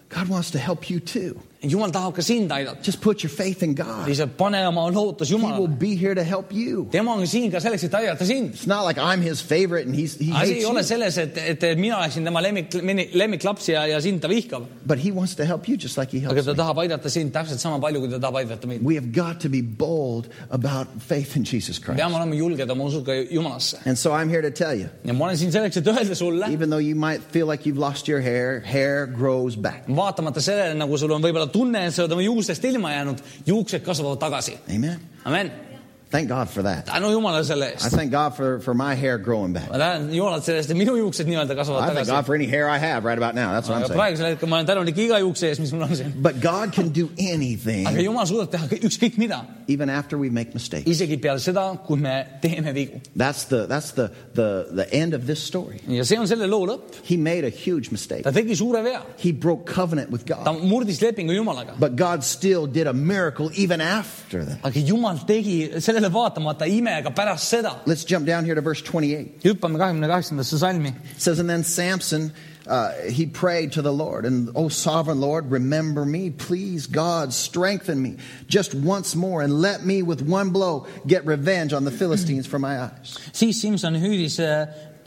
God 0.09 0.29
wants 0.29 0.51
to 0.53 0.59
help 0.59 0.89
you 0.91 1.01
too. 1.01 1.41
Jumal 1.63 1.91
tahab 1.91 2.15
ka 2.15 2.23
sind 2.23 2.51
aidata. 2.51 2.83
Just 2.85 3.01
put 3.01 3.23
your 3.25 3.31
faith 3.31 3.63
in 3.65 3.75
God. 3.75 4.07
lihtsalt 4.07 4.37
pane 4.39 4.65
oma 4.69 4.87
lootus 4.93 5.29
He 5.29 5.35
will 5.35 5.67
Jumalale. 5.67 5.79
be 5.79 5.97
here 5.97 6.15
to 6.15 6.23
help 6.23 6.53
you. 6.53 6.87
tema 6.93 7.11
on 7.13 7.27
siin 7.27 7.51
ka 7.51 7.59
selleks, 7.59 7.83
et 7.85 7.91
aidata 7.91 8.25
sind. 8.25 8.55
It's 8.55 8.67
not 8.67 8.85
like 8.85 8.97
I'm 8.99 9.21
his 9.21 9.41
favorite 9.41 9.87
and 9.87 9.95
he's, 9.95 10.15
he 10.19 10.31
asi 10.33 10.61
ei 10.61 10.65
ole 10.65 10.79
you. 10.79 10.83
selles, 10.85 11.19
et, 11.19 11.37
et 11.37 11.77
mina 11.77 11.97
oleksin 11.99 12.23
tema 12.25 12.41
lemmik, 12.41 12.73
lemmiklaps 13.15 13.69
ja, 13.69 13.87
ja 13.87 14.01
sind 14.01 14.21
ta 14.23 14.29
vihkab. 14.29 14.69
But 14.87 14.99
he 14.99 15.11
wants 15.11 15.35
to 15.35 15.45
help 15.45 15.67
you 15.69 15.77
just 15.77 15.99
like 15.99 16.13
he 16.13 16.19
aga 16.25 16.35
helps 16.35 16.47
ta 16.47 16.53
me. 16.53 16.59
tahab 16.59 16.79
aidata 16.85 17.11
sind 17.11 17.33
täpselt 17.35 17.59
sama 17.59 17.81
palju, 17.81 18.01
kui 18.01 18.09
ta 18.09 18.19
tahab 18.23 18.39
aidata 18.45 18.67
meid. 18.69 18.83
We 18.85 18.95
have 18.95 19.11
got 19.13 19.41
to 19.41 19.49
be 19.49 19.61
bold 19.61 20.29
about 20.51 20.87
faith 21.03 21.35
in 21.37 21.43
Jesus 21.45 21.81
Christ. 21.81 21.99
peame 21.99 22.15
olema 22.15 22.37
julged 22.39 22.71
oma 22.71 22.85
usuga 22.85 23.19
Jumalasse. 23.33 23.83
And 23.85 23.99
so 23.99 24.13
I'm 24.13 24.29
here 24.29 24.43
to 24.43 24.53
tell 24.53 24.75
you, 24.79 24.89
ja 25.05 25.13
ma 25.13 25.27
olen 25.27 25.37
siin 25.37 25.51
selleks, 25.51 25.77
et 25.83 25.87
öelda 25.91 26.15
sulle, 26.15 26.53
even 26.53 26.71
though 26.71 26.79
you 26.79 26.95
might 26.95 27.21
feel 27.35 27.47
like 27.51 27.67
you've 27.67 27.83
lost 27.83 28.07
your 28.07 28.21
hair, 28.21 28.61
hair 28.61 29.07
grows 29.07 29.57
back. 29.57 29.89
vaatamata 29.89 30.41
sellele, 30.41 30.79
nagu 30.79 30.97
sul 30.97 31.11
on 31.11 31.23
võib-olla 31.23 31.48
tunne, 31.53 31.91
sa 31.91 32.05
oled 32.05 32.17
oma 32.17 32.27
juustest 32.27 32.65
ilma 32.65 32.93
jäänud, 32.93 33.23
juuksed 33.47 33.83
kasvavad 33.87 34.19
tagasi. 34.19 34.59
Amen. 34.75 35.01
amen. 35.25 35.68
Thank 36.11 36.29
God 36.29 36.49
for 36.49 36.63
that. 36.63 36.87
tänu 36.87 37.11
Jumalale 37.13 37.45
selle 37.45 37.67
I. 37.77 37.89
thank 37.91 38.11
God 38.11 38.33
for, 38.35 38.61
for 38.61 38.73
my 38.75 38.95
hair 38.95 39.19
growing 39.19 39.53
back. 39.53 39.69
ma 39.71 39.77
tänan 39.79 40.09
Jumalat 40.15 40.45
selle 40.45 40.59
eest, 40.63 40.71
et 40.71 40.77
minu 40.77 40.95
juuksed 40.97 41.27
nii-öelda 41.29 41.53
I 41.53 41.95
thank 41.95 42.07
God. 42.09 42.25
for 42.25 42.35
any 42.35 42.47
hair 42.47 42.67
I 42.69 42.79
have 42.79 43.05
right 43.05 43.19
about 43.19 43.35
now. 43.35 43.53
That's 43.53 43.69
what 43.69 43.77
I'm 43.77 43.83
aga 43.85 43.89
saying. 43.93 44.01
praegusel 44.01 44.27
hetkel 44.33 44.49
ma 44.49 44.57
olen 44.57 44.67
tänulik 44.67 44.97
iga 44.97 45.19
juukse 45.21 45.51
ees, 45.51 45.61
mis 45.61 45.73
mul 45.73 45.83
on 45.83 45.95
siin. 45.97 46.15
But 46.23 46.41
God 46.41 46.73
can 46.73 46.89
do 46.93 47.11
anything. 47.19 47.87
aga 47.87 48.01
Jumal 48.01 48.25
suudab 48.27 48.49
teha 48.51 48.67
kõik- 48.71 48.87
ükskõik 48.89 49.19
mida, 49.19 49.43
even 49.69 49.91
after 49.91 50.17
we 50.19 50.31
make 50.31 50.55
mistakes. 50.55 50.89
isegi 50.89 51.19
peale 51.21 51.39
seda, 51.45 51.67
kui 51.87 51.99
me 51.99 52.25
teeme 52.41 52.73
vigu. 52.73 53.03
That's 53.17 53.45
the 53.53 53.67
that's 53.67 53.91
the 53.93 54.09
the 54.35 54.67
the 54.73 54.87
end 54.95 55.13
of 55.15 55.27
this 55.27 55.43
story. 55.43 55.81
ja 55.89 56.05
see 56.05 56.17
on 56.19 56.27
selle 56.27 56.47
loo 56.49 56.65
lõpp. 56.67 57.05
He 57.05 57.17
made 57.19 57.45
a 57.45 57.51
huge 57.51 57.91
mistake. 57.91 58.23
ta 58.25 58.31
tegi 58.33 58.57
suure 58.57 58.83
vea, 58.83 59.03
He 59.19 59.33
broke 59.33 59.67
covenant 59.67 60.11
with 60.11 60.25
ta 60.25 60.43
God. 60.45 60.63
murdis 60.63 61.03
lepingu 61.03 61.35
Jumalaga. 61.37 61.77
But 61.79 61.97
God 61.97 62.25
still 62.25 62.67
did 62.67 62.87
a 62.87 62.95
miracle 62.95 63.51
even 63.57 63.81
after 63.83 64.45
that. 64.45 64.59
aga 64.65 64.81
Jumal 64.81 65.19
tegi 65.27 65.69
sellele 65.99 66.13
vaatamata 66.13 66.67
ime 66.67 67.03
ka 67.03 67.11
pärast 67.11 67.49
seda. 67.49 67.77
Let's 67.87 68.05
jump 68.05 68.27
down 68.27 68.45
here 68.45 68.55
to 68.55 68.61
verse 68.61 68.83
28. 68.83 69.41
hüppame 69.45 69.79
kahekümne 69.79 70.07
kaheksandasse 70.09 70.59
salmi. 70.59 70.89
It 70.89 71.21
says, 71.21 71.39
And 71.39 71.49
then 71.49 71.65
Samson, 71.65 72.33
uh, 72.67 72.93
he 73.11 73.27
prayed 73.27 73.73
to 73.73 73.83
the 73.83 73.93
Lord, 73.93 74.25
and, 74.27 74.51
Oh, 74.55 74.69
sovereign 74.69 75.21
Lord, 75.21 75.51
remember 75.51 76.05
me. 76.05 76.31
Please, 76.31 76.87
God, 76.87 77.33
strengthen 77.33 78.01
me 78.03 78.17
just 78.49 78.75
once 78.75 79.17
more, 79.17 79.43
and 79.43 79.61
let 79.61 79.85
me 79.85 80.03
with 80.03 80.23
one 80.23 80.51
blow 80.51 80.87
get 81.07 81.25
revenge 81.27 81.73
on 81.73 81.85
the 81.85 81.91
Philistines 81.91 82.47
for 82.47 82.59
my 82.59 82.81
eyes. 82.81 83.19
siis 83.33 83.61
Simson 83.61 83.95
hüüdis 83.95 84.39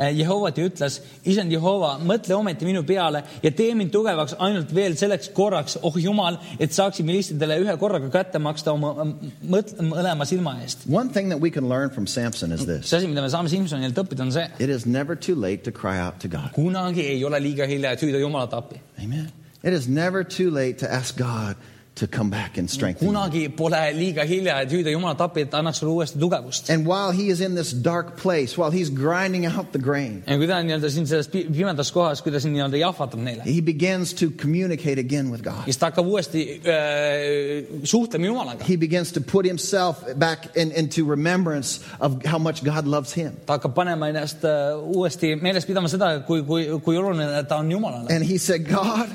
äh, 0.02 0.12
Jehovat 0.18 0.58
ja 0.58 0.66
ütles, 0.68 1.00
isand 1.30 1.54
Jehova, 1.54 1.94
mõtle 2.04 2.36
ometi 2.38 2.68
minu 2.68 2.84
peale 2.88 3.24
ja 3.44 3.52
tee 3.56 3.76
mind 3.78 3.94
tugevaks 3.94 4.36
ainult 4.40 4.74
veel 4.76 4.98
selleks 5.00 5.32
korraks, 5.36 5.78
oh 5.82 5.98
Jumal, 6.02 6.40
et 6.60 6.74
saaksime 6.76 7.14
listidele 7.16 7.60
ühe 7.64 7.76
korraga 7.82 8.10
kätte 8.14 8.42
maksta 8.42 8.74
oma 8.74 8.94
mõt-, 9.06 9.76
mõlema 9.80 10.28
silma 10.30 10.58
eest. 10.66 10.88
One 10.90 11.14
thing 11.14 11.30
that 11.30 11.42
we 11.42 11.52
can 11.52 11.70
learn 11.70 11.90
from 11.90 12.08
Samson 12.08 12.52
is 12.52 12.66
this 12.66 12.90
see 12.90 12.98
asi, 12.98 13.08
mida 13.08 13.22
me 13.22 13.30
saame 13.32 13.52
Simsonilt 13.52 13.98
õppida, 14.02 14.26
on 14.26 14.34
see, 14.36 14.48
it 14.60 14.70
is 14.70 14.86
never 14.86 15.16
too 15.16 15.36
late 15.36 15.64
to 15.64 15.72
cry 15.72 16.00
out 16.00 16.20
to 16.20 16.28
God. 16.28 16.52
kunagi 16.56 17.06
ei 17.14 17.24
ole 17.26 17.40
liiga 17.40 17.68
hilja, 17.70 17.94
et 17.96 18.02
hüüda 18.02 18.20
Jumalat 18.20 18.54
appi. 18.58 18.82
Amen. 19.04 19.30
It 19.64 19.74
is 19.74 19.88
never 19.88 20.24
too 20.24 20.50
late 20.50 20.80
to 20.80 20.92
ask 20.92 21.18
God 21.18 21.56
to 21.96 22.08
come 22.08 22.30
back 22.30 22.58
and 22.58 22.70
strengthen 22.70 23.06
you. 23.08 23.14
kunagi 23.14 23.56
pole 23.56 23.78
liiga 23.94 24.24
hilja, 24.26 24.62
et 24.62 24.70
hüüda 24.72 24.92
Jumala 24.94 25.16
appi, 25.20 25.42
et 25.42 25.54
annaks 25.54 25.82
sulle 25.82 25.92
uuesti 25.92 26.20
tugevust. 26.20 26.70
And 26.70 26.86
while 26.88 27.12
he 27.12 27.30
is 27.30 27.42
in 27.42 27.56
this 27.56 27.72
dark 27.74 28.16
place, 28.18 28.58
while 28.58 28.72
he's 28.72 28.90
grinding 28.90 29.46
out 29.46 29.72
the 29.74 29.80
grain, 29.80 30.24
ja 30.28 30.38
kui 30.38 30.48
ta 30.48 30.58
on 30.62 30.70
nii-öelda 30.70 30.90
siin 30.90 31.08
selles 31.08 31.28
pimedas 31.30 31.92
kohas, 31.92 32.22
kui 32.24 32.32
ta 32.32 32.40
siin 32.40 32.54
nii-öelda 32.56 32.80
jahvatab 32.80 33.20
neile, 33.20 33.44
he 33.46 33.62
begins 33.62 34.14
to 34.14 34.32
communicate 34.32 35.00
again 35.00 35.32
with 35.32 35.44
God. 35.44 35.66
siis 35.66 35.78
ta 35.78 35.90
hakkab 35.92 36.08
uuesti 36.08 36.62
öö, 36.66 37.82
suhtlema 37.84 38.26
Jumalaga. 38.32 38.64
He 38.70 38.78
begins 38.78 39.12
to 39.12 39.22
put 39.22 39.46
himself 39.46 40.00
back 40.16 40.56
in, 40.56 40.72
into 40.72 41.04
remembrance 41.06 41.82
of 42.00 42.24
how 42.26 42.40
much 42.40 42.64
God 42.64 42.88
loves 42.88 43.14
him. 43.14 43.36
ta 43.46 43.58
hakkab 43.60 43.76
panema 43.76 44.08
ennast 44.10 44.44
öö, 44.48 44.78
uuesti 44.96 45.36
meeles 45.36 45.66
pidama 45.68 45.92
seda, 45.92 46.22
kui, 46.28 46.42
kui, 46.44 46.66
kui 46.80 46.98
oluline 46.98 47.44
ta 47.48 47.58
on 47.58 47.70
Jumalale. 47.72 48.08
And 48.16 48.24
he 48.26 48.38
said, 48.38 48.66
God, 48.68 49.10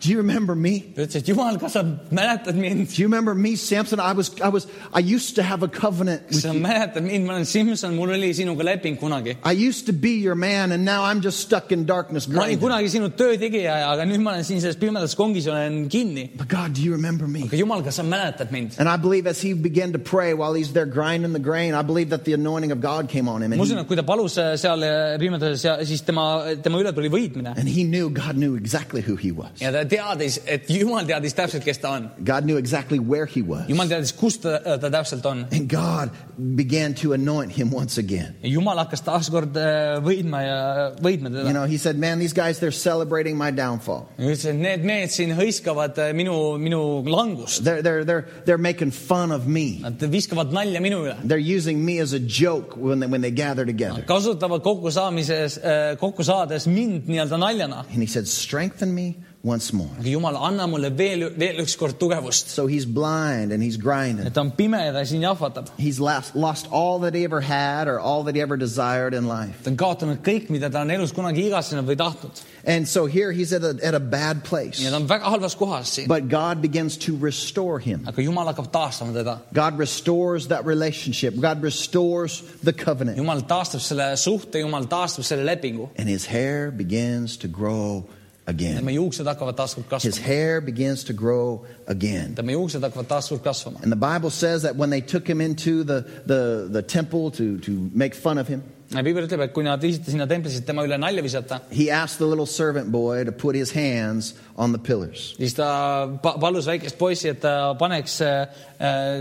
do 0.00 0.10
you 0.10 0.18
remember 0.18 0.54
me? 0.54 0.80
ta 0.80 1.02
ütles, 1.02 1.16
et 1.16 1.28
Jumal, 1.28 1.58
kas 1.60 1.74
sa 1.76 1.82
mäletad? 2.10 2.54
Do 2.54 3.02
you 3.02 3.06
remember 3.06 3.34
me, 3.34 3.54
Samson? 3.56 4.00
I 4.00 4.12
was, 4.12 4.30
I 4.40 4.48
was, 4.48 4.66
I 4.92 5.00
used 5.00 5.36
to 5.36 5.42
have 5.42 5.62
a 5.62 5.68
covenant 5.68 6.22
with 6.28 6.44
you. 6.44 6.52
mäletad 6.52 7.02
mind, 7.02 7.26
ma 7.26 7.34
olen 7.34 7.44
Simson, 7.44 7.94
mul 7.96 8.10
oli 8.10 8.32
sinuga 8.32 8.64
leping 8.64 8.96
kunagi. 8.96 9.36
I 9.44 9.52
used 9.52 9.86
to 9.86 9.92
be 9.92 10.12
your 10.20 10.34
man, 10.34 10.72
and 10.72 10.84
now 10.84 11.04
I'm 11.04 11.20
just 11.20 11.40
stuck 11.40 11.70
in 11.72 11.84
darkness 11.84 12.26
ma 12.28 12.42
olin 12.42 12.58
grinding. 12.58 12.68
kunagi 12.68 12.88
sinu 12.96 13.10
töötegija, 13.10 13.74
aga 13.92 14.06
nüüd 14.08 14.22
ma 14.24 14.32
olen 14.32 14.44
siin 14.44 14.60
selles 14.60 14.76
pimedas 14.80 15.14
kongis, 15.14 15.46
olen 15.46 15.88
kinni. 15.88 16.30
But 16.36 16.48
God, 16.48 16.72
do 16.74 16.82
you 16.82 16.92
remember 16.92 17.26
me? 17.28 17.44
aga 17.44 17.56
Jumal, 17.56 17.84
kas 17.84 18.00
sa 18.00 18.02
mäletad 18.02 18.50
mind? 18.50 18.76
And 18.78 18.88
I 18.88 18.96
believe 18.96 19.26
as 19.26 19.40
he 19.40 19.52
began 19.52 19.92
to 19.92 19.98
pray 19.98 20.32
while 20.34 20.54
he's 20.54 20.72
there 20.72 20.86
grinding 20.86 21.32
the 21.32 21.44
grain, 21.50 21.74
I 21.74 21.82
believe 21.82 22.10
that 22.10 22.24
the 22.24 22.32
anointing 22.32 22.72
of 22.72 22.80
God 22.80 23.08
came 23.08 23.28
on 23.28 23.42
him. 23.42 23.50
ma 23.50 23.56
And 23.56 23.62
usun, 23.62 23.76
he, 23.76 23.82
et 23.82 23.88
kui 23.88 23.96
ta 23.96 24.02
palus 24.02 24.38
eh, 24.38 24.56
seal 24.56 24.82
eh, 24.82 25.18
pimedas, 25.20 25.66
siis 25.84 26.02
tema, 26.08 26.54
tema 26.62 26.80
üle 26.80 26.92
tuli 26.96 27.12
võitmine 27.12 27.52
and 27.58 27.68
he 27.68 27.84
knew, 27.84 28.08
God 28.08 28.36
knew 28.36 28.56
exactly 28.56 29.02
who 29.02 29.16
he 29.16 29.30
was. 29.32 29.60
ja 29.60 29.70
ta 29.74 29.84
teadis, 29.90 30.38
et 30.46 30.68
Jumal 30.70 31.06
teadis 31.08 31.34
täpselt, 31.36 31.64
kes 31.66 31.80
ta 31.82 31.94
on. 31.98 32.10
God 32.24 32.46
knew 32.46 32.58
exactly 32.58 32.98
where 32.98 33.26
he 33.26 33.42
was. 33.42 33.66
Jumal 33.68 33.90
teadis, 33.90 34.12
kus 34.16 34.38
uh, 34.44 34.56
uh, 34.56 34.76
ta, 34.76 34.78
ta 34.86 34.90
täpselt 34.98 35.26
on. 35.26 35.46
And 35.52 35.68
God 35.68 36.10
began 36.56 36.94
to 37.02 37.12
anoint 37.12 37.52
him 37.52 37.70
once 37.70 37.98
again. 37.98 38.36
Jumal 38.42 38.78
hakkas 38.84 39.02
taaskord 39.06 39.56
äh, 39.60 39.98
võitma 40.04 40.44
ja 40.44 40.60
võitma 41.00 41.30
You. 41.30 41.46
Uh, 41.46 41.52
know, 41.52 41.64
he 41.64 41.78
said, 41.78 41.98
Man, 41.98 42.18
these 42.18 42.32
guys, 42.32 42.58
they're 42.58 42.70
celebrating 42.72 43.36
my 43.36 43.50
downfall. 43.50 44.08
ja 44.18 44.26
ütles, 44.30 44.44
et 44.50 44.56
need 44.56 44.84
mehed 44.86 45.12
siin 45.14 45.34
hõiskavad 45.36 45.98
äh, 46.00 46.12
minu, 46.16 46.56
minu 46.58 46.80
langust. 47.06 47.62
They're, 47.64 47.82
they're, 47.82 48.04
they're, 48.04 48.26
they're 48.46 48.58
making 48.58 48.90
fun 48.90 49.32
of 49.32 49.46
me. 49.46 49.80
Nad 49.82 50.02
viskavad 50.10 50.52
nalja 50.54 50.80
minu 50.82 51.04
üle. 51.06 51.16
They're 51.24 51.38
using 51.56 51.84
me 51.84 51.98
as 52.00 52.12
a 52.12 52.20
joke 52.20 52.76
when 52.76 53.00
they, 53.00 53.06
when 53.06 53.20
they 53.20 53.30
gather 53.30 53.64
together. 53.66 54.02
kasutavad 54.08 54.62
kokkusaamises 54.64 55.58
äh,, 55.62 55.96
kokku 56.00 56.24
saades 56.26 56.66
mind 56.66 57.08
nii-öelda 57.10 57.38
naljana. 57.40 57.84
And 57.92 58.02
he 58.02 58.06
said, 58.06 58.28
Strengthen 58.28 58.94
me 58.94 59.16
once 59.42 59.72
more. 59.72 59.88
Jumal, 60.02 60.36
anna 60.36 60.66
veel, 60.90 61.30
veel 61.36 61.60
ükskord 61.60 61.98
tugevust. 61.98 62.50
So 62.50 62.66
he's 62.66 62.84
blind 62.84 63.52
and 63.52 63.62
he's 63.62 63.76
grinding. 63.76 64.26
et 64.26 64.34
ta 64.34 64.40
on 64.40 64.50
pime 64.50 64.76
ja 64.76 64.92
ta 64.92 65.04
siin 65.04 65.22
jahvatab. 65.22 65.70
He's 65.78 65.98
lost, 65.98 66.36
lost 66.36 66.68
all 66.70 67.00
that 67.00 67.14
he 67.14 67.24
ever 67.24 67.40
had 67.40 67.88
or 67.88 67.98
all 67.98 68.24
that 68.24 68.34
he 68.34 68.42
ever 68.42 68.56
desired 68.56 69.14
in 69.14 69.26
life. 69.26 69.62
ta 69.64 69.70
on 69.70 69.76
kaotanud 69.76 70.22
kõik, 70.22 70.50
mida 70.50 70.70
ta 70.70 70.80
on 70.80 70.90
elus 70.90 71.12
kunagi 71.12 71.48
igatsenud 71.48 71.88
või 71.88 71.96
tahtnud. 71.96 72.42
And 72.64 72.86
so 72.86 73.06
here 73.06 73.32
he's 73.32 73.54
at 73.54 73.62
a, 73.62 73.78
at 73.82 73.94
a 73.94 74.00
bad 74.00 74.44
place. 74.44 74.80
ja 74.80 74.90
ta 74.90 74.96
on 74.96 75.08
väga 75.08 75.24
halvas 75.24 75.56
kohas 75.56 75.88
siin. 75.88 76.08
But 76.08 76.28
God 76.28 76.60
begins 76.60 76.98
to 77.08 77.16
restore 77.16 77.78
him. 77.78 78.04
aga 78.06 78.20
Jumal 78.20 78.52
hakkab 78.52 78.70
taastama 78.70 79.14
teda. 79.14 79.40
God 79.54 79.78
restores 79.78 80.48
that 80.48 80.66
relationship. 80.66 81.34
God 81.40 81.62
restores 81.62 82.42
the 82.62 82.74
covenant. 82.74 83.16
Jumal 83.16 83.40
taastab 83.40 83.80
selle 83.80 84.12
suhte, 84.20 84.60
Jumal 84.60 84.86
taastab 84.86 85.24
selle 85.24 85.48
lepingu. 85.48 85.88
And 85.96 86.08
his 86.08 86.26
hair 86.26 86.70
begins 86.70 87.38
to 87.38 87.48
grow 87.48 88.04
again. 88.50 88.76
tema 88.76 88.90
juuksed 88.90 89.26
hakkavad 89.26 89.56
taaskord 89.56 90.02
His. 90.02 90.18
hair 90.18 90.60
begins 90.60 91.04
to 91.04 91.12
grow 91.12 91.64
again. 91.86 92.34
tema 92.34 92.52
juuksed 92.52 92.82
hakkavad 92.82 93.06
taaskord 93.06 93.42
kasvama. 93.46 93.82
And 93.82 93.92
the 93.92 93.96
Bible 93.96 94.30
says 94.30 94.62
that 94.62 94.76
when 94.76 94.90
they 94.90 95.00
took 95.00 95.26
him 95.26 95.40
into 95.40 95.84
the, 95.84 96.02
the, 96.26 96.68
the 96.70 96.82
temple 96.82 97.30
to, 97.32 97.58
to 97.58 97.90
make 97.94 98.14
fun 98.14 98.38
of 98.38 98.48
him, 98.48 98.62
piibel 98.90 99.26
ütleb, 99.28 99.44
et 99.46 99.52
kui 99.54 99.62
nad 99.66 99.80
viisite 99.82 100.10
sinna 100.10 100.26
templisse 100.30 100.64
tema 100.66 100.82
üle 100.86 100.98
nalja 100.98 101.22
visata, 101.22 101.60
he 101.70 101.90
asked 101.94 102.18
the 102.18 102.26
little 102.26 102.46
servant 102.46 102.90
boy 102.90 103.24
to 103.24 103.32
put 103.32 103.54
his 103.54 103.70
hands 103.70 104.34
on 104.56 104.72
the 104.74 104.78
pillars. 104.78 105.34
siis 105.38 105.54
ta 105.54 106.08
pa- 106.22 106.36
palus 106.42 106.66
väikest 106.66 106.98
poissi, 106.98 107.30
et 107.30 107.40
ta 107.40 107.74
paneks 107.78 108.18
äh, 108.26 108.48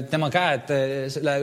tema 0.09 0.31
käed 0.33 0.71
äh, 0.73 1.09
selle 1.13 1.35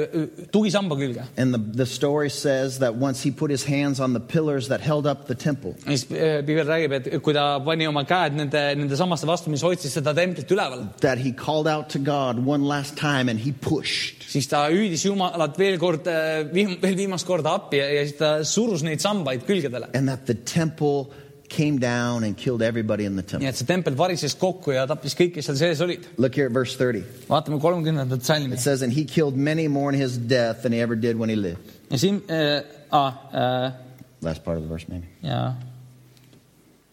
tugisamba 0.52 0.98
külge. 0.98 1.24
And 1.38 1.54
the, 1.54 1.60
the 1.84 1.86
story 1.86 2.28
says 2.30 2.80
that 2.80 2.96
once 2.96 3.22
he 3.22 3.30
put 3.30 3.50
his 3.50 3.64
hands 3.64 4.00
on 4.00 4.12
the 4.12 4.20
pillars 4.20 4.68
that 4.68 4.80
held 4.80 5.06
up 5.06 5.26
the 5.30 5.34
temple, 5.38 5.76
siis 5.86 6.06
äh, 6.10 6.42
piibel 6.46 6.66
räägib, 6.66 6.98
et 6.98 7.08
kui 7.22 7.34
ta 7.36 7.60
pani 7.64 7.86
oma 7.86 8.04
käed 8.08 8.36
nende, 8.36 8.64
nende 8.76 8.98
sammaste 8.98 9.28
vastu, 9.30 9.54
mis 9.54 9.62
hoidsid 9.64 9.94
seda 9.94 10.14
templit 10.16 10.50
üleval, 10.50 10.88
that 11.00 11.18
he 11.22 11.32
called 11.32 11.70
out 11.70 11.88
to 11.94 12.02
God 12.02 12.42
one 12.44 12.66
last 12.66 12.96
time 12.98 13.30
and 13.30 13.40
he 13.40 13.52
pushed. 13.52 14.26
siis 14.26 14.50
ta 14.50 14.66
hüüdis 14.68 15.06
Jumalat 15.06 15.56
veel 15.58 15.78
kord, 15.80 16.10
veel 16.52 16.96
viimast 16.98 17.26
korda 17.28 17.54
appi 17.56 17.78
ja, 17.78 17.86
ja 17.94 18.04
siis 18.04 18.15
ta 18.18 18.38
uh, 18.40 18.44
surus 18.44 18.82
neid 18.82 19.00
sambaid 19.04 19.46
külgedele. 19.48 19.88
And 19.94 20.08
that 20.08 20.26
the 20.26 20.34
temple 20.34 21.10
came 21.48 21.78
down 21.78 22.24
and 22.24 22.36
killed 22.36 22.60
everybody 22.62 23.04
in 23.04 23.14
the 23.16 23.22
nii 23.22 23.28
temple. 23.30 23.48
et 23.48 23.56
see 23.56 23.66
tempel 23.66 23.94
varises 23.94 24.34
kokku 24.34 24.72
ja 24.74 24.86
tappis 24.90 25.14
kõik, 25.14 25.34
kes 25.36 25.46
seal 25.46 25.56
sees 25.60 25.80
olid. 25.80 26.06
Look 26.18 26.34
here 26.34 26.46
at 26.46 26.52
verse 26.52 26.74
30. 26.76 27.04
vaatame 27.28 27.60
kolmekümnendat 27.62 28.24
salmi 28.26 28.52
It 28.54 28.60
says, 28.60 28.82
And 28.82 28.92
he 28.92 29.04
killed 29.04 29.36
many 29.36 29.68
more 29.68 29.92
in 29.94 30.00
his 30.00 30.18
death 30.18 30.62
than 30.62 30.72
he 30.72 30.80
ever 30.80 30.96
did 30.96 31.16
when 31.18 31.28
he 31.30 31.36
lived. 31.36 31.62
ja 31.90 31.98
siin 31.98 32.22
äh,, 32.28 32.62
ah, 32.90 33.12
äh, 33.32 33.72
Last 34.22 34.42
part 34.44 34.56
of 34.58 34.64
the 34.64 34.68
verse, 34.68 34.86
maybe. 34.88 35.06
ja 35.22 35.54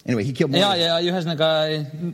Anyway, 0.06 0.24
he 0.24 0.32
killed 0.34 0.50
more. 0.52 0.60
ja, 0.60 0.74
ja 0.76 0.96
ühesõnaga 1.00 1.46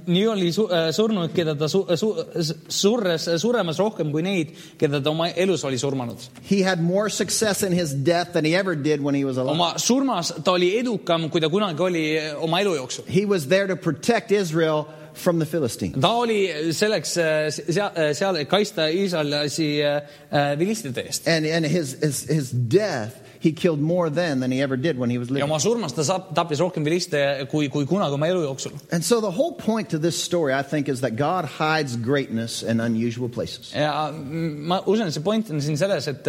nii 0.07 0.26
oli 0.30 0.53
su, 0.55 0.68
äh, 0.70 0.93
surnud, 0.95 1.32
keda 1.34 1.57
ta 1.59 1.66
su, 1.68 1.80
äh, 1.91 1.99
su, 1.99 2.12
äh, 2.22 2.53
surres 2.70 3.26
äh,, 3.26 3.38
suremas 3.43 3.80
rohkem 3.82 4.12
kui 4.14 4.22
neid, 4.22 4.53
keda 4.78 5.01
ta 5.03 5.11
oma 5.11 5.26
elus 5.34 5.64
oli 5.66 5.78
surmanud. 5.80 6.22
He 6.47 6.61
had 6.62 6.78
more 6.86 7.11
success 7.11 7.64
in 7.66 7.74
his 7.74 7.91
death 7.91 8.30
than 8.36 8.47
he 8.47 8.55
ever 8.55 8.76
did 8.76 9.03
when 9.03 9.18
he 9.18 9.24
was 9.24 9.38
alive. 9.43 9.59
oma 9.59 9.72
surmas 9.82 10.30
ta 10.45 10.55
oli 10.55 10.70
edukam, 10.78 11.26
kui 11.34 11.43
ta 11.43 11.51
kunagi 11.51 11.82
oli 11.82 12.05
äh, 12.20 12.30
oma 12.38 12.61
elu 12.62 12.76
jooksul. 12.78 13.11
He 13.11 13.26
was 13.26 13.49
there 13.49 13.66
to 13.66 13.74
protect 13.74 14.30
Israel 14.30 14.86
from 15.14 15.41
the 15.41 15.47
Philistines. 15.47 15.99
ta 15.99 16.12
oli 16.22 16.47
selleks 16.70 17.16
äh, 17.18 17.51
seal, 17.51 17.91
seal, 18.14 18.38
et 18.38 18.49
kaitsta 18.49 18.86
Iisraeli 18.86 19.72
äh, 19.82 20.55
vilistide 20.62 21.09
eest. 21.09 21.26
And, 21.26 21.43
and 21.47 21.66
his, 21.66 21.97
his, 21.99 22.22
his 22.30 22.55
death, 22.55 23.18
he 23.41 23.53
killed 23.53 23.80
more 23.80 24.11
then 24.11 24.41
than 24.41 24.51
he 24.53 24.61
ever 24.62 24.76
did 24.76 24.99
when 24.99 25.11
he 25.11 25.18
was 25.18 25.28
ja 25.28 25.34
living. 25.34 25.51
oma 25.51 25.59
surmas 25.59 25.95
ta 25.95 26.03
saab, 26.03 26.34
tappis 26.34 26.61
rohkem 26.61 26.84
viliste 26.84 27.49
kui, 27.51 27.68
kui 27.68 27.86
kunagi 27.86 28.12
oma 28.12 28.26
elu 28.26 28.43
jooksul. 28.45 28.72
And 28.93 29.03
so 29.05 29.20
the 29.20 29.30
whole 29.30 29.53
point 29.53 29.91
to 29.91 29.99
this 29.99 30.22
story, 30.22 30.53
I 30.55 30.62
think, 30.62 30.88
is 30.88 31.01
that 31.01 31.16
God 31.16 31.47
hides 31.47 31.97
greatness 31.97 32.62
in 32.62 32.80
unusual 32.80 33.28
places. 33.30 33.72
ja 33.74 34.11
mm, 34.12 34.59
ma 34.68 34.80
usun, 34.86 35.07
et 35.07 35.14
see 35.14 35.22
point 35.22 35.51
on 35.51 35.61
siin 35.61 35.76
selles, 35.80 36.07
et, 36.07 36.28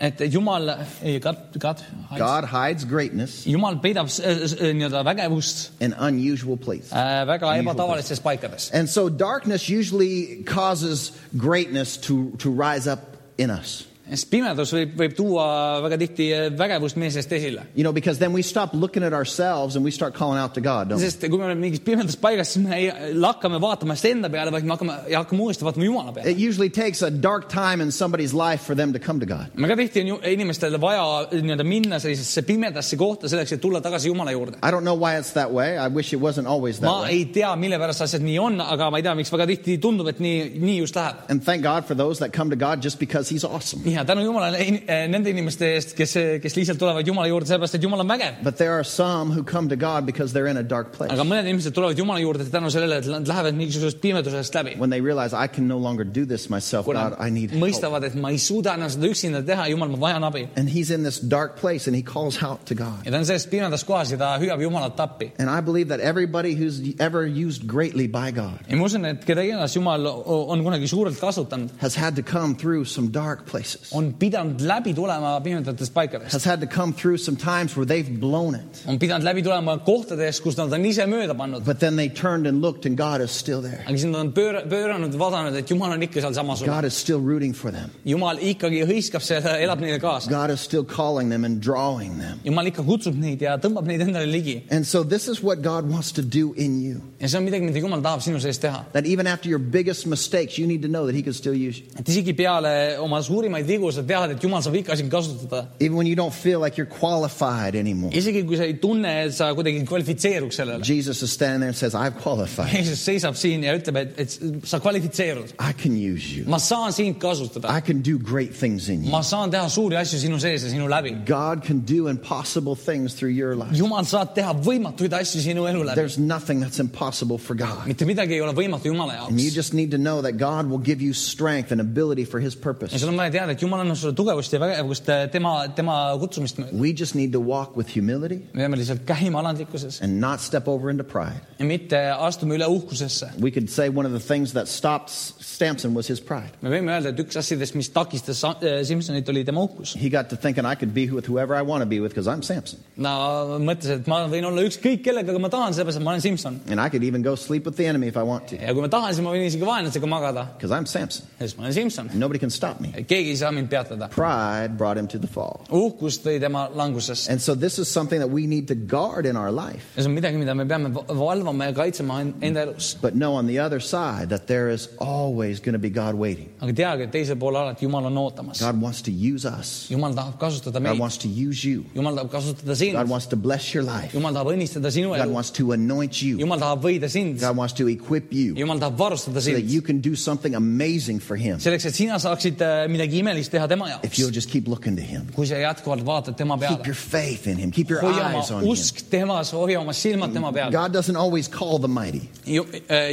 et 0.00 0.18
Jumal, 0.32 0.70
ei, 1.02 1.18
God, 1.18 1.36
God, 1.58 1.82
God 2.16 2.44
hides 2.44 2.84
greatness 2.84 3.44
Jumal 3.46 3.80
peidab 3.82 4.06
nii-öelda 4.06 5.02
vägevust 5.04 5.70
in 5.80 5.94
unusual 5.98 6.56
places. 6.56 6.92
äh, 6.92 7.26
väga 7.26 7.56
ebatavalistes 7.58 8.20
paikades. 8.20 8.70
And 8.72 8.88
so 8.88 9.08
darkness 9.08 9.68
usually 9.68 10.44
causes 10.44 11.12
greatness 11.36 11.96
to, 12.06 12.30
to 12.38 12.50
rise 12.50 12.86
up 12.86 13.16
in 13.38 13.50
us. 13.50 13.86
Sest 14.12 14.30
pimedus 14.32 14.72
võib, 14.74 14.94
võib 14.98 15.14
tuua 15.16 15.46
väga 15.84 15.98
tihti 16.02 16.28
äh, 16.36 16.48
vägevust 16.58 16.98
meie 17.00 17.12
seest 17.14 17.32
esile. 17.32 17.66
You 17.74 17.84
know, 17.86 17.92
because 17.92 18.18
then 18.18 18.32
we 18.32 18.42
stop 18.42 18.74
looking 18.74 19.04
at 19.04 19.12
ourselves 19.12 19.76
and 19.76 19.84
we 19.84 19.90
start 19.90 20.14
calling 20.14 20.38
out 20.38 20.54
to 20.54 20.60
God, 20.60 20.88
don't 20.90 21.00
we? 21.00 21.08
sest 21.08 21.24
kui 21.28 21.38
me 21.38 21.46
oleme 21.48 21.60
mingis 21.62 21.82
pimedas 21.84 22.16
paigas, 22.20 22.52
siis 22.54 22.64
me 22.64 22.76
ei 22.76 23.14
lakkame 23.14 23.60
vaatama 23.62 23.92
ennast 23.92 24.08
enda 24.10 24.30
peale, 24.32 24.52
vaid 24.54 24.64
me 24.68 24.74
hakkame 24.76 24.98
ja 25.12 25.22
hakkame 25.22 25.46
uuesti 25.46 25.66
vaatama 25.66 25.86
Jumala 25.86 26.12
peale. 26.16 26.30
It 26.30 26.38
usually 26.38 26.70
takes 26.70 27.02
a 27.02 27.10
dark 27.10 27.48
time 27.48 27.80
in 27.80 27.92
somebody's 27.92 28.34
life 28.34 28.62
for 28.66 28.74
them 28.74 28.92
to 28.92 28.98
come 28.98 29.20
to 29.20 29.26
God. 29.26 29.46
väga 29.56 29.76
tihti 29.76 30.00
on 30.02 30.12
ju 30.12 30.18
inimestel 30.32 30.78
vaja 30.80 31.04
nii-öelda 31.32 31.64
minna 31.64 31.98
sellisesse 32.02 32.42
pimedasse 32.42 32.96
kohta 32.96 33.28
selleks, 33.28 33.52
et 33.56 33.60
tulla 33.60 33.80
tagasi 33.80 34.08
Jumala 34.08 34.32
juurde. 34.32 34.58
I 34.62 34.70
don't 34.70 34.84
know 34.84 34.98
why 34.98 35.16
it's 35.18 35.32
that 35.32 35.52
way. 35.52 35.76
I 35.78 35.88
wish 35.88 36.12
it 36.12 36.20
wasn't 36.20 36.46
always 36.46 36.80
that 36.80 36.90
ma 36.90 37.00
way. 37.02 37.10
ei 37.18 37.24
tea, 37.24 37.54
mille 37.56 37.78
pärast 37.78 38.04
asjad 38.06 38.22
nii 38.24 38.38
on, 38.38 38.60
aga 38.60 38.90
ma 38.90 39.00
ei 39.00 39.06
tea, 39.06 39.14
miks 39.18 39.32
väga 39.32 39.46
tihti 39.52 39.78
tundub, 39.82 40.08
et 40.08 40.20
nii, 40.22 40.52
nii 40.60 40.78
just 40.80 40.96
läheb. 40.98 41.24
And 41.28 41.44
thank 41.44 41.62
God 41.62 41.86
for 41.86 41.96
those 41.96 42.18
that 42.24 42.32
come 42.36 42.50
to 42.50 42.56
God 42.56 42.82
just 42.82 42.98
because 42.98 43.32
He's 43.32 43.44
awesome. 43.44 43.82
ja 43.90 44.01
tänu 44.08 44.24
Jumalale 44.24 44.58
eh, 44.62 45.06
nende 45.10 45.30
inimeste 45.30 45.66
eest, 45.76 45.94
kes 45.98 46.16
eh,, 46.16 46.40
kes 46.42 46.56
lihtsalt 46.56 46.78
tulevad 46.80 47.06
Jumala 47.06 47.28
juurde 47.30 47.46
sellepärast, 47.50 47.76
et 47.78 47.82
Jumal 47.82 48.00
on 48.04 48.08
vägev. 48.08 48.42
But 48.44 48.56
there 48.56 48.72
are 48.74 48.84
some 48.84 49.32
who 49.34 49.42
come 49.44 49.68
to 49.68 49.76
God 49.76 50.06
because 50.06 50.32
they're 50.32 50.50
in 50.50 50.56
a 50.56 50.62
dark 50.62 50.92
place. 50.96 51.12
aga 51.12 51.24
mõned 51.26 51.48
inimesed 51.48 51.74
tulevad 51.76 51.98
Jumala 51.98 52.20
juurde 52.22 52.46
tänu 52.50 52.70
sellele, 52.72 52.98
et 53.02 53.08
nad 53.10 53.28
lähevad 53.28 53.58
mingisugusest 53.58 54.00
pimedusest 54.02 54.54
läbi. 54.58 54.76
When 54.78 54.90
they 54.90 55.00
realize 55.00 55.34
I 55.34 55.46
can 55.48 55.68
no 55.68 55.78
longer 55.78 56.04
do 56.04 56.24
this 56.26 56.48
myself, 56.50 56.86
kui 56.86 56.94
God, 56.94 57.16
nad 57.18 57.26
I 57.26 57.30
need 57.30 57.50
help. 57.54 57.62
mõistavad, 57.64 58.04
et 58.08 58.14
ma 58.18 58.30
ei 58.34 58.38
suuda 58.42 58.76
enam 58.78 58.90
seda 58.92 59.10
üksinda 59.10 59.42
teha, 59.46 59.68
Jumal, 59.72 59.92
ma 59.96 60.00
vajan 60.08 60.24
abi. 60.28 60.46
And 60.56 60.68
He's 60.68 60.90
in 60.90 61.02
this 61.02 61.20
dark 61.20 61.56
place 61.60 61.86
and 61.86 61.96
He 61.96 62.02
calls 62.02 62.42
out 62.42 62.66
to 62.66 62.74
God. 62.74 63.04
ja 63.04 63.10
ta 63.12 63.18
on 63.22 63.26
selles 63.28 63.46
pimedas 63.50 63.84
kohas 63.88 64.10
ja 64.12 64.18
ta 64.20 64.34
hüüab 64.42 64.62
Jumalat 64.62 65.00
appi. 65.00 65.32
And 65.38 65.50
I 65.50 65.60
believe 65.60 65.88
that 65.88 66.00
everybody 66.00 66.54
who's 66.54 66.80
ever 66.98 67.26
used 67.26 67.66
greatly 67.66 68.06
by 68.06 68.30
God 68.32 68.58
ja 68.68 68.76
ma 68.76 68.84
usun, 68.88 69.04
et 69.08 69.24
keda 69.26 69.42
iganes 69.46 69.74
Jumal 69.76 70.06
on 70.06 70.62
kunagi 70.64 70.88
suurelt 70.90 71.18
kasutanud, 71.20 71.70
has 71.78 71.94
had 71.94 72.16
to 72.16 72.22
come 72.22 72.54
through 72.54 72.84
some 72.84 73.08
dark 73.12 73.46
places. 73.46 73.81
Places, 73.82 73.92
on 73.94 74.12
pidanud 74.14 74.60
läbi 74.60 74.94
tulema 74.94 75.40
pimedatest 75.42 75.92
paikadest, 75.94 76.32
has 76.32 76.44
had 76.44 76.60
to 76.60 76.66
come 76.66 76.92
through 76.92 77.16
some 77.18 77.36
times 77.36 77.76
where 77.76 77.84
they've 77.86 78.20
blown 78.20 78.54
it. 78.54 78.82
on 78.86 78.98
pidanud 78.98 79.22
läbi 79.24 79.42
tulema 79.42 79.78
kohtadest, 79.84 80.42
kus 80.42 80.56
nad 80.56 80.72
on 80.72 80.84
ise 80.84 81.04
mööda 81.06 81.34
pannud, 81.36 81.64
But 81.64 81.80
then 81.80 81.96
they 81.96 82.08
turned 82.08 82.46
and 82.46 82.62
looked, 82.62 82.86
and 82.86 82.96
God 82.96 83.20
is 83.20 83.30
still 83.30 83.60
there. 83.62 83.82
aga 83.86 83.96
siis 83.98 84.04
nad 84.10 84.20
on 84.20 84.32
pööra-, 84.32 84.64
pööranud, 84.68 85.14
vaadanud, 85.18 85.56
et 85.56 85.68
Jumal 85.70 85.92
on 85.92 86.02
ikka 86.02 86.20
sealsamas, 86.22 86.62
God 86.66 86.84
is 86.84 86.94
still 86.94 87.20
rooting 87.20 87.52
for 87.52 87.70
them. 87.70 87.90
Jumal 88.06 88.38
ikkagi 88.40 88.82
hõiskab 88.88 89.22
selle, 89.22 89.56
elab 89.62 89.80
neile 89.80 89.98
kaasa. 90.02 90.30
God 90.30 90.50
is 90.50 90.60
still 90.60 90.84
calling 90.84 91.30
them 91.30 91.44
and 91.44 91.60
drawing 91.60 92.18
them. 92.18 92.40
Jumal 92.44 92.66
ikka 92.70 92.82
kutsub 92.86 93.16
neid 93.18 93.42
ja 93.42 93.56
tõmbab 93.58 93.86
neid 93.86 94.00
endale 94.06 94.26
ligi 94.30 94.62
And 94.70 94.86
so, 94.86 95.02
this 95.02 95.28
is 95.28 95.42
what 95.42 95.62
God 95.62 95.88
wants 95.90 96.12
to 96.12 96.22
do 96.22 96.52
in 96.54 96.80
you. 96.82 97.00
ja 97.20 97.28
see 97.28 97.38
on 97.38 97.44
midagi, 97.46 97.62
mida 97.66 97.80
Jumal 97.80 98.02
tahab 98.02 98.20
sinu 98.22 98.40
sees 98.40 98.58
teha. 98.58 98.84
That 98.92 99.06
even 99.06 99.26
after 99.26 99.48
your 99.48 99.58
biggest 99.58 100.06
mistakes, 100.06 100.58
you 100.58 100.66
need 100.66 100.82
to 100.82 100.88
know 100.88 101.06
that 101.06 101.14
He 101.14 101.22
can 101.22 101.32
still 101.32 101.54
use 101.54 101.78
you. 101.80 101.86
et 101.98 102.04
isegi 102.08 102.32
peale 102.36 102.98
oma 102.98 103.22
suurimaid 103.22 103.66
vigu 103.72 103.92
sa 103.92 104.02
tead, 104.02 104.34
et 104.36 104.40
Jumal 104.44 104.62
saab 104.64 104.76
ikka 104.80 104.96
sind 105.00 105.10
kasutada. 105.12 105.66
Even 105.80 105.96
when 105.96 106.06
you 106.06 106.16
don't 106.16 106.34
feel 106.34 106.60
like 106.60 106.76
you're 106.78 106.86
qualified 107.00 107.74
anymore. 107.76 108.12
isegi 108.12 108.44
kui 108.46 108.56
sa 108.56 108.64
ei 108.68 108.74
tunne, 108.82 109.08
et 109.26 109.32
sa 109.34 109.52
kuidagi 109.54 109.84
kvalifitseeruks 109.88 110.56
sellele. 110.60 110.82
Jesus 110.84 111.22
is 111.22 111.32
standing 111.32 111.60
there 111.60 111.68
and 111.72 111.76
says, 111.76 111.94
I've 111.94 112.18
qualified. 112.22 112.72
Jeesus 112.72 113.00
seisab 113.06 113.36
siin 113.36 113.64
ja 113.64 113.74
ütleb, 113.78 113.96
et, 114.02 114.18
et 114.18 114.66
sa 114.68 114.78
kvalifitseerud. 114.82 115.54
I 115.58 115.72
can 115.72 115.96
use 115.96 116.32
you. 116.36 116.44
ma 116.46 116.58
saan 116.58 116.92
sind 116.92 117.18
kasutada. 117.22 117.68
I 117.70 117.80
can 117.80 118.02
do 118.02 118.18
great 118.18 118.54
things 118.54 118.88
in 118.88 119.04
you. 119.04 119.10
ma 119.10 119.20
saan 119.22 119.50
teha 119.52 119.68
suuri 119.72 119.96
asju 120.00 120.18
sinu 120.22 120.40
sees 120.42 120.64
ja 120.64 120.70
sinu 120.72 120.88
läbi. 120.90 121.14
God 121.26 121.62
can 121.64 121.80
do 121.80 122.08
impossible 122.08 122.74
things 122.76 123.14
through 123.14 123.32
your 123.32 123.54
life. 123.56 123.72
Jumal 123.76 124.04
saab 124.08 124.34
teha 124.36 124.52
võimatuid 124.54 125.12
asju 125.20 125.40
sinu 125.46 125.66
elu 125.70 125.84
läbi. 125.88 125.96
There's 125.96 126.18
nothing 126.18 126.60
that's 126.60 126.80
impossible 126.80 127.38
for 127.38 127.54
God. 127.54 127.86
mitte 127.86 128.04
midagi 128.08 128.34
ei 128.38 128.42
ole 128.44 128.52
võimatu 128.56 128.90
Jumala 128.90 129.26
And 129.28 129.40
you 129.40 129.50
jaoks. 129.50 129.54
just 129.54 129.74
need 129.74 129.90
to 129.92 129.98
know 129.98 130.22
that 130.22 130.36
God 130.38 130.66
will 130.70 130.82
give 130.82 131.00
you 131.02 131.12
strength 131.12 131.70
and 131.72 131.80
ability 131.80 132.24
for 132.24 132.40
His 132.40 132.54
ja 132.54 132.60
purpose. 132.62 132.98
sul 133.00 133.08
on 133.08 133.16
vaja 133.16 133.30
teada, 133.30 133.52
et 133.52 133.61
Jumal 133.62 133.82
annab 133.84 133.96
sulle 134.00 134.14
tugevust 134.18 134.52
ja 134.52 134.58
vägevust 134.58 135.06
tema, 135.32 135.52
tema 135.76 135.94
kutsumist 136.18 136.58
mööda. 136.58 136.74
We 136.80 136.90
just 136.98 137.14
need 137.14 137.32
to 137.36 137.40
walk 137.40 137.76
with 137.78 137.92
humility 137.94 138.40
me 138.52 138.64
peame 138.64 138.78
lihtsalt 138.80 139.04
käima 139.06 139.38
alandlikkuses 139.42 140.00
and 140.02 140.18
not 140.20 140.40
step 140.42 140.66
over 140.68 140.90
into 140.90 141.04
pride. 141.04 141.38
ja 141.60 141.66
mitte 141.68 142.00
astuma 142.16 142.56
üle 142.58 142.66
uhkusesse. 142.66 143.28
We 143.40 143.50
could 143.54 143.70
say 143.70 143.88
one 143.88 144.06
of 144.08 144.12
the 144.12 144.20
things 144.34 144.52
that 144.56 144.66
stopped 144.68 145.10
Samson 145.10 145.94
was 145.94 146.08
his 146.10 146.20
pride. 146.20 146.50
me 146.62 146.72
võime 146.72 146.90
öelda, 146.96 147.12
et 147.12 147.20
üks 147.22 147.38
asjadest, 147.38 147.76
mis 147.78 147.90
takistas 147.94 148.40
Sa- 148.42 148.56
äh, 148.62 148.80
Simsonit, 148.88 149.28
oli 149.30 149.44
tema 149.46 149.62
uhkus. 149.62 149.94
He 150.00 150.10
got 150.10 150.28
to 150.32 150.36
thinking 150.36 150.66
I 150.66 150.74
could 150.74 150.94
be 150.94 151.06
with 151.12 151.28
whoever 151.30 151.54
I 151.54 151.62
want 151.62 151.82
to 151.82 151.86
be 151.86 152.00
with 152.00 152.14
because 152.14 152.26
I'm 152.26 152.42
Samson. 152.42 152.80
ta 153.00 153.14
mõtles, 153.62 153.90
et 154.00 154.10
ma 154.10 154.24
võin 154.32 154.44
olla 154.48 154.64
ükskõik 154.66 155.04
kellega, 155.06 155.30
aga 155.30 155.38
ma 155.38 155.52
tahan, 155.52 155.76
sellepärast 155.76 156.00
et 156.00 156.06
ma 156.06 156.16
olen 156.16 156.24
Simson. 156.24 156.58
And 156.68 156.80
I 156.80 156.88
could 156.90 157.04
even 157.04 157.22
go 157.22 157.36
sleep 157.36 157.66
with 157.66 157.76
the 157.76 157.86
enemy 157.86 158.08
if 158.08 158.16
I 158.16 158.26
want 158.26 158.48
to 158.50 158.56
ja 158.58 158.74
kui 158.74 158.82
ma 158.82 158.90
tahan, 158.90 159.14
siis 159.14 159.22
ma 159.22 159.30
võin 159.36 159.46
isegi 159.46 159.66
vaenlasega 159.68 160.10
magada, 160.10 160.48
because 160.56 160.74
I'm 160.74 160.86
Samson. 160.90 161.26
sest 161.38 161.58
ma 161.58 161.68
olen 161.68 161.76
Simson. 161.78 162.10
Nobody 162.14 162.40
can 162.42 162.50
stop 162.50 162.80
me. 162.80 162.90
keegi 163.06 163.36
ei 163.36 163.36
saa 163.36 163.51
mind 163.54 163.68
peatada. 163.70 164.08
Pride 164.10 164.76
brought 164.76 164.96
him 164.98 165.06
to 165.08 165.18
the 165.18 165.26
fall. 165.28 165.64
uhkus 165.70 166.18
tõi 166.24 166.38
tema 166.40 166.68
langusesse. 166.74 167.28
And 167.30 167.40
so 167.40 167.54
this 167.54 167.78
is 167.78 167.88
something 167.88 168.18
that 168.20 168.30
we 168.30 168.46
need 168.46 168.68
to 168.68 168.74
guard 168.74 169.26
in 169.26 169.36
our 169.36 169.50
life. 169.52 169.84
ja 169.96 170.02
see 170.02 170.08
on 170.08 170.16
midagi, 170.16 170.38
mida 170.38 170.54
me 170.54 170.64
peame 170.64 170.90
va- 170.92 171.04
valvama 171.08 171.64
ja 171.66 171.72
kaitsema 171.72 172.20
en- 172.20 172.34
enda 172.40 172.62
elus. 172.66 172.94
But 173.00 173.14
know 173.14 173.34
on 173.34 173.46
the 173.46 173.58
other 173.58 173.80
side 173.80 174.28
that 174.30 174.46
there 174.46 174.68
is 174.70 174.88
always 174.98 175.60
going 175.60 175.72
to 175.74 175.78
be 175.78 175.90
God 175.90 176.14
waiting. 176.14 176.48
aga 176.60 176.72
teage, 176.72 177.00
et 177.08 177.12
teisel 177.12 177.38
pool 177.38 177.52
alati 177.54 177.82
Jumal 177.86 178.04
on 178.06 178.14
ootamas. 178.16 178.60
God 178.60 178.80
wants 178.80 179.02
to 179.02 179.10
use 179.10 179.44
us. 179.44 179.88
Jumal 179.90 180.14
tahab 180.14 180.38
kasutada 180.38 180.74
God 180.74 180.82
meid, 180.82 180.98
wants 181.00 181.18
to 181.18 181.28
use 181.28 181.64
you. 181.64 181.82
Jumal 181.94 182.14
tahab 182.14 182.30
kasutada 182.30 182.66
God 182.66 182.76
sind, 182.76 183.08
wants 183.08 183.26
to 183.26 183.36
bless 183.36 183.74
your 183.74 183.82
life. 183.82 184.12
Jumal 184.12 184.32
tahab 184.32 184.46
õnnistada 184.54 184.90
sinu 184.92 185.08
God 185.10 185.26
elu, 185.26 185.32
wants 185.32 185.50
to 185.50 185.72
anoint 185.72 186.22
you. 186.22 186.36
Jumal 186.38 186.58
tahab 186.60 186.82
võida 186.82 187.10
sind, 187.10 187.40
God 187.40 187.56
wants 187.56 187.74
to 187.74 187.88
equip 187.88 188.32
you 188.32 188.54
Jumal 188.54 188.78
tahab 188.78 188.96
varustada 188.96 189.40
so 189.42 189.50
that 189.50 189.56
sind, 189.58 189.70
you 189.70 189.82
can 189.82 190.00
do 190.00 190.14
something 190.14 190.54
amazing 190.54 191.18
for 191.18 191.34
Him 191.36 191.58
selleks, 191.58 191.86
et 191.86 191.94
sina 191.94 192.18
saaksid 192.22 192.60
äh, 192.62 192.86
midagi 192.88 193.18
imelist 193.18 193.41
teha 193.48 193.68
tema 193.68 193.86
if 193.88 193.92
jaoks 194.02 194.18
you'll 194.18 194.30
just 194.34 194.50
keep 194.50 194.68
looking 194.68 194.96
to 194.96 195.02
Him. 195.02 195.26
kui 195.34 195.46
sa 195.46 195.54
jätkuvalt 195.54 196.04
vaatad 196.04 196.36
tema 196.36 196.56
Keep 196.58 196.68
peale 196.68 196.82
your. 196.86 196.94
faith 196.94 197.46
in 197.46 197.56
Him. 197.58 197.70
Keep 197.70 197.90
your 197.90 198.00
hoia 198.02 198.20
oma 198.26 198.38
eyes 198.38 198.50
on 198.50 198.62
Him. 198.62 198.70
usk 198.70 199.02
temas, 199.10 199.50
hoia 199.52 199.80
oma 199.80 199.92
silmad 199.92 200.32
tema 200.32 200.52
peal. 200.52 200.70
God 200.70 200.92
doesn't 200.92 201.16
always 201.16 201.48
call 201.48 201.78
the 201.78 201.88
mighty. 201.88 202.22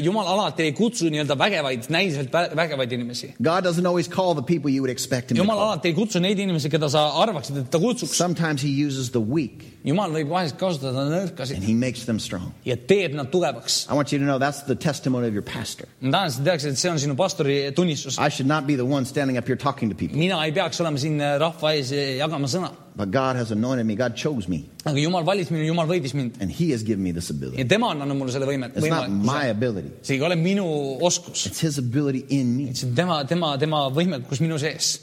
Jumal 0.04 0.28
alati 0.28 0.64
ei 0.64 0.72
kutsu 0.74 1.10
nii-öelda 1.10 1.38
vägevaid, 1.38 1.84
näiliselt 1.90 2.30
vä- 2.34 2.56
vägevaid 2.56 2.92
inimesi. 2.92 3.34
God 3.42 3.64
doesn't 3.66 3.86
always 3.88 4.08
call 4.10 4.34
the 4.36 4.42
people 4.44 4.72
you 4.72 4.82
would 4.84 4.92
expect 4.92 5.32
Him 5.32 5.38
to 5.38 5.44
Jumal 5.44 5.58
call. 5.58 5.68
alati 5.70 5.88
ei 5.88 5.94
kutsu 5.94 6.20
neid 6.20 6.40
inimesi, 6.40 6.70
keda 6.70 6.90
sa 6.90 7.08
arvaksid, 7.24 7.58
et 7.58 7.72
ta 7.72 7.80
kutsuks. 7.80 8.18
Sometimes 8.18 8.62
He 8.64 8.70
uses 8.86 9.12
the 9.12 9.22
weak 9.22 9.64
Jumal 9.86 10.12
võib 10.12 10.28
vahest 10.28 10.58
kasutada 10.60 11.06
nõrkasid 11.08 11.56
and 11.56 11.64
He 11.64 11.74
makes 11.74 12.04
them 12.06 12.20
strong. 12.20 12.52
ja 12.66 12.76
teeb 12.76 13.14
nad 13.16 13.30
tugevaks. 13.32 13.86
I 13.90 13.94
want 13.96 14.12
you 14.12 14.20
to 14.20 14.26
know 14.26 14.38
that's 14.38 14.64
the 14.68 14.76
testimony 14.76 15.28
of 15.28 15.34
your 15.34 15.42
pastor. 15.44 15.88
ma 16.02 16.12
tahan, 16.12 16.28
et 16.28 16.34
sa 16.36 16.44
teaksid, 16.44 16.72
et 16.74 16.78
see 16.78 16.90
on 16.92 16.98
sinu 17.00 17.16
pastori 17.16 17.72
tunnistus. 17.76 18.20
I 18.20 18.28
should 18.30 18.48
not 18.48 18.68
be 18.68 18.76
the 18.76 18.84
one 18.86 19.06
standing 19.06 19.38
up 19.38 19.48
here 19.48 19.56
talking 19.56 19.90
to 19.90 19.96
people, 19.96 20.18
mina 20.20 20.36
ei 20.44 20.52
peaks 20.52 20.80
olema 20.84 21.00
siin 21.00 21.18
rahva 21.40 21.72
ees 21.78 21.94
jagama 22.20 22.48
sõna, 22.52 22.74
but 22.96 23.10
God 23.12 23.38
has 23.40 23.52
anointed 23.56 23.86
me. 23.88 23.96
God 23.96 24.16
chose 24.20 24.50
me, 24.52 24.66
aga 24.86 25.00
Jumal 25.00 25.24
valis 25.24 25.50
mind, 25.50 25.64
Jumal 25.70 25.88
võitis 25.88 26.14
mind 26.14 26.36
and 26.42 26.52
He 26.52 26.72
has 26.72 26.84
given 26.84 27.02
me 27.04 27.12
this 27.16 27.30
ability. 27.32 27.58
ja 27.64 27.66
tema 27.66 27.88
on 27.96 28.02
andnud 28.04 28.20
mulle 28.20 28.36
selle 28.36 28.46
võimet, 28.52 28.76
It's 28.76 28.90
not 28.90 29.08
my 29.10 29.16
võimekuse. 29.16 29.50
ability, 29.56 29.92
see 30.04 30.16
ei 30.20 30.22
ole 30.28 30.36
minu 30.36 30.68
oskus, 31.08 31.46
it's 31.48 31.64
His 31.64 31.80
ability 31.80 32.26
in 32.30 32.52
me. 32.58 32.74
see 32.76 32.88
on 32.90 32.96
tema, 33.00 33.24
tema, 33.26 33.56
tema 33.58 33.86
võimekus 33.90 34.44
minu 34.44 34.60
sees. 34.60 34.98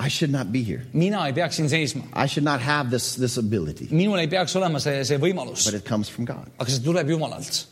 I 0.00 0.08
should 0.08 0.32
not 0.32 0.50
be 0.50 0.62
here. 0.62 0.82
mina 0.94 1.18
ei 1.26 1.32
peaks 1.32 1.58
siin 1.58 1.68
seisma, 1.68 2.06
I 2.14 2.26
should 2.26 2.44
not 2.44 2.60
have 2.60 2.90
this, 2.90 3.16
this 3.16 3.36
ability, 3.36 3.88
minul 3.88 4.18
ei 4.18 4.26
peaks 4.26 4.54
olema 4.56 4.80
see, 4.80 5.04
see 5.04 5.18
võimalus 5.18 5.66
but, 5.66 5.74
it 5.74 5.84
comes 5.84 6.08
from 6.08 6.24
God. 6.24 6.50
aga 6.58 6.70
see 6.70 6.82
tuleb 6.82 7.06
Jumalalt. 7.06 7.66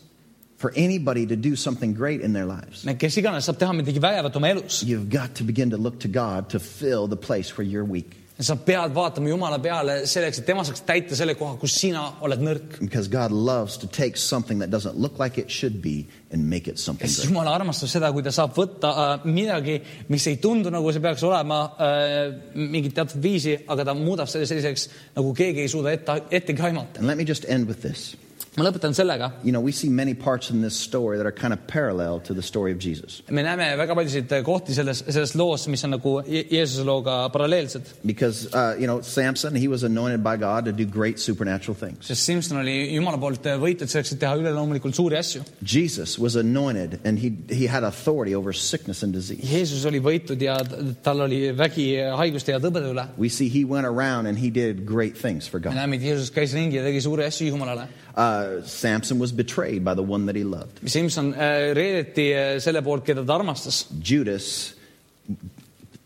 For 0.59 0.73
anybody 0.75 1.25
to 1.27 1.37
do 1.37 1.55
something 1.55 1.95
great 1.95 2.21
in 2.21 2.33
their 2.33 2.45
lives, 2.45 2.85
kes 2.85 3.17
iganes 3.23 3.49
saab 3.49 3.59
teha 3.63 3.73
midagi 3.81 4.03
vägevat 4.03 4.37
oma 4.37 4.49
elus, 4.53 4.83
you've 4.85 5.09
got 5.09 5.37
to 5.37 5.45
begin 5.45 5.71
to 5.71 5.79
look 5.79 6.01
to 6.01 6.09
God 6.09 6.51
to 6.51 6.61
fill 6.61 7.07
the 7.07 7.17
place 7.17 7.57
where 7.57 7.65
you're 7.65 7.85
weak. 7.85 8.17
Sa 8.39 8.55
pead 8.55 8.95
vaatama 8.95 9.33
Jumala 9.33 9.59
peale 9.59 9.95
selleks, 10.07 10.39
et 10.39 10.47
tema 10.47 10.63
saaks 10.67 10.85
täita 10.87 11.17
selle 11.19 11.35
koha, 11.39 11.57
kus 11.59 11.75
sina 11.81 12.05
oled 12.23 12.43
nõrk. 12.45 12.77
Because 12.79 13.11
God 13.11 13.35
loves 13.35 13.79
to 13.83 13.89
take 13.91 14.17
something 14.17 14.61
that 14.63 14.71
doesn't 14.71 14.95
look 14.95 15.19
like 15.19 15.39
it 15.41 15.51
should 15.51 15.81
be 15.83 16.07
and 16.31 16.47
make 16.49 16.71
it 16.71 16.79
something 16.79 17.11
great. 17.11 17.27
Jumal 17.27 17.51
armastab 17.51 17.91
seda, 17.91 18.13
kui 18.15 18.23
ta 18.23 18.31
saab 18.35 18.55
võtta 18.55 18.93
äh, 18.93 19.27
midagi, 19.27 19.81
mis 20.13 20.29
ei 20.31 20.39
tundu 20.43 20.71
nagu 20.71 20.95
see 20.95 21.03
peaks 21.03 21.27
olema 21.27 21.65
äh, 21.83 22.15
mingit 22.55 22.95
teatud 22.95 23.19
viisi, 23.23 23.57
aga 23.67 23.91
ta 23.91 23.97
muudab 23.99 24.31
selle 24.31 24.47
selliseks, 24.47 24.89
nagu 25.19 25.35
keegi 25.35 25.67
ei 25.67 25.75
suuda 25.75 25.99
ette, 25.99 26.21
ettegi 26.39 26.69
aimata. 26.71 27.03
And 27.03 27.11
let 27.11 27.19
me 27.19 27.27
just 27.27 27.49
end 27.49 27.67
with 27.67 27.83
this. 27.83 28.13
Ma 28.59 28.65
lõpetan 28.67 28.95
sellega. 28.97 29.31
You 29.45 29.53
know, 29.53 29.61
we 29.63 29.73
see 29.73 29.89
many 29.89 30.15
parts 30.15 30.51
in 30.51 30.61
this 30.63 30.75
story 30.77 31.17
that 31.19 31.27
are 31.27 31.33
kind 31.33 31.53
of 31.55 31.61
parallel 31.67 32.21
to 32.27 32.35
the 32.35 32.43
story 32.43 32.73
of 32.73 32.79
Jesus. 32.79 33.23
me 33.31 33.43
näeme 33.43 33.71
väga 33.79 33.95
paljusid 33.95 34.33
kohti 34.45 34.75
selles, 34.75 35.05
selles 35.09 35.35
loos, 35.39 35.69
mis 35.69 35.85
on 35.85 35.91
nagu 35.95 36.17
Je- 36.27 36.45
Jeesuse 36.51 36.85
looga 36.85 37.29
paralleelsed. 37.33 37.83
Because, 38.05 38.47
uh, 38.53 38.75
you 38.79 38.87
know, 38.87 39.01
Samson, 39.01 39.55
he 39.55 39.69
was 39.69 39.83
anointed 39.85 40.23
by 40.23 40.37
God 40.37 40.65
to 40.67 40.73
do 40.73 40.85
great 40.85 41.19
supernatural 41.19 41.75
things. 41.75 42.07
sest 42.07 42.25
Simson 42.25 42.59
oli 42.59 42.91
Jumala 42.95 43.19
poolt 43.21 43.45
võitud 43.63 43.87
selleks, 43.89 44.13
et 44.13 44.19
teha 44.21 44.35
üleloomulikult 44.37 44.95
suuri 44.95 45.17
asju. 45.19 45.43
Jesus 45.63 46.19
was 46.19 46.35
anointed 46.37 46.99
and 47.05 47.19
he, 47.19 47.33
he 47.55 47.67
had 47.67 47.85
authority 47.85 48.35
over 48.35 48.53
sickness 48.53 49.03
and 49.03 49.13
disease. 49.15 49.43
Jeesus 49.49 49.85
oli 49.87 50.01
võitud 50.01 50.41
ja 50.43 50.57
t- 50.65 50.95
tal 51.05 51.21
oli 51.27 51.53
vägi 51.57 51.89
haiguste 52.19 52.53
ja 52.53 52.59
tõbede 52.59 52.91
üle. 52.93 53.07
We 53.17 53.29
see 53.29 53.49
he 53.49 53.65
went 53.65 53.87
around 53.87 54.27
and 54.27 54.39
he 54.39 54.51
did 54.51 54.85
great 54.87 55.15
things 55.17 55.47
for 55.47 55.61
me 55.61 55.69
God. 55.69 55.75
näeme, 55.79 55.97
et 55.97 56.03
Jeesus 56.03 56.31
käis 56.35 56.55
ringi 56.57 56.77
ja 56.81 56.83
tegi 56.87 57.01
suuri 57.05 57.25
asju 57.29 57.49
Jumalale. 57.53 57.89
Uh, 58.19 58.63
Samson 58.67 59.21
was 59.21 59.31
betrayed 59.31 59.85
by 59.85 59.95
the 59.95 60.03
one 60.03 60.27
that 60.27 60.35
he 60.35 60.43
loved. 60.43 60.81
Simson 60.91 61.35
äh, 61.35 61.73
reedeti 61.73 62.33
äh, 62.35 62.59
selle 62.61 62.83
poolt, 62.83 63.05
keda 63.07 63.23
ta 63.25 63.37
armastas. 63.39 63.85
Judas 64.01 64.75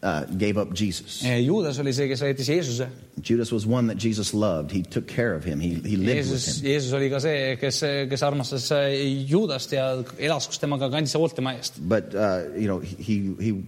uh, 0.02 0.26
gave 0.36 0.58
up 0.58 0.74
Jesus. 0.74 1.22
Juudas 1.22 1.78
oli 1.80 1.92
see, 1.92 2.08
kes 2.10 2.20
reetis 2.20 2.50
Jeesuse. 2.50 2.88
Judas 3.22 3.50
was 3.50 3.64
one 3.64 3.86
that 3.86 3.96
Jesus 3.96 4.34
loved. 4.34 4.70
He 4.70 4.82
took 4.82 5.06
care 5.06 5.32
of 5.34 5.44
him. 5.44 5.58
He, 5.58 5.74
he 5.74 5.96
lived 5.96 6.28
with 6.28 6.42
Jeesus, 6.42 6.58
him. 6.58 6.66
Jeesus 6.66 6.92
oli 6.92 7.08
ka 7.08 7.18
see, 7.18 7.56
kes, 7.56 7.80
kes 8.10 8.22
armastas 8.28 8.68
äh, 8.76 8.92
Juudast 9.26 9.72
ja 9.72 10.02
elas 10.18 10.50
koos 10.50 10.60
temaga, 10.60 10.90
kandis 10.92 11.16
hoolt 11.16 11.32
tema 11.38 11.54
eest. 11.56 11.80
But, 11.80 12.14
uh, 12.14 12.42
you 12.54 12.68
know, 12.68 12.80
he, 12.80 13.32
he 13.40 13.62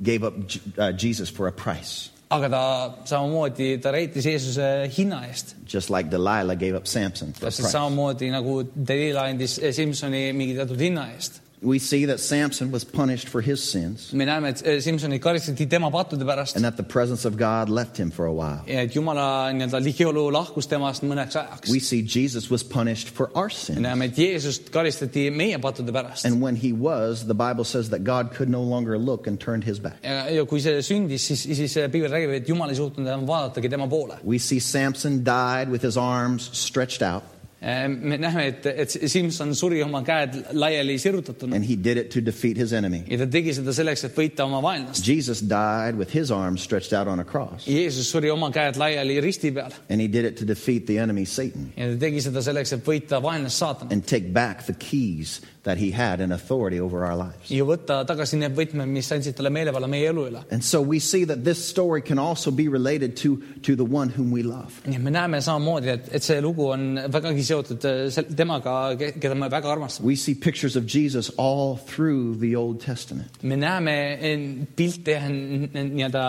gave 0.00 0.22
up 0.22 0.38
J- 0.46 0.60
uh, 0.78 0.92
Jesus 0.92 1.30
for 1.30 1.48
a 1.48 1.52
price, 1.52 2.10
aga 2.30 2.48
ta 2.52 2.62
samamoodi, 3.08 3.78
ta 3.80 3.92
reetis 3.94 4.26
Jeesuse 4.28 4.88
hinna 4.96 5.22
eest. 5.28 5.54
just 5.66 5.90
like 5.90 6.10
Delilah 6.10 6.56
gave 6.56 6.76
up 6.76 6.86
Samson 6.86 7.32
täpselt 7.32 7.70
samamoodi 7.72 8.30
nagu 8.32 8.62
Delila 8.74 9.28
andis 9.28 9.58
Simsoni 9.72 10.32
mingi 10.32 10.56
teatud 10.58 10.80
hinna 10.80 11.08
eest. 11.14 11.40
We 11.60 11.78
see 11.78 12.06
that 12.06 12.20
Samson 12.20 12.70
was 12.70 12.84
punished 12.84 13.28
for 13.28 13.40
his 13.42 13.60
sins 13.70 14.12
me 14.12 14.24
näeme, 14.24 14.48
et 14.52 14.62
Simsonit 14.84 15.20
karistati 15.20 15.66
tema 15.66 15.90
pattude 15.90 16.24
pärast 16.24 16.56
and 16.56 16.64
that 16.64 16.76
the 16.76 16.84
presence 16.84 17.24
of 17.24 17.36
God 17.36 17.68
left 17.68 17.96
him 17.98 18.10
for 18.10 18.26
a 18.26 18.32
while. 18.32 18.62
ja 18.66 18.80
et 18.82 18.94
Jumala 18.94 19.50
nii-öelda 19.52 19.80
ligiolu 19.82 20.28
lahkus 20.32 20.68
temast 20.70 21.02
mõneks 21.02 21.34
ajaks 21.36 21.70
We. 21.72 21.80
see 21.80 22.02
Jesus 22.02 22.50
was 22.50 22.62
punished 22.62 23.08
for 23.10 23.30
our 23.34 23.48
me 23.48 23.54
sins. 23.54 23.78
näeme, 23.80 24.04
et 24.04 24.16
Jeesust 24.18 24.70
karistati 24.70 25.30
meie 25.30 25.58
pattude 25.58 25.92
pärast. 25.92 26.24
And 26.26 26.40
when 26.42 26.56
he 26.56 26.72
was, 26.72 27.26
the 27.26 27.34
Bible 27.34 27.64
says 27.64 27.90
that 27.90 28.04
God 28.04 28.30
could 28.36 28.48
no 28.48 28.62
longer 28.62 28.98
look 28.98 29.26
and 29.26 29.40
turned 29.40 29.64
his 29.64 29.78
back. 29.80 29.96
ja, 30.04 30.28
ja 30.30 30.44
kui 30.46 30.60
see 30.60 30.78
sündis, 30.82 31.26
siis, 31.26 31.42
siis 31.56 31.74
piibel 31.90 32.10
räägib, 32.12 32.36
et 32.38 32.48
Jumal 32.48 32.70
ei 32.70 32.76
suutnud 32.78 33.06
enam 33.06 33.26
vaadatagi 33.26 33.68
tema 33.68 33.88
poole. 33.88 34.20
We 34.24 34.38
see 34.38 34.60
Samson 34.60 35.24
died 35.24 35.70
with 35.70 35.82
his 35.82 35.96
arms 35.96 36.50
stretched 36.52 37.02
out. 37.02 37.24
Ehm, 37.60 37.96
me 38.06 38.16
näeme, 38.22 38.44
et, 38.46 38.66
et 38.66 38.92
Simson 39.10 39.50
suri 39.58 39.80
oma 39.82 39.98
käed 40.06 40.36
laiali 40.54 40.94
sirutatuna 41.02 41.56
and 41.56 41.66
he 41.66 41.74
did 41.74 41.98
it 41.98 42.10
to 42.14 42.20
defeat 42.22 42.56
his 42.56 42.72
enemy. 42.72 43.00
ja 43.10 43.18
ta 43.18 43.26
tegi 43.26 43.50
seda 43.56 43.74
selleks, 43.74 44.04
et 44.06 44.14
võita 44.14 44.46
oma 44.46 44.60
vaenlast. 44.62 45.02
Jesus 45.02 45.42
died 45.42 45.98
with 45.98 46.14
his 46.14 46.30
arms 46.30 46.62
stretched 46.62 46.94
out 46.94 47.10
on 47.10 47.18
a 47.18 47.24
cross, 47.26 47.66
Jeesus 47.66 48.12
suri 48.14 48.30
oma 48.30 48.52
käed 48.54 48.78
laiali 48.78 49.18
risti 49.20 49.50
peal. 49.50 49.74
And 49.90 50.00
he 50.00 50.06
did 50.06 50.24
it 50.24 50.38
to 50.38 50.46
defeat 50.46 50.86
the 50.86 51.00
enemy, 51.02 51.26
Satan, 51.26 51.72
ja 51.74 51.90
ta 51.90 51.98
tegi 52.06 52.22
seda 52.28 52.46
selleks, 52.46 52.76
et 52.78 52.86
võita 52.86 53.18
vaenlast 53.24 53.64
saatan. 53.64 53.90
And 53.90 54.06
take 54.06 54.30
back 54.32 54.62
the 54.70 54.78
keys 54.78 55.40
that 55.68 55.76
he 55.78 55.90
had 55.92 56.20
an 56.24 56.32
authority 56.32 56.80
over 56.80 57.04
our 57.04 57.16
lives. 57.16 57.50
ja 57.52 57.64
võtta 57.68 58.00
tagasi 58.08 58.38
need 58.40 58.56
võtmed, 58.56 58.88
mis 58.88 59.10
andsid 59.12 59.36
talle 59.36 59.50
meelevalla 59.52 59.88
meie 59.90 60.08
elu 60.10 60.24
üle. 60.30 60.42
And 60.50 60.64
so 60.64 60.80
we 60.80 60.98
see 60.98 61.24
that 61.28 61.44
this 61.44 61.60
story 61.68 62.00
can 62.02 62.18
also 62.18 62.50
be 62.50 62.68
related 62.68 63.16
to, 63.22 63.36
to 63.62 63.76
the 63.76 63.84
one 63.84 64.08
whom 64.16 64.30
we 64.32 64.42
love. 64.42 64.80
nii 64.88 64.96
et 64.96 65.04
me 65.04 65.12
näeme 65.14 65.40
samamoodi, 65.44 65.92
et, 65.92 66.08
et 66.18 66.24
see 66.24 66.40
lugu 66.44 66.70
on 66.72 66.86
vägagi 67.12 67.44
seotud 67.44 67.84
äh, 67.84 68.08
sel- 68.14 68.32
temaga, 68.36 68.76
keda 68.96 69.34
me 69.36 69.48
väga 69.52 69.68
armastame. 69.74 70.06
We 70.08 70.16
see 70.16 70.34
pictures 70.34 70.76
of 70.76 70.86
Jesus 70.88 71.30
all 71.38 71.76
through 71.76 72.38
the 72.40 72.54
Old 72.56 72.80
Testament. 72.80 73.42
me 73.42 73.56
näeme 73.60 73.96
eh, 74.20 74.48
pilte 74.76 75.18
ja 75.18 75.22
n- 75.28 75.68
n- 75.74 75.92
nii-öelda 75.94 76.24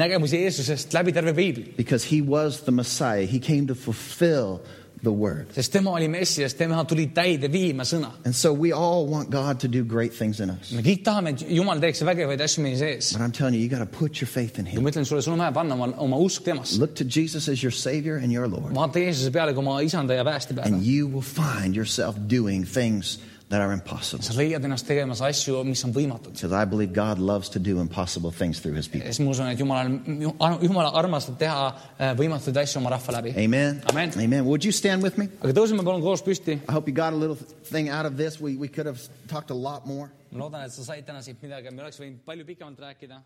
nägemusi 0.00 0.40
Jeesusest 0.44 0.92
läbi 0.96 1.12
terve 1.12 1.34
piibli, 1.36 1.74
Because 1.76 2.04
he 2.10 2.22
was 2.22 2.62
the 2.64 2.72
Messiah. 2.72 3.26
He 3.26 3.38
came 3.38 3.66
to 3.66 3.74
fulfill 3.74 4.60
the 5.02 5.12
word. 5.12 5.46
sest 5.54 5.72
tema 5.72 5.90
oli 5.90 6.08
Messias, 6.08 6.54
tema 6.54 6.84
tuli 6.84 7.06
täide 7.14 7.48
viima 7.52 7.84
sõna. 7.88 8.10
And 8.24 8.34
so 8.34 8.52
we 8.52 8.72
all 8.72 9.06
want 9.06 9.30
God 9.30 9.60
to 9.60 9.68
do 9.68 9.84
great 9.84 10.12
things 10.12 10.40
in 10.40 10.50
us. 10.50 10.72
me 10.72 10.82
kõik 10.82 11.02
tahame, 11.04 11.30
et 11.34 11.44
Jumal 11.48 11.80
teeks 11.80 12.02
vägevaid 12.06 12.40
asju 12.44 12.62
meie 12.64 12.76
sees. 12.76 13.12
But 13.12 13.22
I'm 13.22 13.32
telling 13.32 13.54
you, 13.54 13.60
you 13.60 13.68
got 13.68 13.78
to 13.78 13.86
put 13.98 14.20
your 14.20 14.28
faith 14.28 14.58
in 14.58 14.66
ja 14.66 14.72
him. 14.72 14.82
ma 14.82 14.90
ütlen 14.90 15.06
sulle, 15.08 15.22
sul 15.22 15.32
on 15.34 15.44
vaja 15.44 15.52
panna 15.52 15.74
oma, 15.74 15.92
oma 15.96 16.18
usk 16.18 16.44
temasse. 16.44 16.78
Look 16.80 16.94
to 16.96 17.04
Jesus 17.04 17.48
as 17.48 17.62
your 17.62 17.72
Savior 17.72 18.16
and 18.16 18.32
your 18.32 18.48
Lord. 18.48 18.74
vaata 18.74 18.98
Jeesuse 19.02 19.30
peale 19.32 19.54
kui 19.54 19.64
oma 19.64 19.80
isanda 19.82 20.14
ja 20.14 20.24
päästja 20.24 20.56
peale 20.56 20.74
And. 20.74 20.84
you 20.84 21.06
will 21.08 21.22
find 21.24 21.76
yourself 21.76 22.16
doing 22.28 22.64
things 22.66 23.18
that 23.48 23.60
are 23.60 23.72
impossible. 23.72 24.22
sa 24.22 24.34
leiad 24.36 24.64
ennast 24.64 24.86
tegemas 24.86 25.22
asju, 25.24 25.62
mis 25.64 25.82
on 25.84 25.92
võimatud. 25.94 26.34
Because 26.36 26.52
I 26.52 26.64
believe 26.64 26.92
God 26.92 27.18
loves 27.18 27.48
to 27.50 27.58
do 27.58 27.80
impossible 27.80 28.30
things 28.30 28.60
through 28.60 28.76
his 28.76 28.88
people. 28.88 29.08
siis 29.08 29.24
ma 29.24 29.32
usun, 29.32 29.48
et 29.48 29.58
Jumal, 29.58 29.88
Jumal 30.62 30.90
armastab 30.92 31.38
teha 31.40 31.68
äh, 31.98 32.12
võimatuid 32.18 32.60
asju 32.62 32.82
oma 32.82 32.92
rahva 32.96 33.18
läbi. 33.18 33.34
Amen. 33.44 33.82
Amen. 33.90 34.12
Amen. 34.16 34.44
Would 34.44 34.64
you 34.64 34.72
stand 34.72 35.02
with 35.02 35.18
me? 35.18 35.30
aga 35.40 35.56
tõuseme 35.56 35.84
palun 35.86 36.04
koos 36.04 36.24
püsti. 36.24 36.60
I 36.68 36.72
hope 36.72 36.88
you 36.88 36.94
got 36.94 37.12
a 37.12 37.16
little 37.16 37.36
thing 37.72 37.88
out 37.88 38.06
of 38.06 38.16
this. 38.16 38.40
We, 38.40 38.56
we 38.56 38.68
could 38.68 38.86
have 38.86 39.00
talked 39.28 39.50
a 39.50 39.58
lot 39.58 39.86
more. 39.86 40.10
ma 40.30 40.44
loodan, 40.44 40.66
et 40.68 40.72
sa 40.72 40.84
said 40.84 41.06
täna 41.08 41.22
siit 41.24 41.40
midagi, 41.42 41.72
me 41.72 41.86
oleks 41.86 42.00
võinud 42.00 42.20
palju 42.26 42.44
pikemalt 42.44 42.84
rääkida. 42.84 43.22